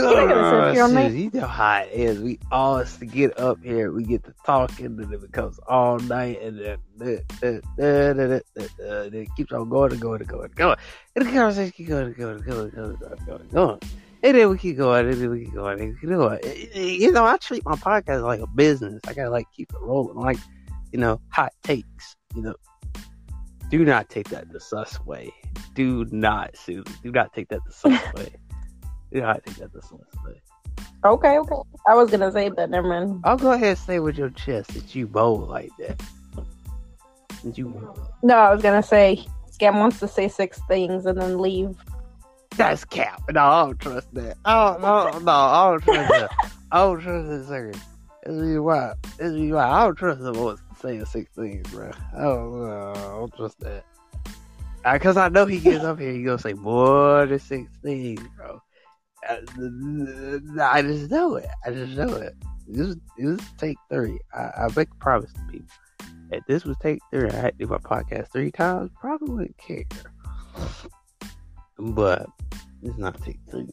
Ain't 0.00 0.28
gonna 0.28 0.50
sit 0.50 0.60
up 0.60 0.74
here 0.74 0.82
all 0.82 0.88
night. 0.88 1.10
Susie, 1.10 1.22
You 1.24 1.40
know 1.40 1.46
how 1.46 1.80
it 1.80 1.90
is. 1.92 2.20
We 2.20 2.38
always 2.50 2.96
to 2.96 3.06
get 3.06 3.38
up 3.38 3.62
here, 3.62 3.92
we 3.92 4.04
get 4.04 4.24
to 4.24 4.34
talking, 4.44 4.86
and 4.86 4.98
then 4.98 5.12
it 5.12 5.20
becomes 5.20 5.58
all 5.66 5.98
night, 5.98 6.40
and 6.40 6.58
then, 6.58 6.78
then, 6.96 7.22
then, 7.40 7.62
then, 7.76 8.16
then, 8.16 8.42
then, 8.54 8.68
then 8.78 9.14
it 9.14 9.28
keeps 9.36 9.52
on 9.52 9.68
going 9.68 9.92
and 9.92 10.00
going 10.00 10.20
and 10.20 10.28
going 10.28 10.44
and 10.44 10.54
going. 10.54 10.76
And 11.14 11.26
the 11.26 11.30
conversation 11.30 11.72
keeps 11.72 11.88
going 11.88 12.06
and 12.06 12.16
going 12.16 12.36
and 12.36 12.44
going 12.44 12.60
and 12.60 12.72
going 12.72 12.90
and 12.90 12.98
going 12.98 13.12
and 13.12 13.26
going. 13.26 13.40
And 13.40 13.50
going. 13.50 13.80
And 14.24 14.36
then 14.36 14.50
we 14.50 14.58
keep 14.58 14.76
going, 14.76 15.08
and 15.08 15.20
then 15.20 15.30
we 15.30 15.44
keep 15.44 15.54
going, 15.54 15.80
and 15.80 15.94
we 15.94 16.00
keep 16.00 16.10
going. 16.10 16.38
You 16.74 17.10
know, 17.10 17.24
I 17.24 17.36
treat 17.38 17.64
my 17.64 17.74
podcast 17.74 18.22
like 18.22 18.40
a 18.40 18.46
business. 18.46 19.00
I 19.06 19.14
gotta 19.14 19.30
like 19.30 19.46
keep 19.54 19.72
it 19.72 19.80
rolling, 19.80 20.16
like 20.16 20.38
you 20.92 21.00
know, 21.00 21.20
hot 21.28 21.52
takes. 21.64 22.16
You 22.36 22.42
know, 22.42 22.54
do 23.68 23.84
not 23.84 24.08
take 24.10 24.28
that 24.28 24.52
the 24.52 24.60
sus 24.60 25.00
way. 25.04 25.32
Do 25.74 26.06
not, 26.12 26.56
Susan. 26.56 26.84
Do 27.02 27.10
not 27.10 27.32
take 27.34 27.48
that 27.48 27.60
the 27.66 27.72
sus 27.72 28.00
way. 28.14 28.28
Do 29.12 29.20
not 29.20 29.44
take 29.44 29.56
that 29.56 29.72
the 29.72 29.82
sus 29.82 30.00
way. 30.24 30.40
Okay, 31.04 31.38
okay. 31.38 31.54
I 31.88 31.94
was 31.94 32.10
gonna 32.10 32.32
say, 32.32 32.48
but 32.48 32.70
never 32.70 32.88
mind. 32.88 33.20
I'll 33.24 33.36
go 33.36 33.52
ahead 33.52 33.68
and 33.70 33.78
say 33.78 33.98
with 33.98 34.16
your 34.16 34.30
chest 34.30 34.72
that 34.74 34.94
you 34.94 35.06
bold 35.06 35.48
like 35.48 35.70
that. 35.78 36.00
That 37.44 37.58
you 37.58 37.92
No, 38.22 38.36
I 38.36 38.54
was 38.54 38.62
gonna 38.62 38.82
say 38.82 39.24
Scam 39.50 39.78
wants 39.78 39.98
to 40.00 40.08
say 40.08 40.28
six 40.28 40.60
things 40.68 41.06
and 41.06 41.20
then 41.20 41.38
leave. 41.38 41.76
that's 42.56 42.84
cap. 42.84 43.22
No, 43.30 43.40
I 43.42 43.64
don't 43.64 43.78
trust 43.80 44.14
that. 44.14 44.36
Oh 44.44 44.76
no, 44.80 45.18
no, 45.18 45.32
I 45.32 45.70
don't 45.70 45.82
trust 45.82 46.08
that. 46.08 46.30
I 46.70 46.78
don't 46.78 47.00
trust 47.00 47.28
that 47.28 47.44
second. 47.48 47.82
This 48.24 48.36
is 48.36 48.60
why. 48.60 48.94
This 49.18 49.32
is 49.32 49.50
why 49.50 49.64
I 49.64 49.84
don't 49.84 49.96
trust 49.96 50.20
the 50.20 50.32
voice 50.32 50.58
saying 50.80 51.04
six 51.06 51.30
things, 51.34 51.68
bro. 51.70 51.90
I 52.16 52.22
don't, 52.22 52.60
know. 52.62 52.92
I 52.94 53.18
don't 53.18 53.34
trust 53.34 53.58
that. 53.60 53.84
Because 54.92 55.16
I 55.16 55.28
know 55.28 55.46
he 55.46 55.58
gets 55.58 55.84
up 55.84 55.98
here, 55.98 56.12
he 56.12 56.22
gonna 56.22 56.38
say 56.38 56.54
more 56.54 57.26
than 57.26 57.38
six 57.38 57.70
things, 57.82 58.20
bro. 58.36 58.62
I, 59.28 60.82
just 60.82 61.10
know 61.10 61.36
it. 61.36 61.46
I 61.64 61.70
just 61.70 61.92
know 61.96 62.14
it. 62.16 62.34
This 62.66 62.96
was 63.18 63.38
take 63.58 63.76
three. 63.90 64.18
I, 64.34 64.40
I 64.40 64.68
make 64.76 64.90
a 64.90 64.94
promise 64.96 65.32
to 65.32 65.40
people. 65.50 65.68
If 66.30 66.44
this 66.46 66.64
was 66.64 66.76
take 66.78 67.00
three, 67.10 67.28
I 67.28 67.34
had 67.34 67.58
to 67.58 67.66
do 67.66 67.70
my 67.70 67.78
podcast 67.78 68.32
three 68.32 68.50
times. 68.50 68.90
Probably 69.00 69.30
wouldn't 69.30 69.58
care. 69.58 69.84
But 71.78 72.26
It's 72.82 72.98
not 72.98 73.22
TikTok. 73.22 73.66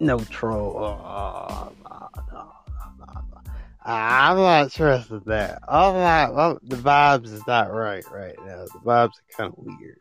No 0.00 0.18
troll. 0.20 0.76
Oh, 0.78 1.72
no, 1.84 2.08
no, 2.32 2.52
no, 2.98 3.06
no. 3.14 3.52
I'm 3.84 4.36
not 4.36 4.70
trusting 4.70 5.22
that. 5.26 5.60
I'm 5.68 5.94
not. 5.94 6.38
I'm, 6.38 6.58
the 6.62 6.76
vibes 6.76 7.32
is 7.32 7.46
not 7.46 7.72
right 7.72 8.04
right 8.12 8.36
now. 8.44 8.64
The 8.64 8.80
vibes 8.84 9.12
are 9.12 9.36
kind 9.36 9.52
of 9.52 9.58
weird. 9.58 9.98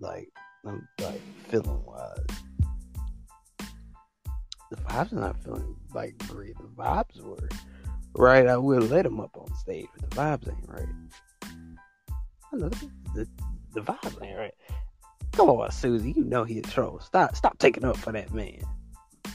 Like 0.00 0.28
I'm 0.64 0.86
like 1.00 1.20
feeling 1.48 1.84
wise. 1.84 2.24
The 4.74 4.82
vibes 4.82 5.12
are 5.12 5.16
not 5.16 5.42
feeling 5.42 5.76
like 5.94 6.16
great. 6.28 6.56
The 6.56 6.64
vibes 6.64 7.20
were 7.20 7.48
right. 8.16 8.46
I 8.46 8.56
would 8.56 8.90
let 8.90 9.06
him 9.06 9.20
up 9.20 9.36
on 9.36 9.54
stage, 9.56 9.86
but 9.98 10.10
the 10.10 10.16
vibes 10.16 10.48
ain't 10.48 10.68
right. 10.68 10.88
I 12.52 12.56
know 12.56 12.68
the, 12.68 12.90
the, 13.14 13.28
the 13.74 13.80
vibes 13.80 14.22
ain't 14.24 14.38
right. 14.38 14.54
Come 15.32 15.50
on, 15.50 15.70
Susie. 15.70 16.12
You 16.12 16.24
know 16.24 16.44
he 16.44 16.58
a 16.58 16.62
troll. 16.62 17.00
Stop, 17.00 17.34
stop 17.36 17.58
taking 17.58 17.84
up 17.84 17.96
for 17.96 18.12
that 18.12 18.32
man. 18.32 18.60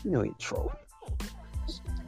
You 0.03 0.11
know 0.11 0.21
he 0.21 0.31
a 0.31 0.33
troll. 0.35 0.71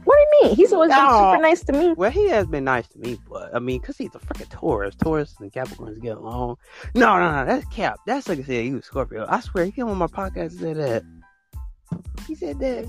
What 0.04 0.16
do 0.16 0.20
you 0.20 0.48
mean? 0.48 0.56
He's 0.56 0.72
always 0.72 0.90
been 0.90 0.98
Oh. 1.00 1.32
super 1.32 1.42
nice 1.42 1.62
to 1.64 1.72
me. 1.72 1.92
Well, 1.92 2.10
he 2.10 2.28
has 2.28 2.46
been 2.48 2.64
nice 2.64 2.88
to 2.88 2.98
me, 2.98 3.18
but 3.30 3.54
I 3.54 3.60
mean, 3.60 3.80
cause 3.80 3.96
he's 3.96 4.14
a 4.14 4.18
freaking 4.18 4.48
Taurus. 4.48 4.96
Taurus 4.96 5.36
and 5.38 5.52
Capricorns 5.52 6.00
get 6.02 6.16
along. 6.16 6.56
No, 6.94 7.18
no, 7.20 7.30
no, 7.30 7.46
that's 7.46 7.64
Cap. 7.66 8.00
That's 8.06 8.28
like 8.28 8.40
I 8.40 8.42
said, 8.42 8.64
he 8.64 8.72
was 8.72 8.84
Scorpio. 8.84 9.26
I 9.28 9.40
swear, 9.40 9.64
he 9.64 9.70
came 9.72 9.88
on 9.88 9.96
my 9.98 10.08
podcast 10.08 10.50
and 10.50 10.58
said 10.60 10.76
that. 10.78 11.04
He 12.26 12.34
said 12.34 12.58
that. 12.60 12.86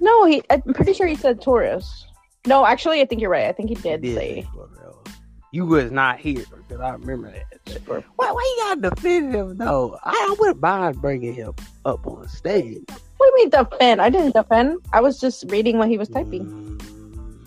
No, 0.00 0.24
he. 0.26 0.42
I'm 0.50 0.62
pretty 0.62 0.92
sure 0.92 1.06
he 1.06 1.16
said 1.16 1.40
Taurus. 1.40 2.06
No, 2.46 2.64
actually, 2.64 3.00
I 3.00 3.04
think 3.04 3.20
you're 3.20 3.30
right. 3.30 3.46
I 3.46 3.52
think 3.52 3.68
he 3.68 3.74
did 3.74 4.02
He 4.02 4.14
say. 4.14 4.48
You 5.50 5.64
was 5.64 5.90
not 5.90 6.18
here 6.18 6.44
because 6.50 6.80
I 6.80 6.90
remember 6.90 7.32
that. 7.32 8.04
Why, 8.16 8.30
why 8.30 8.54
you 8.56 8.56
gotta 8.64 8.94
defend 8.94 9.34
him 9.34 9.56
though? 9.56 9.98
I, 10.04 10.10
I 10.10 10.36
wouldn't 10.38 10.60
mind 10.60 11.00
bringing 11.00 11.32
him 11.32 11.54
up 11.86 12.06
on 12.06 12.28
stage. 12.28 12.84
What 13.16 13.18
do 13.18 13.24
you 13.24 13.34
mean 13.36 13.50
defend? 13.50 14.02
I 14.02 14.10
didn't 14.10 14.34
defend. 14.34 14.78
I 14.92 15.00
was 15.00 15.18
just 15.18 15.44
reading 15.48 15.78
what 15.78 15.88
he 15.88 15.96
was 15.96 16.08
typing. 16.10 16.46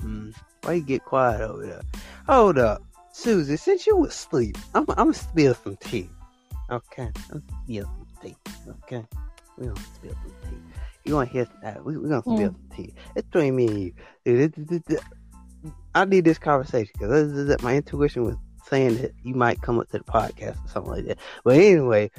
Mhm. 0.01 0.33
Why 0.63 0.73
you 0.73 0.81
get 0.81 1.05
quiet 1.05 1.41
over 1.41 1.63
there? 1.65 1.81
Hold 2.27 2.57
up, 2.57 2.81
Susie. 3.13 3.55
Since 3.55 3.85
you 3.85 3.95
was 3.95 4.09
asleep, 4.09 4.57
I'm, 4.73 4.85
I'm 4.89 4.95
gonna 4.95 5.13
spill 5.13 5.53
some 5.53 5.77
tea. 5.77 6.09
Okay, 6.71 7.03
I'm 7.31 7.43
gonna 7.43 7.43
spill 7.65 7.83
some 7.85 8.07
tea. 8.23 8.35
Okay, 8.83 9.05
we 9.57 9.67
gonna 9.67 9.79
spill 9.79 10.11
some 10.13 10.49
tea. 10.49 10.57
You 11.05 11.15
want 11.15 11.29
to 11.29 11.33
hear 11.33 11.47
that? 11.63 11.83
We 11.83 11.97
we 11.97 12.09
gonna 12.09 12.21
spill 12.21 12.35
Mm. 12.35 12.53
some 12.53 12.69
tea. 12.75 12.93
It's 13.15 13.27
between 13.27 13.55
me 13.55 13.67
and 13.67 13.79
you. 13.79 13.93
Dude, 14.25 14.53
this- 14.53 14.67
this- 14.67 14.81
this- 14.87 15.73
I 15.95 16.05
need 16.05 16.25
this 16.25 16.37
conversation 16.39 16.91
because 16.93 17.61
my 17.61 17.75
intuition 17.75 18.23
was 18.23 18.35
saying 18.67 18.97
that 18.97 19.11
you 19.23 19.35
might 19.35 19.61
come 19.61 19.79
up 19.79 19.89
to 19.89 19.97
the 19.97 20.03
podcast 20.03 20.63
or 20.65 20.67
something 20.69 20.91
like 20.91 21.05
that. 21.05 21.17
But 21.43 21.55
anyway, 21.57 22.11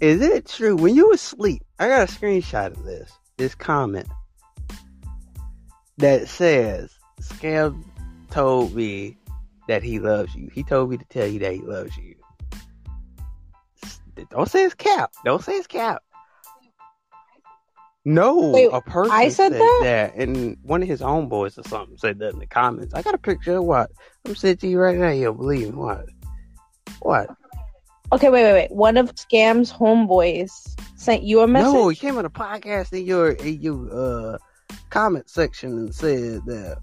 is 0.00 0.20
it 0.22 0.46
true 0.46 0.76
when 0.76 0.94
you 0.94 1.08
was 1.08 1.22
asleep? 1.22 1.62
I 1.78 1.88
got 1.88 2.08
a 2.08 2.12
screenshot 2.12 2.76
of 2.76 2.84
this. 2.84 3.12
This 3.36 3.54
comment 3.54 4.08
that 5.98 6.28
says 6.28 6.90
Scam 7.20 7.84
told 8.30 8.74
me 8.74 9.16
that 9.68 9.82
he 9.82 9.98
loves 10.00 10.34
you. 10.34 10.48
He 10.52 10.62
told 10.62 10.90
me 10.90 10.96
to 10.96 11.04
tell 11.04 11.26
you 11.26 11.38
that 11.40 11.52
he 11.52 11.60
loves 11.60 11.96
you. 11.96 12.14
Don't 14.30 14.48
say 14.50 14.64
it's 14.64 14.74
cap. 14.74 15.12
Don't 15.24 15.42
say 15.44 15.52
it's 15.52 15.66
cap. 15.68 16.02
No, 18.04 18.50
Wait, 18.50 18.70
a 18.72 18.80
person 18.80 19.12
I 19.12 19.28
said 19.28 19.52
that? 19.52 20.12
and 20.16 20.56
one 20.62 20.82
of 20.82 20.88
his 20.88 21.02
own 21.02 21.28
boys 21.28 21.58
or 21.58 21.62
something 21.64 21.96
said 21.98 22.18
that 22.20 22.32
in 22.32 22.38
the 22.38 22.46
comments. 22.46 22.94
I 22.94 23.02
got 23.02 23.14
a 23.14 23.18
picture 23.18 23.56
of 23.56 23.64
what 23.64 23.90
I'm 24.24 24.34
saying 24.34 24.58
to 24.58 24.68
you 24.68 24.78
right 24.78 24.96
now. 24.96 25.10
You 25.10 25.24
don't 25.24 25.36
believe? 25.36 25.74
What? 25.74 26.06
What? 27.00 27.28
Okay, 28.10 28.30
wait, 28.30 28.44
wait, 28.44 28.52
wait. 28.54 28.70
One 28.70 28.96
of 28.96 29.14
Scam's 29.16 29.70
homeboys 29.70 30.50
sent 30.96 31.22
you 31.22 31.40
a 31.40 31.46
message. 31.46 31.74
No, 31.74 31.88
he 31.88 31.96
came 31.96 32.16
on 32.16 32.24
the 32.24 32.30
podcast 32.30 32.92
in 32.98 33.04
your 33.04 33.32
in 33.32 33.60
your 33.60 33.88
uh 33.92 34.38
comment 34.88 35.28
section 35.28 35.72
and 35.72 35.94
said 35.94 36.44
that. 36.46 36.78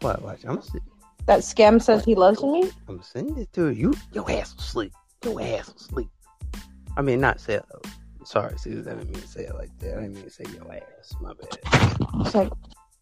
What? 0.00 0.22
Watch. 0.22 0.40
I'm 0.44 0.60
si- 0.62 0.80
that 1.26 1.40
Scam 1.40 1.80
says 1.80 2.04
he 2.04 2.14
loves 2.14 2.42
me. 2.42 2.70
I'm 2.88 3.02
sending 3.02 3.36
it 3.38 3.52
to 3.52 3.70
you. 3.70 3.92
Your 4.12 4.28
ass 4.30 4.54
will 4.56 4.62
sleep. 4.62 4.92
Your 5.22 5.40
ass 5.40 5.68
will 5.68 5.78
sleep. 5.78 6.08
I 6.96 7.02
mean, 7.02 7.20
not 7.20 7.38
say. 7.38 7.60
Sorry, 8.28 8.58
Susan. 8.58 8.92
I 8.92 8.96
didn't 8.96 9.10
mean 9.10 9.22
to 9.22 9.26
say 9.26 9.44
it 9.44 9.54
like 9.54 9.70
that. 9.78 9.96
I 9.96 10.02
didn't 10.02 10.16
mean 10.16 10.24
to 10.24 10.30
say 10.30 10.44
your 10.52 10.70
ass. 10.70 11.14
My 11.18 11.32
bad. 11.32 11.58
It's 12.20 12.34
like 12.34 12.52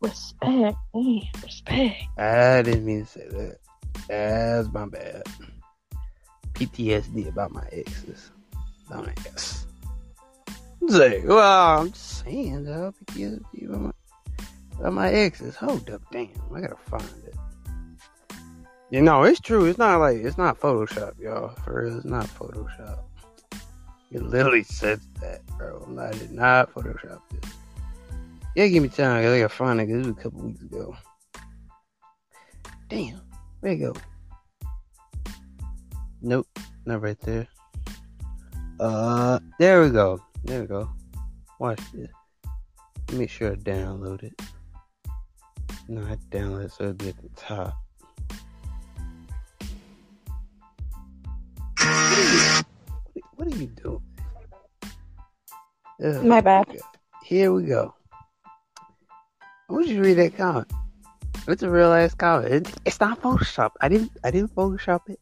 respect, 0.00 0.76
hey, 0.94 1.30
respect. 1.42 1.96
I 2.16 2.62
didn't 2.62 2.84
mean 2.84 3.04
to 3.04 3.10
say 3.10 3.26
that. 3.30 3.56
That's 4.08 4.72
my 4.72 4.86
bad. 4.86 5.24
PTSD 6.52 7.26
about 7.26 7.50
my 7.50 7.66
exes. 7.72 8.30
Don't 8.88 9.08
ask. 9.26 9.66
Say, 10.86 11.22
well, 11.24 11.80
I'm 11.80 11.90
just 11.90 12.24
saying, 12.24 12.62
though. 12.62 12.94
PTSD 13.06 13.68
about 13.68 13.80
my, 13.80 13.92
about 14.78 14.92
my 14.92 15.10
exes. 15.10 15.56
Hold 15.56 15.90
up, 15.90 16.02
damn. 16.12 16.28
I 16.54 16.60
gotta 16.60 16.76
find 16.76 17.02
it. 17.26 17.34
You 18.90 19.02
know, 19.02 19.24
it's 19.24 19.40
true. 19.40 19.64
It's 19.64 19.76
not 19.76 19.98
like, 19.98 20.18
it's 20.18 20.38
not 20.38 20.60
Photoshop, 20.60 21.18
y'all. 21.18 21.48
For 21.64 21.82
real, 21.82 21.96
it's 21.96 22.06
not 22.06 22.26
Photoshop. 22.26 23.00
It 24.16 24.22
literally 24.22 24.62
says 24.62 25.00
that, 25.20 25.44
bro. 25.58 25.84
Not, 25.90 26.06
I 26.06 26.12
did 26.12 26.30
not 26.30 26.72
Photoshop 26.72 27.20
this. 27.30 27.52
Yeah, 28.54 28.66
give 28.66 28.82
me 28.82 28.88
time, 28.88 29.22
cause 29.22 29.30
I 29.30 29.40
gotta 29.40 29.50
find 29.50 29.78
it, 29.78 29.88
this 29.88 30.06
was 30.06 30.06
a 30.06 30.14
couple 30.14 30.40
weeks 30.40 30.62
ago. 30.62 30.96
Damn. 32.88 33.20
Where 33.60 33.74
you 33.74 33.92
go? 33.92 33.94
Nope, 36.22 36.48
not 36.86 37.02
right 37.02 37.20
there. 37.20 37.46
Uh, 38.80 39.38
there 39.58 39.82
we 39.82 39.90
go. 39.90 40.18
There 40.44 40.62
we 40.62 40.66
go. 40.66 40.88
Watch 41.58 41.80
this. 41.92 42.08
Make 43.12 43.28
sure 43.28 43.52
I 43.52 43.56
download 43.56 44.22
it. 44.22 44.40
No, 45.88 46.00
I 46.00 46.16
download 46.34 46.64
it 46.64 46.72
so 46.72 46.84
it'll 46.84 46.94
be 46.94 47.10
at 47.10 47.16
the 47.18 47.28
top. 47.36 47.76
What 53.46 53.54
are 53.54 53.58
you, 53.58 53.70
what 53.70 53.86
are 53.86 53.86
you 53.86 54.00
doing? 56.00 56.16
Ugh. 56.18 56.24
My 56.24 56.40
bad. 56.40 56.66
Here 57.22 57.52
we 57.52 57.62
go. 57.62 57.94
I 59.68 59.72
want 59.72 59.86
you 59.86 59.96
to 59.96 60.02
read 60.02 60.14
that 60.14 60.36
comment. 60.36 60.72
It's 61.46 61.62
a 61.62 61.70
real 61.70 61.92
ass 61.92 62.14
comment. 62.14 62.52
It, 62.52 62.74
it's 62.84 62.98
not 62.98 63.22
Photoshop. 63.22 63.70
I 63.80 63.88
didn't. 63.88 64.10
I 64.24 64.32
didn't 64.32 64.52
Photoshop 64.54 65.08
it. 65.08 65.20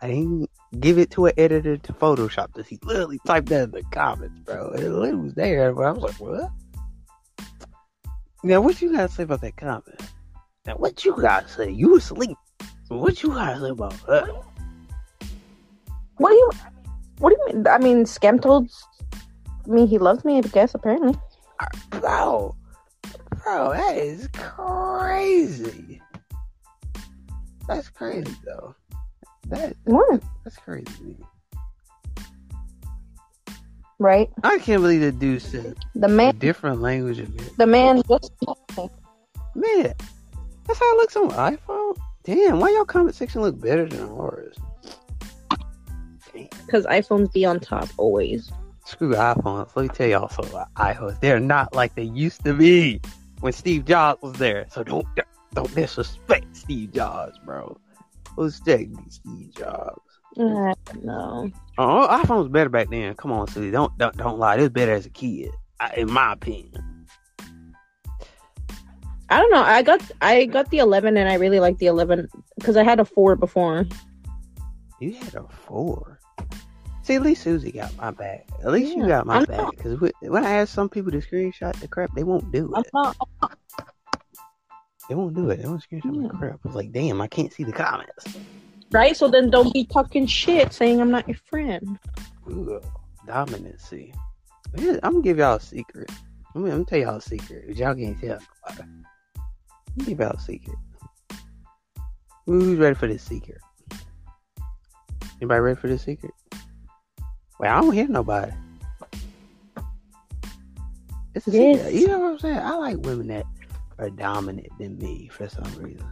I 0.00 0.08
didn't 0.08 0.48
give 0.80 0.98
it 0.98 1.10
to 1.12 1.26
an 1.26 1.34
editor 1.36 1.76
to 1.76 1.92
Photoshop 1.92 2.54
this. 2.54 2.66
He 2.66 2.78
literally 2.82 3.20
typed 3.26 3.50
that 3.50 3.64
in 3.64 3.70
the 3.72 3.82
comments, 3.90 4.38
bro. 4.40 4.70
It 4.70 4.80
literally 4.80 5.14
was 5.14 5.34
there, 5.34 5.74
but 5.74 5.84
I 5.84 5.90
was 5.90 6.02
like, 6.02 6.18
what? 6.20 6.50
Now, 8.42 8.62
what 8.62 8.80
you 8.80 8.90
gotta 8.92 9.12
say 9.12 9.24
about 9.24 9.42
that 9.42 9.56
comment? 9.56 10.00
Now, 10.66 10.76
what 10.76 11.04
you 11.04 11.14
gotta 11.14 11.48
say? 11.48 11.70
You 11.70 11.96
asleep. 11.96 12.38
What 12.88 13.22
you 13.22 13.30
gotta 13.30 13.60
say 13.60 13.68
about 13.68 14.06
that? 14.06 14.30
What 16.16 16.30
do 16.30 16.36
you? 16.36 16.50
What 17.18 17.30
do 17.30 17.36
you 17.40 17.54
mean? 17.54 17.66
I 17.66 17.78
mean, 17.78 18.04
Scam 18.04 18.40
told 18.40 18.70
me 19.66 19.86
he 19.86 19.98
loves 19.98 20.24
me. 20.24 20.38
I 20.38 20.42
guess 20.42 20.74
apparently. 20.74 21.14
Bro, 21.90 22.54
bro, 23.42 23.72
that 23.72 23.96
is 23.96 24.28
crazy. 24.34 26.02
That's 27.66 27.88
crazy, 27.88 28.34
though. 28.44 28.74
That 29.48 29.74
What? 29.84 30.22
that's 30.44 30.56
crazy. 30.58 31.16
Right? 33.98 34.28
I 34.44 34.58
can't 34.58 34.82
believe 34.82 35.00
the 35.00 35.10
dude 35.12 35.40
said 35.40 35.76
The 35.94 36.08
man. 36.08 36.36
different 36.36 36.82
language 36.82 37.18
of 37.18 37.34
it. 37.34 37.56
The 37.56 37.66
man 37.66 38.02
just. 38.08 38.30
Man, 39.54 39.94
that's 40.66 40.78
how 40.78 40.92
it 40.94 40.96
looks 40.98 41.16
on 41.16 41.30
iPhone. 41.30 41.96
Damn, 42.24 42.60
why 42.60 42.70
y'all 42.70 42.84
comment 42.84 43.14
section 43.14 43.40
look 43.40 43.58
better 43.58 43.86
than 43.86 44.06
ours? 44.10 44.54
Because 46.64 46.86
iPhones 46.86 47.32
be 47.32 47.44
on 47.44 47.60
top 47.60 47.88
always. 47.96 48.50
Screw 48.84 49.12
iPhones. 49.12 49.74
Let 49.74 49.82
me 49.82 49.88
tell 49.88 50.06
y'all 50.06 50.28
something 50.28 50.52
about 50.52 50.72
iPhones. 50.74 51.20
They're 51.20 51.40
not 51.40 51.74
like 51.74 51.94
they 51.94 52.04
used 52.04 52.44
to 52.44 52.54
be 52.54 53.00
when 53.40 53.52
Steve 53.52 53.84
Jobs 53.84 54.22
was 54.22 54.34
there. 54.34 54.66
So 54.70 54.84
don't 54.84 55.06
don't 55.54 55.74
disrespect 55.74 56.56
Steve 56.56 56.92
Jobs, 56.92 57.38
bro. 57.44 57.76
Who's 58.36 58.60
that 58.60 58.86
Steve 59.08 59.54
Jobs? 59.54 60.00
Know. 60.36 61.50
Oh, 61.78 62.08
iPhones 62.10 62.52
better 62.52 62.68
back 62.68 62.90
then. 62.90 63.14
Come 63.14 63.32
on, 63.32 63.48
Susie. 63.48 63.70
Don't 63.70 63.96
don't 63.98 64.16
don't 64.16 64.38
lie. 64.38 64.56
It 64.56 64.60
was 64.60 64.68
better 64.70 64.92
as 64.92 65.06
a 65.06 65.10
kid, 65.10 65.50
in 65.96 66.12
my 66.12 66.34
opinion. 66.34 67.06
I 69.28 69.40
don't 69.40 69.50
know. 69.50 69.62
I 69.62 69.82
got 69.82 70.02
I 70.20 70.44
got 70.44 70.70
the 70.70 70.78
11 70.78 71.16
and 71.16 71.28
I 71.28 71.34
really 71.34 71.58
like 71.58 71.78
the 71.78 71.86
11 71.86 72.28
because 72.58 72.76
I 72.76 72.84
had 72.84 73.00
a 73.00 73.04
four 73.04 73.34
before. 73.34 73.86
You 75.00 75.14
had 75.14 75.34
a 75.34 75.46
four. 75.48 76.15
See, 77.02 77.14
at 77.14 77.22
least 77.22 77.42
Susie 77.42 77.70
got 77.70 77.96
my 77.96 78.10
back. 78.10 78.48
At 78.64 78.72
least 78.72 78.96
you 78.96 79.06
got 79.06 79.26
my 79.26 79.44
back. 79.44 79.70
Because 79.76 80.12
when 80.20 80.44
I 80.44 80.50
ask 80.50 80.74
some 80.74 80.88
people 80.88 81.12
to 81.12 81.18
screenshot 81.18 81.78
the 81.78 81.86
crap, 81.86 82.12
they 82.14 82.24
won't 82.24 82.50
do 82.50 82.74
it. 82.74 82.86
They 85.08 85.14
won't 85.14 85.34
do 85.36 85.50
it. 85.50 85.62
They 85.62 85.68
won't 85.68 85.84
screenshot 85.88 86.16
my 86.16 86.22
Yeah. 86.24 86.28
crap. 86.30 86.54
I 86.64 86.68
was 86.68 86.74
like, 86.74 86.90
damn, 86.90 87.20
I 87.20 87.28
can't 87.28 87.52
see 87.52 87.62
the 87.62 87.72
comments. 87.72 88.36
Right? 88.90 89.16
So 89.16 89.28
then 89.28 89.50
don't 89.50 89.72
be 89.72 89.84
talking 89.84 90.26
shit 90.26 90.72
saying 90.72 91.00
I'm 91.00 91.12
not 91.12 91.28
your 91.28 91.38
friend. 91.46 91.96
Ugh, 92.50 92.84
dominancy. 93.26 94.12
I'm 94.76 94.98
gonna 95.00 95.22
give 95.22 95.38
y'all 95.38 95.56
a 95.56 95.60
secret. 95.60 96.10
I'm 96.54 96.62
gonna, 96.62 96.74
I'm 96.74 96.82
gonna 96.82 96.84
tell 96.86 96.98
y'all 96.98 97.16
a 97.16 97.20
secret. 97.20 97.66
If 97.68 97.78
y'all 97.78 97.94
can't 97.94 98.20
tell, 98.20 98.38
I'm 98.68 98.76
gonna 98.76 100.08
give 100.08 100.18
y'all 100.18 100.32
a 100.32 100.40
secret. 100.40 100.76
Who's 102.46 102.78
ready 102.78 102.94
for 102.94 103.06
this 103.06 103.22
secret? 103.22 103.58
Anybody 105.40 105.60
ready 105.60 105.80
for 105.80 105.88
this 105.88 106.02
secret? 106.02 106.32
Wait, 107.58 107.68
I 107.68 107.80
don't 107.80 107.92
hear 107.92 108.08
nobody. 108.08 108.52
It's 111.34 111.46
a 111.46 111.50
Yes. 111.50 111.76
secret. 111.84 111.94
You 111.94 112.08
know 112.08 112.18
what 112.20 112.30
I'm 112.32 112.38
saying? 112.38 112.58
I 112.58 112.76
like 112.76 112.96
women 112.98 113.26
that 113.28 113.44
are 113.98 114.10
dominant 114.10 114.68
than 114.78 114.98
me 114.98 115.28
for 115.28 115.48
some 115.48 115.70
reason. 115.74 116.06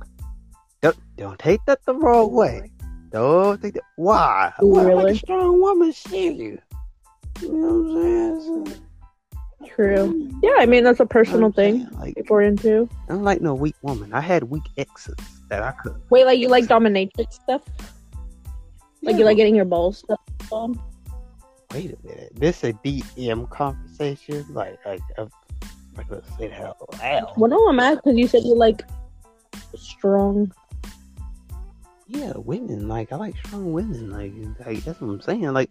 Don't, 0.83 0.97
don't 1.17 1.39
take 1.39 1.65
that 1.67 1.85
the 1.87 1.95
wrong 1.95 2.33
way. 2.33 2.71
Don't 3.11 3.61
take 3.63 3.75
that. 3.75 3.83
Why? 3.97 4.53
Why 4.59 4.83
like 4.93 5.15
a 5.15 5.17
strong 5.17 5.61
woman 5.61 5.93
shit 5.93 6.35
you? 6.35 6.59
You 7.41 7.53
know 7.53 7.75
what 7.75 8.03
I'm 8.03 8.65
saying? 8.67 8.81
True. 9.67 10.13
Mm. 10.13 10.41
Yeah, 10.43 10.57
I 10.59 10.67
mean 10.67 10.85
that's 10.85 11.01
a 11.01 11.07
personal 11.07 11.51
thing. 11.51 11.89
Like, 11.93 12.15
If 12.17 12.29
we're 12.29 12.43
into. 12.43 12.89
I 13.09 13.13
don't 13.13 13.23
like 13.23 13.41
no 13.41 13.55
weak 13.55 13.77
woman. 13.83 14.13
I 14.13 14.21
had 14.21 14.45
weak 14.45 14.65
exes 14.77 15.15
that 15.49 15.63
I 15.63 15.73
could. 15.73 16.01
Wait, 16.11 16.27
like 16.27 16.39
you 16.39 16.49
like 16.49 16.65
dominatrix 16.67 17.33
stuff? 17.33 17.63
Like 19.05 19.17
you 19.17 19.25
like 19.25 19.37
getting 19.37 19.55
your 19.55 19.65
balls 19.65 19.99
stuff 19.99 20.21
on? 20.51 20.81
Wait 21.73 21.93
a 21.93 22.07
minute. 22.07 22.33
This 22.35 22.65
a 22.65 22.73
DM 22.73 23.49
conversation? 23.51 24.47
Like, 24.51 24.79
like, 24.87 25.01
I'm 25.19 25.29
say 26.39 26.49
that 26.49 26.61
out. 26.61 27.37
Well, 27.37 27.51
no, 27.51 27.69
I'm 27.69 27.77
mad 27.77 27.97
because 27.97 28.17
you 28.17 28.27
said 28.27 28.45
you 28.45 28.55
like 28.55 28.83
strong. 29.77 30.53
Yeah, 32.07 32.33
women. 32.37 32.89
Like, 32.89 33.13
I 33.13 33.17
like 33.17 33.37
strong 33.37 33.73
women. 33.73 34.11
Like, 34.11 34.33
like 34.67 34.85
that's 34.85 35.01
what 35.01 35.09
I'm 35.09 35.21
saying. 35.21 35.53
Like, 35.53 35.71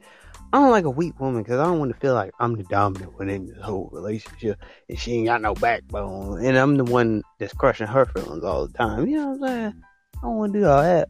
I 0.53 0.59
don't 0.59 0.71
like 0.71 0.85
a 0.85 0.89
weak 0.89 1.19
woman 1.19 1.41
because 1.41 1.59
I 1.59 1.65
don't 1.65 1.79
want 1.79 1.91
to 1.93 1.99
feel 1.99 2.13
like 2.13 2.31
I'm 2.39 2.55
the 2.55 2.63
dominant 2.63 3.17
one 3.17 3.29
in 3.29 3.47
this 3.47 3.57
whole 3.59 3.89
relationship 3.91 4.59
and 4.87 4.99
she 4.99 5.13
ain't 5.13 5.25
got 5.25 5.41
no 5.41 5.55
backbone 5.55 6.45
and 6.45 6.55
I'm 6.55 6.77
the 6.77 6.83
one 6.83 7.23
that's 7.39 7.55
crushing 7.55 7.87
her 7.87 8.05
feelings 8.05 8.43
all 8.43 8.67
the 8.67 8.73
time. 8.73 9.07
You 9.07 9.17
know 9.17 9.29
what 9.29 9.49
I'm 9.49 9.57
saying? 9.57 9.83
I 10.17 10.21
don't 10.21 10.35
want 10.35 10.53
to 10.53 10.59
do 10.59 10.67
all 10.67 10.83
that. 10.83 11.09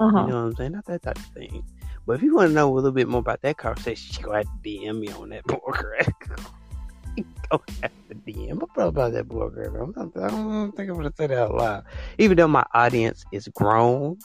Uh 0.00 0.10
huh. 0.10 0.20
You 0.22 0.28
know 0.28 0.34
what 0.42 0.46
I'm 0.48 0.56
saying? 0.56 0.72
Not 0.72 0.86
that 0.86 1.02
type 1.02 1.18
of 1.18 1.24
thing. 1.26 1.62
But 2.06 2.14
if 2.14 2.22
you 2.22 2.34
want 2.34 2.48
to 2.48 2.54
know 2.54 2.72
a 2.72 2.74
little 2.74 2.90
bit 2.90 3.06
more 3.06 3.20
about 3.20 3.42
that 3.42 3.58
conversation, 3.58 4.16
you 4.18 4.24
go 4.24 4.32
have 4.32 4.44
to 4.44 4.50
DM 4.68 4.98
me 4.98 5.08
on 5.12 5.28
that 5.28 5.46
You 7.16 7.24
go 7.50 7.62
have 7.82 7.92
to 8.08 8.14
DM. 8.26 8.62
About 8.76 9.12
that 9.12 9.28
not, 9.28 10.16
I 10.16 10.28
don't 10.30 10.72
think 10.72 10.88
I'm 10.88 10.96
going 10.96 11.10
to 11.10 11.14
say 11.16 11.26
that 11.26 11.38
out 11.38 11.54
loud. 11.54 11.84
Even 12.18 12.36
though 12.38 12.48
my 12.48 12.64
audience 12.72 13.24
is 13.32 13.46
grown, 13.48 14.18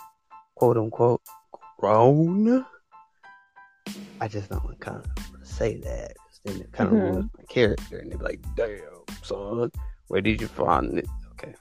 quote 0.55 0.77
unquote, 0.77 1.21
grown, 1.77 2.65
I 4.21 4.27
just 4.29 4.49
don't 4.49 4.63
want 4.63 4.79
to 4.79 4.85
kind 4.85 4.97
of 5.03 5.47
say 5.47 5.77
that. 5.81 6.13
Then 6.45 6.61
it 6.61 6.71
kind 6.71 6.89
of 6.89 6.95
Mhm. 6.95 7.01
ruins 7.01 7.29
my 7.37 7.43
character. 7.49 7.97
And 7.97 8.11
they 8.11 8.15
be 8.15 8.23
like, 8.23 8.41
damn, 8.55 8.79
son, 9.23 9.71
where 10.07 10.21
did 10.21 10.39
you 10.39 10.47
find 10.47 10.99
it? 10.99 11.07
Okay. 11.31 11.53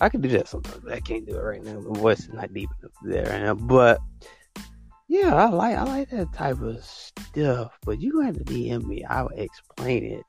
I 0.00 0.08
can 0.08 0.20
do 0.20 0.28
that 0.30 0.48
sometimes, 0.48 0.86
I 0.88 1.00
can't 1.00 1.26
do 1.26 1.36
it 1.36 1.42
right 1.42 1.62
now. 1.62 1.80
My 1.80 1.98
voice 1.98 2.20
is 2.20 2.30
not 2.30 2.52
deep 2.54 2.70
enough 2.80 2.92
there 3.02 3.26
right 3.26 3.42
now. 3.42 3.54
But 3.54 4.00
yeah, 5.08 5.34
I 5.34 5.48
like 5.48 5.76
I 5.76 5.82
like 5.84 6.10
that 6.10 6.32
type 6.32 6.60
of 6.60 6.82
stuff. 6.84 7.78
But 7.84 8.00
you 8.00 8.20
have 8.20 8.36
to 8.36 8.44
DM 8.44 8.84
me. 8.84 9.04
I 9.04 9.22
will 9.22 9.30
explain 9.30 10.04
it 10.04 10.24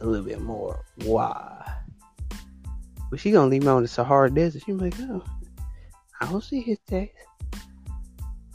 a 0.00 0.06
little 0.06 0.24
bit 0.24 0.40
more. 0.40 0.84
Why? 1.04 1.74
But 3.10 3.18
she 3.18 3.30
gonna 3.30 3.48
leave 3.48 3.62
me 3.62 3.68
on 3.68 3.82
the 3.82 3.88
Sahara 3.88 4.30
Desert. 4.30 4.62
She 4.64 4.72
like, 4.72 4.94
oh, 5.00 5.24
I 6.20 6.26
don't 6.30 6.44
see 6.44 6.60
his 6.60 6.78
text. 6.86 7.16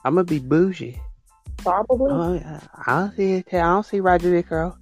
I'm 0.05 0.16
gonna 0.16 0.24
be 0.24 0.39
bougie. 0.39 1.01
Probably. 1.58 2.12
Oh, 2.12 2.60
I 2.86 2.99
don't 2.99 3.16
see 3.16 3.32
his 3.32 3.43
text. 3.43 3.55
I 3.55 3.74
don't 3.74 3.86
see 3.86 3.99
Rodrigo. 3.99 4.78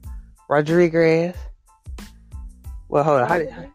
Rodriguez. 0.49 1.35
Well, 2.89 3.03
hold 3.03 3.21
on. 3.21 3.27
How 3.27 3.37
did, 3.39 3.71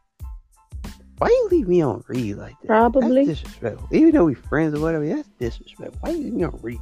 why 1.20 1.28
you 1.28 1.48
leave 1.50 1.68
me 1.68 1.82
on 1.82 2.02
read 2.08 2.36
like 2.36 2.58
that? 2.62 2.66
Probably. 2.66 3.26
That's 3.26 3.40
disrespectful. 3.40 3.88
Even 3.92 4.12
though 4.12 4.24
we 4.24 4.32
friends 4.32 4.74
or 4.74 4.80
whatever, 4.80 5.06
that's 5.06 5.28
disrespectful. 5.38 5.98
Why 6.00 6.12
you 6.12 6.24
leave 6.24 6.32
me 6.32 6.44
on 6.44 6.58
read? 6.62 6.80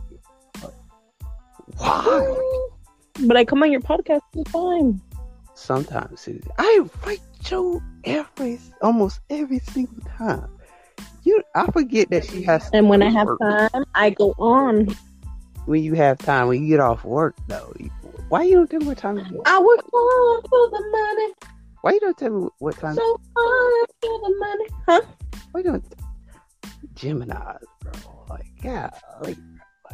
Why? 1.76 2.68
But 3.26 3.36
I 3.36 3.44
come 3.44 3.64
on 3.64 3.72
your 3.72 3.80
podcast 3.80 4.20
all 4.52 4.76
the 4.76 4.84
time. 4.84 5.02
Sometimes, 5.54 6.20
Susie. 6.20 6.40
I 6.56 6.78
invite 6.78 7.20
Joe 7.42 7.82
every, 8.04 8.60
almost 8.80 9.18
every 9.28 9.58
single 9.58 10.00
time. 10.16 10.48
You, 11.24 11.42
I 11.56 11.66
forget 11.72 12.08
that 12.10 12.24
she 12.24 12.44
has. 12.44 12.70
And 12.72 12.88
when 12.88 13.02
I 13.02 13.10
have 13.10 13.26
work. 13.26 13.40
time, 13.40 13.84
I 13.96 14.10
go 14.10 14.34
on. 14.38 14.86
when 15.66 15.82
you 15.82 15.94
have 15.94 16.18
time, 16.18 16.46
when 16.46 16.62
you 16.62 16.68
get 16.68 16.78
off 16.78 17.04
work, 17.04 17.34
though, 17.48 17.74
why 18.28 18.44
you 18.44 18.54
don't 18.54 18.72
me 18.72 18.86
what 18.86 18.98
time? 18.98 19.18
I 19.18 19.60
work 19.60 19.80
hard 19.92 20.46
for 20.48 20.70
the 20.70 20.84
money, 20.92 21.34
why 21.82 21.92
you 21.92 22.00
don't 22.00 22.16
tell 22.16 22.30
me 22.30 22.48
what 22.58 22.76
time? 22.78 22.94
so 22.94 23.20
hard 23.36 23.88
for 24.02 24.18
the 24.20 24.36
money. 24.38 24.66
Huh? 24.86 25.00
Why 25.52 25.60
you 25.60 25.64
don't? 25.64 25.84
Gemini's, 26.94 27.64
bro. 27.80 28.24
Like, 28.28 28.46
yeah, 28.62 28.90
like 29.22 29.36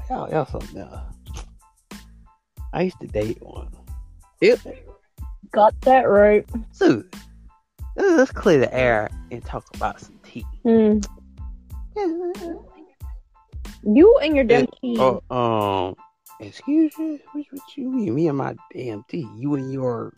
y'all, 0.08 0.30
y'all 0.30 0.46
something 0.46 0.80
else. 0.80 1.00
I 2.72 2.82
used 2.82 3.00
to 3.00 3.06
date 3.06 3.38
one. 3.40 3.70
Yep. 4.40 4.60
Got 5.52 5.80
that 5.82 6.02
right. 6.02 6.44
Susan, 6.72 7.08
let's 7.96 8.32
clear 8.32 8.58
the 8.58 8.74
air 8.74 9.10
and 9.30 9.44
talk 9.44 9.64
about 9.74 10.00
some 10.00 10.18
tea. 10.24 10.44
Hmm. 10.64 10.98
You 13.86 14.18
and 14.18 14.34
your 14.34 14.44
damn 14.44 14.66
tea. 14.80 14.96
Oh, 14.98 15.22
um, 15.30 15.94
excuse 16.40 16.96
me. 16.98 17.20
What, 17.32 17.44
what 17.50 17.76
you 17.76 17.90
mean? 17.90 18.14
Me 18.14 18.28
and 18.28 18.38
my 18.38 18.56
damn 18.72 19.04
tea. 19.08 19.28
You 19.36 19.54
and 19.54 19.72
your. 19.72 20.12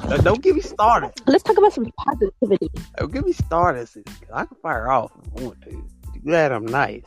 Uh, 0.00 0.16
don't 0.18 0.42
get 0.42 0.54
me 0.54 0.60
started. 0.60 1.12
Let's 1.26 1.42
talk 1.42 1.58
about 1.58 1.72
some 1.72 1.90
positivity. 1.98 2.70
Don't 2.96 3.12
get 3.12 3.24
me 3.24 3.32
started. 3.32 3.88
I 4.32 4.44
can 4.44 4.56
fire 4.62 4.90
off 4.90 5.12
if 5.22 5.40
I 5.40 5.44
want 5.44 5.62
to. 5.62 5.88
Glad 6.24 6.52
I'm 6.52 6.66
nice. 6.66 7.06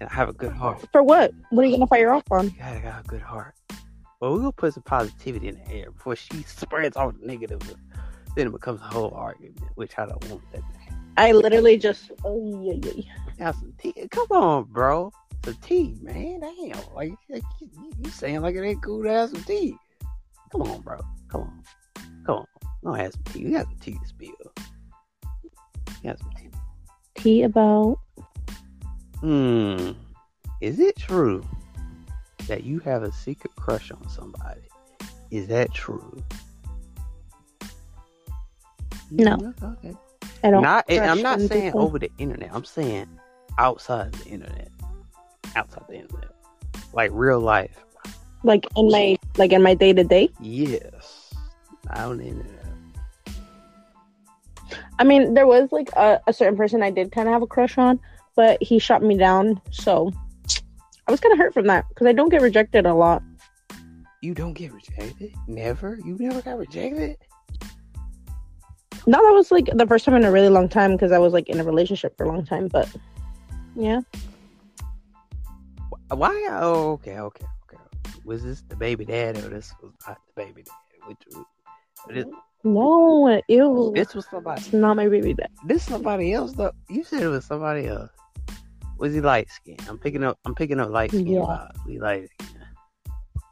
And 0.00 0.08
I 0.08 0.12
have 0.12 0.28
a 0.28 0.32
good 0.32 0.52
heart. 0.52 0.84
For 0.92 1.02
what? 1.02 1.32
What 1.50 1.64
are 1.64 1.68
you 1.68 1.76
gonna 1.76 1.86
fire 1.86 2.12
off 2.12 2.24
on? 2.30 2.46
You 2.46 2.54
gotta 2.58 2.80
got 2.80 3.04
a 3.04 3.08
good 3.08 3.22
heart. 3.22 3.54
Well, 4.20 4.32
we're 4.32 4.38
gonna 4.38 4.52
put 4.52 4.74
some 4.74 4.82
positivity 4.82 5.48
in 5.48 5.54
the 5.56 5.70
air 5.70 5.90
before 5.90 6.16
she 6.16 6.42
spreads 6.42 6.96
all 6.96 7.12
the 7.12 7.26
negative. 7.26 7.60
Then 8.36 8.48
it 8.48 8.52
becomes 8.52 8.80
a 8.80 8.84
whole 8.84 9.12
argument, 9.14 9.60
which 9.74 9.98
I 9.98 10.06
don't 10.06 10.24
want 10.30 10.42
that. 10.52 10.62
I 11.16 11.32
literally 11.32 11.78
just. 11.78 12.10
Oh 12.24 12.62
yeah, 12.62 12.92
yeah. 12.94 13.12
Have 13.38 13.56
some 13.56 13.74
tea. 13.78 13.94
Come 14.10 14.26
on, 14.30 14.64
bro. 14.64 15.12
Some 15.44 15.54
tea, 15.54 15.96
man. 16.00 16.40
Damn. 16.40 16.78
Like, 16.94 17.14
like 17.28 17.42
you, 17.60 17.68
you 18.02 18.10
saying 18.10 18.40
like 18.42 18.54
it 18.54 18.62
ain't 18.62 18.82
cool 18.82 19.02
to 19.02 19.10
have 19.10 19.30
some 19.30 19.42
tea. 19.44 19.76
Come 20.50 20.62
on, 20.62 20.80
bro. 20.80 21.00
Come 21.32 21.40
on. 21.40 21.62
Come 22.26 22.36
on. 22.36 22.46
Don't 22.84 22.96
have 22.96 23.12
some 23.14 23.22
tea. 23.24 23.44
We 23.46 23.52
got 23.52 23.64
some 23.64 23.78
tea 23.78 23.98
to 23.98 24.06
spill. 24.06 24.52
We 26.02 26.08
got 26.10 26.18
some 26.18 26.30
tea. 26.36 26.50
Tea 27.14 27.42
about. 27.44 27.98
Hmm. 29.20 29.92
Is 30.60 30.78
it 30.78 30.96
true 30.96 31.42
that 32.48 32.64
you 32.64 32.80
have 32.80 33.02
a 33.02 33.10
secret 33.10 33.56
crush 33.56 33.90
on 33.90 34.06
somebody? 34.10 34.60
Is 35.30 35.46
that 35.46 35.72
true? 35.72 36.22
No. 39.10 39.54
Okay. 39.62 39.94
I 40.44 40.50
don't 40.50 40.62
not, 40.62 40.84
I'm 40.90 41.22
not 41.22 41.40
saying 41.40 41.70
people. 41.70 41.80
over 41.80 41.98
the 41.98 42.10
internet. 42.18 42.50
I'm 42.52 42.64
saying 42.64 43.06
outside 43.56 44.12
the 44.12 44.28
internet. 44.28 44.68
Outside 45.56 45.84
the 45.88 45.94
internet. 45.94 46.30
Like 46.92 47.10
real 47.14 47.40
life. 47.40 47.84
like 48.42 48.66
in 48.76 48.88
my 48.88 49.16
like 49.38 49.52
in 49.52 49.62
my 49.62 49.74
day 49.74 49.92
to 49.92 50.04
day. 50.04 50.28
Yes. 50.40 51.21
Not 51.86 51.98
on 51.98 52.18
the 52.18 52.24
internet. 52.24 52.64
I 54.98 55.04
mean, 55.04 55.34
there 55.34 55.46
was 55.46 55.72
like 55.72 55.90
a, 55.96 56.20
a 56.26 56.32
certain 56.32 56.56
person 56.56 56.82
I 56.82 56.90
did 56.90 57.12
kind 57.12 57.28
of 57.28 57.32
have 57.32 57.42
a 57.42 57.46
crush 57.46 57.78
on, 57.78 57.98
but 58.36 58.62
he 58.62 58.78
shot 58.78 59.02
me 59.02 59.16
down. 59.16 59.60
So 59.70 60.12
I 61.06 61.10
was 61.10 61.20
kind 61.20 61.32
of 61.32 61.38
hurt 61.38 61.54
from 61.54 61.66
that 61.66 61.88
because 61.88 62.06
I 62.06 62.12
don't 62.12 62.28
get 62.28 62.42
rejected 62.42 62.86
a 62.86 62.94
lot. 62.94 63.22
You 64.20 64.34
don't 64.34 64.52
get 64.52 64.72
rejected? 64.72 65.34
Never? 65.48 65.98
You 66.04 66.16
never 66.18 66.40
got 66.40 66.58
rejected? 66.58 67.16
No, 69.04 69.18
that 69.18 69.32
was 69.32 69.50
like 69.50 69.68
the 69.74 69.86
first 69.86 70.04
time 70.04 70.14
in 70.14 70.24
a 70.24 70.30
really 70.30 70.48
long 70.48 70.68
time 70.68 70.92
because 70.92 71.10
I 71.10 71.18
was 71.18 71.32
like 71.32 71.48
in 71.48 71.58
a 71.58 71.64
relationship 71.64 72.16
for 72.16 72.24
a 72.24 72.28
long 72.28 72.46
time. 72.46 72.68
But 72.68 72.88
yeah, 73.74 74.02
Why? 76.08 76.46
Oh, 76.50 76.92
okay, 76.92 77.18
okay, 77.18 77.46
okay. 77.64 77.82
Was 78.24 78.44
this 78.44 78.62
the 78.68 78.76
baby 78.76 79.04
dad 79.04 79.38
or 79.38 79.48
this 79.48 79.74
was 79.82 79.92
not 80.06 80.18
the 80.26 80.44
baby 80.44 80.62
dad? 80.62 81.08
Which 81.08 81.18
was, 81.26 81.44
this, 82.08 82.26
no, 82.64 83.40
ew, 83.48 83.92
this 83.94 84.14
was 84.14 84.26
somebody. 84.30 84.60
it's 84.62 84.72
not 84.72 84.96
my 84.96 85.08
baby 85.08 85.34
dad. 85.34 85.48
This 85.66 85.84
somebody 85.84 86.32
else 86.32 86.52
though. 86.52 86.72
You 86.88 87.04
said 87.04 87.22
it 87.22 87.28
was 87.28 87.44
somebody 87.44 87.86
else. 87.88 88.10
Was 88.98 89.14
he 89.14 89.20
light 89.20 89.50
skinned? 89.50 89.82
I'm 89.88 89.98
picking 89.98 90.22
up. 90.22 90.38
I'm 90.44 90.54
picking 90.54 90.78
up 90.78 90.90
light 90.90 91.10
skin 91.10 91.26
Yeah. 91.26 91.40
vibes. 91.40 91.86
We 91.86 91.98
light. 91.98 92.28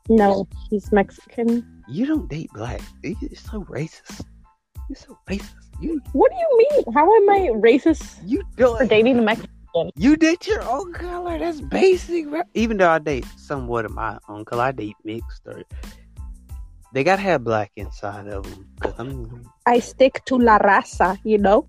No, 0.09 0.47
he's 0.71 0.91
Mexican. 0.93 1.67
You 1.89 2.07
don't 2.07 2.29
date 2.29 2.51
black. 2.55 2.81
You're 3.03 3.17
so 3.35 3.63
racist. 3.65 4.25
You're 4.89 4.97
so 4.97 5.19
racist. 5.29 5.55
You 5.81 6.01
What 6.13 6.31
do 6.31 6.37
you 6.37 6.59
mean? 6.59 6.95
How 6.95 7.05
am 7.15 7.31
I 7.31 7.51
racist 7.55 8.21
you 8.25 8.43
for 8.57 8.79
don't. 8.79 8.89
dating 8.89 9.19
a 9.19 9.23
Mexican? 9.23 9.51
You 9.95 10.17
date 10.17 10.47
your 10.49 10.63
own 10.63 10.93
color? 10.93 11.39
That's 11.39 11.61
basic. 11.61 12.27
Even 12.55 12.77
though 12.77 12.91
I 12.91 12.99
date 12.99 13.25
somewhat 13.37 13.85
of 13.85 13.93
my 13.93 14.19
own 14.29 14.45
color, 14.45 14.65
I 14.65 14.73
date 14.73 14.97
mixed. 15.05 15.47
Or 15.47 15.63
they 16.93 17.05
gotta 17.05 17.23
have 17.23 17.45
black 17.45 17.71
inside 17.77 18.29
of 18.29 18.45
them. 18.97 19.51
I 19.67 19.79
stick 19.81 20.25
to 20.27 20.37
la 20.37 20.59
raza, 20.59 21.19
you 21.25 21.39
know? 21.39 21.67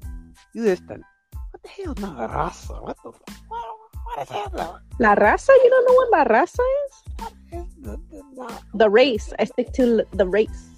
you 0.54 0.76
done- 0.76 1.04
what 1.52 1.62
the 1.64 1.70
hell, 1.70 1.94
not 2.00 2.30
raza? 2.32 2.82
What 2.82 2.98
the 3.04 3.12
fuck? 3.12 3.30
What, 3.48 3.66
what 4.04 4.22
is 4.24 4.30
that? 4.30 4.80
La 5.00 5.16
raza? 5.16 5.50
You 5.64 5.70
don't 5.70 5.86
know 5.88 5.94
what 5.94 6.10
la 6.12 6.24
raza 6.26 6.60
is 6.80 7.04
the, 7.52 7.68
the, 7.82 8.24
the, 8.36 8.62
The 8.74 8.90
race. 8.90 9.34
I 9.40 9.44
stick 9.46 9.72
to 9.74 10.04
the 10.14 10.28
race. 10.28 10.70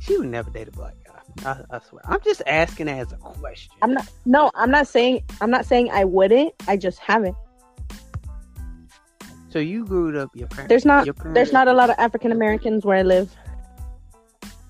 She 0.00 0.16
would 0.16 0.28
never 0.28 0.50
date 0.50 0.68
a 0.68 0.72
black 0.72 0.94
guy. 1.04 1.14
I, 1.50 1.76
I 1.76 1.80
swear. 1.80 2.02
I'm 2.06 2.20
just 2.24 2.42
asking 2.46 2.88
as 2.88 3.12
a 3.12 3.16
question. 3.16 3.72
I'm 3.82 3.92
not. 3.92 4.08
No, 4.24 4.50
I'm 4.54 4.70
not 4.70 4.88
saying. 4.88 5.22
I'm 5.40 5.50
not 5.50 5.66
saying 5.66 5.90
I 5.90 6.04
wouldn't. 6.04 6.54
I 6.66 6.76
just 6.76 6.98
haven't. 6.98 7.36
So 9.58 9.62
you 9.62 9.84
grew 9.84 10.16
up. 10.20 10.30
Your 10.34 10.46
parents. 10.46 10.68
There's 10.68 10.84
not. 10.84 11.04
Parents, 11.04 11.34
There's 11.34 11.52
not 11.52 11.66
a 11.66 11.72
lot 11.72 11.90
of 11.90 11.96
African 11.98 12.30
Americans 12.30 12.84
where 12.84 12.98
I 12.98 13.02
live. 13.02 13.34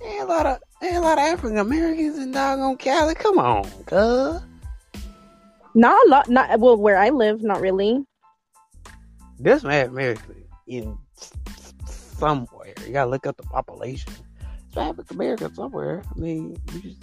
Ain't 0.02 0.22
a 0.22 0.26
lot 0.26 0.46
of 0.46 0.58
ain't 0.82 0.96
a 0.96 1.00
lot 1.00 1.18
of 1.18 1.24
African 1.24 1.58
Americans 1.58 2.16
in 2.18 2.30
doggone 2.30 2.78
Cali. 2.78 3.14
Come 3.14 3.38
on, 3.38 3.64
cuz. 3.84 4.40
Not 5.74 6.06
a 6.06 6.10
lot. 6.10 6.30
Not 6.30 6.58
well 6.58 6.78
where 6.78 6.96
I 6.96 7.10
live. 7.10 7.42
Not 7.42 7.60
really. 7.60 8.02
There's 9.38 9.62
mad 9.62 9.88
Americans 9.88 10.46
in 10.66 10.96
s- 11.20 11.32
s- 11.48 11.74
somewhere. 12.18 12.72
You 12.86 12.92
gotta 12.94 13.10
look 13.10 13.26
up 13.26 13.36
the 13.36 13.42
population. 13.42 14.12
It's 14.68 14.76
African 14.76 15.16
American 15.16 15.54
somewhere. 15.54 16.02
I 16.16 16.18
mean, 16.18 16.56
you 16.72 16.80
just, 16.80 17.02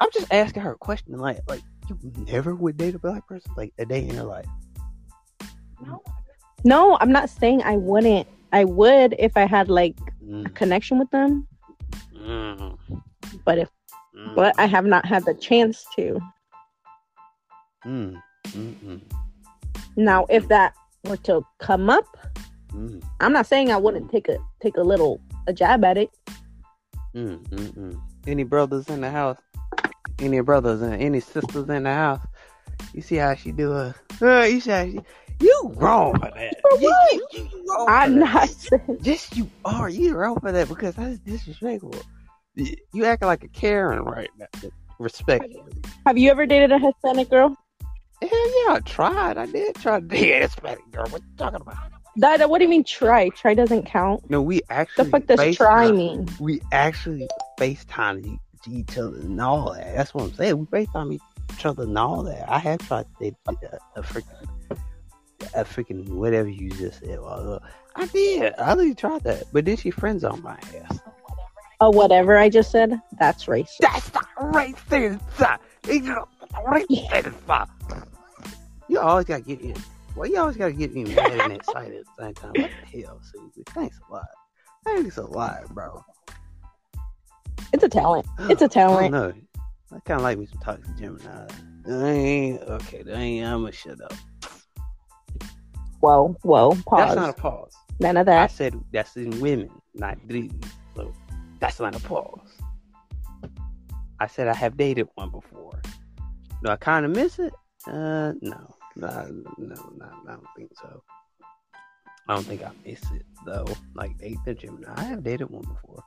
I'm 0.00 0.10
just 0.12 0.30
asking 0.30 0.62
her 0.62 0.72
a 0.72 0.78
question. 0.78 1.16
Like, 1.18 1.40
like 1.48 1.62
you 1.88 1.98
never 2.26 2.54
would 2.54 2.76
date 2.76 2.94
a 2.94 2.98
black 2.98 3.26
person 3.26 3.50
like 3.56 3.72
a 3.78 3.86
day 3.86 4.06
in 4.06 4.14
your 4.14 4.24
life. 4.24 4.46
No, 5.86 6.02
I'm 6.66 7.12
not 7.12 7.30
saying 7.30 7.62
I 7.62 7.76
wouldn't. 7.76 8.26
I 8.52 8.64
would 8.64 9.14
if 9.18 9.36
I 9.36 9.46
had 9.46 9.68
like 9.68 9.96
a 10.00 10.24
Mm, 10.24 10.54
connection 10.54 10.98
with 10.98 11.10
them. 11.10 11.46
mm, 12.14 12.78
But 13.44 13.58
if 13.58 13.68
mm, 14.16 14.34
but 14.34 14.54
I 14.58 14.66
have 14.66 14.84
not 14.84 15.06
had 15.06 15.24
the 15.24 15.34
chance 15.34 15.84
to. 15.96 16.20
mm, 17.86 18.20
mm, 18.46 18.74
mm, 18.84 19.00
Now, 19.96 20.26
if 20.28 20.48
that 20.48 20.74
were 21.04 21.16
to 21.18 21.44
come 21.58 21.88
up, 21.90 22.04
mm, 22.72 23.02
I'm 23.20 23.32
not 23.32 23.46
saying 23.46 23.70
I 23.70 23.76
wouldn't 23.76 24.10
take 24.10 24.28
a 24.28 24.38
take 24.60 24.76
a 24.76 24.82
little 24.82 25.20
a 25.46 25.52
jab 25.52 25.84
at 25.84 25.96
it. 25.98 26.10
mm, 27.14 27.38
mm, 27.48 27.72
mm. 27.72 28.00
Any 28.26 28.44
brothers 28.44 28.88
in 28.88 29.00
the 29.00 29.10
house? 29.10 29.38
Any 30.18 30.40
brothers 30.40 30.82
and 30.82 30.94
any 30.94 31.20
sisters 31.20 31.68
in 31.68 31.84
the 31.84 31.94
house? 31.94 32.26
You 32.92 33.02
see 33.02 33.16
how 33.16 33.34
she 33.34 33.52
do 33.52 33.70
her? 33.70 33.94
Uh, 34.20 34.44
you 34.44 34.60
see 34.60 34.70
how 34.70 34.84
she? 34.84 35.00
You 35.40 35.72
wrong 35.76 36.14
for 36.14 36.30
that. 36.30 36.60
For 36.62 36.80
You- 36.80 36.88
what? 36.88 37.12
you- 37.12 37.26
you- 37.32 37.48
you 37.52 37.64
wrong 37.76 37.86
I'm 37.88 38.18
not 38.18 38.48
saying. 38.48 38.98
Yes, 39.02 39.28
you 39.36 39.48
are. 39.64 39.88
You 39.88 40.14
wrong 40.16 40.38
for 40.40 40.50
that 40.52 40.68
because 40.68 40.94
that's 40.96 41.18
disrespectful. 41.20 41.94
You 42.54 42.74
you 42.92 43.04
acting 43.04 43.28
like 43.28 43.44
a 43.44 43.48
Karen 43.48 44.02
right 44.02 44.30
now. 44.38 44.46
Respectfully. 44.98 45.72
Have 46.06 46.18
you 46.18 46.30
ever 46.30 46.44
dated 46.46 46.72
a 46.72 46.78
Hispanic 46.78 47.30
girl? 47.30 47.56
Hell 48.20 48.30
yeah, 48.32 48.74
I 48.74 48.80
tried. 48.84 49.38
I 49.38 49.46
did 49.46 49.76
try 49.76 50.00
to 50.00 50.06
date 50.06 50.32
a 50.32 50.40
Hispanic 50.42 50.90
girl. 50.90 51.06
What 51.08 51.22
you 51.22 51.28
talking 51.36 51.60
about? 51.60 51.76
That, 52.16 52.50
what 52.50 52.58
do 52.58 52.64
you 52.64 52.70
mean 52.70 52.82
try? 52.82 53.28
Try 53.28 53.54
doesn't 53.54 53.84
count. 53.86 54.28
No, 54.28 54.42
we 54.42 54.60
actually. 54.70 55.04
The 55.04 55.10
fuck 55.10 55.26
does 55.26 55.38
FaceTime- 55.38 55.56
try 55.56 55.92
mean? 55.92 56.28
We 56.40 56.60
actually 56.72 57.28
FaceTime 57.60 58.40
each 58.68 58.98
other 58.98 59.18
and 59.18 59.40
all 59.40 59.72
that. 59.74 59.94
That's 59.94 60.12
what 60.12 60.24
I'm 60.24 60.34
saying. 60.34 60.58
We 60.58 60.66
FaceTime 60.66 61.14
each 61.14 61.64
other 61.64 61.84
and 61.84 61.96
all 61.96 62.24
that. 62.24 62.50
I 62.50 62.58
have 62.58 62.80
tried 62.88 63.06
to 63.20 63.24
date 63.30 63.34
a, 63.46 64.00
a 64.00 64.02
freaking, 64.02 64.48
a 65.54 65.64
freaking 65.64 66.08
whatever 66.08 66.48
you 66.48 66.70
just 66.70 67.00
said. 67.00 67.18
I 67.96 68.06
did. 68.06 68.54
I 68.58 68.74
really 68.74 68.94
tried 68.94 69.22
that, 69.24 69.44
but 69.52 69.64
then 69.64 69.76
she 69.76 69.90
friends 69.90 70.24
on 70.24 70.42
my 70.42 70.58
ass. 70.82 70.98
Oh, 71.80 71.90
whatever 71.90 72.36
I 72.36 72.48
just 72.48 72.70
said. 72.70 73.00
That's 73.18 73.46
racist. 73.46 73.78
That's 73.80 74.12
not 74.12 74.26
racist. 74.36 75.20
It's 75.30 75.40
not 75.40 75.60
racist. 75.84 77.68
You 78.88 79.00
always 79.00 79.26
gotta 79.26 79.42
get 79.42 79.60
in. 79.60 79.76
Well, 80.16 80.28
you 80.28 80.38
always 80.38 80.56
gotta 80.56 80.72
get 80.72 80.92
me 80.94 81.04
mad 81.04 81.40
and 81.40 81.52
excited 81.52 82.00
at 82.00 82.04
the 82.16 82.24
same 82.24 82.34
time. 82.34 82.52
What 82.54 82.70
the 82.70 83.02
hell, 83.02 83.20
Susie? 83.22 83.62
Thanks 83.68 83.98
a 84.08 84.12
lot. 84.12 84.26
Thanks 84.84 85.16
a 85.18 85.26
lot, 85.26 85.68
bro. 85.74 86.04
It's 87.72 87.84
a 87.84 87.88
talent. 87.88 88.26
It's 88.48 88.62
a 88.62 88.68
talent. 88.68 89.12
know. 89.12 89.32
I 89.92 90.00
kind 90.00 90.20
of 90.20 90.22
like 90.22 90.38
me 90.38 90.46
some 90.46 90.60
toxic 90.60 90.96
Gemini. 90.98 91.46
I 91.88 92.10
ain't 92.10 92.62
okay. 92.62 93.04
I 93.06 93.12
ain't. 93.12 93.46
I'ma 93.46 93.70
shut 93.70 94.00
up. 94.02 94.12
Whoa, 96.00 96.36
whoa, 96.42 96.70
pause. 96.86 96.98
That's 96.98 97.16
not 97.16 97.30
a 97.30 97.32
pause. 97.32 97.74
None 98.00 98.16
of 98.16 98.26
that. 98.26 98.42
I 98.42 98.46
said 98.46 98.78
that's 98.92 99.16
in 99.16 99.38
women, 99.40 99.70
not 99.94 100.16
dudes. 100.28 100.68
So 100.94 101.12
that's 101.58 101.80
not 101.80 101.96
a 101.96 102.00
pause. 102.00 102.38
I 104.20 104.26
said 104.26 104.48
I 104.48 104.54
have 104.54 104.76
dated 104.76 105.08
one 105.14 105.30
before. 105.30 105.80
Do 106.62 106.70
I 106.70 106.76
kind 106.76 107.04
of 107.04 107.12
miss 107.12 107.38
it? 107.38 107.52
Uh, 107.86 108.32
no, 108.40 108.74
no, 108.96 109.42
no, 109.58 109.92
no, 109.96 110.10
I 110.28 110.32
don't 110.32 110.46
think 110.56 110.70
so. 110.80 111.02
I 112.28 112.34
don't 112.34 112.44
think 112.44 112.62
I 112.62 112.70
miss 112.84 113.00
it 113.12 113.24
though. 113.46 113.66
Like 113.94 114.18
date 114.18 114.38
the 114.44 114.54
Gemini, 114.54 114.92
I 114.96 115.04
have 115.04 115.24
dated 115.24 115.50
one 115.50 115.64
before. 115.64 116.04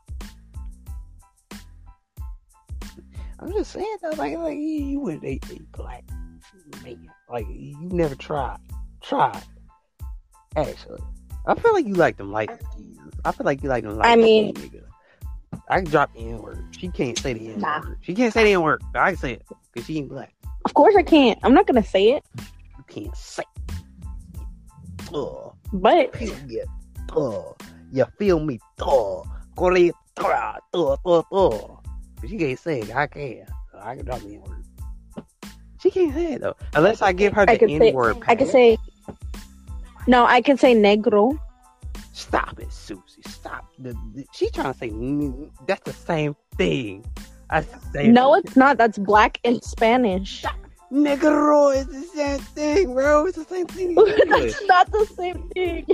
I'm 3.39 3.51
just 3.53 3.71
saying 3.71 3.97
though, 4.03 4.09
like, 4.11 4.37
like 4.37 4.57
you, 4.57 4.99
wouldn't 4.99 5.23
date 5.23 5.43
a 5.51 5.59
black 5.75 6.03
man, 6.83 7.09
like 7.29 7.47
you 7.49 7.75
never 7.81 8.15
tried, 8.15 8.59
tried. 9.01 9.41
Actually, 10.55 11.01
I 11.45 11.55
feel 11.55 11.73
like 11.73 11.85
you 11.85 11.93
like 11.93 12.17
them 12.17 12.31
light 12.31 12.49
skins. 12.71 12.99
I 13.23 13.31
feel 13.31 13.45
like 13.45 13.63
you 13.63 13.69
like 13.69 13.83
them 13.83 13.97
light 13.97 14.07
I 14.07 14.15
mean-. 14.15 14.53
I 15.69 15.77
can 15.77 15.85
drop 15.85 16.13
the 16.13 16.19
N 16.19 16.41
word. 16.41 16.65
She 16.71 16.89
can't 16.89 17.17
say 17.17 17.33
the 17.33 17.47
N 17.47 17.53
word. 17.53 17.61
Nah. 17.61 17.81
She 18.01 18.13
can't 18.13 18.33
say 18.33 18.43
the 18.43 18.53
N 18.53 18.61
word. 18.61 18.81
I 18.93 19.11
can 19.11 19.17
say 19.17 19.33
it 19.33 19.45
because 19.71 19.87
she 19.87 19.97
ain't 19.99 20.09
black. 20.09 20.33
Of 20.65 20.73
course 20.73 20.95
I 20.97 21.03
can't. 21.03 21.39
I'm 21.43 21.53
not 21.53 21.67
gonna 21.67 21.83
say 21.83 22.11
it. 22.11 22.25
You 22.77 22.83
can't 22.87 23.15
say. 23.15 23.43
Oh, 25.13 25.53
But 25.73 26.13
period. 26.13 26.67
Oh, 27.13 27.55
you 27.91 28.05
feel 28.17 28.39
me? 28.39 28.59
Oh. 28.79 29.25
Oh, 29.57 29.91
oh, 30.73 30.97
oh, 31.05 31.25
oh. 31.31 31.79
But 32.19 32.29
she 32.29 32.37
can't 32.37 32.59
say 32.59 32.79
it. 32.81 32.95
I 32.95 33.07
can. 33.07 33.45
So 33.71 33.79
I 33.79 33.95
can 33.95 34.05
drop 34.05 34.19
the 34.21 34.35
N 34.35 34.41
word. 34.41 34.63
She 35.79 35.91
can't 35.91 36.13
say 36.13 36.33
it 36.33 36.41
though, 36.41 36.55
unless 36.73 37.01
I 37.01 37.11
give 37.11 37.33
her 37.33 37.45
the 37.45 37.61
N 37.61 37.93
word. 37.93 38.17
I 38.27 38.35
can 38.35 38.47
say 38.47 38.77
no. 40.07 40.25
I 40.25 40.41
can 40.41 40.57
say 40.57 40.75
negro. 40.75 41.37
Stop 42.13 42.59
it, 42.59 42.71
Susie. 42.71 43.21
Stop. 43.27 43.65
The, 43.79 43.93
the, 44.13 44.25
she 44.33 44.49
trying 44.49 44.73
to 44.73 44.79
say 44.79 44.89
mm, 44.89 45.49
that's 45.67 45.81
the 45.83 45.93
same 45.93 46.35
thing. 46.57 47.05
That's 47.49 47.67
the 47.67 47.79
same. 47.91 48.13
No, 48.13 48.35
it's 48.35 48.55
not. 48.55 48.77
That's 48.77 48.97
black 48.97 49.39
in 49.43 49.61
Spanish. 49.61 50.45
Negro 50.91 51.73
is 51.75 51.87
the 51.87 52.01
same 52.13 52.39
thing, 52.39 52.93
bro. 52.93 53.25
It's 53.25 53.37
the 53.37 53.45
same 53.45 53.65
thing. 53.67 53.95
that's 54.29 54.61
not 54.65 54.91
the 54.91 55.05
same 55.15 55.49
thing. 55.53 55.85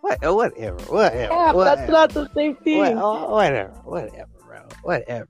what, 0.00 0.24
uh, 0.26 0.34
whatever, 0.34 0.78
whatever, 0.84 1.32
Yeah, 1.32 1.52
whatever, 1.52 1.76
that's 1.76 1.90
not 1.90 2.10
the 2.10 2.28
same 2.34 2.54
what, 2.54 2.64
thing. 2.64 2.98
oh, 2.98 3.30
whatever, 3.30 3.70
whatever, 3.84 4.30
bro, 4.44 4.62
whatever. 4.82 5.28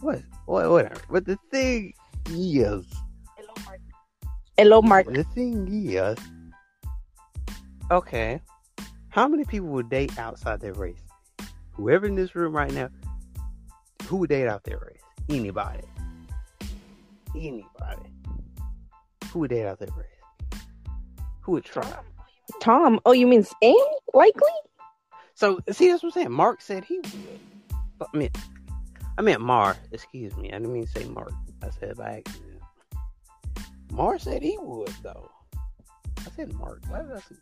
What, 0.00 0.20
what, 0.46 0.70
whatever. 0.70 1.00
But 1.10 1.26
the 1.26 1.38
thing 1.50 1.92
is, 2.30 2.86
Hello, 3.36 3.54
Mark. 3.66 3.80
Hello, 4.56 4.82
Mark. 4.82 5.06
the 5.12 5.24
thing 5.24 5.66
is, 5.68 6.16
okay, 7.90 8.40
how 9.08 9.28
many 9.28 9.44
people 9.44 9.68
would 9.68 9.88
date 9.88 10.18
outside 10.18 10.60
their 10.60 10.72
race? 10.72 10.98
Whoever 11.72 12.06
in 12.06 12.14
this 12.14 12.34
room 12.34 12.54
right 12.54 12.72
now, 12.72 12.88
who 14.06 14.18
would 14.18 14.30
date 14.30 14.46
out 14.46 14.64
their 14.64 14.78
race? 14.78 15.00
Anybody. 15.28 15.84
Anybody. 17.34 18.10
Who 19.32 19.40
would 19.40 19.50
date 19.50 19.66
out 19.66 19.78
their 19.78 19.88
race? 19.96 20.60
Who 21.42 21.52
would 21.52 21.64
try? 21.64 21.92
Tom. 22.60 23.00
Oh, 23.04 23.12
you 23.12 23.26
mean 23.26 23.42
Spain? 23.42 23.76
Likely. 24.12 24.42
So 25.34 25.58
see, 25.70 25.88
that's 25.88 26.02
what 26.02 26.10
I'm 26.10 26.22
saying. 26.22 26.32
Mark 26.32 26.60
said 26.60 26.84
he 26.84 26.98
would. 26.98 27.40
I 28.12 28.16
mean, 28.16 28.30
I 29.18 29.22
meant 29.22 29.40
Mar. 29.40 29.76
Excuse 29.92 30.36
me. 30.36 30.50
I 30.50 30.58
didn't 30.58 30.72
mean 30.72 30.86
to 30.86 30.90
say 30.90 31.04
Mark. 31.06 31.32
I 31.62 31.70
said 31.80 31.96
by 31.96 32.18
accident. 32.18 32.62
Mar 33.90 34.18
said 34.18 34.42
he 34.42 34.56
would 34.60 34.92
though. 35.02 35.30
I 36.26 36.30
said 36.36 36.52
Mark. 36.54 36.82
Why 36.88 37.02
did 37.02 37.12
I 37.12 37.18
say? 37.18 37.36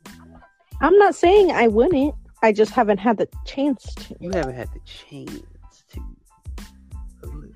I'm 0.81 0.99
not 0.99 1.15
saying 1.15 1.53
I 1.53 1.69
wouldn't. 1.69 2.15
I 2.43 2.53
just 2.53 2.73
haven't 2.73 2.99
had 2.99 3.19
the 3.19 3.29
chance 3.45 3.95
to. 3.95 4.17
You 4.21 4.31
haven't 4.31 4.57
had 4.57 4.69
the 4.73 4.81
chance 4.81 5.85
to. 5.91 6.01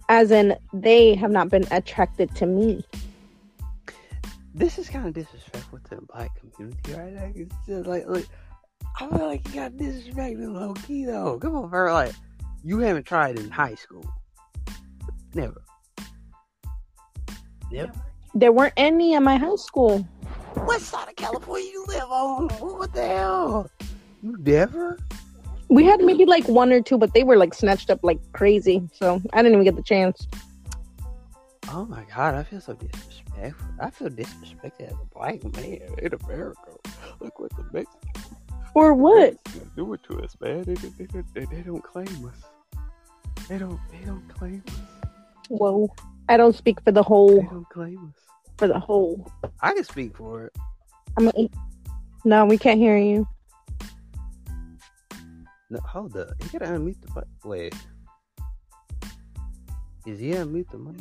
As 0.09 0.31
in, 0.31 0.57
they 0.73 1.15
have 1.17 1.33
not 1.33 1.49
been 1.49 1.67
attracted 1.73 2.35
to 2.37 2.47
me. 2.47 2.85
This 4.55 4.79
is 4.79 4.89
kind 4.89 5.07
of 5.07 5.13
disrespectful 5.13 5.81
to 5.81 5.97
the 5.97 6.03
black 6.03 6.31
community 6.39 6.95
right 6.95 7.13
now. 7.13 7.33
It's 7.35 7.55
just 7.67 7.87
like, 7.87 8.07
look, 8.07 8.27
I 9.01 9.09
feel 9.09 9.27
like 9.27 9.47
you 9.49 9.55
got 9.55 9.73
disrespected 9.73 10.53
low 10.53 10.75
key 10.75 11.05
though. 11.05 11.39
Come 11.39 11.57
on, 11.57 11.69
bro. 11.69 11.93
Like, 11.93 12.15
you 12.65 12.79
haven't 12.79 13.05
tried 13.05 13.39
in 13.39 13.51
high 13.51 13.75
school. 13.75 14.05
Never. 15.35 15.63
Never. 17.71 17.93
There 18.35 18.53
weren't 18.53 18.75
any 18.77 19.15
in 19.15 19.25
my 19.25 19.37
high 19.37 19.57
school. 19.57 20.07
What 20.65 20.81
side 20.81 21.09
of 21.09 21.17
California 21.17 21.71
you 21.71 21.85
live 21.87 22.11
on? 22.11 22.49
What 22.49 22.93
the 22.93 23.07
hell? 23.07 23.71
You 24.23 24.37
never? 24.39 24.99
We 25.69 25.85
had 25.85 26.01
maybe 26.01 26.25
like 26.25 26.47
one 26.49 26.73
or 26.73 26.81
two, 26.81 26.99
but 26.99 27.13
they 27.15 27.25
were 27.25 27.37
like 27.37 27.55
snatched 27.55 27.91
up 27.91 28.01
like 28.03 28.19
crazy. 28.33 28.89
So 28.93 29.21
I 29.33 29.43
didn't 29.43 29.53
even 29.55 29.65
get 29.65 29.77
the 29.77 29.83
chance. 29.83 30.27
Oh 31.69 31.85
my 31.85 32.05
god, 32.15 32.35
I 32.35 32.43
feel 32.43 32.61
so 32.61 32.75
disrespectful. 32.75 33.67
I 33.81 33.91
feel 33.91 34.09
disrespected 34.09 34.87
as 34.89 34.93
a 34.93 35.15
black 35.15 35.43
man 35.57 35.81
in 35.99 36.15
America. 36.25 36.77
Look 37.21 37.39
what 37.41 37.51
the 37.57 37.65
Mexicans 37.73 38.37
For 38.73 38.95
what? 38.95 39.37
do 39.77 39.93
it 39.93 40.01
to 40.05 40.21
us, 40.21 40.37
man. 40.41 40.63
They, 40.63 40.75
they, 40.75 41.07
they, 41.07 41.23
they, 41.35 41.45
they 41.45 41.63
don't 41.63 41.83
claim 41.83 42.07
us. 42.27 42.83
They 43.49 43.59
don't. 43.59 43.81
They 43.91 44.05
don't 44.05 44.29
claim 44.29 44.63
us. 44.69 44.75
Whoa. 45.49 45.93
I 46.29 46.37
don't 46.37 46.57
speak 46.57 46.81
for 46.83 46.93
the 46.93 47.03
whole. 47.03 47.41
They 47.43 47.49
don't 47.49 47.69
claim 47.69 48.13
us. 48.17 48.26
For 48.59 48.69
the 48.69 48.79
whole. 48.79 49.31
I 49.61 49.73
can 49.73 49.85
speak 49.85 50.17
for 50.17 50.45
it. 50.45 50.53
I'm 51.17 51.29
a, 51.29 51.51
no, 52.25 52.45
we 52.45 52.59
can't 52.59 52.79
hear 52.79 52.97
you. 52.97 53.27
No, 55.71 55.81
hold 55.81 56.17
up. 56.17 56.31
You 56.41 56.59
gotta 56.59 56.73
unmute 56.73 57.01
the 57.01 57.13
mic. 57.15 57.25
Wait. 57.45 57.75
Is 60.07 60.21
he 60.21 60.31
unmute 60.31 60.71
the 60.71 60.79
mic? 60.79 61.01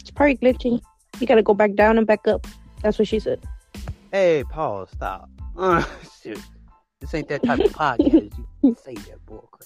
It's 0.00 0.10
probably 0.10 0.36
glitching. 0.36 0.80
You 1.20 1.26
gotta 1.26 1.42
go 1.42 1.54
back 1.54 1.74
down 1.74 1.98
and 1.98 2.06
back 2.06 2.26
up. 2.26 2.46
That's 2.82 2.98
what 2.98 3.08
she 3.08 3.20
said. 3.20 3.40
Hey, 4.10 4.44
Paul, 4.48 4.86
stop. 4.86 5.30
Uh, 5.56 5.84
shit. 6.22 6.38
This 7.00 7.14
ain't 7.14 7.28
that 7.28 7.42
type 7.42 7.60
of 7.60 7.72
podcast. 7.72 8.32
You 8.62 8.76
say 8.84 8.94
that 8.94 9.24
bullcrap. 9.26 9.62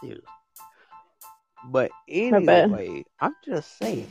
Seriously. 0.00 0.24
But 1.66 1.90
anyway, 2.08 3.04
I'm 3.20 3.34
just 3.44 3.78
saying. 3.78 4.08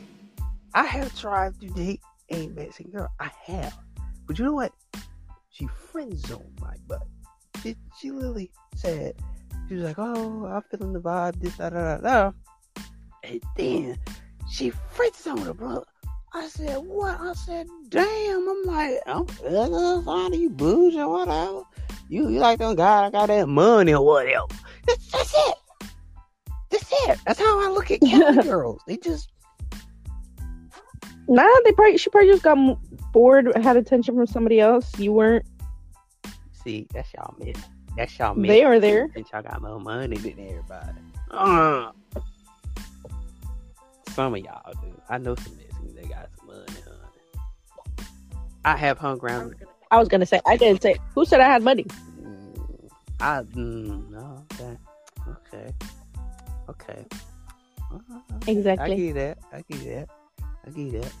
I 0.74 0.84
have 0.84 1.18
tried 1.18 1.58
to 1.60 1.68
date 1.68 2.00
a 2.30 2.48
Mexican 2.48 2.92
girl. 2.92 3.08
I 3.18 3.30
have. 3.44 3.76
But 4.26 4.38
you 4.38 4.44
know 4.44 4.54
what? 4.54 4.72
She 5.50 5.66
friend 5.66 6.16
zoned 6.18 6.58
my 6.60 6.74
butt. 6.86 7.06
She, 7.62 7.76
she 7.98 8.10
literally 8.10 8.50
said, 8.76 9.14
she 9.68 9.74
was 9.74 9.84
like, 9.84 9.98
oh, 9.98 10.46
I'm 10.46 10.62
feeling 10.70 10.92
the 10.92 11.00
vibe, 11.00 11.40
this, 11.40 11.56
da, 11.56 11.70
da, 11.70 11.96
da, 11.96 12.00
da. 12.00 12.32
And 13.24 13.42
then 13.56 13.98
she 14.50 14.70
friend 14.70 15.14
zoned 15.14 15.40
her, 15.40 15.54
bro. 15.54 15.84
I 16.32 16.46
said, 16.46 16.78
what? 16.78 17.20
I 17.20 17.32
said, 17.32 17.66
damn. 17.88 18.48
I'm 18.48 18.62
like, 18.64 19.00
I'm 19.06 19.26
uh, 19.44 20.02
fine, 20.02 20.32
you 20.34 20.50
bougie 20.50 21.00
or 21.00 21.08
whatever. 21.08 21.62
You, 22.08 22.28
you 22.28 22.38
like 22.38 22.58
them 22.58 22.76
guys, 22.76 23.08
I 23.08 23.10
got 23.10 23.26
that 23.26 23.48
money 23.48 23.94
or 23.94 24.04
whatever. 24.04 24.46
That's, 24.86 25.10
that's 25.10 25.34
it. 25.36 25.54
That's 26.70 26.92
it. 27.08 27.18
That's 27.26 27.38
how 27.38 27.66
I 27.66 27.70
look 27.70 27.90
at 27.90 28.00
Cali 28.08 28.42
girls. 28.42 28.80
They 28.86 28.96
just, 28.96 29.30
Nah, 31.30 31.46
they 31.64 31.70
probably 31.70 31.96
she 31.96 32.10
probably 32.10 32.28
just 32.28 32.42
got 32.42 32.58
bored, 33.12 33.56
had 33.56 33.76
attention 33.76 34.16
from 34.16 34.26
somebody 34.26 34.58
else. 34.58 34.98
You 34.98 35.12
weren't 35.12 35.46
see, 36.64 36.88
that's 36.92 37.14
y'all 37.14 37.34
miss. 37.38 37.56
That's 37.96 38.18
y'all 38.18 38.34
miss. 38.34 38.48
They 38.48 38.64
are 38.64 38.80
there. 38.80 39.08
Since 39.14 39.30
y'all 39.32 39.42
got 39.42 39.62
more 39.62 39.78
money 39.78 40.16
than 40.16 40.32
everybody. 40.40 40.98
Uh, 41.30 41.92
some 44.08 44.34
of 44.34 44.40
y'all 44.40 44.72
do. 44.82 45.00
I 45.08 45.18
know 45.18 45.36
some 45.36 45.56
Mexicans 45.56 45.94
They 45.94 46.02
got 46.02 46.28
some 46.36 46.48
money, 46.48 46.66
honey. 46.66 48.08
I 48.64 48.76
have 48.76 48.98
hung 48.98 49.20
around. 49.20 49.54
I 49.92 49.98
was 49.98 50.08
gonna 50.08 50.26
say 50.26 50.40
I 50.48 50.56
didn't 50.56 50.82
say 50.82 50.96
who 51.14 51.24
said 51.24 51.40
I 51.40 51.46
had 51.46 51.62
money. 51.62 51.84
Mm, 52.20 52.90
I 53.20 53.42
mm, 53.42 54.10
no, 54.10 54.44
okay, 54.52 54.76
okay, 55.28 55.74
okay. 56.68 57.04
Uh, 57.92 57.98
I 58.46 58.50
Exactly. 58.50 58.96
get 58.96 59.14
that. 59.14 59.38
I 59.52 59.62
get 59.68 60.08
that. 60.08 60.19
I 60.70 60.72
get 60.72 61.02
that. 61.02 61.12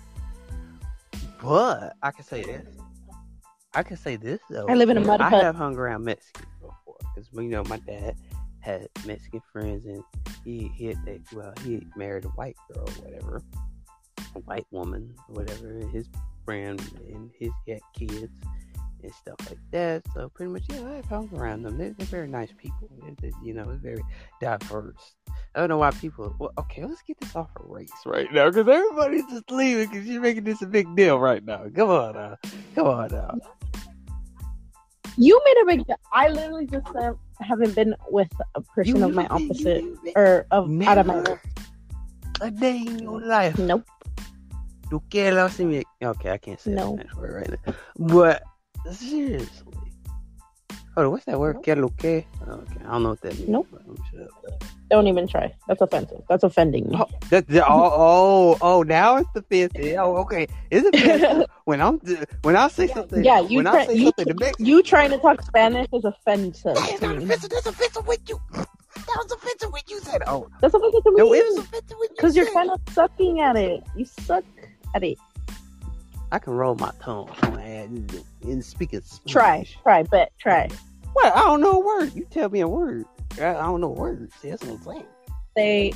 But 1.42 1.96
I 2.02 2.10
can 2.10 2.24
say 2.24 2.42
this. 2.42 2.66
I 3.74 3.82
can 3.82 3.96
say 3.96 4.16
this 4.16 4.40
though. 4.48 4.66
I 4.68 4.74
live 4.74 4.90
in 4.90 4.96
a 4.96 5.00
mud 5.00 5.20
I 5.20 5.30
hut. 5.30 5.42
have 5.42 5.56
hung 5.56 5.76
around 5.76 6.04
Mexicans 6.04 6.46
before 6.60 6.96
because 7.14 7.28
you 7.32 7.42
know 7.42 7.64
my 7.64 7.78
dad 7.78 8.16
had 8.60 8.88
Mexican 9.06 9.40
friends 9.52 9.86
and 9.86 10.02
he 10.44 10.70
he 10.76 10.86
had 10.86 11.04
they, 11.04 11.20
well 11.32 11.52
he 11.64 11.86
married 11.96 12.24
a 12.24 12.28
white 12.28 12.56
girl 12.72 12.88
or 12.88 13.04
whatever, 13.04 13.42
a 14.36 14.38
white 14.40 14.66
woman 14.70 15.14
or 15.28 15.36
whatever. 15.36 15.80
His 15.92 16.08
friend 16.44 16.80
and 17.08 17.30
his 17.38 17.50
he 17.64 17.72
had 17.72 17.80
kids 17.96 18.32
and 19.02 19.12
stuff 19.14 19.36
like 19.48 19.58
that. 19.72 20.02
So 20.14 20.28
pretty 20.28 20.52
much 20.52 20.64
yeah, 20.68 20.98
I've 20.98 21.04
hung 21.06 21.28
around 21.34 21.62
them. 21.62 21.78
They're, 21.78 21.94
they're 21.96 22.06
very 22.06 22.28
nice 22.28 22.50
people. 22.56 22.88
They're, 23.20 23.30
you 23.42 23.54
know, 23.54 23.64
very 23.82 24.02
diverse. 24.40 25.14
I 25.54 25.60
don't 25.60 25.68
know 25.68 25.78
why 25.78 25.90
people. 25.92 26.34
Well, 26.38 26.52
okay, 26.58 26.84
let's 26.84 27.02
get 27.02 27.18
this 27.20 27.34
off 27.34 27.50
of 27.56 27.66
race 27.68 27.90
right 28.06 28.32
now 28.32 28.50
because 28.50 28.68
everybody's 28.68 29.26
just 29.26 29.50
leaving 29.50 29.88
because 29.88 30.06
you're 30.06 30.22
making 30.22 30.44
this 30.44 30.62
a 30.62 30.66
big 30.66 30.94
deal 30.96 31.18
right 31.18 31.44
now. 31.44 31.66
Come 31.74 31.90
on 31.90 32.14
now, 32.14 32.36
come 32.74 32.86
on 32.86 33.10
now. 33.10 33.38
You 35.16 35.40
made 35.44 35.62
a 35.62 35.76
big. 35.76 35.96
I 36.12 36.28
literally 36.28 36.66
just 36.66 36.86
uh, 36.94 37.12
haven't 37.40 37.74
been 37.74 37.94
with 38.10 38.30
a 38.54 38.60
person 38.60 38.96
You 38.96 39.04
of 39.04 39.14
my 39.14 39.26
opposite 39.26 39.84
or 40.16 40.46
of 40.50 40.70
out 40.82 40.98
of 40.98 41.06
my. 41.06 41.24
A 42.42 42.50
day 42.50 42.78
in 42.78 43.00
your 43.00 43.20
life. 43.20 43.58
Nope. 43.58 43.84
Tu 44.88 45.00
quieres 45.10 45.34
la 45.34 45.48
simi- 45.48 45.84
Okay, 46.02 46.30
I 46.30 46.38
can't 46.38 46.58
say 46.58 46.70
No. 46.72 46.96
that 46.96 47.14
word 47.16 47.34
right 47.34 47.60
now. 47.66 47.74
But 47.98 48.42
seriously. 48.92 49.48
Hold 50.96 51.06
on, 51.06 51.12
what's 51.12 51.24
that 51.26 51.38
word? 51.38 51.62
Que 51.62 51.74
lo 51.76 51.88
que? 51.90 52.08
Okay, 52.08 52.26
I 52.42 52.90
don't 52.92 53.02
know 53.04 53.10
what 53.10 53.20
that 53.20 53.34
means. 53.38 53.48
Nope. 53.48 53.68
Sure. 54.10 54.26
Don't 54.90 55.06
even 55.06 55.28
try. 55.28 55.54
That's 55.68 55.80
offensive. 55.80 56.20
That's 56.28 56.42
offending 56.42 56.88
me. 56.90 56.96
Oh, 57.00 57.06
that, 57.30 57.46
that- 57.46 57.64
oh, 57.68 57.92
oh, 57.94 58.58
oh, 58.60 58.82
now 58.82 59.18
it's 59.18 59.28
offensive. 59.36 59.96
Oh, 59.98 60.16
okay. 60.16 60.48
It's 60.72 60.86
offensive 60.92 61.46
when 61.64 61.80
I'm 61.80 62.00
when 62.42 62.56
I 62.56 62.66
say 62.68 62.88
something. 62.88 63.22
Yeah, 63.22 63.40
you 63.40 63.58
when 63.58 63.68
I 63.68 63.86
say 63.86 63.94
you- 63.94 64.04
something 64.06 64.26
to 64.26 64.34
Mexican. 64.34 64.66
You 64.66 64.82
trying 64.82 65.10
to 65.10 65.18
talk 65.18 65.42
Spanish 65.42 65.86
is 65.92 66.04
offensive. 66.04 66.74
That 66.74 66.90
is 66.92 67.00
not 67.02 67.16
offensive. 67.18 67.50
That's 67.50 67.66
offensive 67.66 68.06
with 68.08 68.20
you. 68.28 68.40
That 68.52 68.66
was 69.22 69.32
offensive 69.32 69.72
when 69.72 69.82
you 69.88 70.00
said, 70.00 70.22
"Oh, 70.26 70.48
That's 70.60 70.74
offensive 70.74 71.04
to 71.04 71.12
no, 71.16 71.32
it 71.32 71.46
was 71.46 71.54
me. 71.56 71.60
offensive 71.62 71.96
when 71.98 72.08
you." 72.10 72.16
Because 72.16 72.34
you're 72.36 72.52
kind 72.52 72.70
of 72.70 72.80
sucking 72.92 73.40
at 73.40 73.54
it. 73.56 73.84
You 73.94 74.04
suck 74.04 74.44
at 74.96 75.04
it. 75.04 75.18
I 76.32 76.38
can 76.40 76.52
roll 76.54 76.74
my 76.74 76.90
tongue 77.00 77.28
and, 78.42 78.52
and 78.52 78.64
speak 78.64 78.92
it. 78.92 79.04
Try, 79.26 79.64
try, 79.82 80.02
but 80.04 80.30
try. 80.38 80.68
What? 81.12 81.34
I 81.34 81.40
don't 81.40 81.60
know 81.60 81.80
a 81.80 81.84
word. 81.84 82.14
You 82.14 82.24
tell 82.30 82.48
me 82.48 82.60
a 82.60 82.68
word. 82.68 83.04
I, 83.34 83.52
don't 83.54 83.80
know 83.80 83.90
words. 83.90 84.32
See, 84.40 84.50
that's 84.50 84.62
what 84.64 84.78
I'm 84.78 84.82
saying. 84.82 85.06
Say, 85.56 85.92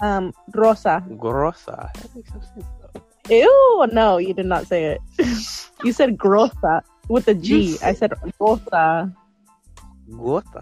um, 0.00 0.32
rosa. 0.54 1.04
Grossa. 1.10 1.92
That 1.94 2.14
makes 2.14 2.32
no 2.34 2.40
sense 2.40 2.66
though. 2.94 3.02
Ew, 3.34 3.86
no, 3.92 4.18
you 4.18 4.34
did 4.34 4.46
not 4.46 4.66
say 4.66 4.84
it. 4.84 5.00
You 5.84 5.92
said 5.92 6.16
grosa 6.16 6.82
with 7.08 7.26
a 7.26 7.34
You 7.34 7.72
said- 7.72 7.88
I 7.88 7.92
said 7.94 8.12
rosa. 8.38 9.12
What 10.06 10.44
the 10.52 10.60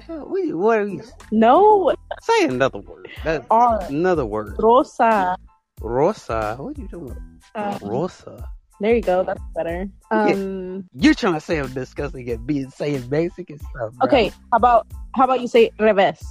hell? 0.00 0.24
What, 0.28 0.38
are 0.38 0.38
you- 0.44 0.56
what 0.58 0.78
are 0.78 0.86
you 0.86 1.02
No, 1.30 1.94
say? 2.22 2.44
Another 2.46 2.78
word. 2.78 3.10
That's 3.24 3.46
R. 3.50 3.82
another 3.88 4.24
word. 4.24 4.56
Rosa. 4.58 5.36
Rosa. 5.82 6.56
What 6.58 6.78
are 6.78 6.80
you 6.80 6.88
doing? 6.88 7.16
Uh, 7.54 7.78
Rosa. 7.82 8.48
There 8.84 8.94
you 8.94 9.00
go. 9.00 9.24
That's 9.24 9.40
better. 9.54 9.88
Um. 10.10 10.88
You're 10.94 11.14
trying 11.14 11.34
to 11.34 11.40
say 11.40 11.58
I'm 11.58 11.72
disgusting 11.72 12.28
at 12.30 12.46
being 12.46 12.68
saying 12.68 13.08
Mexican 13.08 13.58
stuff. 13.58 13.94
bro. 13.94 14.06
Okay. 14.06 14.28
How 14.52 14.58
about 14.58 14.86
how 15.14 15.24
about 15.24 15.40
you 15.40 15.48
say 15.48 15.70
revés? 15.80 16.22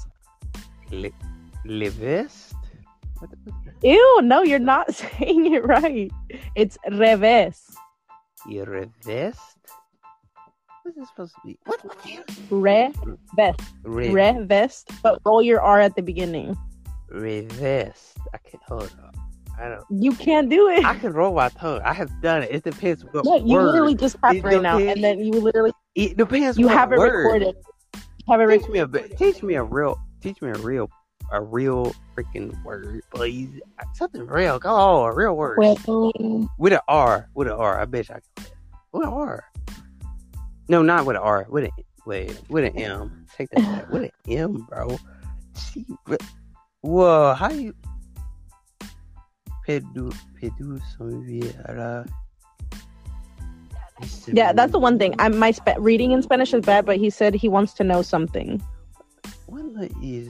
Le, 0.92 1.10
le 1.66 1.90
vest? 1.90 2.54
What 3.18 3.32
the, 3.32 3.90
Ew, 3.90 4.20
no, 4.22 4.44
you're 4.44 4.60
not 4.60 4.94
saying 5.02 5.52
it 5.54 5.66
right. 5.66 6.12
It's 6.56 6.78
revés. 6.88 7.58
y 8.46 8.60
revest? 8.62 9.58
What's 10.84 10.98
this 10.98 11.08
supposed 11.08 11.34
to 11.34 11.42
be? 11.46 11.58
What? 11.66 11.84
what 11.84 12.04
the 12.04 12.10
hell? 12.10 13.56
Re, 13.84 14.10
Revest, 14.12 14.92
but 15.02 15.20
roll 15.26 15.42
your 15.42 15.62
R 15.62 15.80
at 15.80 15.96
the 15.96 16.04
beginning. 16.04 16.56
revest. 17.10 18.18
I 18.34 18.38
can't 18.38 18.62
hold 18.64 18.94
up. 19.04 19.16
I 19.60 19.70
don't. 19.70 19.84
You 19.90 20.14
can't 20.14 20.50
do 20.50 20.68
it. 20.70 20.84
I 20.84 20.96
can 20.96 21.14
roll 21.14 21.34
my 21.36 21.50
tongue. 21.50 21.82
I 21.84 21.94
have 21.94 22.10
done 22.22 22.44
it. 22.44 22.50
It 22.52 22.64
depends 22.64 23.04
what 23.04 23.24
you 23.46 23.56
word. 23.56 23.66
literally 23.66 23.96
just 23.96 24.18
have 24.24 24.36
It 24.36 24.44
right 24.44 24.62
now, 24.62 24.78
and 24.80 25.04
then 25.04 25.20
you 25.20 25.32
literally 25.34 25.72
It 25.96 26.18
depends. 26.18 26.58
you 26.58 26.68
have 26.68 26.92
it 26.92 26.98
word. 26.98 27.24
recorded. 27.24 27.56
Have 28.30 28.42
it 28.42 28.48
Teach 28.48 28.62
recorded. 28.68 28.72
me 28.74 28.80
a 28.80 28.88
bit. 28.88 29.18
Teach 29.18 29.44
me 29.44 29.54
a 29.56 29.64
real. 29.64 30.00
Teach 30.22 30.42
me 30.42 30.50
a 30.50 30.54
real. 30.56 30.90
A 31.32 31.42
real 31.42 31.96
freaking 32.16 32.62
word, 32.64 33.02
please. 33.14 33.50
Something 33.94 34.28
real. 34.28 34.60
Go 34.60 34.70
on, 34.76 35.12
a 35.12 35.16
real 35.16 35.36
word. 35.36 35.58
With, 35.58 35.84
with 36.58 36.74
an 36.74 36.80
R. 36.88 37.30
With 37.34 37.48
an 37.48 37.54
R. 37.54 37.80
I 37.80 37.86
bet 37.86 38.10
you 38.10 38.16
I 38.16 38.20
can. 38.42 38.52
With 38.92 39.08
an 39.08 39.14
R. 39.14 39.44
No, 40.68 40.82
not 40.82 41.06
with 41.06 41.16
an 41.16 41.22
R. 41.24 41.46
With 41.50 41.64
an 41.66 41.72
wait. 42.06 42.40
With 42.50 42.66
an 42.66 42.78
M. 42.78 43.26
Take 43.36 43.50
that 43.52 43.62
back. 43.62 43.90
With 43.90 44.04
an 44.04 44.12
M, 44.28 44.68
bro. 44.70 44.98
What- 46.06 46.22
Whoa, 46.82 47.34
how 47.34 47.50
you? 47.50 47.74
Pedu, 49.68 50.14
pedu, 50.42 50.80
sonviera. 50.98 52.08
yeah, 54.28 54.52
that's 54.52 54.72
the 54.72 54.80
one 54.80 55.00
thing. 55.00 55.16
I'm 55.20 55.38
my 55.38 55.52
sp- 55.56 55.80
reading 55.80 56.12
in 56.12 56.22
Spanish 56.22 56.54
is 56.54 56.62
bad, 56.66 56.86
but 56.86 56.98
he 56.98 57.10
said 57.10 57.34
he 57.34 57.48
wants 57.48 57.74
to 57.76 57.84
know 57.84 58.02
something. 58.02 58.62
What 59.46 59.90
is? 60.02 60.30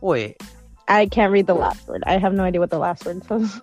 Wait, 0.00 0.42
I 0.88 1.06
can't 1.06 1.32
read 1.32 1.46
the 1.46 1.54
last 1.54 1.86
word. 1.86 2.02
I 2.06 2.18
have 2.18 2.32
no 2.32 2.44
idea 2.44 2.60
what 2.60 2.70
the 2.70 2.78
last 2.78 3.04
word 3.04 3.22
says. 3.24 3.60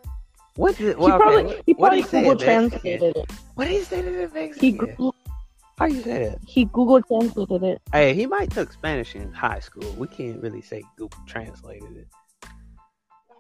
What 0.56 0.78
did 0.78 0.88
he 0.96 1.02
well, 1.04 1.18
probably 1.20 1.44
okay, 1.46 1.62
he 1.66 1.74
what 1.74 1.90
probably 1.90 2.02
he 2.04 2.08
Google 2.10 2.36
translated 2.38 3.16
it. 3.18 3.32
What 3.56 3.66
did 3.66 3.74
he 3.74 3.84
say 3.84 4.02
to 4.02 4.10
the 4.10 4.30
Mexican? 4.34 4.60
He 4.60 4.72
Google, 4.72 5.16
How 5.78 5.86
you 5.88 6.02
say 6.02 6.30
that? 6.30 6.40
he 6.46 6.66
Google 6.66 7.02
translated 7.02 7.64
it. 7.64 7.82
Hey, 7.92 8.14
he 8.14 8.26
might 8.26 8.52
took 8.52 8.72
Spanish 8.72 9.16
in 9.16 9.32
high 9.34 9.60
school. 9.60 9.92
We 9.94 10.08
can't 10.08 10.42
really 10.42 10.62
say 10.62 10.84
Google 10.98 11.20
translated 11.26 11.98
it. 11.98 12.08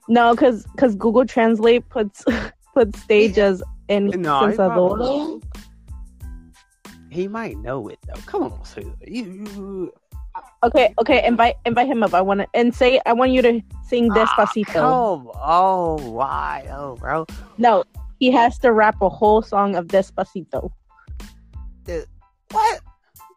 No, 0.07 0.33
because 0.33 0.65
because 0.67 0.95
Google 0.95 1.25
Translate 1.25 1.87
puts 1.89 2.23
puts 2.73 2.99
stage 3.01 3.37
as 3.37 3.63
in 3.87 4.07
No, 4.21 4.47
he 4.47 4.55
Sensador. 4.55 5.41
He 7.09 7.27
might 7.27 7.57
know 7.57 7.87
it 7.87 7.99
though. 8.07 8.21
Come 8.25 8.43
on, 8.43 8.65
Susan. 8.65 9.89
Okay, 10.63 10.93
okay, 10.99 11.25
invite 11.25 11.55
invite 11.65 11.87
him 11.87 12.03
up. 12.03 12.13
I 12.13 12.21
want 12.21 12.41
to 12.41 12.47
and 12.53 12.75
say 12.75 12.99
I 13.05 13.13
want 13.13 13.31
you 13.31 13.41
to 13.41 13.61
sing 13.87 14.09
Despacito. 14.09 14.65
Ah, 14.67 14.73
come 14.73 14.85
on, 14.85 16.13
why, 16.13 16.67
oh, 16.71 16.95
bro? 16.95 17.25
No, 17.57 17.83
he 18.19 18.31
has 18.31 18.57
to 18.59 18.73
rap 18.73 19.01
a 19.01 19.09
whole 19.09 19.41
song 19.41 19.75
of 19.75 19.87
Despacito. 19.87 20.71
The- 21.85 22.07
what? 22.51 22.81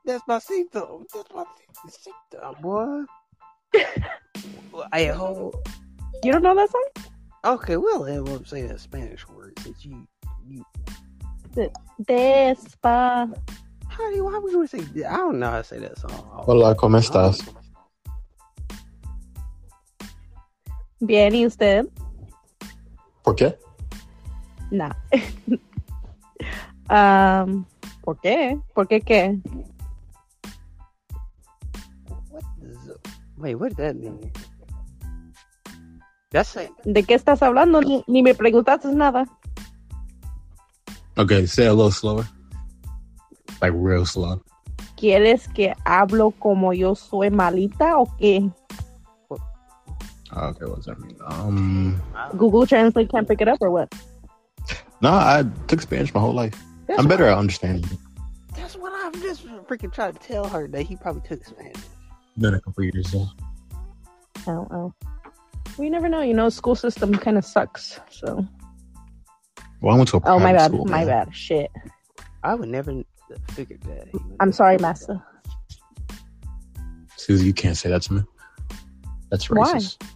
Despacito, 0.07 1.05
Despacito, 1.07 2.61
boy. 2.61 3.05
I 4.93 5.07
hold. 5.07 5.57
You 6.23 6.33
don't 6.33 6.43
know 6.43 6.55
that 6.55 6.71
song? 6.71 6.89
Okay, 7.45 7.77
well, 7.77 8.01
we'll 8.01 8.23
let 8.23 8.41
him 8.41 8.45
say 8.45 8.63
that 8.63 8.81
Spanish 8.81 9.27
word 9.29 9.59
since 9.61 9.85
you, 9.85 10.07
you. 10.47 10.65
Despa. 12.03 13.33
How 13.89 14.11
do 14.11 14.17
you? 14.17 14.25
Why 14.25 14.39
would 14.39 14.53
you 14.53 14.67
say? 14.67 14.81
I 15.05 15.17
don't 15.17 15.39
know 15.39 15.51
how 15.51 15.59
to 15.59 15.65
say 15.65 15.79
that 15.79 15.99
song. 15.99 16.11
Hola, 16.47 16.75
¿cómo 16.75 16.99
estás? 16.99 17.41
Bien, 21.01 21.35
¿y 21.35 21.47
usted? 21.47 21.87
¿Por 23.23 23.37
qué? 23.37 23.57
Nah. 24.71 24.93
um, 26.91 27.65
¿Por 28.03 28.21
qué? 28.21 28.61
¿Por 28.75 28.89
qué 28.89 29.01
qué? 29.01 29.41
What? 32.31 32.43
Wait, 33.37 33.55
what 33.55 33.77
does 33.77 33.77
that 33.77 33.97
mean? 33.97 34.33
That's 36.31 36.57
it. 36.57 36.71
¿De 36.85 37.03
qué 37.05 37.15
estás 37.15 37.43
hablando? 37.43 37.81
Ni, 37.81 38.05
ni 38.07 38.23
me 38.23 38.35
preguntaste 38.35 38.89
nada. 38.95 39.25
Okay, 41.17 41.47
say 41.47 41.67
a 41.67 41.73
little 41.73 41.91
slower. 41.91 42.27
Like 43.61 43.73
real 43.75 44.05
slow. 44.07 44.41
¿Quieres 44.97 45.49
que 45.49 45.75
hablo 45.85 46.33
como 46.39 46.73
yo 46.73 46.95
soy 46.95 47.31
malita 47.31 47.99
o 47.99 48.07
qué? 48.19 48.51
Ah, 50.31 50.49
Okay, 50.51 50.67
what 50.67 50.77
does 50.77 50.85
that 50.87 50.99
mean? 51.01 51.17
Um, 51.27 52.01
Google 52.37 52.67
Translate 52.67 53.09
can't 53.11 53.27
pick 53.27 53.41
it 53.41 53.49
up 53.49 53.59
or 53.61 53.71
what? 53.71 53.93
no, 55.01 55.11
I 55.11 55.45
took 55.67 55.81
Spanish 55.81 56.13
my 56.13 56.21
whole 56.21 56.35
life. 56.35 56.55
That's 56.87 57.01
I'm 57.01 57.09
better 57.09 57.25
what- 57.25 57.33
at 57.33 57.39
understanding. 57.39 57.91
it. 57.91 57.99
That's 58.55 58.77
what 58.77 58.93
I'm 58.95 59.13
just 59.23 59.47
freaking 59.67 59.93
trying 59.93 60.13
to 60.13 60.19
tell 60.19 60.47
her 60.49 60.69
that 60.69 60.83
he 60.83 60.97
probably 60.97 61.23
took 61.27 61.45
Spanish. 61.45 61.77
Been 62.37 62.55
a 62.55 62.61
couple 62.61 62.85
years 62.85 63.11
though. 63.13 63.29
Oh, 64.47 64.67
oh. 64.71 64.93
We 65.79 65.89
never 65.91 66.09
know. 66.09 66.21
You 66.21 66.35
know, 66.35 66.49
school 66.49 66.75
system 66.75 67.15
kind 67.15 67.39
of 67.39 67.45
sucks. 67.45 68.01
So. 68.11 68.47
Well, 69.81 69.95
I 69.95 69.97
went 69.97 70.09
to 70.11 70.17
a 70.17 70.21
Oh 70.25 70.39
my 70.39 70.53
bad. 70.53 70.71
school, 70.73 70.85
my 70.87 71.05
man. 71.05 71.07
bad. 71.07 71.35
Shit. 71.35 71.71
I 72.43 72.55
would 72.55 72.69
never 72.69 73.03
figured 73.51 73.83
that. 73.83 74.09
I'm 74.41 74.53
sorry, 74.53 74.79
master. 74.79 75.23
Susie, 77.17 77.47
you 77.47 77.53
can't 77.53 77.77
say 77.77 77.89
that 77.91 78.03
to 78.03 78.15
me. 78.15 78.23
That's 79.31 79.49
racist. 79.49 79.97
Why? 80.01 80.09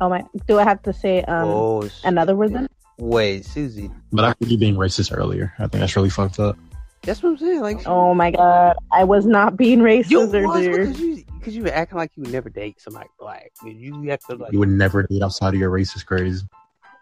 Oh 0.00 0.08
my. 0.08 0.24
Do 0.46 0.58
I 0.58 0.64
have 0.64 0.82
to 0.82 0.92
say 0.92 1.22
um 1.22 1.48
oh, 1.48 1.82
shit. 1.82 1.92
another 2.04 2.34
word 2.34 2.52
then? 2.52 2.68
Wait, 2.98 3.44
Susie. 3.44 3.90
But 4.12 4.24
I 4.24 4.32
think 4.32 4.50
you 4.50 4.58
being 4.58 4.74
racist 4.76 5.16
earlier. 5.16 5.52
I 5.58 5.68
think 5.68 5.80
that's 5.80 5.94
really 5.94 6.10
fucked 6.10 6.40
up. 6.40 6.56
That's 7.02 7.22
what 7.22 7.30
I'm 7.30 7.38
saying. 7.38 7.60
Like, 7.60 7.86
Oh 7.86 8.12
my 8.14 8.30
god. 8.30 8.76
I 8.92 9.04
was 9.04 9.24
not 9.26 9.56
being 9.56 9.78
racist 9.80 10.10
you 10.10 10.20
was 10.20 10.34
earlier. 10.34 10.78
because 10.86 11.00
you 11.00 11.24
because 11.38 11.56
you 11.56 11.62
were 11.62 11.70
acting 11.72 11.96
like 11.98 12.10
you 12.16 12.22
would 12.24 12.32
never 12.32 12.50
date 12.50 12.80
somebody 12.80 13.08
black. 13.18 13.50
You, 13.64 14.02
you 14.02 14.10
acted 14.10 14.40
like 14.40 14.52
You 14.52 14.58
would 14.58 14.68
never 14.68 15.04
date 15.04 15.22
outside 15.22 15.54
of 15.54 15.60
your 15.60 15.70
racist 15.70 16.04
craze. 16.06 16.44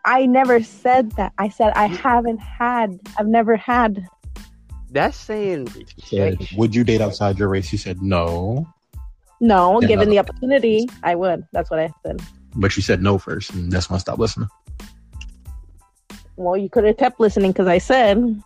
I 0.04 0.26
never 0.26 0.62
said 0.62 1.10
that. 1.12 1.32
I 1.38 1.48
said 1.48 1.72
I 1.74 1.86
haven't 1.86 2.38
had. 2.38 2.98
I've 3.18 3.26
never 3.26 3.56
had. 3.56 4.06
that's 4.90 5.16
saying 5.16 5.68
Said, 6.04 6.38
would 6.56 6.74
you 6.74 6.84
date 6.84 7.00
outside 7.00 7.38
your 7.38 7.48
race? 7.48 7.72
You 7.72 7.78
said 7.78 8.00
no, 8.02 8.68
No, 9.40 9.80
Yeah, 9.80 9.88
given 9.88 10.08
no. 10.08 10.12
the 10.12 10.18
opportunity, 10.20 10.86
I 11.02 11.16
would. 11.16 11.44
That's 11.52 11.70
what 11.70 11.80
I 11.80 11.90
said. 12.04 12.22
but 12.54 12.76
you 12.76 12.82
said 12.82 13.02
no 13.02 13.18
first, 13.18 13.50
and 13.54 13.72
that's 13.72 13.90
when 13.90 13.96
I 13.96 13.98
stopped 13.98 14.20
listening. 14.20 14.48
Well, 16.36 16.56
you 16.56 16.68
could 16.68 16.84
have 16.84 16.98
kept 16.98 17.18
listening 17.18 17.50
because 17.52 17.66
I 17.66 17.78
said 17.78 18.40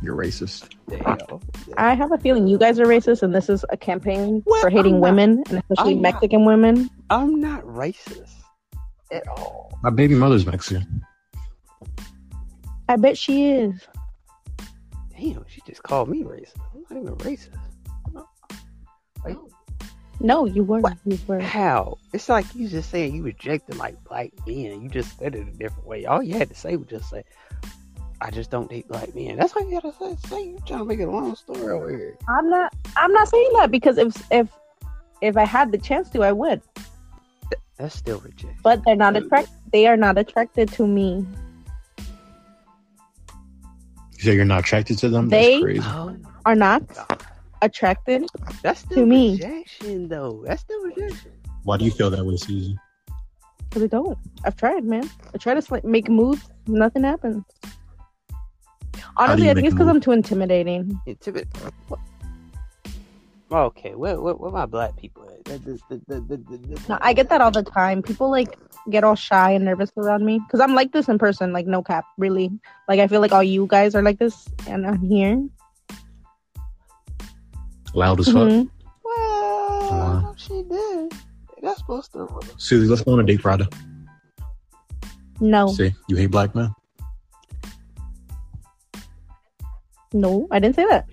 You're 0.00 0.16
racist. 0.16 0.68
Damn. 0.88 1.40
I 1.76 1.94
have 1.94 2.12
a 2.12 2.18
feeling 2.18 2.46
you 2.46 2.56
guys 2.58 2.78
are 2.78 2.86
racist, 2.86 3.22
and 3.22 3.34
this 3.34 3.48
is 3.48 3.64
a 3.70 3.76
campaign 3.76 4.42
What? 4.44 4.62
for 4.62 4.70
hating 4.70 4.94
not. 5.00 5.02
women, 5.02 5.42
and 5.50 5.58
especially 5.58 5.92
I'm 5.94 6.02
not. 6.02 6.12
Mexican 6.14 6.44
women. 6.44 6.88
I'm 7.10 7.40
not 7.40 7.62
racist 7.64 8.30
at 9.10 9.26
all. 9.28 9.76
My 9.82 9.90
baby 9.90 10.14
mother's 10.14 10.46
Mexican. 10.46 11.04
I 12.88 12.96
bet 12.96 13.18
she 13.18 13.50
is. 13.50 13.86
Damn, 15.18 15.44
she 15.48 15.60
just 15.66 15.82
called 15.82 16.08
me 16.08 16.22
racist. 16.22 16.54
I'm 16.74 16.84
not 16.88 17.02
even 17.02 17.16
racist. 17.16 17.58
Like, 19.24 19.36
No, 20.20 20.44
you 20.46 20.62
were. 20.62 20.78
What? 20.80 20.96
You 21.04 21.18
were. 21.26 21.40
how? 21.40 21.98
It's 22.12 22.28
like 22.28 22.46
you 22.54 22.68
just 22.68 22.90
saying 22.90 23.16
you 23.16 23.22
rejected 23.24 23.76
like 23.76 24.02
black 24.04 24.30
men. 24.46 24.80
You 24.80 24.88
just 24.88 25.18
said 25.18 25.34
it 25.34 25.48
a 25.48 25.50
different 25.50 25.86
way. 25.86 26.06
All 26.06 26.22
you 26.22 26.34
had 26.34 26.48
to 26.50 26.54
say 26.54 26.76
was 26.76 26.86
just 26.88 27.10
say, 27.10 27.24
"I 28.20 28.30
just 28.30 28.50
don't 28.50 28.68
date 28.68 28.88
black 28.88 29.14
men." 29.14 29.36
That's 29.36 29.54
why 29.54 29.62
you 29.62 29.80
gotta 29.80 29.92
say. 29.98 30.16
Say 30.28 30.44
you 30.48 30.58
trying 30.66 30.80
to 30.80 30.84
make 30.84 30.98
it 31.00 31.04
a 31.04 31.10
long 31.10 31.34
story 31.36 31.72
over 31.72 31.90
here. 31.90 32.16
I'm 32.28 32.48
not. 32.50 32.74
I'm 32.96 33.12
not 33.12 33.28
saying 33.28 33.50
that 33.54 33.70
because 33.70 33.98
if 33.98 34.16
if 34.32 34.48
if 35.22 35.36
I 35.36 35.44
had 35.44 35.72
the 35.72 35.78
chance 35.78 36.08
to, 36.10 36.22
I 36.22 36.32
would. 36.32 36.62
That's 37.76 37.94
still 37.94 38.18
rejection. 38.20 38.56
But 38.62 38.82
they're 38.84 38.96
not 38.96 39.16
attract. 39.16 39.48
They 39.72 39.86
are 39.86 39.96
not 39.96 40.18
attracted 40.18 40.72
to 40.72 40.86
me. 40.86 41.24
You 44.16 44.24
say 44.24 44.34
you're 44.34 44.44
not 44.44 44.60
attracted 44.60 44.98
to 44.98 45.08
them? 45.08 45.28
They- 45.28 45.50
That's 45.50 45.62
crazy. 45.62 45.84
Oh, 45.86 46.16
Are 46.44 46.54
not 46.56 46.82
God. 46.92 47.22
attracted. 47.62 48.26
that's 48.62 48.80
still 48.80 48.98
To 48.98 49.06
me. 49.06 49.32
rejection, 49.32 50.08
though. 50.08 50.42
That's 50.46 50.62
still 50.62 50.82
rejection. 50.82 51.32
Why 51.62 51.76
do 51.76 51.84
you 51.84 51.92
feel 51.92 52.10
that 52.10 52.24
way, 52.24 52.36
Susie? 52.36 52.76
Because 53.68 53.84
I 53.84 53.86
don't. 53.86 54.18
I've 54.44 54.56
tried, 54.56 54.84
man. 54.84 55.08
I 55.34 55.38
try 55.38 55.54
to 55.54 55.60
sli- 55.60 55.84
make 55.84 56.08
moves. 56.08 56.48
Nothing 56.66 57.04
happens. 57.04 57.44
Do 59.26 59.32
Honestly, 59.32 59.50
I 59.50 59.54
think 59.54 59.66
it's 59.66 59.74
because? 59.74 59.88
I'm 59.88 60.00
too 60.00 60.12
intimidating. 60.12 61.00
Intimid- 61.06 61.48
what? 61.88 62.00
Okay, 63.50 63.94
where, 63.94 64.20
where 64.20 64.34
where 64.34 64.50
my 64.50 64.66
black 64.66 64.94
people 64.96 65.24
at? 65.24 65.44
The- 65.44 65.58
the- 65.58 65.80
the- 65.88 66.00
the- 66.06 66.20
the- 66.20 66.36
the- 66.36 66.56
the- 66.58 66.80
No, 66.88 66.98
I 67.00 67.12
get 67.14 67.30
that 67.30 67.40
all 67.40 67.50
the 67.50 67.62
time. 67.62 68.02
People 68.02 68.30
like 68.30 68.58
get 68.90 69.04
all 69.04 69.14
shy 69.14 69.50
and 69.52 69.64
nervous 69.64 69.90
around 69.96 70.24
me 70.26 70.38
because 70.38 70.60
I'm 70.60 70.74
like 70.74 70.92
this 70.92 71.08
in 71.08 71.18
person. 71.18 71.52
Like 71.52 71.66
no 71.66 71.82
cap, 71.82 72.04
really. 72.18 72.50
Like 72.88 73.00
I 73.00 73.06
feel 73.06 73.20
like 73.22 73.32
all 73.32 73.42
you 73.42 73.66
guys 73.66 73.94
are 73.94 74.02
like 74.02 74.18
this, 74.18 74.46
and 74.66 74.86
I'm 74.86 75.00
here. 75.00 75.42
Loud 77.94 78.20
as 78.20 78.26
fuck. 78.26 78.36
Mhm. 78.48 78.68
Well, 79.02 79.90
Wow. 79.90 80.34
she 80.36 80.62
did. 80.68 81.14
That's 81.62 81.78
supposed 81.78 82.12
to. 82.12 82.28
Susie, 82.58 82.86
let's 82.86 83.02
go 83.02 83.14
on 83.14 83.20
a 83.20 83.22
date 83.24 83.40
Friday. 83.40 83.66
No, 85.40 85.68
See, 85.68 85.92
you 86.08 86.16
hate 86.16 86.30
black 86.30 86.54
men? 86.54 86.74
No, 90.12 90.46
I 90.50 90.58
didn't 90.58 90.76
say 90.76 90.86
that. 90.86 91.06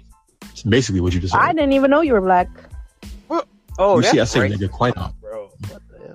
It's 0.51 0.63
basically 0.63 1.01
what 1.01 1.13
you 1.13 1.19
just 1.19 1.33
said. 1.33 1.41
I 1.41 1.53
didn't 1.53 1.73
even 1.73 1.91
know 1.91 2.01
you 2.01 2.13
were 2.13 2.21
black. 2.21 2.47
Oh, 3.77 3.97
you 3.97 4.03
see, 4.03 4.09
I 4.11 4.15
that's 4.21 4.31
say 4.31 4.39
racist, 4.39 4.55
nigga 4.57 4.71
quite 4.71 4.95
often. 4.95 5.17
bro. 5.19 5.49
What 5.69 5.81
the 5.91 6.07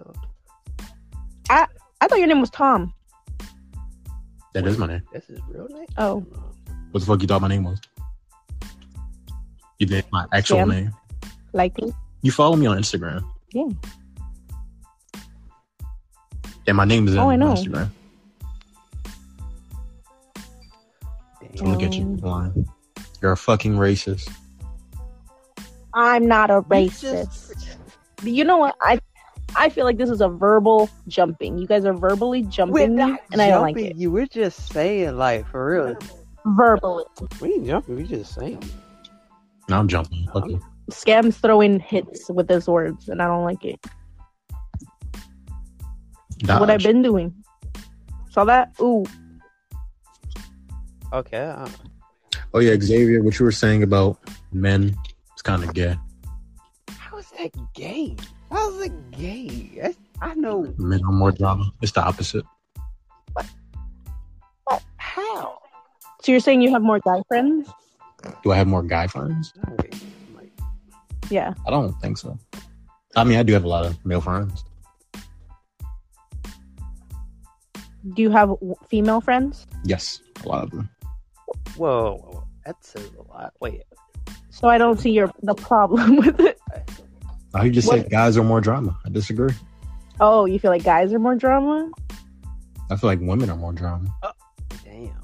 hell? 1.52 1.66
I 2.01 2.07
thought 2.09 2.19
your 2.19 2.27
name 2.28 2.40
was 2.40 2.48
Tom. 2.51 2.94
That 4.55 4.66
is 4.66 4.78
my 4.78 4.86
name. 4.86 5.02
That's 5.12 5.27
his 5.27 5.40
real 5.48 5.69
name. 5.69 5.86
Oh. 5.98 6.24
What 6.90 7.01
the 7.01 7.07
fuck 7.07 7.20
you 7.20 7.28
thought 7.28 7.43
my 7.43 7.48
name 7.48 7.65
was? 7.65 7.78
You 9.78 9.86
did 9.86 10.05
my 10.11 10.24
actual 10.32 10.57
Sam. 10.59 10.69
name. 10.70 10.93
Like 11.52 11.77
me. 11.81 11.93
You 12.23 12.32
follow 12.32 12.57
me 12.57 12.65
on 12.66 12.78
Instagram. 12.78 13.23
Yeah. 13.52 13.69
And 16.66 16.77
my 16.77 16.85
name 16.85 17.09
is 17.09 17.16
oh, 17.16 17.28
in 17.31 17.43
Oh, 17.43 17.51
I 17.51 17.55
know. 17.55 17.61
Instagram. 17.61 17.90
So 21.56 21.64
look 21.64 21.82
at 21.82 21.94
you 21.94 22.02
Um, 22.05 22.16
lying. 22.18 22.66
You're 23.20 23.32
a 23.32 23.36
fucking 23.36 23.74
racist. 23.74 24.31
I'm 25.94 26.27
not 26.27 26.51
a 26.51 26.55
You 26.55 26.62
racist. 26.62 27.77
You 28.22 28.44
know 28.44 28.59
what? 28.59 28.77
I 28.82 29.01
I 29.56 29.68
feel 29.68 29.85
like 29.85 29.98
this 29.98 30.10
is 30.10 30.20
a 30.20 30.28
verbal 30.28 30.89
jumping. 31.09 31.59
You 31.59 31.66
guys 31.66 31.85
are 31.85 31.93
verbally 31.93 32.43
jumping 32.43 32.94
me, 32.94 33.02
not 33.02 33.20
and 33.32 33.43
I 33.43 33.48
don't 33.48 33.62
like 33.62 33.77
it. 33.77 33.97
you. 33.97 34.10
We're 34.12 34.27
just 34.27 34.72
saying, 34.72 35.16
like, 35.16 35.48
for 35.48 35.70
real. 35.70 35.97
Verbally. 36.47 37.05
We 37.40 37.55
ain't 37.55 37.66
jumping. 37.66 37.97
We 37.97 38.05
just 38.05 38.35
saying. 38.35 38.62
Now 39.68 39.81
I'm 39.81 39.89
jumping. 39.89 40.28
Okay. 40.35 40.59
Scam's 40.90 41.36
throwing 41.39 41.81
hits 41.81 42.31
with 42.31 42.48
his 42.48 42.68
words, 42.68 43.09
and 43.09 43.20
I 43.20 43.27
don't 43.27 43.44
like 43.44 43.64
it. 43.64 43.85
Dodge. 46.39 46.60
What 46.60 46.70
I've 46.70 46.82
been 46.82 47.02
doing. 47.02 47.35
Saw 48.31 48.44
that? 48.44 48.72
Ooh. 48.81 49.05
Okay. 51.12 51.39
Uh, 51.45 51.69
Oh 52.53 52.59
yeah, 52.59 52.74
Xavier, 52.81 53.23
what 53.23 53.39
you 53.39 53.45
were 53.45 53.53
saying 53.53 53.82
about 53.85 54.19
men 54.53 54.97
is 55.37 55.43
kind 55.43 55.62
of 55.62 55.73
gay. 55.73 55.95
how 56.99 57.16
is 57.19 57.31
that 57.39 57.51
gay? 57.74 58.16
How 58.51 58.70
is 58.74 58.87
it 58.87 59.11
gay? 59.12 59.70
That's, 59.81 59.97
I 60.20 60.35
know. 60.35 60.73
Men 60.78 61.01
are 61.05 61.12
more 61.12 61.31
drama. 61.31 61.70
It's 61.81 61.93
the 61.93 62.03
opposite. 62.03 62.45
What? 63.35 63.47
What? 64.65 64.82
How? 64.97 65.59
So 66.23 66.32
you're 66.32 66.41
saying 66.41 66.61
you 66.62 66.70
have 66.73 66.82
more 66.82 66.99
guy 66.99 67.23
friends? 67.28 67.70
Do 68.43 68.51
I 68.51 68.57
have 68.57 68.66
more 68.66 68.82
guy 68.82 69.07
friends? 69.07 69.53
Okay, 69.78 69.91
like, 70.37 70.51
Yeah. 71.31 71.55
I 71.66 71.70
don't 71.70 71.93
think 72.03 72.19
so. 72.19 72.37
I 73.15 73.23
mean, 73.23 73.39
I 73.39 73.45
do 73.45 73.53
have 73.53 73.65
a 73.65 73.69
lot 73.69 73.87
of 73.87 74.05
male 74.05 74.20
friends. 74.20 74.65
Do 78.15 78.23
you 78.23 78.31
have 78.31 78.49
w- 78.49 78.74
female 78.89 79.20
friends? 79.20 79.66
Yes, 79.85 80.20
a 80.45 80.49
lot 80.49 80.65
of 80.65 80.70
them. 80.70 80.89
Whoa, 81.77 82.16
whoa, 82.16 82.44
that 82.66 82.77
says 82.85 83.10
a 83.18 83.22
lot. 83.32 83.52
Wait. 83.60 83.82
So 84.51 84.68
I 84.68 84.78
don't 84.78 84.98
see 85.01 85.10
your 85.10 85.32
the 85.43 85.55
problem 85.55 86.16
with 86.24 86.40
it. 86.40 86.59
I 87.55 87.68
just 87.68 87.89
What- 87.89 88.02
said 88.02 88.10
guys 88.10 88.36
are 88.36 88.44
more 88.44 88.60
drama. 88.60 88.97
I 89.05 89.10
disagree. 89.10 89.55
Oh, 90.20 90.44
you 90.44 90.59
feel 90.59 90.70
like 90.70 90.85
guys 90.85 91.12
are 91.12 91.18
more 91.18 91.35
drama? 91.35 91.90
I 92.90 92.97
feel 92.97 93.09
like 93.09 93.20
women 93.20 93.48
are 93.51 93.56
more 93.56 93.72
drama. 93.72 94.12
Oh, 94.22 94.32
damn. 94.85 95.14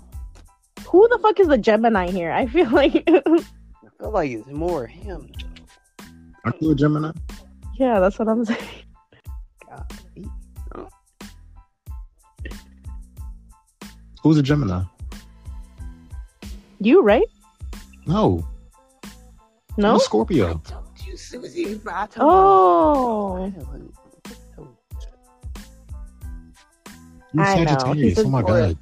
Who 0.89 1.07
the 1.09 1.19
fuck 1.19 1.39
is 1.41 1.49
the 1.49 1.59
Gemini 1.59 2.11
here? 2.11 2.31
I 2.33 2.47
feel 2.47 2.71
like 2.71 2.95
I 3.09 3.21
feel 3.99 4.11
like 4.11 4.31
it's 4.31 4.47
more 4.49 4.87
him. 4.87 5.31
Aren't 6.45 6.63
you 6.63 6.71
a 6.71 6.75
Gemini? 6.75 7.13
Yeah, 7.79 8.01
that's 8.01 8.19
what 8.19 8.29
I'm 8.29 8.45
saying. 8.45 8.61
God, 9.69 9.93
Who's 14.23 14.39
a 14.39 14.43
Gemini? 14.43 14.83
You, 16.81 17.03
right? 17.03 17.27
No, 18.07 18.47
I'm 19.05 19.83
No? 19.83 19.97
a 19.97 20.01
Scorpio. 20.01 20.63
I 20.65 20.71
told 20.71 20.85
you, 21.07 21.17
Susie. 21.17 21.81
Oh. 21.87 21.91
I 21.93 22.07
told 22.07 22.29
Oh. 22.31 23.47
you. 23.47 23.69
I 23.73 23.77
you. 23.77 23.93
You're 27.33 27.45
I 27.45 27.65
know, 27.65 27.71
Sagittarius. 27.71 28.17
he's 28.17 28.25
Oh 28.27 28.29
my 28.31 28.43
god. 28.43 28.79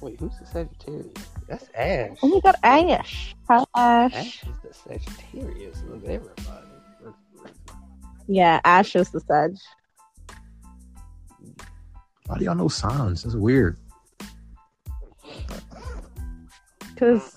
Wait, 0.00 0.20
who's 0.20 0.38
the 0.38 0.46
Sagittarius? 0.46 1.06
That's 1.48 1.66
Ash. 1.74 2.18
Oh 2.22 2.28
my 2.28 2.40
god, 2.40 2.56
Ash. 2.62 3.34
Hi, 3.48 3.64
Ash. 3.76 4.14
Ash 4.14 4.42
is 4.44 4.56
the 4.62 4.74
Sagittarius 4.74 5.80
of 5.90 6.04
everybody. 6.04 6.66
Yeah, 8.26 8.60
Ash 8.64 8.96
is 8.96 9.10
the 9.10 9.20
Sag. 9.20 9.54
Why 12.26 12.38
do 12.38 12.44
y'all 12.44 12.54
know 12.54 12.68
signs? 12.68 13.22
That's 13.22 13.34
weird. 13.36 13.78
Because 16.94 17.36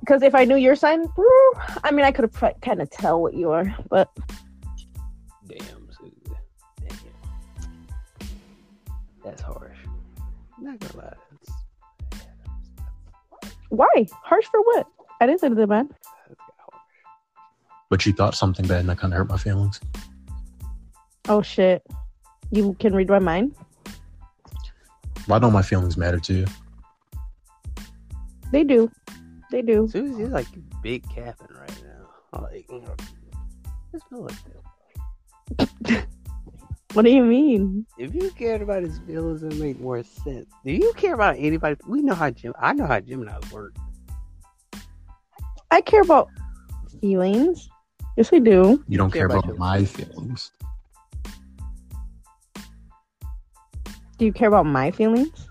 because 0.00 0.22
if 0.22 0.34
I 0.34 0.44
knew 0.44 0.56
your 0.56 0.74
sign, 0.74 1.04
I 1.84 1.90
mean, 1.90 2.04
I 2.04 2.12
could 2.12 2.30
have 2.32 2.54
kind 2.62 2.80
of 2.80 2.90
tell 2.90 3.20
what 3.20 3.34
you 3.34 3.50
are, 3.50 3.76
but 3.88 4.08
Damn, 5.46 5.88
Susie. 5.90 6.14
Damn. 6.80 6.98
That's 9.24 9.42
harsh. 9.42 9.78
Not 10.60 10.78
gonna 10.80 11.04
lie. 11.04 11.14
That's, 11.30 11.50
why? 13.68 14.06
Harsh 14.22 14.46
for 14.50 14.60
what? 14.62 14.86
I 15.20 15.26
didn't 15.26 15.40
say 15.40 15.46
anything 15.48 15.66
bad. 15.66 15.88
But 17.88 18.06
you 18.06 18.12
thought 18.12 18.34
something 18.34 18.66
bad, 18.66 18.80
and 18.80 18.88
that 18.88 18.98
kind 18.98 19.12
of 19.12 19.18
hurt 19.18 19.28
my 19.28 19.36
feelings. 19.36 19.80
Oh 21.28 21.42
shit. 21.42 21.82
You 22.50 22.74
can 22.80 22.94
read 22.94 23.08
my 23.08 23.18
mind? 23.18 23.54
Why 25.26 25.38
don't 25.38 25.52
my 25.52 25.62
feelings 25.62 25.96
matter 25.96 26.18
to 26.18 26.32
you? 26.32 26.46
They 28.52 28.64
do. 28.64 28.90
They 29.50 29.62
do. 29.62 29.88
Susie, 29.88 30.18
you're 30.18 30.28
like 30.28 30.46
big 30.82 31.08
capping 31.08 31.56
right 31.56 31.82
now. 31.84 32.40
Like, 32.40 32.66
you 32.70 32.80
know, 32.80 32.94
just 33.92 34.08
feel 34.08 34.22
like 34.22 34.36
that. 35.58 36.06
What 36.92 37.04
do 37.04 37.10
you 37.12 37.22
mean? 37.22 37.86
If 37.98 38.16
you 38.16 38.32
cared 38.32 38.62
about 38.62 38.82
his 38.82 38.98
feelings, 39.06 39.44
it 39.44 39.50
would 39.50 39.60
make 39.60 39.78
more 39.78 40.02
sense. 40.02 40.48
Do 40.64 40.72
you 40.72 40.92
care 40.96 41.14
about 41.14 41.36
anybody? 41.38 41.76
We 41.86 42.02
know 42.02 42.14
how 42.14 42.30
Jim. 42.30 42.52
I 42.58 42.72
know 42.72 42.84
how 42.86 42.98
Gemini's 42.98 43.52
work. 43.52 43.76
I 45.70 45.82
care 45.82 46.00
about 46.02 46.28
feelings. 47.00 47.68
Yes, 48.16 48.32
we 48.32 48.40
do. 48.40 48.82
You 48.88 48.98
don't 48.98 49.12
Care 49.12 49.28
care 49.28 49.38
about 49.38 49.44
about 49.44 49.58
my 49.58 49.84
feelings. 49.84 50.50
Do 54.18 54.24
you 54.24 54.32
care 54.32 54.48
about 54.48 54.66
my 54.66 54.90
feelings? 54.90 55.48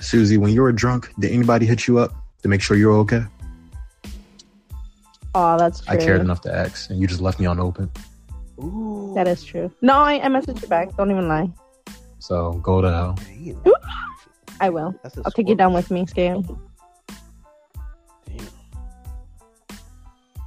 Susie, 0.00 0.36
when 0.36 0.52
you 0.52 0.62
were 0.62 0.72
drunk, 0.72 1.12
did 1.18 1.32
anybody 1.32 1.66
hit 1.66 1.86
you 1.86 1.98
up 1.98 2.14
to 2.42 2.48
make 2.48 2.60
sure 2.60 2.76
you're 2.76 2.92
okay? 2.98 3.24
Oh, 5.34 5.58
that's 5.58 5.80
true. 5.80 5.94
I 5.94 5.96
cared 5.98 6.20
enough 6.20 6.40
to 6.42 6.54
ask, 6.54 6.90
and 6.90 6.98
you 6.98 7.06
just 7.06 7.20
left 7.20 7.38
me 7.40 7.46
unopened. 7.46 7.90
Ooh, 8.58 9.12
That 9.14 9.28
is 9.28 9.44
true. 9.44 9.70
No, 9.82 9.94
I, 9.94 10.14
I 10.14 10.28
messaged 10.28 10.62
you 10.62 10.68
back. 10.68 10.96
Don't 10.96 11.10
even 11.10 11.28
lie. 11.28 11.50
So 12.18 12.54
go 12.54 12.80
to 12.80 12.90
hell. 12.90 13.18
I 14.60 14.70
will. 14.70 14.94
That's 15.02 15.16
a 15.18 15.22
I'll 15.24 15.30
take 15.30 15.48
you 15.48 15.54
down 15.54 15.74
with 15.74 15.90
me, 15.90 16.06
Scam. 16.06 16.58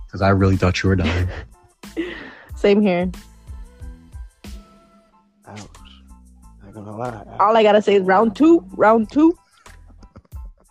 Because 0.05 0.21
I 0.23 0.29
really 0.29 0.57
thought 0.57 0.81
you 0.81 0.89
were 0.89 0.95
dying. 0.95 1.29
Same 2.55 2.81
here. 2.81 3.11
Gonna 6.85 6.97
lie. 6.97 7.37
All 7.39 7.55
I 7.55 7.63
gotta 7.63 7.81
say 7.81 7.95
is 7.95 8.03
round 8.03 8.35
two. 8.35 8.65
Round 8.75 9.09
two. 9.09 9.37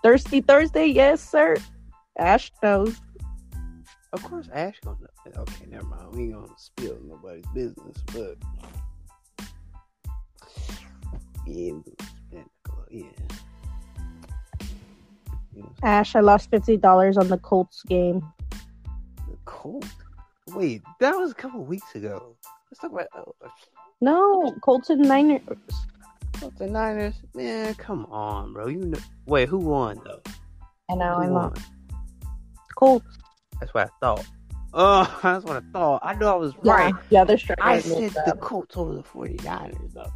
Thirsty 0.02 0.40
Thursday, 0.40 0.86
yes, 0.86 1.20
sir. 1.20 1.56
Ash 2.18 2.50
knows. 2.62 3.00
Of 4.12 4.22
course, 4.22 4.48
Ash 4.52 4.78
gonna. 4.84 4.96
Okay, 5.36 5.66
never 5.68 5.84
mind. 5.84 6.14
We 6.14 6.22
ain't 6.24 6.34
gonna 6.34 6.48
spill 6.56 6.98
nobody's 7.04 7.44
business, 7.54 7.96
but 8.12 8.36
yeah, 11.46 11.72
yeah. 12.90 13.12
Ash, 15.82 16.16
I 16.16 16.20
lost 16.20 16.50
fifty 16.50 16.76
dollars 16.76 17.16
on 17.16 17.28
the 17.28 17.38
Colts 17.38 17.82
game. 17.82 18.22
the 19.28 19.36
Colt. 19.44 19.84
Wait, 20.48 20.82
that 21.00 21.16
was 21.16 21.32
a 21.32 21.34
couple 21.34 21.62
weeks 21.64 21.94
ago. 21.94 22.34
Let's 22.70 22.80
talk 22.80 22.92
about 22.92 23.08
oh, 23.14 23.34
No, 24.00 24.52
Colts 24.62 24.90
and 24.90 25.02
Niners. 25.02 25.42
Oh, 26.42 26.52
the 26.58 26.66
Niners. 26.66 27.14
Man, 27.34 27.74
come 27.74 28.06
on, 28.06 28.52
bro. 28.52 28.68
You 28.68 28.78
know. 28.78 28.98
Wait, 29.26 29.48
who 29.48 29.58
won 29.58 30.00
though? 30.04 30.22
I 30.90 30.94
know, 30.94 31.14
Who 31.16 31.22
I 31.22 31.26
know. 31.26 31.32
won? 31.32 31.54
Colts. 32.76 33.18
That's 33.60 33.74
what 33.74 33.86
I 33.86 33.90
thought. 34.00 34.26
Oh, 34.74 35.18
that's 35.22 35.44
what 35.44 35.56
I 35.56 35.60
thought. 35.72 36.00
I 36.02 36.14
knew 36.14 36.26
I 36.26 36.34
was 36.34 36.54
Yeah, 36.62 36.72
right. 36.74 36.94
yeah, 37.10 37.24
they're. 37.24 37.38
I 37.60 37.80
said 37.80 38.12
the 38.26 38.36
Colts 38.40 38.76
over 38.76 38.94
the 38.94 39.02
49ers, 39.02 39.92
though. 39.94 40.12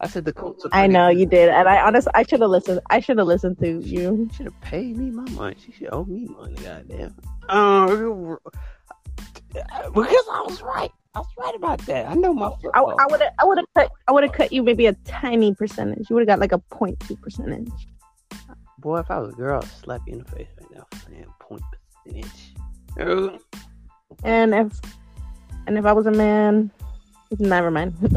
I 0.00 0.06
said 0.08 0.24
the 0.24 0.32
Colts. 0.32 0.66
I 0.72 0.86
know 0.86 1.08
you 1.08 1.24
did, 1.26 1.48
and 1.48 1.68
I 1.68 1.80
honestly, 1.82 2.12
I 2.14 2.24
should 2.24 2.40
have 2.40 2.50
listened. 2.50 2.80
I 2.90 3.00
should 3.00 3.18
have 3.18 3.26
listened 3.26 3.58
to 3.60 3.80
you. 3.80 4.00
You 4.16 4.30
should 4.36 4.46
have 4.46 4.60
paid 4.60 4.96
me 4.96 5.10
my 5.10 5.28
money. 5.30 5.56
She 5.64 5.72
should 5.72 5.88
owe 5.92 6.04
me 6.04 6.26
money, 6.26 6.54
goddamn. 6.56 7.14
Um, 7.48 8.38
because 9.94 10.26
I 10.30 10.42
was 10.46 10.62
right. 10.62 10.90
I 11.14 11.20
was 11.20 11.28
right 11.38 11.54
about 11.54 11.78
that. 11.86 12.08
I 12.08 12.14
know 12.14 12.34
my 12.34 12.50
I 12.74 12.80
would 12.80 13.20
have, 13.20 13.32
I 13.38 13.44
would 13.44 13.58
have 13.58 13.66
cut, 13.76 13.90
I 14.08 14.12
would 14.12 14.24
have 14.24 14.32
cut 14.32 14.52
you 14.52 14.62
maybe 14.62 14.86
a 14.86 14.94
tiny 15.04 15.54
percentage. 15.54 16.10
You 16.10 16.14
would 16.16 16.22
have 16.22 16.26
got 16.26 16.40
like 16.40 16.52
a 16.52 16.58
0.2 16.58 17.20
percentage. 17.20 17.70
Boy, 18.78 18.98
if 18.98 19.10
I 19.10 19.20
was 19.20 19.32
a 19.32 19.36
girl, 19.36 19.60
I'd 19.62 19.68
slap 19.70 20.00
you 20.06 20.14
in 20.14 20.18
the 20.18 20.24
face 20.24 20.48
right 20.60 20.70
now 20.74 20.86
for 20.90 21.10
saying 21.10 21.26
point 21.40 21.62
percentage. 22.04 23.40
And 24.22 24.54
if, 24.54 24.80
and 25.66 25.76
if 25.76 25.84
I 25.84 25.92
was 25.92 26.06
a 26.06 26.10
man, 26.10 26.70
never 27.38 27.70
mind. 27.70 27.94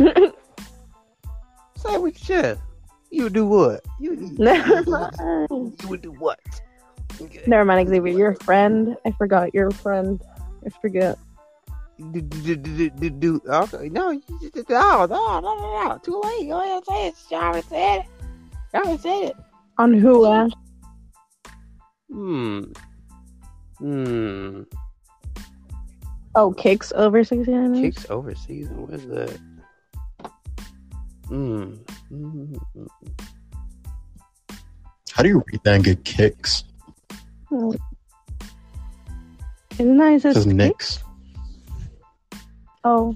Say 1.76 1.98
what 1.98 2.14
you 2.14 2.14
should. 2.24 2.60
You 3.10 3.24
would 3.24 3.34
do 3.34 3.48
what? 3.48 3.84
You, 4.00 4.14
you, 4.14 4.36
never 4.38 4.84
mind. 4.84 5.76
you 5.82 5.88
would 5.88 6.02
do 6.02 6.12
what? 6.12 6.40
Okay. 7.20 7.42
Never 7.48 7.66
mind, 7.66 7.90
Xavier. 7.90 8.16
You're 8.16 8.32
a 8.32 8.44
friend. 8.44 8.96
I 9.06 9.12
forgot 9.12 9.54
you're 9.54 9.70
a 9.70 9.74
friend. 9.74 10.22
I 10.66 10.70
forget. 10.82 11.18
Do, 12.00 12.22
do, 12.22 12.56
do, 12.56 12.56
do, 12.56 12.90
do, 12.92 13.10
do, 13.10 13.42
okay, 13.48 13.90
no, 13.90 14.12
you 14.12 14.22
just, 14.54 14.70
no, 14.70 15.06
no, 15.08 15.40
no, 15.40 15.56
no, 15.58 15.88
no, 15.88 15.98
too 16.04 16.22
late. 16.24 16.48
Go 16.48 16.62
ahead 16.62 16.78
and 16.78 16.86
say 16.86 17.08
it. 17.08 17.16
Y'all 17.32 17.42
already 17.42 17.68
said 17.68 18.00
it. 18.00 18.06
Y'all 18.74 18.84
already 18.84 19.02
said 19.02 19.24
it. 19.30 19.36
On 19.80 19.94
who, 19.94 20.26
Ash? 20.28 20.52
Hmm. 22.12 22.64
Hmm. 23.80 24.62
Oh, 26.36 26.52
kicks 26.54 26.92
over 26.96 27.24
69 27.24 27.72
minutes? 27.72 27.98
Kicks 27.98 28.10
overseas. 28.12 28.68
and 28.68 28.88
Where's 28.88 29.06
that? 29.08 29.40
Hmm. 31.28 31.74
Mm. 32.12 32.60
How 35.12 35.24
do 35.24 35.30
you 35.30 35.44
read 35.52 35.62
that 35.64 35.76
and 35.76 35.84
get 35.84 36.06
kicks? 36.06 36.64
Oh. 37.52 37.74
Isn't 39.80 39.98
that 39.98 40.12
it 40.12 40.16
It 40.18 40.22
says 40.22 40.34
says 40.36 40.46
kicks? 40.46 40.54
Knicks. 40.56 41.04
Oh, 42.84 43.16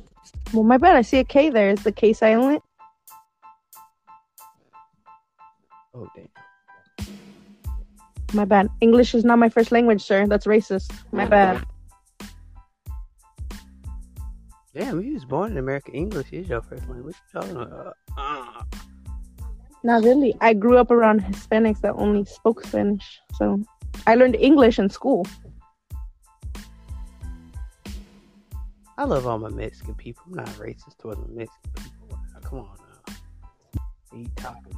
well, 0.54 0.64
my 0.64 0.78
bad. 0.78 0.96
I 0.96 1.02
see 1.02 1.20
a 1.20 1.24
K 1.24 1.50
there. 1.50 1.70
Is 1.70 1.84
the 1.84 1.92
K 1.92 2.14
silent? 2.14 2.62
Oh 5.94 6.08
damn. 6.16 6.28
My 8.34 8.46
bad. 8.46 8.70
English 8.80 9.14
is 9.14 9.26
not 9.26 9.40
my 9.40 9.50
first 9.50 9.72
language, 9.72 10.02
sir. 10.02 10.26
That's 10.26 10.46
racist. 10.46 10.92
My 11.12 11.26
bad. 11.26 11.66
Damn, 14.74 15.02
you 15.02 15.14
was 15.14 15.26
born 15.26 15.52
in 15.52 15.58
America. 15.58 15.92
English 15.92 16.32
is 16.32 16.48
your 16.48 16.62
first 16.62 16.88
language. 16.88 17.16
What 17.34 17.44
you 17.46 17.58
talking 17.58 17.58
about? 17.62 17.98
Uh, 18.18 18.64
Not 19.84 20.04
really. 20.04 20.34
I 20.40 20.54
grew 20.54 20.78
up 20.78 20.92
around 20.92 21.22
Hispanics 21.22 21.82
that 21.82 21.94
only 21.96 22.24
spoke 22.24 22.64
Spanish. 22.66 23.20
So 23.36 23.62
I 24.08 24.16
learned 24.16 24.38
English 24.38 24.80
in 24.80 24.90
school. 24.90 25.28
I 29.02 29.04
love 29.06 29.26
all 29.26 29.40
my 29.40 29.50
Mexican 29.50 29.96
people. 29.96 30.22
I'm 30.28 30.36
not 30.36 30.48
racist 30.50 31.00
towards 31.00 31.20
my 31.22 31.26
Mexican 31.34 31.72
people. 31.74 32.20
Come 32.44 32.60
on 32.60 32.78
now. 32.78 33.16
He 34.14 34.28
talking. 34.36 34.78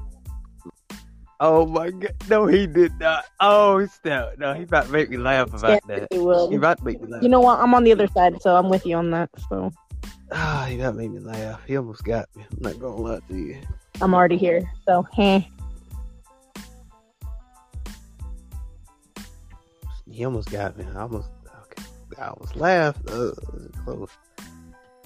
Oh 1.42 1.66
my 1.66 1.92
god. 1.92 2.16
No, 2.30 2.46
he 2.48 2.66
did 2.66 2.98
not. 3.02 3.26
Oh, 3.42 3.86
stop. 3.86 4.38
No, 4.38 4.54
he 4.54 4.64
about 4.64 4.86
to 4.86 4.92
make 4.94 5.10
me 5.10 5.18
laugh 5.18 5.50
about 5.54 5.82
Yeah, 5.90 5.98
that. 6.00 6.08
it 6.10 6.22
will. 6.24 6.50
He 6.50 6.56
about 6.56 6.78
to 6.78 6.86
make 6.86 7.02
me 7.02 7.10
laugh. 7.10 7.22
You 7.22 7.28
know 7.28 7.42
what? 7.42 7.60
I'm 7.60 7.74
on 7.74 7.84
the 7.84 7.92
other 7.92 8.08
side, 8.08 8.42
so 8.42 8.56
I'm 8.56 8.70
with 8.70 8.86
you 8.86 8.96
on 8.96 9.12
that. 9.12 9.30
So 9.50 9.74
Ah, 10.32 10.68
he 10.70 10.80
about 10.80 10.92
to 10.92 10.98
make 11.00 11.12
me 11.12 11.20
laugh. 11.20 11.62
He 11.68 11.76
almost 11.76 12.06
got 12.06 12.34
me. 12.38 12.46
I'm 12.50 12.58
not 12.62 12.80
gonna 12.80 12.96
lie 12.96 13.20
to 13.28 13.36
you. 13.36 13.58
I'm 14.00 14.14
already 14.14 14.38
here. 14.38 14.62
So, 14.88 15.06
heh. 15.12 15.42
He 20.10 20.24
almost 20.24 20.50
got 20.50 20.78
me. 20.78 20.86
I 20.96 21.02
almost. 21.02 21.28
I 22.20 22.28
almost 22.28 22.56
laughed. 22.56 23.02
Uh, 23.10 23.32
close. 23.84 24.10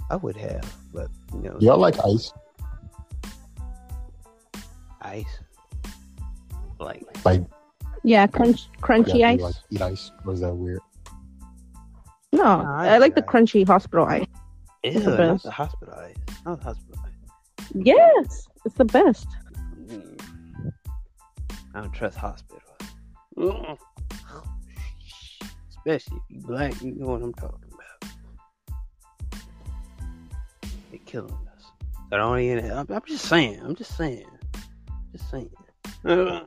I 0.10 0.16
would 0.16 0.38
have, 0.38 0.74
but 0.94 1.08
you 1.34 1.42
know, 1.42 1.58
Y'all 1.60 1.78
like 1.78 1.96
ice? 2.06 2.32
ice. 5.02 5.26
Like 6.80 7.04
Like, 7.26 7.44
Yeah, 8.04 8.28
crunch, 8.28 8.70
crunchy 8.82 9.20
yeah, 9.20 9.30
ice. 9.30 9.38
you 9.40 9.44
like 9.46 9.56
eat 9.72 9.82
ice? 9.82 10.12
Or 10.26 10.34
is 10.34 10.40
that 10.42 10.54
weird? 10.54 10.80
no, 12.32 12.44
I 12.44 12.90
I 12.96 12.98
like 13.00 13.16
the 13.16 13.22
like 13.22 13.30
crunchy 13.30 13.66
hospital 13.68 14.06
ice. 14.06 14.26
ew, 14.84 15.00
the 15.00 15.10
not 15.10 15.18
best. 15.18 15.44
the 15.44 15.52
hospital 15.52 15.94
ice. 15.96 16.16
Not 16.46 16.60
the 16.60 16.66
hospital 16.66 17.02
ice. 17.04 17.66
Yes, 17.74 18.48
it's 18.66 18.76
the 18.76 18.86
best. 18.86 19.28
Mm. 19.88 20.20
I 21.76 21.82
don't 21.82 21.92
trust 21.92 22.18
hospitals. 22.18 22.64
Mm. 23.38 23.78
Especially 25.88 26.18
if 26.18 26.24
you 26.36 26.42
black, 26.42 26.82
you 26.82 26.96
know 26.96 27.08
what 27.08 27.22
I'm 27.22 27.34
talking 27.34 27.72
about. 27.74 28.12
They're 30.92 31.00
killing 31.06 31.32
us. 31.56 31.64
I 32.12 32.18
don't 32.18 32.40
even. 32.40 32.70
I'm, 32.70 32.88
I'm 32.90 33.02
just 33.08 33.24
saying. 33.24 33.62
I'm 33.64 33.74
just 33.74 33.96
saying. 33.96 34.26
Just 35.14 35.30
saying. 35.32 35.50
Uh. 36.06 36.42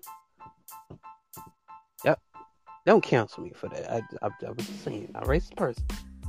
Yep. 2.05 2.21
Don't 2.87 3.03
cancel 3.03 3.43
me 3.43 3.53
for 3.55 3.69
that. 3.71 3.91
I, 3.91 4.03
I, 4.23 4.29
I 4.47 4.51
was 4.51 4.67
just 4.67 4.85
saying. 4.85 5.11
I'm 5.15 5.23
a 5.23 5.27
racist 5.27 5.57
person. 5.57 5.85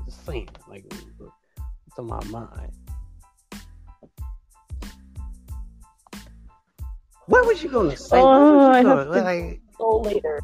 Just 0.05 0.25
saying. 0.25 0.49
Like, 0.67 0.85
it's 0.89 1.99
on 1.99 2.07
my 2.07 2.23
mind. 2.25 2.71
What 7.27 7.45
was 7.45 7.61
you 7.61 7.69
gonna 7.69 7.95
say? 7.97 8.17
Oh, 8.21 8.69
I 8.69 8.83
gonna, 8.83 9.03
to- 9.05 9.21
like 9.21 9.61
So 9.77 9.97
later. 9.97 10.41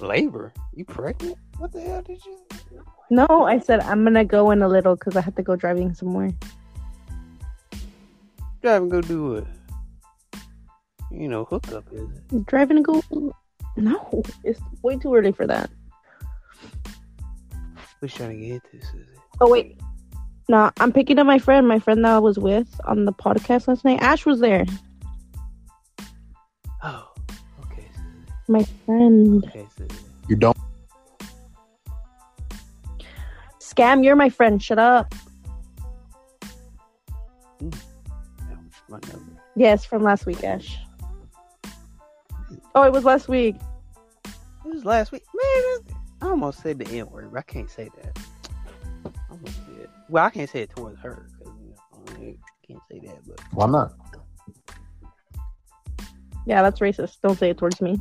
labor? 0.00 0.52
You 0.72 0.84
pregnant? 0.84 1.36
What 1.58 1.72
the 1.72 1.80
hell 1.80 2.02
did 2.02 2.24
you? 2.24 2.38
No, 3.10 3.26
I 3.44 3.58
said 3.58 3.80
I'm 3.80 4.04
gonna 4.04 4.24
go 4.24 4.50
in 4.50 4.62
a 4.62 4.68
little 4.68 4.96
because 4.96 5.16
I 5.16 5.20
have 5.20 5.34
to 5.36 5.42
go 5.42 5.56
driving 5.56 5.94
somewhere. 5.94 6.32
Drive 8.62 8.82
and 8.82 8.90
go 8.90 9.00
do 9.00 9.36
it. 9.36 9.46
You 11.10 11.28
know, 11.28 11.44
hookup 11.44 11.84
is 11.92 12.08
it? 12.10 12.46
Driving 12.46 12.78
to 12.78 12.82
go? 12.82 13.32
No, 13.76 14.22
it's 14.42 14.60
way 14.82 14.96
too 14.96 15.14
early 15.14 15.32
for 15.32 15.46
that. 15.46 15.70
What 18.00 18.02
you 18.02 18.08
trying 18.08 18.40
to 18.40 18.46
get 18.46 18.54
into, 18.54 18.86
Susie? 18.86 19.06
Oh 19.40 19.50
wait, 19.50 19.78
no, 20.48 20.70
I'm 20.78 20.92
picking 20.92 21.18
up 21.18 21.26
my 21.26 21.38
friend. 21.38 21.66
My 21.66 21.78
friend 21.78 22.04
that 22.04 22.12
I 22.12 22.18
was 22.18 22.38
with 22.38 22.68
on 22.84 23.04
the 23.04 23.12
podcast 23.12 23.68
last 23.68 23.84
night. 23.84 24.00
Ash 24.02 24.26
was 24.26 24.40
there. 24.40 24.66
Oh, 26.82 27.12
okay, 27.64 27.86
Susie. 27.94 28.32
My 28.48 28.64
friend. 28.84 29.44
Okay, 29.46 29.66
Susie. 29.76 30.00
You 30.28 30.36
don't. 30.36 30.56
Scam, 33.76 34.02
you're 34.02 34.16
my 34.16 34.30
friend. 34.30 34.62
Shut 34.62 34.78
up. 34.78 35.14
Yeah, 37.60 37.68
my. 38.88 38.98
Yes, 39.54 39.84
from 39.84 40.02
last 40.02 40.24
week, 40.24 40.42
Ash. 40.42 40.78
Oh, 42.74 42.82
it 42.84 42.92
was 42.92 43.04
last 43.04 43.28
week. 43.28 43.56
It 44.64 44.68
was 44.74 44.84
last 44.84 45.12
week. 45.12 45.24
Man, 45.34 45.96
I 46.22 46.28
almost 46.28 46.62
said 46.62 46.78
the 46.78 46.98
N 46.98 47.10
word, 47.10 47.30
but 47.32 47.38
I 47.38 47.42
can't 47.42 47.70
say 47.70 47.90
that. 48.02 48.18
I 49.04 49.10
almost 49.30 49.66
did. 49.66 49.88
Well, 50.08 50.24
I 50.24 50.30
can't 50.30 50.48
say 50.48 50.62
it 50.62 50.70
towards 50.70 51.00
her 51.00 51.26
because 51.38 51.54
you 51.60 51.70
know, 51.70 52.34
I 52.34 52.66
can't 52.66 52.80
say 52.90 53.00
that. 53.06 53.18
But 53.26 53.40
Why 53.52 53.66
not? 53.66 53.92
Yeah, 56.46 56.62
that's 56.62 56.80
racist. 56.80 57.20
Don't 57.22 57.38
say 57.38 57.50
it 57.50 57.58
towards 57.58 57.80
me. 57.80 57.98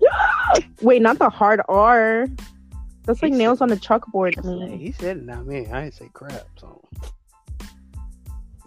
Wait, 0.82 1.02
not 1.02 1.18
the 1.18 1.30
hard 1.30 1.62
R. 1.68 2.28
That's 3.06 3.22
like 3.22 3.32
He 3.32 3.38
nails 3.38 3.58
said- 3.58 3.70
on 3.70 3.72
a 3.72 3.76
chalkboard. 3.76 4.34
to 4.34 4.42
hey, 4.42 4.76
me. 4.76 4.78
he 4.78 4.92
said 4.92 5.18
it, 5.18 5.24
not 5.24 5.46
me. 5.46 5.66
I 5.66 5.82
didn't 5.84 5.94
say 5.94 6.08
crap. 6.12 6.46
So, 6.58 6.82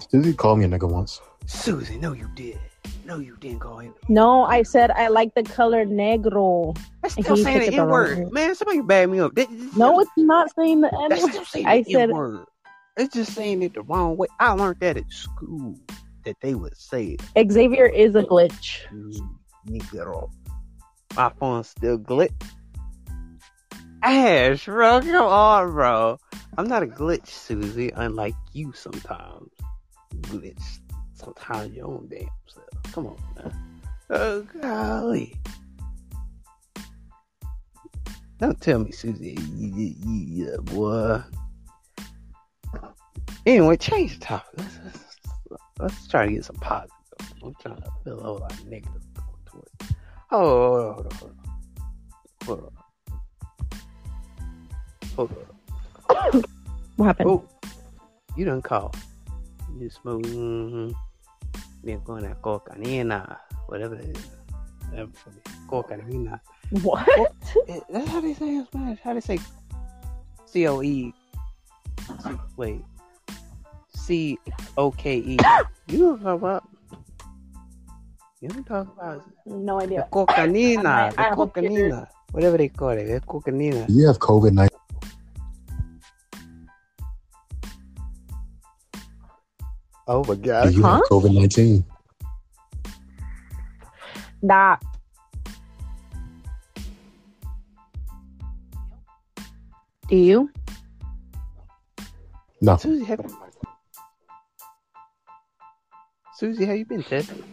Susie 0.10 0.34
called 0.34 0.60
me 0.60 0.66
a 0.66 0.70
nigga 0.70 0.90
once. 0.90 1.20
Susie, 1.46 1.98
no, 1.98 2.14
you 2.14 2.30
did. 2.36 2.60
No, 3.06 3.20
you 3.20 3.38
didn't 3.38 3.60
call 3.60 3.80
him. 3.80 3.94
No, 4.10 4.44
I 4.44 4.64
said 4.64 4.92
I 4.92 5.08
like 5.08 5.34
the 5.34 5.44
color 5.44 5.86
negro. 5.86 6.78
That's 7.02 7.16
And 7.16 7.26
still 7.26 7.38
he 7.38 7.44
saying 7.44 7.60
took 7.62 7.68
the 7.70 7.74
it 7.74 7.76
the 7.78 7.82
N 7.84 7.90
word. 7.90 8.32
Man, 8.34 8.54
somebody 8.56 8.82
bad 8.82 9.10
me 9.10 9.20
up. 9.20 9.34
That- 9.36 9.50
No, 9.78 10.00
it's 10.02 10.12
not 10.18 10.50
saying 10.56 10.82
the 10.82 10.94
N 10.94 11.10
That's 11.10 11.24
word. 11.24 11.46
saying 11.48 11.66
I 11.66 11.84
said- 11.84 12.10
word. 12.12 12.46
It's 12.98 13.14
just 13.14 13.34
saying 13.34 13.62
it 13.62 13.74
the 13.76 13.82
wrong 13.84 14.18
way. 14.18 14.28
I 14.40 14.52
learned 14.54 14.80
that 14.82 14.98
at 14.98 15.10
school 15.12 15.76
that 16.26 16.36
they 16.42 16.54
would 16.56 16.76
say 16.76 17.16
it. 17.36 17.52
Xavier 17.52 17.86
is 17.86 18.16
a 18.16 18.24
glitch. 18.24 18.82
Negro. 19.68 20.30
My 21.16 21.32
phone's 21.40 21.70
still 21.70 21.98
glitch. 22.00 22.32
Ash, 24.10 24.64
bro, 24.64 25.02
come 25.02 25.16
on, 25.16 25.72
bro. 25.74 26.18
I'm 26.58 26.70
not 26.70 26.82
a 26.82 26.86
glitch, 26.88 27.28
Susie, 27.28 27.92
unlike 27.94 28.36
you 28.54 28.72
sometimes. 28.72 29.52
Glitch. 30.22 30.80
Sometimes 31.14 31.76
your 31.76 31.88
own 31.88 32.08
damn 32.10 32.30
self. 32.48 32.94
Come 32.94 33.08
on, 33.08 33.18
man. 33.36 33.82
Oh, 34.10 34.42
golly. 34.62 35.38
Don't 38.38 38.62
tell 38.62 38.80
me, 38.80 38.92
Susie, 38.92 39.38
Yeah, 39.58 40.56
boy. 40.64 41.22
Anyway, 43.46 43.76
change 43.76 44.20
the 44.20 44.26
topic. 44.26 44.54
Let's, 44.58 44.80
let's, 44.86 45.62
let's 45.80 46.08
try 46.08 46.28
to 46.28 46.32
get 46.32 46.46
some 46.46 46.56
positive. 46.56 46.94
I'm 47.44 47.54
trying 47.60 47.82
to 47.82 47.92
feel 48.06 48.20
a 48.20 48.24
whole 48.24 48.38
lot 48.38 48.54
of 48.54 48.66
negative 48.68 49.04
going 49.16 49.28
towards. 49.46 49.94
Oh, 50.32 50.94
hold 50.94 51.08
on, 51.08 51.18
hold 51.18 51.32
on, 51.32 51.38
hold 52.46 52.64
on. 52.64 52.77
Hold 55.18 55.32
on. 55.32 55.38
Hold 56.16 56.36
on. 56.36 56.44
What 56.96 57.06
happened? 57.08 57.30
Oh, 57.30 57.44
you 58.36 58.46
done 58.46 58.62
call. 58.62 58.94
You 59.78 59.90
smoke. 59.90 60.22
Mm-hmm. 60.24 60.92
Bien 61.84 62.00
con 62.02 62.22
la 62.24 62.34
cocaína, 62.36 63.38
whatever 63.68 63.96
it 63.96 64.16
is. 64.18 64.28
Whatever 64.90 65.10
it 65.12 66.16
is. 66.72 66.84
What? 66.84 67.08
Eh, 67.68 67.80
That's 67.90 68.08
how 68.10 68.22
they 68.22 68.34
say 68.34 68.50
in 68.56 68.66
Spanish. 68.66 69.00
How 69.04 69.14
they 69.14 69.22
say 69.22 69.40
C 70.46 70.68
O 70.68 70.82
E. 70.82 71.14
Wait. 72.58 72.84
C 73.94 74.38
O 74.78 74.92
K 74.92 75.18
E. 75.18 75.38
You 75.88 75.98
know 76.00 76.14
what 76.14 76.16
I'm 76.16 76.20
talking 76.20 76.34
about? 76.38 76.64
You 78.42 78.50
don't 78.50 78.72
I'm 78.72 78.88
about? 78.98 79.24
No 79.46 79.80
The 79.80 79.86
idea. 79.86 80.08
cocaína. 80.12 80.86
I- 80.86 81.10
The 81.12 81.22
I 81.22 81.36
hope 81.36 81.58
you're- 81.58 81.70
cocaína. 81.70 82.08
Whatever 82.32 82.58
they 82.58 82.68
call 82.70 82.90
it. 82.90 83.06
The 83.06 83.22
cocaína. 83.22 83.86
You 83.90 84.08
have 84.08 84.20
COVID 84.20 84.52
19. 84.54 84.77
Oh 90.08 90.24
my 90.24 90.36
Do 90.36 90.42
god. 90.42 90.74
you 90.74 90.84
have 90.84 91.02
COVID 91.10 91.34
19? 91.34 91.84
Nah. 94.42 94.78
Do 100.08 100.16
you? 100.16 100.50
No. 102.62 102.78
Susie, 102.78 103.04
have 103.06 103.20
Susie, 106.36 106.66
have 106.66 106.78
you 106.78 106.86
been 106.86 107.04
tested? 107.04 107.44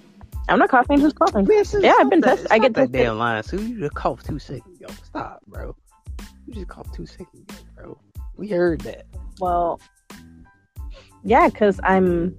I'm 0.49 0.59
not 0.59 0.69
coughing. 0.69 1.01
Who's 1.01 1.13
coughing? 1.15 1.47
Man, 1.47 1.65
Susie, 1.65 1.87
Yeah, 1.87 1.95
I've 1.99 2.11
been 2.11 2.21
that- 2.21 2.37
tested. 2.37 2.47
I 2.51 2.57
stop 2.57 2.63
get 2.63 2.75
that 2.75 2.81
tested. 2.83 2.93
damn 2.93 3.19
line. 3.19 3.43
Susie, 3.43 3.65
you 3.71 3.81
just 3.81 3.95
coughed 3.95 4.27
two 4.27 4.39
seconds 4.39 4.81
ago. 4.81 4.93
Stop, 5.03 5.41
bro. 5.47 5.75
You 6.47 6.55
just 6.55 6.69
coughed 6.69 6.95
two 6.95 7.07
seconds 7.07 7.43
ago, 7.49 7.59
bro. 7.77 7.99
We 8.37 8.49
heard 8.49 8.83
that. 8.83 9.07
Well, 9.41 9.81
yeah, 11.25 11.49
because 11.49 11.81
I'm. 11.83 12.37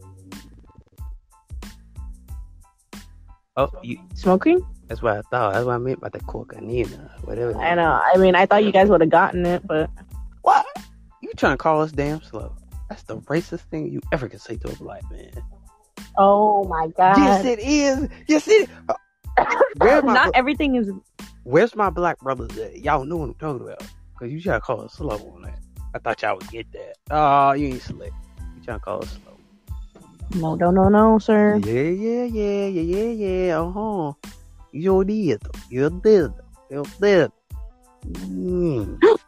Oh, 3.57 3.69
you, 3.83 3.99
Smoking? 4.15 4.65
that's 4.87 5.01
what 5.01 5.17
I 5.17 5.21
thought. 5.31 5.53
That's 5.53 5.65
what 5.65 5.75
I 5.75 5.77
meant 5.77 6.01
by 6.01 6.09
the 6.09 6.19
cocaine, 6.19 6.87
whatever. 7.23 7.57
I 7.57 7.73
know. 7.75 8.01
I 8.03 8.17
mean, 8.17 8.35
I 8.35 8.45
thought 8.45 8.65
you 8.65 8.71
guys 8.71 8.89
would 8.89 9.01
have 9.01 9.09
gotten 9.09 9.45
it, 9.45 9.65
but 9.65 9.89
What? 10.41 10.65
You 11.21 11.31
trying 11.37 11.53
to 11.53 11.57
call 11.57 11.81
us 11.81 11.91
damn 11.91 12.21
slow? 12.21 12.53
That's 12.89 13.03
the 13.03 13.17
racist 13.21 13.61
thing 13.71 13.91
you 13.91 14.01
ever 14.11 14.27
can 14.27 14.39
say 14.39 14.57
to 14.57 14.71
a 14.71 14.75
black 14.75 15.09
man. 15.09 15.31
oh 16.17 16.65
my 16.65 16.87
god. 16.97 17.17
Yes, 17.17 17.45
it 17.45 17.59
is. 17.59 18.09
Yes, 18.27 18.47
it. 18.47 18.69
Where's 19.77 20.03
my, 20.03 20.13
Not 20.13 20.31
everything 20.35 20.75
is. 20.75 20.89
where's 21.43 21.75
my 21.75 21.89
black 21.89 22.19
brothers 22.19 22.57
at? 22.57 22.77
Y'all 22.77 23.03
know 23.05 23.17
what 23.17 23.25
I'm 23.25 23.33
talking 23.35 23.65
about. 23.65 23.83
Cause 24.19 24.29
you 24.29 24.39
trying 24.41 24.61
to 24.61 24.65
call 24.65 24.81
us 24.81 24.93
slow 24.93 25.17
on 25.35 25.41
that. 25.41 25.59
I 25.93 25.99
thought 25.99 26.21
y'all 26.21 26.35
would 26.37 26.49
get 26.49 26.71
that. 26.71 26.95
Oh, 27.11 27.51
you 27.53 27.67
ain't 27.67 27.81
slick. 27.81 28.13
Trying 28.65 28.79
to 28.79 28.83
call 28.83 29.03
us 29.03 29.17
slow? 29.21 29.37
No, 30.41 30.55
no, 30.55 30.71
no, 30.71 30.89
no, 30.89 31.19
sir. 31.19 31.61
Yeah, 31.63 31.93
yeah, 31.93 32.23
yeah, 32.25 32.65
yeah, 32.65 32.81
yeah, 32.81 33.11
yeah. 33.13 33.59
Uh 33.61 33.69
huh. 33.69 34.13
You 34.71 35.03
did. 35.05 35.41
You 35.69 35.89
did. 36.01 36.33
You 36.69 36.83
did. 36.99 37.31
Mm. 38.05 38.99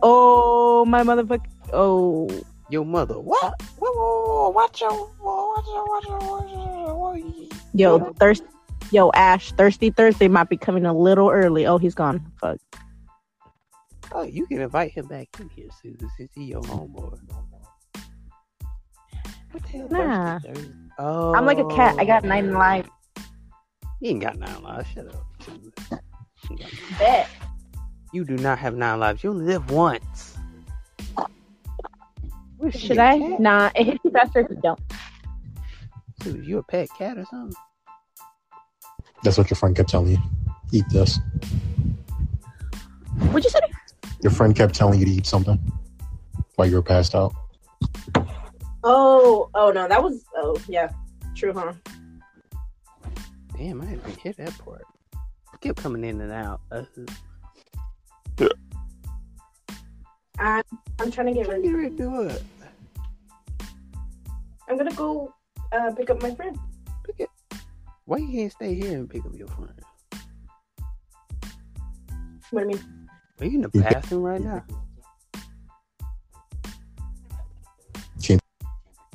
Oh, 0.00 0.84
my 0.84 1.02
motherfucker. 1.02 1.50
Oh, 1.72 2.30
Your 2.70 2.84
mother. 2.84 3.18
What? 3.18 3.60
Whoa, 3.80 3.90
whoa, 3.90 4.26
whoa, 4.26 4.50
watch 4.50 4.80
your. 4.80 4.92
Watch 5.18 5.66
your. 5.66 5.88
Watch 5.88 6.04
your. 6.06 6.94
Watch 6.94 7.20
your. 7.24 7.48
yo, 7.74 8.12
thirst. 8.20 8.44
Yo, 8.92 9.10
Ash, 9.12 9.50
Thirsty 9.52 9.90
Thursday 9.90 10.28
might 10.28 10.48
be 10.48 10.56
coming 10.56 10.86
a 10.86 10.94
little 10.94 11.28
early. 11.28 11.66
Oh, 11.66 11.78
he's 11.78 11.96
gone. 11.96 12.24
Fuck. 12.40 12.58
Oh, 14.12 14.22
you 14.22 14.46
can 14.46 14.60
invite 14.60 14.92
him 14.92 15.08
back 15.08 15.28
in 15.40 15.48
here, 15.50 15.68
Susan, 15.82 16.08
since 16.16 16.30
he 16.32 16.44
your 16.44 16.62
homeboy. 16.62 17.18
What 19.52 19.62
the 19.62 19.68
hell? 19.68 19.88
Nah. 19.90 20.38
Thursday, 20.38 20.54
Thursday? 20.54 20.74
Oh. 20.98 21.34
I'm 21.34 21.46
like 21.46 21.58
a 21.58 21.66
cat. 21.66 21.96
I 21.98 22.04
got 22.04 22.24
nine 22.24 22.50
oh. 22.54 22.58
lives. 22.58 22.88
You 24.00 24.10
ain't 24.10 24.20
got 24.20 24.36
nine 24.36 24.62
lives. 24.62 24.88
Shut 24.94 25.06
up. 25.08 25.26
You 26.50 26.56
got- 26.56 26.70
Bet. 26.98 27.28
You 28.12 28.24
do 28.24 28.36
not 28.36 28.58
have 28.58 28.74
nine 28.74 29.00
lives. 29.00 29.22
You 29.22 29.30
only 29.30 29.44
live 29.44 29.70
once. 29.70 30.36
Should 32.70 32.98
I? 32.98 33.18
cat? 33.18 33.40
Nah, 33.40 33.70
it 33.76 33.84
hits 33.84 34.00
you 34.04 34.10
faster 34.10 34.40
if 34.40 34.50
you 34.50 34.56
don't. 34.62 34.80
Susan, 36.22 36.42
you 36.42 36.58
a 36.58 36.62
pet 36.62 36.88
cat 36.96 37.18
or 37.18 37.24
something? 37.26 37.56
That's 39.22 39.38
what 39.38 39.50
your 39.50 39.56
friend 39.56 39.76
kept 39.76 39.88
telling 39.88 40.10
you. 40.10 40.18
Eat 40.72 40.84
this. 40.90 41.18
What'd 43.30 43.44
you 43.44 43.50
say? 43.50 43.60
Your 44.22 44.32
friend 44.32 44.54
kept 44.54 44.74
telling 44.74 44.98
you 44.98 45.04
to 45.04 45.10
eat 45.10 45.26
something 45.26 45.58
while 46.56 46.68
you 46.68 46.74
were 46.74 46.82
passed 46.82 47.14
out. 47.14 47.32
Oh, 48.84 49.50
oh 49.54 49.70
no, 49.70 49.88
that 49.88 50.02
was. 50.02 50.24
Oh, 50.36 50.60
yeah. 50.68 50.90
True, 51.34 51.52
huh? 51.52 51.72
Damn, 53.56 53.80
I 53.80 53.86
didn't 53.86 54.00
even 54.00 54.20
hear 54.20 54.32
that 54.34 54.56
part. 54.58 54.84
Keep 55.60 55.76
coming 55.76 56.04
in 56.04 56.20
and 56.20 56.32
out. 56.32 56.60
Uh, 56.70 56.82
I'm, 60.38 60.62
I'm 61.00 61.10
trying 61.10 61.26
to 61.26 61.32
get 61.32 61.46
get 61.46 61.48
ready. 61.48 61.72
ready 61.72 61.90
to 61.90 61.96
do 61.96 62.22
it. 62.22 62.42
I'm 64.68 64.76
gonna 64.76 64.94
go 64.94 65.34
uh, 65.72 65.90
pick 65.96 66.10
up 66.10 66.22
my 66.22 66.32
friend. 66.34 66.56
Pick 67.04 67.20
it. 67.20 67.30
Why 68.04 68.18
you 68.18 68.28
can't 68.28 68.52
stay 68.52 68.74
here 68.74 68.96
and 68.96 69.10
pick 69.10 69.24
up 69.24 69.34
your 69.34 69.48
friend? 69.48 69.80
What 72.50 72.62
do 72.62 72.70
you 72.70 72.76
mean? 72.76 73.08
Are 73.40 73.46
you 73.46 73.54
in 73.56 73.62
the 73.62 73.68
bathroom 73.68 74.22
right 74.22 74.40
now? 74.40 74.64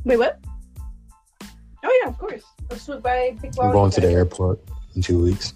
Wait, 0.06 0.18
what? 0.18 0.40
Oh 1.86 2.00
yeah, 2.04 2.10
of 2.10 2.18
course. 2.18 2.44
I'll 2.72 2.78
swoop 2.78 3.04
by. 3.04 3.36
Pick 3.42 3.54
I'm 3.62 3.72
going 3.72 3.92
to 3.92 4.02
the 4.02 4.10
airport 4.12 4.60
in 4.96 5.02
two 5.02 5.22
weeks. 5.24 5.54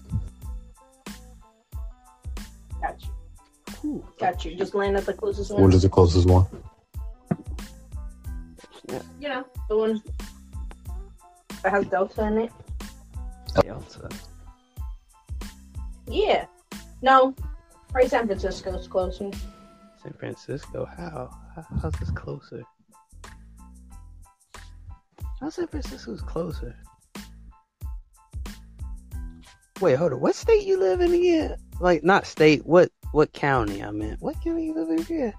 Got 2.81 3.01
you. 3.03 3.09
Ooh, 3.89 4.05
Got 4.19 4.45
you. 4.45 4.55
Just 4.55 4.75
land 4.75 4.97
at 4.97 5.05
the 5.05 5.13
closest 5.13 5.51
What 5.51 5.61
one. 5.61 5.73
is 5.73 5.81
the 5.83 5.89
closest 5.89 6.27
one? 6.27 6.45
snap. 8.87 9.03
You 9.19 9.29
know, 9.29 9.45
the 9.69 9.77
one 9.77 10.01
that 11.63 11.71
has 11.71 11.85
Delta 11.87 12.25
in 12.27 12.37
it. 12.39 12.51
Delta. 13.61 14.09
Yeah. 16.07 16.45
No. 17.01 17.35
Right, 17.93 18.09
San 18.09 18.27
Francisco's 18.27 18.87
closer. 18.87 19.31
San 20.03 20.13
Francisco. 20.13 20.85
How? 20.85 21.29
How- 21.55 21.65
How's 21.81 21.93
this 21.93 22.11
closer? 22.11 22.63
How 25.39 25.49
San 25.49 25.67
Francisco's 25.67 26.21
closer? 26.21 26.75
Wait, 29.79 29.95
hold 29.95 30.13
on. 30.13 30.19
What 30.19 30.35
state 30.35 30.65
you 30.65 30.79
live 30.79 31.01
in 31.01 31.13
again? 31.13 31.57
Like, 31.79 32.03
not 32.03 32.25
state. 32.25 32.65
What 32.65 32.89
what 33.11 33.31
county? 33.33 33.83
I 33.83 33.91
meant. 33.91 34.21
What 34.21 34.41
county 34.43 34.65
you 34.65 34.73
live 34.73 34.89
in 34.89 34.99
again? 34.99 35.33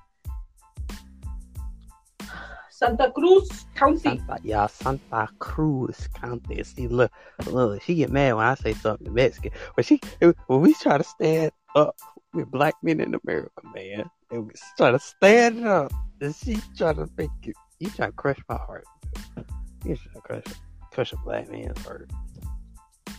Santa 2.70 3.10
Cruz 3.10 3.66
County. 3.74 3.98
Santa, 3.98 4.38
yeah, 4.44 4.68
Santa 4.68 5.28
Cruz 5.40 6.08
County. 6.14 6.62
See, 6.62 6.86
look, 6.86 7.10
look, 7.46 7.82
she 7.82 7.96
get 7.96 8.12
mad 8.12 8.34
when 8.34 8.46
I 8.46 8.54
say 8.54 8.74
something 8.74 9.12
Mexican. 9.12 9.50
When 9.74 9.82
she, 9.82 10.00
when 10.20 10.60
we 10.60 10.74
try 10.74 10.96
to 10.96 11.02
stand 11.02 11.50
up 11.74 11.96
with 12.32 12.48
black 12.52 12.74
men 12.84 13.00
in 13.00 13.18
America, 13.24 13.50
man, 13.74 14.08
and 14.30 14.46
we 14.46 14.52
try 14.76 14.92
to 14.92 14.98
stand 15.00 15.66
up, 15.66 15.92
and 16.20 16.32
she 16.36 16.58
try 16.76 16.92
to 16.92 17.08
make 17.18 17.30
it, 17.42 17.56
you 17.80 17.90
try 17.90 18.06
to 18.06 18.12
crush 18.12 18.38
my 18.48 18.56
heart. 18.56 18.84
You 19.84 19.96
crush, 20.22 20.44
crush 20.92 21.12
a 21.12 21.16
black 21.18 21.50
man's 21.50 21.78
heart. 21.84 22.10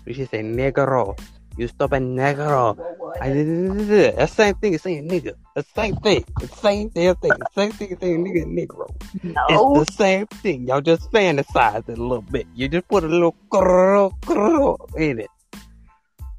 We 0.06 0.14
should 0.14 0.30
say 0.30 0.42
negro. 0.42 1.20
You 1.58 1.68
stupid 1.68 2.04
negro. 2.04 2.78
I 3.22 3.34
the 3.34 4.28
same 4.28 4.56
thing 4.56 4.76
as 4.76 4.82
saying 4.82 5.10
nigga. 5.10 5.34
The 5.56 5.66
same 5.76 5.96
thing. 5.98 6.24
The 6.40 6.48
same 6.48 6.90
damn 6.90 7.16
thing. 7.18 7.32
The 7.32 7.48
same 7.54 7.72
thing 7.72 7.92
as 7.92 8.00
saying 8.00 8.24
nigga 8.24 8.46
negro. 8.46 8.88
No. 9.24 9.42
It's 9.50 9.92
the 9.92 9.94
same 9.94 10.28
thing. 10.28 10.68
Y'all 10.68 10.82
just 10.82 11.12
fantasize 11.12 11.90
it 11.90 11.98
a 11.98 12.02
little 12.02 12.22
bit. 12.22 12.48
You 12.56 12.70
just 12.70 12.88
put 12.88 13.04
a 13.04 13.08
little 13.08 13.36
grrr, 13.52 14.12
grrr 14.22 14.78
in 14.98 15.20
it. 15.20 15.30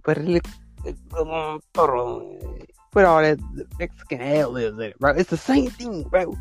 Put 0.03 0.19
a 0.19 0.23
little 0.23 0.51
um, 1.19 1.61
grrr. 1.75 2.67
put 2.91 3.05
all 3.05 3.21
that 3.21 3.39
Mexican 3.79 4.21
ad 4.21 4.49
libs 4.49 4.79
in 4.79 4.85
it, 4.85 4.99
bro. 4.99 5.13
It's 5.13 5.31
the 5.31 5.37
same 5.37 5.71
thing, 5.71 6.05
bro. 6.05 6.35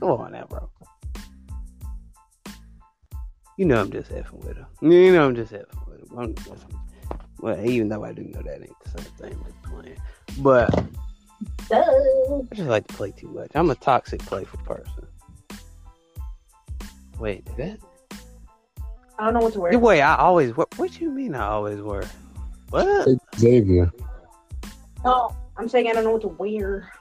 Come 0.00 0.10
on 0.10 0.32
now, 0.32 0.46
bro. 0.48 0.70
You 3.58 3.64
know 3.64 3.80
I'm 3.80 3.90
just 3.90 4.12
effing 4.12 4.44
with 4.44 4.56
her. 4.56 4.66
You 4.80 5.12
know 5.12 5.26
I'm 5.26 5.34
just 5.34 5.52
effing 5.52 5.88
with 5.88 6.08
her. 6.08 6.20
I'm 6.20 6.32
just, 6.36 6.64
well, 7.40 7.60
even 7.66 7.88
though 7.88 8.04
I 8.04 8.12
do 8.12 8.22
know 8.22 8.40
that 8.40 8.62
ain't 8.62 8.80
the 8.84 9.02
same 9.02 9.12
thing 9.32 9.44
as 9.48 9.68
playing. 9.68 9.98
But 10.38 10.72
I 11.72 12.54
just 12.54 12.68
like 12.68 12.86
to 12.86 12.94
play 12.94 13.10
too 13.10 13.26
much. 13.26 13.50
I'm 13.56 13.68
a 13.70 13.74
toxic 13.74 14.20
playful 14.20 14.60
person. 14.60 15.08
Wait, 17.18 17.44
did 17.46 17.56
that? 17.56 17.78
I 19.18 19.24
don't 19.24 19.34
know 19.34 19.40
what 19.40 19.54
to 19.54 19.60
wear. 19.60 19.72
The 19.72 19.78
way 19.80 20.02
I 20.02 20.14
always 20.14 20.56
wear. 20.56 20.68
What 20.76 21.00
you 21.00 21.10
mean 21.10 21.34
I 21.34 21.48
always 21.48 21.80
wear? 21.80 22.04
What? 22.70 23.08
Xavier. 23.36 23.90
No, 25.04 25.34
I'm 25.56 25.68
saying 25.68 25.88
I 25.88 25.94
don't 25.94 26.04
know 26.04 26.12
what 26.12 26.22
to 26.22 26.28
wear. 26.28 26.92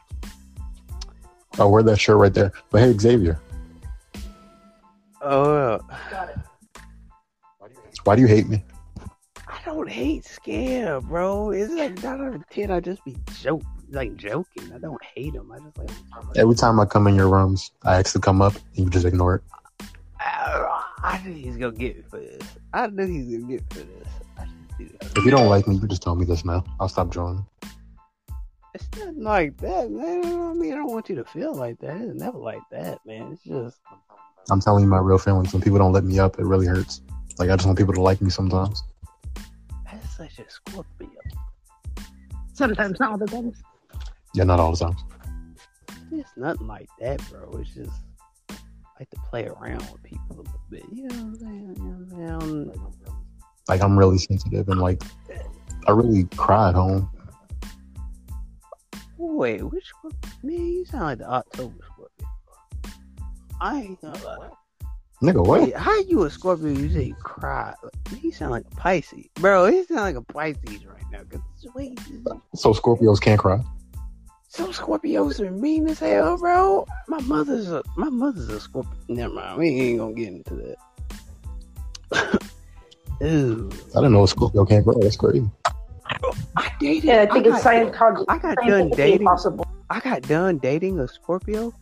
I'll 1.59 1.71
wear 1.71 1.83
that 1.83 1.99
shirt 1.99 2.17
right 2.17 2.33
there. 2.33 2.51
But 2.71 2.81
hey, 2.81 2.97
Xavier, 2.97 3.39
Oh, 5.21 5.79
Got 6.09 6.29
it. 6.29 6.37
Why 8.07 8.15
do 8.15 8.21
you 8.21 8.27
hate 8.29 8.47
me? 8.47 8.63
I 9.49 9.59
don't 9.65 9.89
hate 9.89 10.23
scare, 10.23 11.01
bro. 11.01 11.51
It's 11.51 11.73
like 11.73 12.01
nine 12.01 12.21
out 12.21 12.35
of 12.35 12.49
ten. 12.49 12.71
I 12.71 12.79
just 12.79 13.03
be 13.03 13.17
joke, 13.41 13.63
like 13.89 14.15
joking. 14.15 14.71
I 14.73 14.77
don't 14.77 15.03
hate 15.03 15.35
him. 15.35 15.51
I 15.51 15.59
just 15.59 15.77
like. 15.77 15.89
Uh-huh. 15.89 16.31
Every 16.37 16.55
time 16.55 16.79
I 16.79 16.85
come 16.85 17.07
in 17.07 17.15
your 17.15 17.27
rooms, 17.27 17.71
I 17.83 17.99
ask 17.99 18.13
to 18.13 18.19
come 18.19 18.41
up, 18.41 18.53
and 18.77 18.85
you 18.85 18.89
just 18.89 19.05
ignore 19.05 19.35
it. 19.35 19.41
I, 20.21 20.83
I 21.03 21.21
knew 21.21 21.33
he 21.33 21.49
was 21.49 21.57
gonna 21.57 21.75
get 21.75 21.97
me 21.97 22.03
for 22.09 22.19
this. 22.19 22.41
I 22.73 22.87
knew 22.87 23.05
he's 23.07 23.25
gonna 23.25 23.57
get 23.57 23.61
me 23.61 23.67
for 23.71 23.85
this. 23.85 24.07
I 24.37 24.45
just 24.45 24.77
do 24.77 24.97
that. 24.99 25.17
If 25.17 25.25
you 25.25 25.31
don't 25.31 25.49
like 25.49 25.67
me, 25.67 25.75
you 25.75 25.85
just 25.85 26.01
tell 26.01 26.15
me 26.15 26.23
this 26.23 26.45
now. 26.45 26.63
I'll 26.79 26.87
stop 26.87 27.11
joining. 27.11 27.45
It's 28.73 28.87
nothing 28.97 29.21
like 29.21 29.57
that, 29.57 29.91
man. 29.91 30.23
I 30.23 30.53
mean, 30.53 30.71
I 30.71 30.77
don't 30.77 30.91
want 30.91 31.09
you 31.09 31.15
to 31.15 31.25
feel 31.25 31.53
like 31.53 31.77
that. 31.79 31.97
It's 31.97 32.15
never 32.17 32.37
like 32.37 32.63
that, 32.71 33.05
man. 33.05 33.33
It's 33.33 33.43
just. 33.43 33.79
I'm 34.49 34.61
telling 34.61 34.85
you 34.85 34.89
my 34.89 34.99
real 34.99 35.17
feelings. 35.17 35.51
When 35.51 35.61
people 35.61 35.77
don't 35.77 35.91
let 35.91 36.05
me 36.05 36.19
up, 36.19 36.39
it 36.39 36.45
really 36.45 36.67
hurts. 36.67 37.01
Like 37.39 37.49
I 37.49 37.55
just 37.55 37.65
want 37.65 37.77
people 37.77 37.93
to 37.93 38.01
like 38.01 38.21
me 38.21 38.29
sometimes. 38.29 38.83
That's 39.85 40.17
such 40.17 40.39
a 40.39 40.49
Scorpio. 40.49 41.09
Sometimes, 42.53 42.99
not 42.99 43.11
all 43.11 43.17
the 43.17 43.27
times. 43.27 43.61
Yeah, 44.33 44.43
not 44.43 44.59
all 44.59 44.71
the 44.71 44.77
time. 44.77 44.95
It's 46.11 46.29
nothing 46.35 46.67
like 46.67 46.89
that, 46.99 47.21
bro. 47.29 47.59
It's 47.59 47.73
just 47.75 47.91
like 48.99 49.09
to 49.11 49.17
play 49.29 49.45
around 49.45 49.87
with 49.91 50.01
people 50.03 50.25
a 50.31 50.37
little 50.37 50.61
bit. 50.69 50.83
You 50.91 51.07
know 51.07 51.15
what 51.15 51.23
I'm 51.23 51.35
saying? 51.35 51.75
You 51.77 51.83
know 51.83 52.35
what 52.35 52.43
I'm 52.43 52.93
saying? 52.93 53.13
Like 53.67 53.81
I'm 53.81 53.97
really 53.97 54.17
sensitive 54.17 54.69
and 54.69 54.79
like 54.79 55.03
I 55.87 55.91
really 55.91 56.23
cry 56.35 56.69
at 56.69 56.75
home. 56.75 57.09
Wait, 59.17 59.61
which 59.63 59.91
one? 60.01 60.13
Man, 60.41 60.55
you 60.57 60.85
sound 60.85 61.03
like 61.03 61.17
the 61.19 61.29
October 61.29 61.75
Scorpio. 61.93 62.27
I 63.59 63.81
ain't 63.81 64.01
gonna 64.01 64.23
lie. 64.23 64.49
Nigga, 65.21 65.45
what? 65.45 65.61
Wait, 65.61 65.75
how 65.75 65.97
you 66.01 66.23
a 66.23 66.29
Scorpio? 66.29 66.67
You 66.67 66.89
say 66.91 67.03
you 67.05 67.15
cry. 67.15 67.73
He 68.19 68.29
sound 68.29 68.51
like 68.51 68.65
a 68.71 68.75
Pisces, 68.75 69.25
bro. 69.35 69.65
He 69.65 69.83
sound 69.85 70.01
like 70.01 70.15
a 70.15 70.21
Pisces 70.21 70.85
right 70.85 71.03
now. 71.11 71.21
Cause 71.29 71.41
wait, 71.73 71.99
So 72.53 72.71
Scorpios 72.73 73.19
can't 73.19 73.39
cry. 73.39 73.59
some 74.47 74.71
Scorpios 74.71 75.39
are 75.39 75.49
mean 75.49 75.87
as 75.87 75.99
hell, 75.99 76.37
bro. 76.37 76.85
My 77.07 77.19
mother's 77.21 77.71
a 77.71 77.81
my 77.95 78.09
mother's 78.09 78.49
a 78.49 78.59
Scorpio. 78.59 78.93
Never 79.07 79.33
mind. 79.33 79.57
We 79.57 79.69
ain't 79.69 79.99
gonna 79.99 80.13
get 80.13 80.27
into 80.27 80.75
that. 82.11 82.41
Ooh, 83.23 83.71
I 83.95 83.99
didn't 83.99 84.13
know 84.13 84.23
a 84.23 84.27
Scorpio 84.27 84.65
can't 84.65 84.85
cry. 84.85 84.93
That's 84.99 85.15
crazy. 85.15 85.49
I 86.55 86.71
dated. 86.79 87.03
Yeah, 87.05 87.25
I 87.27 87.33
think 87.33 87.45
got, 87.45 87.57
it's 87.57 87.65
Scientology. 87.65 88.25
I 88.29 88.37
got 88.37 88.55
done 88.57 88.89
dating. 88.91 89.21
impossible. 89.21 89.65
I 89.89 89.99
got 89.99 90.21
done 90.23 90.59
dating 90.59 90.99
a 90.99 91.07
Scorpio. 91.07 91.73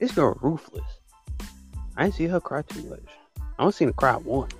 This 0.00 0.10
girl 0.10 0.36
ruthless. 0.42 0.82
I 2.02 2.06
didn't 2.06 2.16
see 2.16 2.26
her 2.26 2.40
cry 2.40 2.62
too 2.62 2.82
much. 2.86 3.04
I 3.38 3.62
only 3.62 3.72
seen 3.72 3.86
her 3.86 3.94
cry 3.94 4.16
once. 4.16 4.52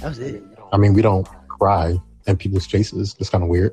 That 0.00 0.08
was 0.08 0.18
it. 0.18 0.42
I 0.72 0.76
mean, 0.76 0.94
we 0.94 1.00
don't 1.00 1.24
cry 1.48 1.96
in 2.26 2.36
people's 2.36 2.66
faces. 2.66 3.14
It's 3.20 3.30
kind 3.30 3.44
of 3.44 3.48
weird. 3.48 3.72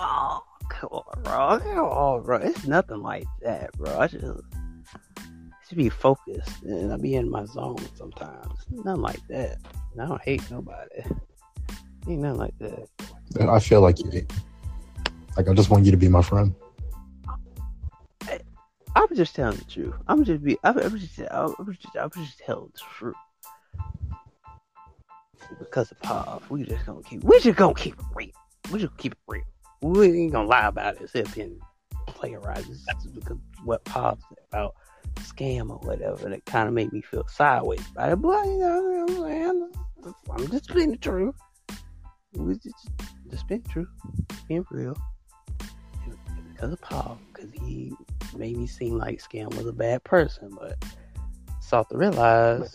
Oh, 0.00 0.42
come 0.70 0.88
on, 0.90 1.22
bro. 1.22 1.58
Come 1.58 1.84
on, 1.84 2.22
bro. 2.22 2.36
It's 2.38 2.66
nothing 2.66 3.02
like 3.02 3.26
that, 3.42 3.72
bro. 3.74 3.98
I 3.98 4.06
just, 4.06 4.24
just 4.24 5.76
be 5.76 5.90
focused 5.90 6.62
and 6.62 6.90
I 6.90 6.96
be 6.96 7.14
in 7.14 7.28
my 7.28 7.44
zone 7.44 7.76
sometimes. 7.94 8.60
Nothing 8.70 9.02
like 9.02 9.28
that. 9.28 9.58
And 9.92 10.00
I 10.00 10.06
don't 10.06 10.22
hate 10.22 10.50
nobody. 10.50 11.02
Ain't 12.08 12.22
nothing 12.22 12.38
like 12.38 12.58
that. 12.60 12.88
I 13.38 13.60
feel 13.60 13.82
like 13.82 14.02
you 14.02 14.10
hate. 14.10 14.32
Like 15.36 15.46
I 15.46 15.52
just 15.52 15.68
want 15.68 15.84
you 15.84 15.90
to 15.90 15.98
be 15.98 16.08
my 16.08 16.22
friend. 16.22 16.54
I'm 18.96 19.14
just 19.14 19.34
telling 19.34 19.56
the 19.56 19.64
truth. 19.64 19.94
I'm 20.08 20.24
just 20.24 20.42
be. 20.42 20.58
I'm, 20.62 20.78
I'm 20.78 20.98
just. 20.98 21.18
I'm 21.30 21.54
just. 21.66 21.96
I'm 21.96 22.10
just 22.10 22.38
telling 22.38 22.70
the 22.72 22.80
truth. 22.96 23.14
Because 25.58 25.90
of 25.90 26.00
Pop, 26.00 26.48
we 26.48 26.64
just 26.64 26.86
gonna 26.86 27.02
keep. 27.02 27.22
We 27.24 27.40
just 27.40 27.58
gonna 27.58 27.74
keep 27.74 27.94
it 27.94 28.04
real. 28.14 28.30
We 28.70 28.78
just 28.78 28.96
keep 28.96 29.12
it 29.12 29.18
real. 29.26 29.42
We 29.82 30.06
ain't 30.06 30.32
gonna 30.32 30.48
lie 30.48 30.66
about 30.66 31.00
it. 31.00 31.10
If 31.14 31.36
and 31.36 31.60
plagiarize 32.06 32.66
this 32.66 32.86
is 33.04 33.12
because 33.12 33.38
what 33.64 33.84
Pop 33.84 34.18
said 34.28 34.38
about 34.50 34.74
scam 35.20 35.70
or 35.70 35.78
whatever 35.78 36.28
that 36.28 36.44
kind 36.46 36.68
of 36.68 36.74
made 36.74 36.92
me 36.92 37.00
feel 37.00 37.26
sideways 37.28 37.86
about 37.90 38.12
it. 38.12 38.16
But 38.16 38.46
you 38.46 38.58
know, 38.58 39.06
what 39.06 39.10
I'm 39.10 39.22
saying? 39.22 39.72
I'm 40.30 40.50
just 40.50 40.74
being 40.74 40.90
the 40.92 40.96
truth. 40.96 41.34
We 42.34 42.54
just, 42.54 42.90
just 43.30 43.46
being 43.46 43.62
true, 43.62 43.86
being 44.48 44.66
real. 44.70 44.96
Because 46.64 46.72
of 46.72 46.80
Paul, 46.80 47.20
because 47.30 47.52
he 47.52 47.92
made 48.34 48.56
me 48.56 48.66
seem 48.66 48.96
like 48.96 49.22
Scam 49.22 49.54
was 49.54 49.66
a 49.66 49.72
bad 49.72 50.02
person, 50.02 50.50
but 50.58 50.82
sought 51.60 51.90
to 51.90 51.98
realize 51.98 52.74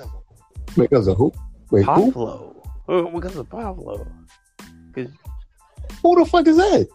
Because 0.78 1.08
of 1.08 1.18
who? 1.18 1.34
Wait, 1.72 1.86
who? 1.86 2.12
Pavlo. 2.12 2.62
Uh, 2.88 3.02
Because 3.10 3.36
of 3.36 3.50
Pavlo. 3.50 4.06
Because 4.94 5.12
Who 6.04 6.20
the 6.20 6.26
fuck 6.30 6.46
is 6.46 6.58
that? 6.58 6.88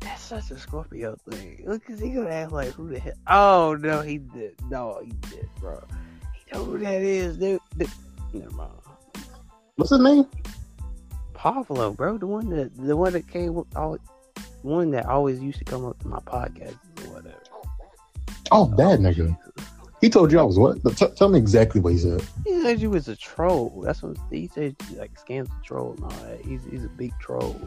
that's 0.00 0.20
such 0.20 0.50
a 0.50 0.58
Scorpio 0.58 1.16
thing. 1.30 1.64
Because 1.66 1.98
he 1.98 2.10
gonna 2.10 2.28
act 2.28 2.52
like 2.52 2.72
who 2.72 2.90
the 2.90 2.98
hell? 2.98 3.14
Oh 3.26 3.78
no, 3.80 4.02
he 4.02 4.18
did. 4.18 4.56
No, 4.68 5.00
he 5.02 5.12
did, 5.30 5.48
bro. 5.58 5.82
He 6.34 6.52
know 6.52 6.64
who 6.64 6.78
that 6.80 7.00
is, 7.00 7.38
dude. 7.38 7.60
dude. 7.78 7.88
Never 8.34 8.50
mind. 8.50 8.72
What's 9.76 9.90
his 9.90 10.00
name? 10.00 10.26
Pavlo, 11.32 11.92
bro, 11.96 12.18
the 12.18 12.26
one 12.26 12.50
that 12.50 12.76
the 12.76 12.94
one 12.94 13.14
that 13.14 13.26
came 13.26 13.54
with 13.54 13.74
all, 13.74 13.96
one 14.62 14.90
that 14.92 15.06
always 15.06 15.40
used 15.40 15.58
to 15.58 15.64
come 15.64 15.84
up 15.84 15.98
to 16.00 16.08
my 16.08 16.20
podcast 16.20 16.76
or 17.04 17.14
whatever. 17.14 17.36
Oh, 18.52 18.66
that 18.76 19.00
nigga. 19.00 19.36
He 20.00 20.08
told 20.08 20.32
you 20.32 20.38
I 20.38 20.42
was 20.42 20.58
what? 20.58 20.78
T- 20.96 21.06
tell 21.14 21.28
me 21.28 21.38
exactly 21.38 21.80
what 21.80 21.92
he 21.92 21.98
said. 21.98 22.22
He 22.44 22.62
said 22.62 22.80
you 22.80 22.90
was 22.90 23.08
a 23.08 23.16
troll. 23.16 23.82
That's 23.84 24.02
what 24.02 24.16
he 24.30 24.46
said. 24.48 24.74
Like 24.96 25.12
scams 25.14 25.48
a 25.48 25.64
troll 25.64 25.92
and 25.92 26.04
all 26.04 26.10
that. 26.10 26.40
He's 26.44 26.64
he's 26.64 26.84
a 26.84 26.88
big 26.88 27.12
troll. 27.20 27.60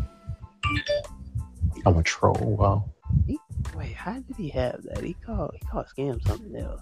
I'm 1.86 1.98
a 1.98 2.04
troll. 2.04 2.56
Wow. 2.58 2.90
Wait, 3.76 3.94
how 3.94 4.14
did 4.14 4.36
he 4.36 4.50
have 4.50 4.82
that? 4.84 5.04
He 5.04 5.14
called 5.14 5.52
he 5.54 5.60
called 5.68 5.86
scam 5.96 6.26
something 6.28 6.56
else. 6.56 6.82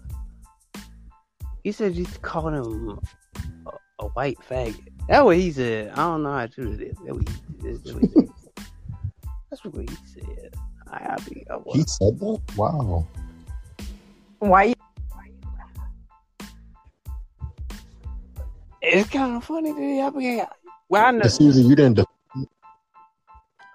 He 1.64 1.72
said 1.72 1.96
you 1.96 2.06
called 2.22 2.54
him 2.54 3.00
a, 3.68 3.72
a 4.00 4.08
white 4.10 4.40
faggot. 4.50 4.88
That's 5.10 5.24
what 5.24 5.36
he 5.36 5.52
said. 5.52 5.92
I 5.92 5.96
don't 5.98 6.24
know 6.24 6.32
how 6.32 6.48
true 6.48 6.72
it 6.72 6.82
is. 6.82 6.98
That's 7.06 7.18
what 7.18 7.30
he, 7.30 7.74
that's 7.74 7.92
what 7.92 8.04
he 8.04 8.08
said. 8.08 8.30
That's 9.52 9.66
what 9.66 9.76
he 9.82 9.96
said. 10.14 10.54
I, 10.90 11.14
I 11.14 11.16
be 11.30 11.46
I 11.52 11.58
was. 11.58 11.76
He 11.76 11.84
said 11.86 12.18
that? 12.20 12.40
Wow. 12.56 13.06
Why? 14.40 14.64
You, 14.64 14.76
It's 18.82 19.10
kind 19.10 19.36
of 19.36 19.44
funny 19.44 19.74
that 19.74 20.08
up 20.08 20.16
again. 20.16 20.48
Well, 20.90 21.06
I 21.06 21.12
know. 21.12 21.26
Easy. 21.26 21.62
You 21.64 21.76
didn't. 21.76 21.96
De- 21.96 22.06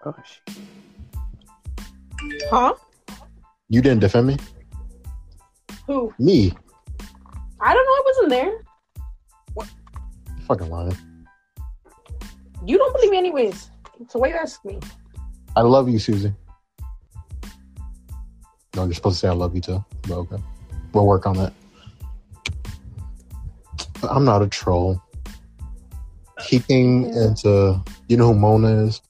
Oh 0.04 0.14
shit. 0.24 0.56
huh? 2.48 2.74
you 3.68 3.82
didn't 3.82 3.98
defend 4.00 4.28
me. 4.28 4.36
Who? 5.88 6.14
Me. 6.20 6.52
I 7.60 7.74
don't 7.74 7.84
know. 7.84 7.92
I 7.92 8.02
wasn't 8.06 8.30
there. 8.30 8.64
What 9.54 9.68
fucking 10.46 10.70
lying. 10.70 10.96
You 12.64 12.78
don't 12.78 12.94
believe 12.94 13.10
me, 13.10 13.18
anyways. 13.18 13.68
So 14.08 14.20
why 14.20 14.28
you 14.28 14.36
ask 14.36 14.64
me? 14.64 14.78
I 15.56 15.62
love 15.62 15.88
you, 15.88 15.98
Susie. 15.98 16.34
No, 18.76 18.84
you're 18.84 18.92
supposed 18.92 19.16
to 19.16 19.20
say 19.20 19.28
I 19.28 19.32
love 19.32 19.54
you 19.54 19.62
too. 19.62 19.82
But 20.02 20.18
okay. 20.18 20.36
We'll 20.92 21.06
work 21.06 21.26
on 21.26 21.36
that. 21.38 21.54
I'm 24.02 24.26
not 24.26 24.42
a 24.42 24.48
troll. 24.48 25.02
He 26.46 26.60
came 26.60 27.04
into 27.06 27.82
you 28.08 28.18
know 28.18 28.34
who 28.34 28.38
Mona 28.38 28.84
is? 28.84 29.00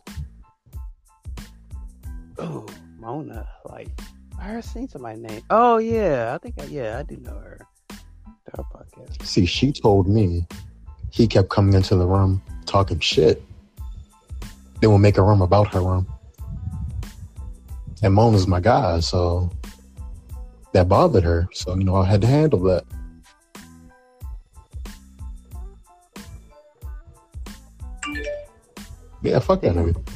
Oh, 2.38 2.64
Mona. 3.00 3.48
Like 3.68 3.88
I 4.40 4.44
heard 4.44 4.64
seen 4.64 4.88
somebody 4.88 5.18
name. 5.18 5.42
Oh 5.50 5.78
yeah, 5.78 6.32
I 6.32 6.38
think 6.38 6.54
I, 6.60 6.66
yeah 6.66 6.98
I 6.98 7.02
do 7.02 7.16
know 7.16 7.34
her. 7.34 7.60
Her 8.56 8.62
podcast. 8.72 9.26
See, 9.26 9.46
she 9.46 9.72
told 9.72 10.08
me 10.08 10.46
he 11.10 11.26
kept 11.26 11.48
coming 11.48 11.74
into 11.74 11.96
the 11.96 12.06
room 12.06 12.40
talking 12.66 13.00
shit. 13.00 13.42
Then 14.80 14.90
we'll 14.90 14.98
make 14.98 15.18
a 15.18 15.22
room 15.22 15.42
about 15.42 15.74
her 15.74 15.80
room. 15.80 16.06
And 18.06 18.14
Mona's 18.14 18.46
my 18.46 18.60
guy, 18.60 19.00
so 19.00 19.50
that 20.72 20.88
bothered 20.88 21.24
her. 21.24 21.48
So, 21.52 21.74
you 21.74 21.82
know, 21.82 21.96
I 21.96 22.04
had 22.04 22.20
to 22.20 22.28
handle 22.28 22.60
that. 22.60 22.84
Yeah, 29.22 29.40
fuck 29.40 29.60
that 29.62 29.74
nigga. 29.74 30.08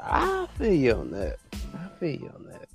I 0.00 0.48
feel 0.56 0.72
you 0.72 0.94
on 0.94 1.10
that. 1.10 1.36
I 1.52 1.88
feel 2.00 2.20
you 2.20 2.32
on 2.34 2.46
that. 2.46 2.68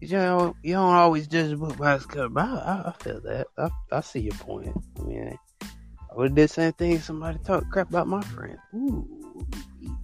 You 0.00 0.08
don't, 0.08 0.56
you 0.64 0.72
don't 0.72 0.92
always 0.92 1.28
judge 1.28 1.52
a 1.52 1.56
book 1.56 1.76
by 1.76 1.94
its 1.94 2.04
cover. 2.04 2.40
I, 2.40 2.82
I, 2.86 2.94
feel 3.00 3.20
that. 3.20 3.46
I, 3.56 3.70
I 3.92 4.00
see 4.00 4.22
your 4.22 4.34
point. 4.34 4.76
I 4.98 5.02
mean, 5.04 5.38
I 5.62 6.14
would 6.16 6.30
have 6.30 6.34
did 6.34 6.48
the 6.48 6.52
same 6.52 6.72
thing 6.72 6.92
if 6.94 7.04
somebody 7.04 7.38
talked 7.44 7.70
crap 7.70 7.90
about 7.90 8.08
my 8.08 8.22
friend. 8.22 8.58
Ooh, 8.74 9.06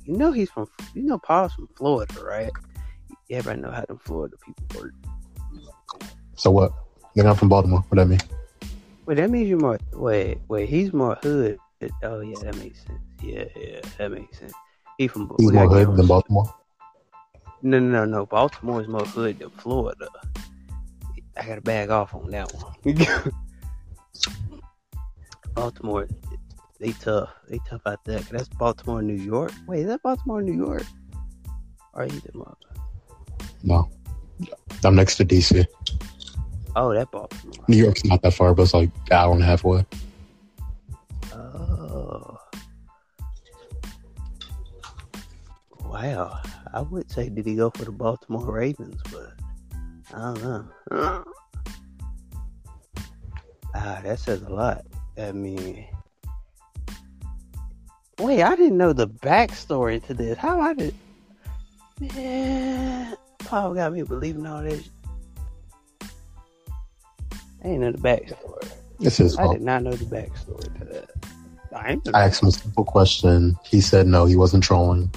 you 0.05 0.17
know 0.17 0.33
he's 0.33 0.51
from, 0.51 0.69
you 0.95 1.03
know 1.03 1.19
Paul's 1.19 1.53
from 1.55 1.69
Florida, 1.77 2.15
right? 2.25 2.51
Everybody 3.31 3.63
know 3.63 3.71
how 3.71 3.85
them 3.85 3.99
Florida 3.99 4.37
people 4.45 4.81
work. 4.81 4.93
So 6.37 6.51
what? 6.51 6.73
Nigga, 7.17 7.31
I'm 7.31 7.37
from 7.37 7.49
Baltimore. 7.49 7.85
What 7.89 7.97
that 7.97 8.07
mean? 8.07 8.19
Wait, 9.07 9.17
that 9.17 9.31
means 9.31 9.49
you're 9.49 9.59
more. 9.59 9.79
Wait, 9.93 10.39
wait, 10.49 10.69
he's 10.69 10.93
more 10.93 11.17
hood. 11.23 11.59
Oh 12.03 12.21
yeah, 12.21 12.35
that 12.43 12.57
makes 12.57 12.85
sense. 12.85 13.01
Yeah, 13.23 13.45
yeah, 13.57 13.81
that 13.99 14.13
makes 14.13 14.39
sense. 14.39 14.53
He 14.99 15.09
from. 15.09 15.31
He's 15.39 15.53
more 15.53 15.69
hood 15.69 15.97
than 15.97 16.07
Baltimore. 16.07 16.55
No, 17.63 17.79
no, 17.79 17.89
no, 17.89 18.05
no. 18.05 18.27
Baltimore 18.27 18.81
is 18.81 18.89
more 18.89 19.05
hood 19.05 19.39
than 19.39 19.51
Florida. 19.51 20.09
I 21.37 21.47
gotta 21.47 21.61
bag 21.61 21.91
off 21.91 22.15
on 22.15 22.31
that 22.31 22.53
one. 22.53 22.75
Baltimore, 25.55 26.09
they 26.83 26.93
tough. 26.93 27.31
They 27.49 27.61
tough 27.69 27.83
out 27.87 28.05
there. 28.05 28.19
That's 28.19 28.49
Baltimore, 28.49 29.03
New 29.03 29.15
York. 29.15 29.53
Wait, 29.69 29.83
is 29.83 29.87
that 29.87 30.03
Baltimore, 30.03 30.43
New 30.43 30.53
York? 30.53 30.83
Or 31.95 32.05
you 32.05 32.21
the 32.21 32.37
mother? 32.37 32.57
No. 33.63 33.89
I'm 34.83 34.97
next 34.97 35.17
to 35.19 35.25
DC. 35.25 35.65
Oh, 36.75 36.93
that 36.93 37.13
Baltimore. 37.13 37.65
New 37.69 37.77
York's 37.77 38.05
not 38.05 38.21
that 38.23 38.35
far, 38.35 38.53
but 38.53 38.65
it's 38.65 38.75
like 38.75 38.91
an 39.11 39.13
hour 39.13 39.33
and 39.33 39.43
a 39.43 39.45
half 39.45 39.65
away. 39.65 39.87
Oh. 41.33 42.37
Wow. 45.85 46.41
I 46.75 46.81
would 46.81 47.09
say 47.13 47.29
did 47.29 47.47
he 47.47 47.55
go 47.55 47.71
for 47.71 47.85
the 47.85 47.93
Baltimore 47.93 48.51
Ravens, 48.51 49.01
but 49.13 49.35
I 50.13 50.19
don't 50.19 50.43
know. 50.43 51.25
Ah, 53.75 54.01
that 54.03 54.19
says 54.19 54.43
a 54.43 54.49
lot. 54.49 54.85
I 55.17 55.31
mean 55.31 55.87
Wait, 58.23 58.41
I 58.41 58.55
didn't 58.55 58.79
know 58.79 58.93
the 58.93 59.09
backstory 59.09 60.05
to 60.07 60.15
this. 60.15 60.39
How 60.39 60.61
I 60.61 60.75
did 60.75 60.95
Man 62.01 63.17
Paul 63.41 63.75
got 63.75 63.93
me 63.93 64.03
believing 64.03 64.47
all 64.47 64.63
this. 64.63 64.89
I 66.01 66.07
didn't 67.65 67.81
know 67.81 67.93
the 67.93 67.99
backstory. 67.99 68.71
It's 69.01 69.17
his 69.17 69.37
I 69.37 69.53
did 69.53 69.63
not 69.63 69.83
know 69.83 69.93
the 69.93 70.05
backstory 70.05 70.79
to 70.79 70.85
that. 70.85 71.11
I 71.75 71.99
I 72.15 72.27
asked 72.27 72.43
him 72.43 72.49
a 72.49 72.53
simple 72.53 72.85
question. 72.85 73.57
He 73.65 73.81
said 73.81 74.07
no, 74.07 74.25
he 74.27 74.37
wasn't 74.37 74.63
trolling. 74.63 75.13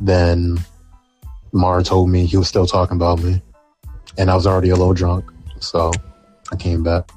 Then 0.00 0.58
Mara 1.52 1.84
told 1.84 2.10
me 2.10 2.26
he 2.26 2.36
was 2.36 2.48
still 2.48 2.66
talking 2.66 2.96
about 2.96 3.22
me. 3.22 3.40
And 4.18 4.28
I 4.28 4.34
was 4.34 4.46
already 4.46 4.70
a 4.70 4.76
little 4.76 4.94
drunk. 4.94 5.24
So 5.60 5.92
I 6.50 6.56
came 6.56 6.82
back. 6.82 7.10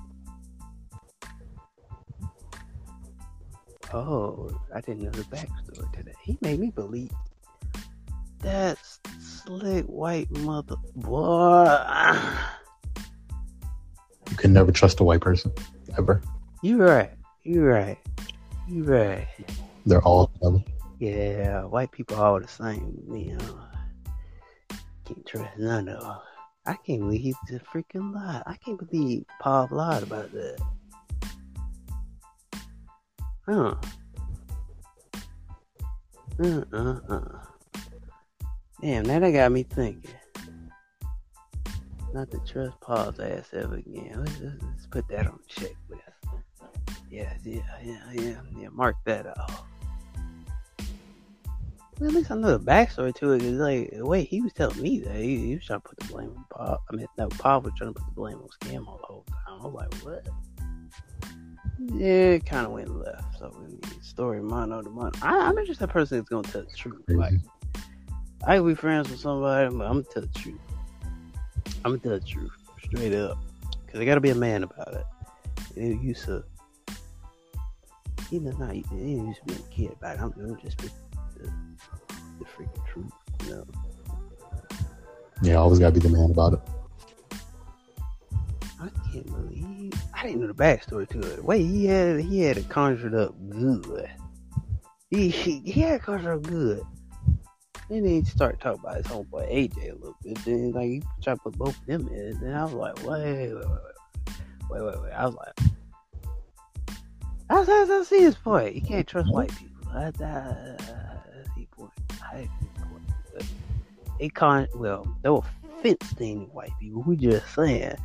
Oh, 3.98 4.49
I 4.74 4.82
didn't 4.82 5.02
know 5.02 5.10
the 5.10 5.24
backstory 5.24 5.91
to 5.94 6.03
that. 6.03 6.15
He 6.22 6.38
made 6.41 6.60
me 6.60 6.69
believe 6.69 7.11
that 8.41 8.78
slick 9.19 9.86
white 9.86 10.30
mother 10.30 10.76
boy. 10.95 11.65
You 14.30 14.38
can 14.38 14.53
never 14.53 14.72
trust 14.72 14.99
a 14.99 15.03
white 15.03 15.22
person. 15.22 15.52
Ever. 15.98 16.22
You're 16.61 16.86
right. 16.86 17.11
You're 17.44 17.65
right. 17.65 17.98
You're 18.68 18.86
right. 18.86 19.28
They're 19.86 20.03
all 20.03 20.28
together. 20.28 20.64
Yeah, 20.99 21.64
white 21.64 21.91
people 21.91 22.18
are 22.18 22.34
all 22.34 22.40
the 22.40 22.48
same. 22.48 23.02
You 23.11 23.38
know, 23.38 23.60
can't 25.06 25.26
trust 25.26 25.57
none 25.57 25.90
of 25.90 26.02
them. 26.02 26.18
I 26.65 26.76
can't 26.86 26.99
believe 26.99 27.22
he 27.22 27.34
just 27.48 27.65
freaking 27.65 28.14
lied. 28.14 28.44
I 28.45 28.57
can't 28.57 28.78
believe 28.78 29.26
Paul 29.40 29.69
lied 29.72 30.03
about 30.03 30.32
that. 30.34 30.60
Huh. 33.48 33.76
Uh 36.40 36.61
uh 36.74 36.99
uh. 37.10 37.40
Damn, 38.82 39.06
that 39.06 39.32
got 39.32 39.52
me 39.52 39.64
thinking. 39.64 40.11
Not 42.14 42.30
to 42.32 42.40
trust 42.40 42.80
Paul's 42.82 43.19
ass 43.19 43.49
ever 43.53 43.76
again. 43.76 44.15
Let's, 44.18 44.40
let's, 44.40 44.64
let's 44.64 44.86
put 44.88 45.07
that 45.07 45.28
on 45.28 45.40
checklist. 45.49 46.02
Yeah, 47.10 47.34
yeah, 47.44 47.61
yeah, 47.84 48.02
yeah, 48.14 48.41
yeah. 48.57 48.68
Mark 48.72 48.98
that 49.06 49.28
off. 49.40 49.64
Well, 51.99 52.10
at 52.10 52.15
least 52.15 52.30
I 52.30 52.36
know 52.36 52.57
the 52.57 52.60
backstory 52.60 53.15
to 53.15 53.32
it. 53.32 53.40
Cause 53.40 53.52
like, 53.53 53.90
wait, 53.94 54.28
he 54.28 54.41
was 54.41 54.53
telling 54.53 54.82
me 54.82 54.99
that 54.99 55.15
he, 55.15 55.38
he 55.48 55.56
was 55.56 55.65
trying 55.65 55.82
to 55.82 55.88
put 55.88 55.99
the 55.99 56.06
blame 56.07 56.34
on 56.36 56.45
Paul. 56.49 56.78
I 56.91 56.95
mean, 56.95 57.07
no, 57.18 57.30
Paul 57.30 57.61
was 57.61 57.74
trying 57.78 57.94
to 57.94 57.99
put 57.99 58.06
the 58.07 58.14
blame 58.14 58.38
on 58.38 58.49
Scam 58.61 58.88
all 58.88 58.98
the 58.98 59.06
whole 59.06 59.26
time. 59.30 59.61
I 59.61 59.65
was 59.65 59.74
like, 59.74 59.94
what? 60.03 60.28
Yeah, 61.79 62.31
it 62.35 62.45
kind 62.45 62.65
of 62.65 62.71
went 62.71 62.89
left. 62.97 63.37
So, 63.37 63.53
I 63.55 63.59
mean, 63.67 63.79
story 64.01 64.41
mono 64.41 64.81
to 64.81 64.89
mono. 64.89 65.11
I, 65.21 65.37
I'm 65.37 65.65
just 65.65 65.79
that 65.79 65.89
person 65.89 66.17
that's 66.17 66.29
gonna 66.29 66.47
tell 66.47 66.63
the 66.63 66.75
truth. 66.75 67.03
Like, 67.07 67.33
I 68.45 68.57
can 68.57 68.67
be 68.67 68.75
friends 68.75 69.09
with 69.09 69.19
somebody, 69.19 69.75
but 69.75 69.85
I'm 69.85 69.93
gonna 69.93 70.03
tell 70.03 70.23
the 70.23 70.39
truth. 70.39 70.59
I'm 71.85 71.91
gonna 71.91 71.99
tell 71.99 72.11
the 72.11 72.19
truth 72.19 72.51
straight 72.83 73.13
up, 73.13 73.37
cause 73.87 73.99
I 73.99 74.05
gotta 74.05 74.21
be 74.21 74.31
a 74.31 74.35
man 74.35 74.63
about 74.63 74.93
it. 74.93 75.05
It 75.75 76.01
used 76.01 76.25
to, 76.25 76.43
he 78.29 78.39
does 78.39 78.57
not. 78.57 78.71
He 78.73 78.81
used 78.81 79.39
to 79.39 79.45
be 79.45 79.53
a 79.53 79.67
kid 79.69 79.91
about 79.93 80.15
it. 80.15 80.21
I'm 80.21 80.31
gonna 80.31 80.57
just 80.61 80.77
be 80.81 80.89
the, 81.37 81.53
the 82.39 82.45
freaking 82.45 82.85
truth, 82.87 83.11
you 83.45 83.51
know. 83.51 83.65
Yeah, 85.43 85.55
always 85.55 85.77
gotta 85.79 85.93
be 85.93 85.99
the 85.99 86.09
man 86.09 86.31
about 86.31 86.53
it. 86.53 86.59
I 88.79 88.89
can't 89.11 89.25
believe 89.25 89.93
I 90.13 90.23
didn't 90.23 90.41
know 90.41 90.47
the 90.47 90.53
backstory 90.53 91.07
to 91.09 91.19
it. 91.33 91.43
Wait, 91.43 91.65
he 91.65 91.85
had 91.85 92.19
he 92.19 92.41
had 92.41 92.57
it 92.57 92.69
conjured 92.69 93.15
up 93.15 93.35
good. 93.49 94.09
He 95.09 95.29
he, 95.29 95.59
he 95.59 95.81
had 95.81 95.95
it 95.95 96.03
conjured 96.03 96.37
up 96.37 96.43
good. 96.43 96.81
Then 97.89 98.05
he 98.05 98.23
started 98.25 98.59
talking 98.59 98.81
about 98.81 98.97
his 98.97 99.05
homeboy 99.05 99.49
AJ 99.51 99.91
a 99.91 99.95
little 99.95 100.17
bit. 100.21 100.37
Then 100.45 100.71
like 100.73 100.87
he 100.87 101.03
tried 101.23 101.35
to 101.35 101.41
put 101.41 101.57
both 101.57 101.77
of 101.77 101.85
them 101.85 102.07
in. 102.09 102.39
Then 102.39 102.53
I 102.53 102.63
was 102.65 102.73
like, 102.73 102.97
wait, 103.03 103.53
wait, 103.53 103.55
wait, 103.55 103.65
wait, 104.69 104.83
wait, 104.83 105.01
wait. 105.01 105.11
I 105.11 105.25
was 105.25 105.35
like, 105.35 105.55
that's 107.49 107.67
that's 107.67 107.89
that's 107.89 108.09
his 108.09 108.35
point. 108.35 108.75
You 108.75 108.81
can't 108.81 109.07
trust 109.07 109.31
white 109.31 109.55
people. 109.55 109.91
That, 109.93 110.13
that, 110.17 110.77
that's 110.79 111.49
his 111.55 111.65
point. 111.71 111.91
That's 112.09 112.41
his 112.41 112.49
point. 112.75 113.51
They 114.19 114.29
con 114.29 114.67
well, 114.75 115.07
they 115.23 115.29
were 115.29 115.41
fenced 115.81 116.19
in 116.21 116.41
white 116.51 116.73
people. 116.79 117.03
We 117.03 117.15
just 117.15 117.53
saying 117.55 117.95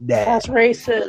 that 0.00 0.24
That's 0.24 0.46
racist. 0.46 1.08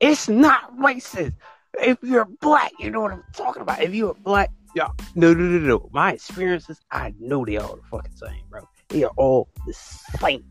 it's 0.00 0.28
not 0.28 0.76
racist. 0.76 1.34
If 1.78 1.98
you're 2.02 2.26
black, 2.40 2.72
you 2.78 2.90
know 2.90 3.00
what 3.00 3.12
I'm 3.12 3.24
talking 3.34 3.62
about. 3.62 3.80
If 3.82 3.94
you're 3.94 4.14
black, 4.14 4.50
yeah, 4.74 4.88
no, 5.14 5.32
no, 5.34 5.44
no, 5.44 5.58
no. 5.58 5.90
My 5.92 6.12
experiences, 6.12 6.80
I 6.90 7.14
know 7.18 7.44
they 7.44 7.56
all 7.58 7.76
the 7.76 7.82
fucking 7.90 8.14
same, 8.16 8.42
bro. 8.50 8.66
They 8.88 9.04
are 9.04 9.12
all 9.16 9.48
the 9.66 9.72
same. 9.72 10.44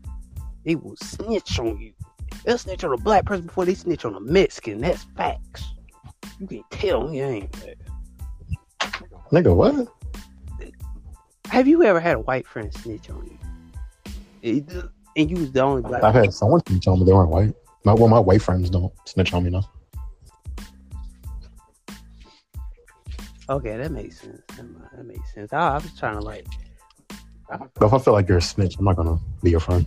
They 0.64 0.76
will 0.76 0.96
snitch 0.96 1.58
on 1.58 1.78
you. 1.78 1.92
They'll 2.44 2.58
snitch 2.58 2.84
on 2.84 2.92
a 2.92 2.96
black 2.96 3.24
person 3.24 3.46
before 3.46 3.64
they 3.64 3.74
snitch 3.74 4.04
on 4.04 4.14
a 4.14 4.20
Mexican. 4.20 4.80
That's 4.80 5.04
facts. 5.16 5.74
You 6.38 6.46
can 6.46 6.64
tell 6.70 7.08
me 7.08 7.22
I 7.22 7.26
ain't. 7.26 7.52
Nigga, 9.32 9.54
what? 9.54 9.88
Have 11.46 11.68
you 11.68 11.82
ever 11.82 12.00
had 12.00 12.16
a 12.16 12.20
white 12.20 12.46
friend 12.46 12.72
snitch 12.72 13.10
on 13.10 13.26
you? 13.26 13.38
It- 14.42 14.84
and 15.16 15.30
you 15.30 15.36
was 15.36 15.52
the 15.52 15.60
only 15.60 15.82
black. 15.82 16.02
I've 16.02 16.14
had 16.14 16.32
someone 16.32 16.60
tell 16.62 16.96
me 16.96 17.04
they 17.04 17.12
weren't 17.12 17.28
white. 17.30 17.54
My, 17.84 17.92
well, 17.92 18.08
my 18.08 18.18
white 18.18 18.42
friends 18.42 18.70
don't 18.70 18.92
snitch 19.06 19.32
on 19.32 19.44
me 19.44 19.50
now. 19.50 19.68
Okay, 23.48 23.76
that 23.76 23.90
makes 23.90 24.20
sense. 24.20 24.40
That 24.56 25.04
makes 25.04 25.34
sense. 25.34 25.52
I, 25.52 25.58
I 25.58 25.74
was 25.74 25.98
trying 25.98 26.14
to 26.14 26.20
like. 26.22 26.46
If 27.80 27.92
I 27.92 27.98
feel 27.98 28.14
like 28.14 28.28
you're 28.28 28.38
a 28.38 28.42
snitch, 28.42 28.76
I'm 28.78 28.84
not 28.84 28.96
gonna 28.96 29.18
be 29.42 29.50
your 29.50 29.60
friend. 29.60 29.84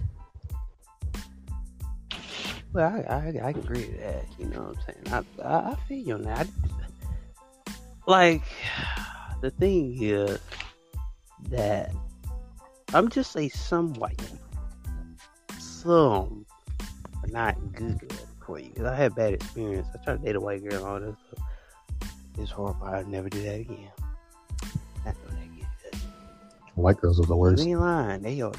Well, 2.74 3.04
I, 3.08 3.14
I, 3.14 3.40
I 3.46 3.50
agree 3.52 3.86
to 3.86 3.92
that. 4.00 4.26
You 4.38 4.48
know 4.48 4.62
what 4.64 4.78
I'm 4.78 5.04
saying? 5.14 5.26
I, 5.42 5.48
I, 5.48 5.72
I 5.72 5.76
feel 5.88 5.98
you 5.98 6.14
on 6.16 6.22
that. 6.24 6.48
I- 6.48 7.72
like, 8.08 8.44
the 9.42 9.50
thing 9.50 9.98
is 10.00 10.40
that 11.50 11.92
I'm 12.94 13.10
just 13.10 13.36
a 13.36 13.50
some 13.50 13.94
white 13.96 14.22
some 15.58 16.45
not 17.32 17.56
good 17.74 18.00
for 18.46 18.60
you. 18.60 18.70
'Cause 18.72 18.86
I 18.86 18.96
had 18.96 19.16
bad 19.16 19.34
experience. 19.34 19.88
I 19.94 20.04
tried 20.04 20.18
to 20.18 20.24
date 20.24 20.36
a 20.36 20.40
white 20.40 20.64
girl 20.64 20.76
and 20.76 20.86
all 20.86 21.00
this 21.00 21.16
stuff. 21.28 21.46
It's 22.38 22.52
horrible. 22.52 22.86
I'd 22.88 23.08
never 23.08 23.30
do 23.30 23.42
that 23.44 23.60
again. 23.62 23.92
Not 25.06 25.16
that 25.24 25.34
again. 25.34 26.02
White 26.76 26.98
girls 26.98 27.20
are 27.20 27.26
the 27.26 27.36
worst. 27.36 27.66
ain't 27.66 27.80
lying. 27.80 28.22
They 28.22 28.42
are 28.42 28.52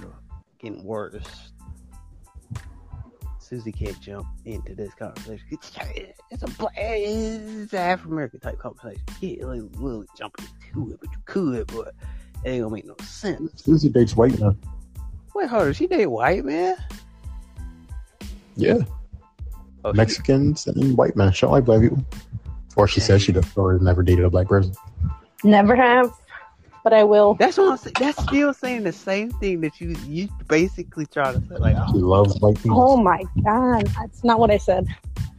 getting 0.58 0.82
worse. 0.84 1.52
Susie 3.38 3.70
can't 3.70 4.00
jump 4.00 4.26
into 4.44 4.74
this 4.74 4.92
conversation. 4.94 5.46
It's, 6.30 6.42
a 6.42 6.46
black, 6.58 6.72
it's 6.76 7.72
an 7.72 7.78
African 7.78 8.12
American 8.12 8.40
type 8.40 8.58
conversation. 8.58 9.02
You 9.20 9.36
can't 9.36 9.48
really, 9.48 9.68
really 9.76 10.06
jump 10.16 10.34
into 10.40 10.92
it, 10.92 11.00
but 11.00 11.12
you 11.12 11.18
could, 11.26 11.66
but 11.68 11.94
it 12.44 12.48
ain't 12.48 12.62
gonna 12.64 12.74
make 12.74 12.86
no 12.86 12.96
sense. 13.04 13.62
Susie 13.62 13.88
dates 13.88 14.16
white 14.16 14.36
now. 14.40 14.56
Wait, 15.34 15.48
hold 15.48 15.68
on. 15.68 15.72
She 15.74 15.86
date 15.86 16.06
white 16.06 16.44
man? 16.44 16.76
Yeah, 18.56 18.78
Oh, 19.86 19.92
she- 19.92 19.96
Mexicans 19.96 20.66
and 20.66 20.96
white 20.96 21.14
men. 21.14 21.32
She 21.32 21.42
don't 21.42 21.52
like 21.52 21.64
black 21.64 21.80
people. 21.80 22.04
Or 22.74 22.88
she 22.88 23.00
says 23.00 23.22
she 23.22 23.32
does, 23.32 23.56
or 23.56 23.78
never 23.78 24.02
dated 24.02 24.24
a 24.24 24.30
black 24.30 24.48
person. 24.48 24.74
Never 25.44 25.76
have, 25.76 26.12
but 26.82 26.92
I 26.92 27.04
will. 27.04 27.34
that's 27.34 27.56
what 27.56 27.70
I'm 27.70 27.76
saying. 27.78 27.94
That's 27.98 28.22
still 28.22 28.52
saying 28.52 28.82
the 28.82 28.92
same 28.92 29.30
thing 29.30 29.60
that 29.60 29.80
you 29.80 29.96
you 30.06 30.28
basically 30.48 31.06
try 31.06 31.32
to 31.32 31.40
say. 31.40 31.56
Like, 31.56 31.76
She 31.92 31.98
oh, 31.98 32.08
loves 32.08 32.38
white 32.40 32.56
people. 32.56 32.82
Oh 32.82 32.96
my 32.96 33.24
god, 33.44 33.86
that's 33.86 34.24
not 34.24 34.40
what 34.40 34.50
I 34.50 34.58
said. 34.58 34.86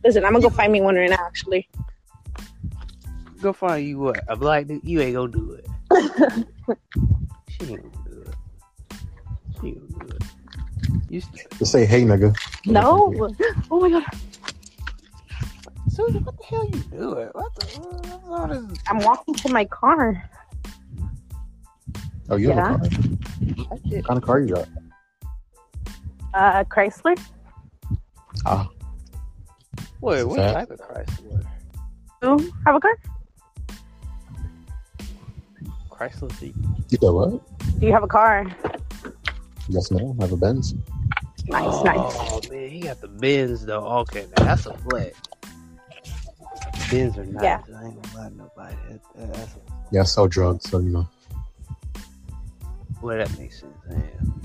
Listen, 0.04 0.24
I'm 0.24 0.32
gonna 0.32 0.44
go 0.44 0.50
find 0.50 0.72
me 0.72 0.82
one 0.82 0.96
right 0.96 1.10
now. 1.10 1.18
Actually, 1.28 1.68
go 3.42 3.52
find 3.52 3.86
you 3.86 4.00
what 4.00 4.24
a 4.30 4.36
black 4.38 4.68
dude. 4.68 4.82
You 4.84 5.02
ain't 5.02 5.16
gonna 5.16 5.32
do 5.32 5.52
it. 5.52 5.68
she 7.50 7.66
ain't 7.66 7.94
gonna 7.94 8.06
do 8.10 8.22
it. 8.22 8.36
She 9.60 9.68
ain't 9.68 9.94
gonna 9.94 10.10
do 10.10 10.16
it. 10.16 10.24
You 11.10 11.22
st- 11.22 11.50
Just 11.58 11.72
say, 11.72 11.86
hey, 11.86 12.04
nigga. 12.04 12.36
no. 12.66 13.14
Oh 13.72 13.80
my 13.80 13.90
god, 13.90 14.04
Susan, 15.90 16.24
what 16.24 16.38
the 16.38 16.44
hell 16.44 16.66
you 16.66 16.80
doing? 16.92 17.30
What 17.32 17.56
the 17.56 17.66
what's 17.80 18.28
all 18.28 18.48
this? 18.48 18.80
I'm 18.88 19.00
walking 19.00 19.34
to 19.36 19.50
my 19.50 19.66
car. 19.66 20.30
Oh, 22.30 22.36
you 22.36 22.50
have 22.52 22.58
Yeah. 22.58 22.76
a 22.76 22.80
car? 22.80 22.90
What 23.70 24.06
kind 24.06 24.18
of 24.18 24.24
car 24.24 24.40
you 24.42 24.54
got? 24.56 24.68
Uh, 26.34 26.64
Chrysler. 26.66 27.18
Ah, 28.46 28.68
Wait, 30.02 30.24
what 30.26 30.36
Fat. 30.38 30.54
type 30.54 30.72
of 30.72 30.80
Chrysler? 30.80 31.44
You 32.22 32.54
have 32.66 32.76
a 32.76 32.80
car? 32.80 32.98
Chrysler 35.90 36.40
Jeep. 36.40 36.56
you 36.90 36.98
said 37.02 37.10
what? 37.10 37.80
Do 37.80 37.86
you 37.86 37.92
have 37.94 38.04
a 38.04 38.08
car? 38.08 38.46
Yes, 39.70 39.90
no. 39.92 40.16
I 40.20 40.24
have 40.24 40.32
a 40.32 40.38
Benz. 40.38 40.76
Nice, 41.48 41.84
nice. 41.84 41.98
Oh 42.00 42.42
man, 42.52 42.70
he 42.70 42.80
got 42.82 43.00
the 43.00 43.08
Benz 43.08 43.66
though. 43.66 43.86
Okay, 44.00 44.28
now 44.38 44.44
that's 44.46 44.66
a 44.66 44.74
flex. 44.78 45.18
Benz 46.92 47.18
are 47.18 47.26
nice. 47.26 47.44
Yeah. 47.44 47.62
I 47.76 47.86
ain't 47.86 48.02
gonna 48.02 48.18
lie 48.18 48.30
to 48.30 48.36
nobody. 48.36 48.76
That, 48.90 49.02
that's 49.34 49.56
a, 49.56 49.60
Yeah, 49.92 50.02
I 50.02 50.04
sell 50.04 50.28
drugs, 50.28 50.70
so 50.70 50.80
you 50.80 50.90
know. 50.90 51.08
well, 53.02 53.18
that 53.18 53.38
makes 53.40 53.62
sense. 53.62 53.74
Damn. 53.90 54.42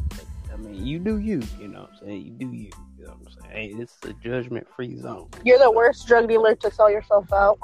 I 0.52 0.56
mean, 0.56 0.86
you 0.86 0.98
do 0.98 1.18
you. 1.18 1.42
You 1.60 1.68
know 1.68 1.80
what 1.82 1.90
I'm 1.90 2.06
saying? 2.06 2.22
You 2.22 2.30
do 2.32 2.46
you. 2.52 2.70
You 2.98 3.06
know 3.06 3.14
what 3.18 3.32
I'm 3.34 3.42
saying? 3.50 3.74
Hey, 3.76 3.82
it's 3.82 3.96
a 4.04 4.12
judgment 4.14 4.66
free 4.76 4.96
zone. 4.96 5.28
You're 5.44 5.58
the 5.58 5.70
worst 5.72 6.06
drug 6.06 6.28
dealer 6.28 6.54
to 6.54 6.70
sell 6.70 6.90
yourself 6.90 7.32
out. 7.32 7.58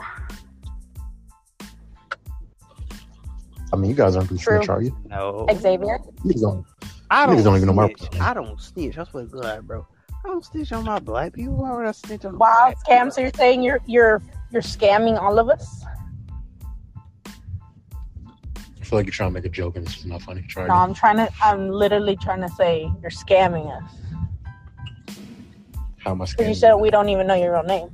I 3.72 3.76
mean, 3.76 3.90
you 3.90 3.96
guys 3.96 4.16
aren't 4.16 4.30
be 4.30 4.38
True. 4.38 4.56
snitch, 4.56 4.68
are 4.68 4.82
you? 4.82 4.96
No, 5.08 5.46
Xavier. 5.52 5.98
You 6.24 6.32
don't. 6.34 6.66
I 7.10 7.26
don't, 7.26 7.42
don't 7.42 7.56
even 7.56 7.66
know 7.66 7.72
my 7.72 7.92
I 8.20 8.34
don't 8.34 8.60
snitch. 8.60 8.98
I 8.98 9.04
swear 9.04 9.24
to 9.24 9.30
God, 9.30 9.66
bro. 9.66 9.86
I 10.24 10.28
don't 10.28 10.44
snitch 10.44 10.72
on 10.72 10.84
my 10.84 10.98
black 10.98 11.32
people. 11.32 11.56
Why 11.56 11.74
would 11.74 11.86
I 11.86 11.92
snitch 11.92 12.24
on 12.24 12.32
the 12.32 12.38
Wow, 12.38 12.54
black 12.66 12.76
scam. 12.86 12.98
people? 12.98 13.10
So 13.12 13.20
you're 13.22 13.30
saying 13.34 13.62
you're 13.62 13.80
you're 13.86 14.22
you're 14.50 14.62
scamming 14.62 15.20
all 15.20 15.38
of 15.38 15.48
us? 15.48 15.84
I 17.26 18.84
feel 18.84 18.98
like 18.98 19.06
you're 19.06 19.12
trying 19.12 19.30
to 19.30 19.34
make 19.34 19.44
a 19.44 19.48
joke 19.50 19.76
and 19.76 19.84
it's 19.86 19.94
just 19.94 20.06
not 20.06 20.22
funny. 20.22 20.42
Try 20.42 20.66
No, 20.66 20.74
again. 20.74 20.82
I'm 20.82 20.94
trying 20.94 21.16
to. 21.16 21.30
I'm 21.42 21.70
literally 21.70 22.16
trying 22.16 22.40
to 22.42 22.48
say 22.50 22.90
you're 23.02 23.10
scamming 23.10 23.70
us 23.74 23.90
How 25.98 26.12
am 26.12 26.22
I 26.22 26.26
because 26.26 26.48
you 26.48 26.54
said 26.54 26.74
we 26.74 26.90
don't 26.90 27.08
even 27.08 27.26
know 27.26 27.34
your 27.34 27.52
real 27.52 27.62
name. 27.62 27.90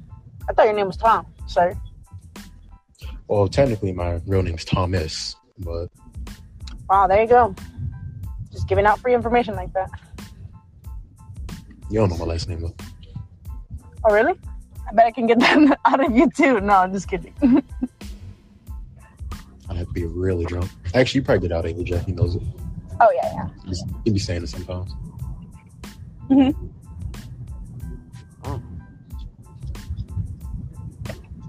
I 0.49 0.53
thought 0.53 0.67
your 0.67 0.75
name 0.75 0.87
was 0.87 0.97
Tom, 0.97 1.27
sir. 1.47 1.77
Well, 3.29 3.49
technically, 3.49 3.93
my 3.93 4.21
real 4.27 4.43
name's 4.43 4.65
Thomas, 4.65 5.37
but 5.59 5.89
Wow, 6.89 7.07
there 7.07 7.23
you 7.23 7.29
go. 7.29 7.55
Just 8.55 8.69
giving 8.69 8.87
out 8.87 9.01
free 9.01 9.15
information 9.15 9.57
like 9.57 9.73
that. 9.73 9.91
you 11.91 11.99
don't 11.99 12.09
know 12.09 12.17
my 12.17 12.25
last 12.25 12.49
name 12.49 12.61
though. 12.61 12.75
Oh, 14.05 14.15
really? 14.15 14.35
I 14.89 14.93
bet 14.95 15.07
I 15.07 15.11
can 15.11 15.27
get 15.27 15.41
that 15.41 15.81
out 15.85 16.05
of 16.05 16.17
you 16.17 16.31
too. 16.31 16.61
No, 16.61 16.75
I'm 16.75 16.93
just 16.93 17.09
kidding. 17.09 17.35
I'd 19.69 19.77
have 19.77 19.89
to 19.89 19.93
be 19.93 20.05
really 20.05 20.45
drunk. 20.45 20.71
Actually, 20.95 21.19
you 21.21 21.25
probably 21.25 21.49
get 21.49 21.57
out 21.57 21.65
AJ. 21.65 22.05
He 22.05 22.13
knows 22.13 22.37
it. 22.37 22.43
oh 23.01 23.11
yeah, 23.13 23.33
yeah. 23.35 23.49
He's, 23.67 23.83
he 24.05 24.13
be 24.13 24.19
saying 24.21 24.45
it 24.45 24.49
sometimes. 24.49 24.93
Mhm. 26.31 26.55
Oh, 28.45 28.63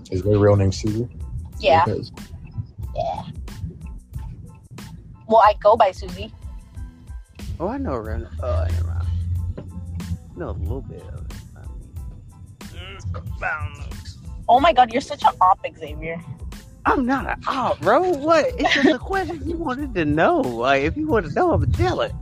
Is 0.10 0.24
their 0.24 0.40
real 0.40 0.56
name 0.56 0.72
Susie? 0.72 1.08
Yeah. 1.60 1.86
Because 1.86 2.12
Well, 5.28 5.44
I 5.46 5.54
go 5.62 5.76
by 5.76 5.92
Susie. 5.92 6.34
Oh, 7.60 7.68
I 7.68 7.78
know 7.78 7.94
around. 7.94 8.28
Oh, 8.42 8.68
never 8.70 8.88
mind. 8.88 9.08
I 9.58 10.40
know 10.40 10.50
a 10.50 10.52
little 10.52 10.82
bit 10.82 11.02
of 11.02 11.26
it. 11.26 11.34
I 11.56 11.62
mean, 12.74 12.98
I 13.44 13.60
don't 13.64 13.80
know. 13.80 13.86
Oh 14.48 14.60
my 14.60 14.74
God, 14.74 14.92
you're 14.92 15.02
such 15.02 15.24
an 15.24 15.32
op, 15.42 15.66
Xavier. 15.78 16.22
I'm 16.86 17.06
not 17.06 17.26
an 17.28 17.44
op, 17.48 17.80
bro. 17.82 18.02
What? 18.02 18.46
It's 18.60 18.74
just 18.74 18.88
a 18.88 19.00
question 19.00 19.42
you 19.48 19.58
wanted 19.58 19.96
to 19.96 20.06
know. 20.06 20.42
Like, 20.42 20.84
if 20.84 20.96
you 20.96 21.08
want 21.08 21.26
to 21.26 21.34
know, 21.34 21.52
I'm 21.52 21.62
gonna 21.62 21.72
tell 21.72 22.02
it. 22.02 22.14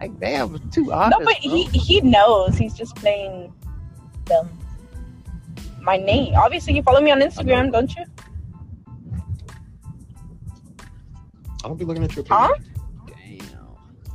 Like, 0.00 0.18
damn, 0.20 0.54
it's 0.54 0.74
too 0.74 0.92
obvious. 0.92 1.18
No, 1.18 1.24
but 1.24 1.34
he 1.34 1.64
he 1.64 2.00
knows. 2.00 2.56
He's 2.56 2.74
just 2.74 2.96
playing 2.96 3.52
dumb. 4.24 4.48
My 5.80 5.96
name. 5.96 6.34
Obviously, 6.34 6.74
you 6.74 6.82
follow 6.82 7.00
me 7.00 7.10
on 7.10 7.20
Instagram, 7.20 7.72
don't 7.72 7.94
you? 7.94 8.04
I 11.62 11.68
don't 11.68 11.76
be 11.76 11.84
looking 11.84 12.04
at 12.04 12.14
your 12.14 12.24
page. 12.24 12.32
Huh? 12.32 12.54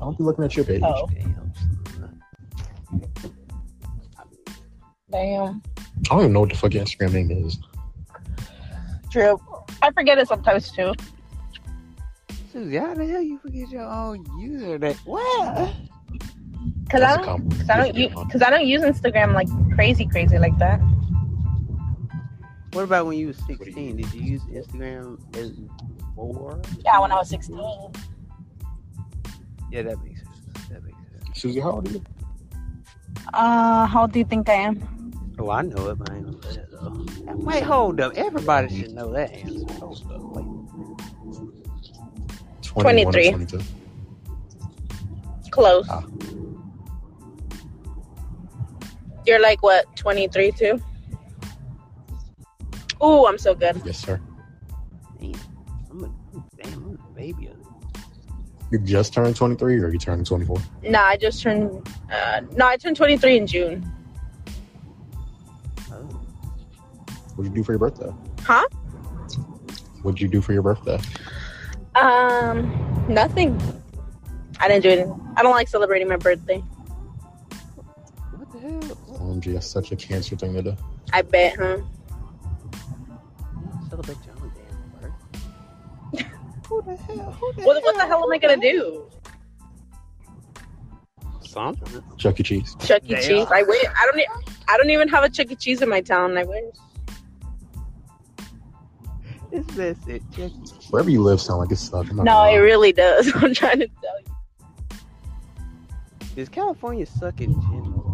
Damn. 0.02 0.07
I 0.07 0.10
don't 0.10 0.18
be 0.18 0.23
looking 0.23 0.44
at 0.44 0.56
your 0.56 0.65
page. 0.65 0.82
Oh. 0.84 1.07
Damn. 1.07 1.53
Damn. 5.11 5.61
I 5.78 6.15
don't 6.15 6.19
even 6.19 6.34
know 6.34 6.40
what 6.41 6.49
the 6.49 6.56
fuck 6.56 6.73
your 6.73 6.84
Instagram 6.84 7.14
name 7.14 7.45
is. 7.45 7.60
True. 9.11 9.40
I 9.82 9.91
forget 9.91 10.18
it 10.18 10.28
sometimes 10.28 10.72
too. 10.72 10.94
Susie, 12.52 12.78
how 12.78 12.94
the 12.95 13.06
hell 13.06 13.22
you 13.22 13.38
forget 13.40 13.69
your 13.69 13.84
own 13.84 14.26
username? 14.26 14.95
What? 15.06 15.73
Cause 16.90 17.02
I 17.02 17.18
don't. 17.18 17.49
Cause 17.49 17.69
I 17.69 17.78
don't 17.78 17.95
use. 17.95 18.14
Cause 18.14 18.41
I 18.41 18.49
don't 18.49 18.68
use 18.68 18.82
Instagram 18.82 19.34
like 19.34 19.48
crazy, 19.76 20.06
crazy 20.06 20.38
like 20.38 20.57
that. 20.57 20.80
What 22.73 22.84
about 22.84 23.06
when 23.06 23.18
you 23.18 23.28
was 23.28 23.38
do 23.38 23.53
you 23.53 23.57
16? 23.57 23.98
Did 23.98 24.14
you 24.14 24.22
use 24.22 24.41
Instagram 24.44 25.19
as 25.36 25.53
more? 26.15 26.61
Yeah, 26.84 26.99
when 26.99 27.11
I 27.11 27.15
was 27.15 27.30
16. 27.30 27.57
Yeah, 29.72 29.84
that 29.84 30.03
makes 30.03 30.19
sense. 30.22 30.68
That 30.69 30.84
makes 30.84 30.98
sense. 30.98 31.39
Susie, 31.39 31.60
how 31.61 31.72
old 31.72 31.88
are 31.88 31.91
you? 31.91 32.03
Uh, 33.34 33.85
how 33.85 34.02
old 34.02 34.11
do 34.11 34.19
you 34.19 34.26
think 34.26 34.49
I 34.49 34.53
am? 34.53 35.14
Oh, 35.39 35.49
I 35.49 35.61
know 35.61 35.89
it, 35.89 35.98
but 35.98 36.11
I 36.11 36.18
ain't 36.18 36.26
gonna 36.26 36.53
say 36.53 36.60
it 36.61 36.69
though. 36.72 37.06
Wait, 37.35 37.64
hold 37.64 37.99
up. 38.02 38.14
Everybody 38.15 38.81
should 38.81 38.93
know 38.93 39.11
that 39.14 39.31
answer. 39.31 39.73
Hold 39.80 40.03
up. 40.11 40.22
Wait. 40.22 40.45
21 42.61 43.07
or 43.07 43.11
23. 43.11 43.30
22. 43.31 43.61
Close. 45.49 45.88
Ah. 45.89 46.03
You're 49.26 49.41
like 49.41 49.64
what? 49.64 49.85
23 49.95 50.52
too? 50.52 50.81
Ooh, 53.03 53.26
I'm 53.26 53.38
so 53.38 53.56
good. 53.56 53.81
Yes, 53.85 53.98
sir. 53.98 54.22
Damn. 55.19 55.34
I'm 55.89 56.03
a, 56.03 56.11
damn, 56.61 56.73
I'm 56.73 56.99
a 56.99 57.15
baby. 57.15 57.49
You 58.72 58.80
just 58.80 59.14
turned 59.14 59.35
23 59.35 59.80
or 59.80 59.89
you 59.89 59.99
turned 59.99 60.26
24? 60.26 60.57
Nah, 60.84 61.03
I 61.03 61.18
just 61.18 61.41
turned. 61.41 61.88
Uh, 62.10 62.41
no, 62.56 62.68
I 62.68 62.77
turned 62.77 62.95
23 62.95 63.38
in 63.38 63.45
June. 63.45 63.91
Oh. 65.91 65.95
What'd 67.35 67.52
you 67.52 67.57
do 67.57 67.64
for 67.65 67.73
your 67.73 67.80
birthday? 67.80 68.14
Huh? 68.43 68.65
What'd 70.03 70.22
you 70.22 70.30
do 70.30 70.41
for 70.41 70.53
your 70.53 70.61
birthday? 70.61 70.99
Um, 71.95 73.06
nothing. 73.10 73.60
I 74.61 74.69
didn't 74.69 74.84
do 74.84 74.89
anything. 74.89 75.34
I 75.35 75.43
don't 75.43 75.52
like 75.52 75.68
celebrating 75.68 76.07
my 76.07 76.15
birthday. 76.15 76.60
What 78.38 78.52
the 78.53 78.60
hell? 78.60 78.80
OMG, 79.19 79.53
that's 79.53 79.68
such 79.68 79.91
a 79.91 79.98
cancer 79.98 80.38
thing 80.38 80.53
to 80.53 80.61
do. 80.61 80.77
I 81.11 81.23
bet, 81.23 81.57
huh? 81.57 81.80
Who 86.72 86.81
the 86.84 86.95
hell? 86.95 87.31
Who 87.34 87.52
the 87.52 87.64
What, 87.64 87.84
what 87.84 87.95
the 87.98 88.06
hell 88.06 88.23
am 88.23 88.31
I 88.31 88.38
gonna 88.38 88.56
do? 88.56 89.06
Something. 91.41 92.02
Chuck 92.18 92.39
E. 92.39 92.43
Cheese. 92.43 92.77
Chuck 92.80 93.02
E. 93.03 93.10
Damn. 93.10 93.22
Cheese. 93.22 93.48
I 93.52 93.64
wish. 93.64 93.85
I 93.85 94.06
don't. 94.06 94.19
e- 94.19 94.27
I 94.69 94.77
don't 94.77 94.89
even 94.89 95.10
have 95.10 95.26
a 95.26 95.30
Chuck 95.30 95.52
E. 95.52 95.56
Cheese 95.56 95.81
in 95.81 95.89
my 95.89 95.99
town. 95.99 96.38
I 96.38 96.45
wish. 96.45 96.64
This 99.52 99.76
man 99.76 99.98
said 100.06 100.22
Chuck 100.31 100.49
E. 100.49 100.61
Cheese. 100.61 100.88
Wherever 100.91 101.10
you 101.10 101.22
live 101.22 101.41
sound 101.41 101.60
like 101.60 101.73
it 101.73 101.76
sucks. 101.76 102.10
No, 102.14 102.23
gonna 102.23 102.52
it 102.52 102.60
really 102.60 102.93
does. 102.93 103.30
I'm 103.35 103.53
trying 103.53 103.80
to 103.80 103.88
tell 103.88 104.22
you. 104.22 104.98
Does 106.38 106.48
California 106.48 107.06
suck 107.06 107.41
in 107.41 107.53
general? 107.64 108.07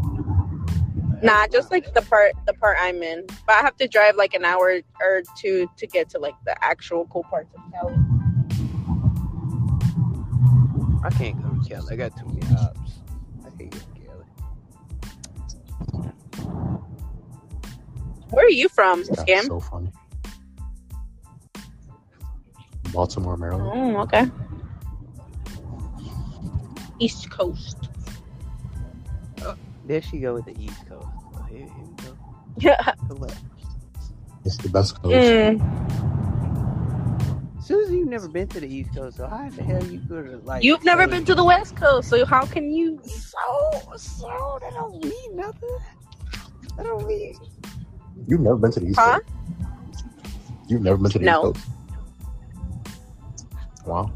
Nah, 1.22 1.46
just 1.46 1.70
like 1.70 1.94
the 1.94 2.02
part 2.02 2.34
the 2.48 2.56
part 2.56 2.78
I'm 2.82 3.04
in. 3.04 3.24
But 3.46 3.58
I 3.58 3.60
have 3.60 3.78
to 3.78 3.88
drive 3.88 4.16
like 4.16 4.34
an 4.34 4.46
hour 4.46 4.82
or 5.00 5.22
two 5.38 5.70
to 5.78 5.86
get 5.86 6.10
to 6.10 6.18
like 6.18 6.34
the 6.46 6.56
actual 6.66 7.06
cool 7.06 7.24
parts 7.30 7.54
of 7.54 7.62
Cali. 7.72 8.07
I 11.08 11.10
can't 11.12 11.42
go 11.42 11.50
to 11.50 11.70
Cali. 11.70 11.94
I 11.94 11.96
got 11.96 12.18
too 12.18 12.26
many 12.26 12.42
ops. 12.58 13.00
I 13.46 13.50
can't 13.58 13.72
go 13.72 13.80
to 13.80 13.86
Cali. 14.04 14.26
Where 18.32 18.46
are 18.46 18.50
you 18.50 18.68
from, 18.68 19.06
That's 19.06 19.48
so 19.48 19.62
funny. 19.62 19.90
Baltimore, 22.92 23.38
Maryland. 23.38 23.96
Oh, 23.96 24.02
okay. 24.02 24.30
East 27.00 27.32
Coast. 27.32 27.90
There 29.86 30.02
she 30.02 30.20
go 30.20 30.34
with 30.34 30.44
the 30.44 30.62
East 30.62 30.86
Coast. 30.90 31.08
So 31.34 31.44
here, 31.44 31.60
here 31.60 31.70
we 31.86 32.04
go. 32.04 32.18
Yeah. 32.58 32.94
The 33.08 33.16
left. 33.16 33.42
It's 34.44 34.58
the 34.58 34.68
best 34.68 35.02
coast. 35.02 35.16
Mm. 35.16 36.17
Susie, 37.68 37.98
you've 37.98 38.08
never 38.08 38.30
been 38.30 38.48
to 38.48 38.62
the 38.62 38.68
East 38.74 38.96
Coast, 38.96 39.18
so 39.18 39.28
how 39.28 39.50
the 39.50 39.62
hell 39.62 39.84
you 39.88 40.00
could 40.08 40.30
have 40.30 40.46
like? 40.46 40.64
You've 40.64 40.86
never 40.86 41.06
been 41.06 41.26
to 41.26 41.36
the 41.36 41.44
West 41.44 41.76
Coast, 41.76 42.08
so 42.08 42.26
how 42.26 42.46
can 42.46 42.72
you? 42.72 42.98
So, 43.04 43.98
so 43.98 44.58
that 44.62 44.72
don't 44.72 45.04
mean 45.04 45.36
nothing. 45.36 45.78
That 46.78 46.86
don't 46.86 47.06
mean. 47.06 47.36
You've 48.26 48.40
never 48.40 48.56
been 48.56 48.72
to 48.72 48.80
the 48.80 48.86
East 48.88 48.98
Huh? 48.98 49.20
Coast? 49.20 50.06
You've 50.70 50.82
never 50.82 50.96
been 50.96 51.12
to 51.12 51.20
the 51.20 51.26
No. 51.26 51.50
East 51.52 51.66
Coast? 51.66 51.70
Wow. 53.86 54.14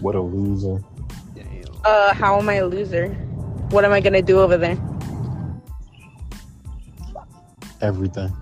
What 0.00 0.14
a 0.14 0.22
loser. 0.22 0.82
Damn. 1.34 1.64
Uh, 1.84 2.14
how 2.14 2.38
am 2.38 2.48
I 2.48 2.54
a 2.54 2.66
loser? 2.66 3.08
What 3.72 3.84
am 3.84 3.92
I 3.92 4.00
gonna 4.00 4.22
do 4.22 4.40
over 4.40 4.56
there? 4.56 4.78
Everything. 7.82 8.34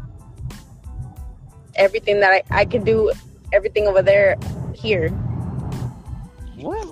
Everything 1.75 2.21
that 2.21 2.31
I, 2.31 2.43
I 2.61 2.65
can 2.65 2.85
do, 2.85 3.11
everything 3.53 3.87
over 3.87 4.03
there, 4.03 4.37
here. 4.75 5.09
What? 6.61 6.87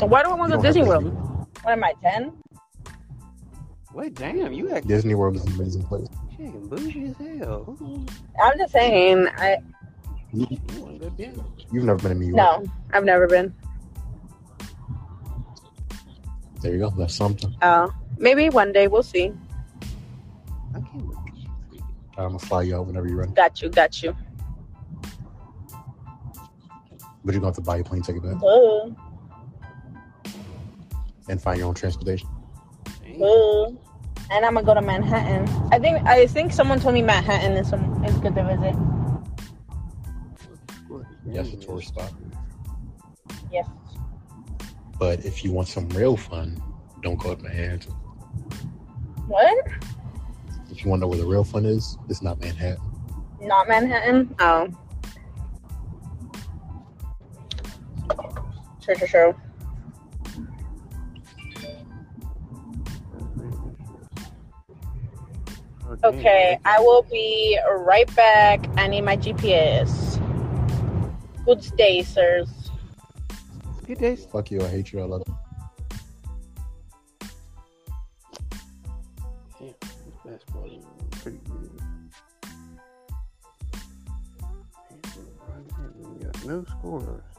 So 0.00 0.06
why 0.06 0.22
do 0.22 0.30
I 0.30 0.34
want 0.34 0.50
You 0.52 0.56
to 0.58 0.62
don't 0.62 0.62
Disney 0.62 0.82
to- 0.82 0.88
World? 0.88 1.46
What 1.62 1.72
am 1.72 1.84
I, 1.84 1.92
ten? 2.02 2.32
Wait, 3.92 4.14
damn, 4.14 4.52
you 4.52 4.70
act 4.70 4.86
Disney 4.86 5.14
World 5.14 5.36
is 5.36 5.44
an 5.44 5.52
amazing 5.54 5.82
place. 5.82 6.06
chicken 6.30 6.68
bougie 6.68 7.06
as 7.06 7.16
hell. 7.40 7.76
I'm 8.42 8.56
just 8.56 8.72
saying. 8.72 9.26
I 9.36 9.58
You, 10.32 10.46
You 10.50 10.80
want 10.82 11.00
to 11.02 11.08
go 11.08 11.10
dinner? 11.16 11.42
you've 11.72 11.84
never 11.84 11.98
been 11.98 12.12
to 12.12 12.18
New 12.18 12.34
York. 12.34 12.36
no, 12.36 12.64
I've 12.92 13.04
never 13.04 13.26
been. 13.26 13.52
There 16.62 16.72
you 16.72 16.78
go. 16.78 16.90
That's 16.90 17.14
something. 17.14 17.54
Uh, 17.62 17.88
maybe 18.18 18.48
one 18.50 18.72
day 18.72 18.86
we'll 18.86 19.02
see. 19.02 19.32
I 20.74 20.80
can't 20.80 21.06
look 21.06 21.16
at 21.28 21.36
you. 21.36 21.48
I'm 22.16 22.26
gonna 22.28 22.38
fly 22.38 22.62
you 22.62 22.76
out 22.76 22.86
whenever 22.86 23.08
you're 23.08 23.16
ready. 23.18 23.32
Got 23.32 23.60
you, 23.62 23.70
got 23.70 24.02
you. 24.02 24.14
But 27.30 27.34
you're 27.34 27.42
gonna 27.42 27.50
have 27.50 27.54
to 27.56 27.60
buy 27.62 27.76
your 27.76 27.84
plane 27.84 28.02
ticket 28.02 28.24
back 28.24 28.42
Uh, 28.42 28.90
and 31.28 31.40
find 31.40 31.58
your 31.60 31.68
own 31.68 31.74
transportation. 31.74 32.28
Dang. 33.04 33.22
uh. 33.22 33.66
And 34.32 34.44
I'm 34.44 34.54
gonna 34.54 34.66
go 34.66 34.74
to 34.74 34.82
Manhattan. 34.82 35.48
I 35.70 35.78
think 35.78 36.04
I 36.08 36.26
think 36.26 36.52
someone 36.52 36.80
told 36.80 36.94
me 36.94 37.02
Manhattan 37.02 37.52
is 37.52 37.68
some 37.68 38.02
is 38.04 38.16
good 38.16 38.34
to 38.34 38.42
visit. 38.42 38.74
What 40.88 41.02
is 41.02 41.34
Yes, 41.36 41.52
a 41.52 41.56
tourist 41.56 41.92
is- 41.96 42.04
spot. 42.04 42.12
Yes. 43.52 43.68
But 44.98 45.24
if 45.24 45.44
you 45.44 45.52
want 45.52 45.68
some 45.68 45.88
real 45.90 46.16
fun, 46.16 46.60
don't 47.00 47.16
go 47.20 47.32
to 47.36 47.40
Manhattan. 47.44 47.92
What? 49.28 49.66
If 50.68 50.84
you 50.84 50.90
want 50.90 50.98
to 50.98 51.02
know 51.02 51.06
where 51.06 51.18
the 51.18 51.26
real 51.26 51.44
fun 51.44 51.64
is, 51.64 51.96
it's 52.08 52.22
not 52.22 52.40
Manhattan. 52.40 52.82
Not 53.40 53.68
Manhattan. 53.68 54.34
Oh. 54.40 54.66
Sure, 58.90 58.98
sure, 58.98 59.08
sure. 59.08 59.36
Oh. 65.86 65.96
Okay, 66.02 66.58
I 66.64 66.80
will 66.80 67.02
be 67.02 67.56
right 67.70 68.12
back. 68.16 68.66
I 68.76 68.88
need 68.88 69.02
my 69.02 69.16
GPS. 69.16 70.18
Good 71.44 71.64
day, 71.76 72.02
sirs. 72.02 72.72
Good 73.86 73.98
days. 73.98 74.24
Fuck 74.24 74.50
you. 74.50 74.60
I 74.60 74.68
hate 74.68 74.92
you. 74.92 75.02
I 75.02 75.04
love 75.04 75.22
you. 75.24 75.36
Damn, 86.42 86.64
this 86.64 87.29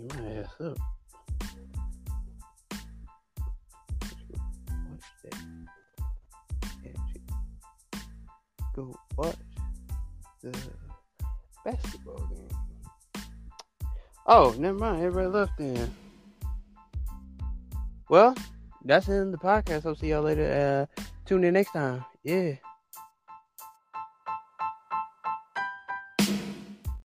My 0.00 0.32
ass 0.36 0.46
up. 0.60 0.78
Watch 4.88 5.08
that. 5.24 5.36
Go 8.74 8.96
watch 9.16 9.36
the 10.42 10.56
basketball 11.64 12.26
game. 12.26 12.48
Oh, 14.26 14.54
never 14.58 14.78
mind. 14.78 15.02
Everybody 15.02 15.26
left 15.28 15.52
then. 15.58 15.94
Well, 18.08 18.34
that's 18.84 19.08
of 19.08 19.30
the 19.32 19.38
podcast. 19.38 19.84
I'll 19.84 19.94
see 19.94 20.08
y'all 20.08 20.22
later. 20.22 20.88
Uh, 20.98 21.02
tune 21.26 21.44
in 21.44 21.54
next 21.54 21.72
time. 21.72 22.04
Yeah. 22.22 22.54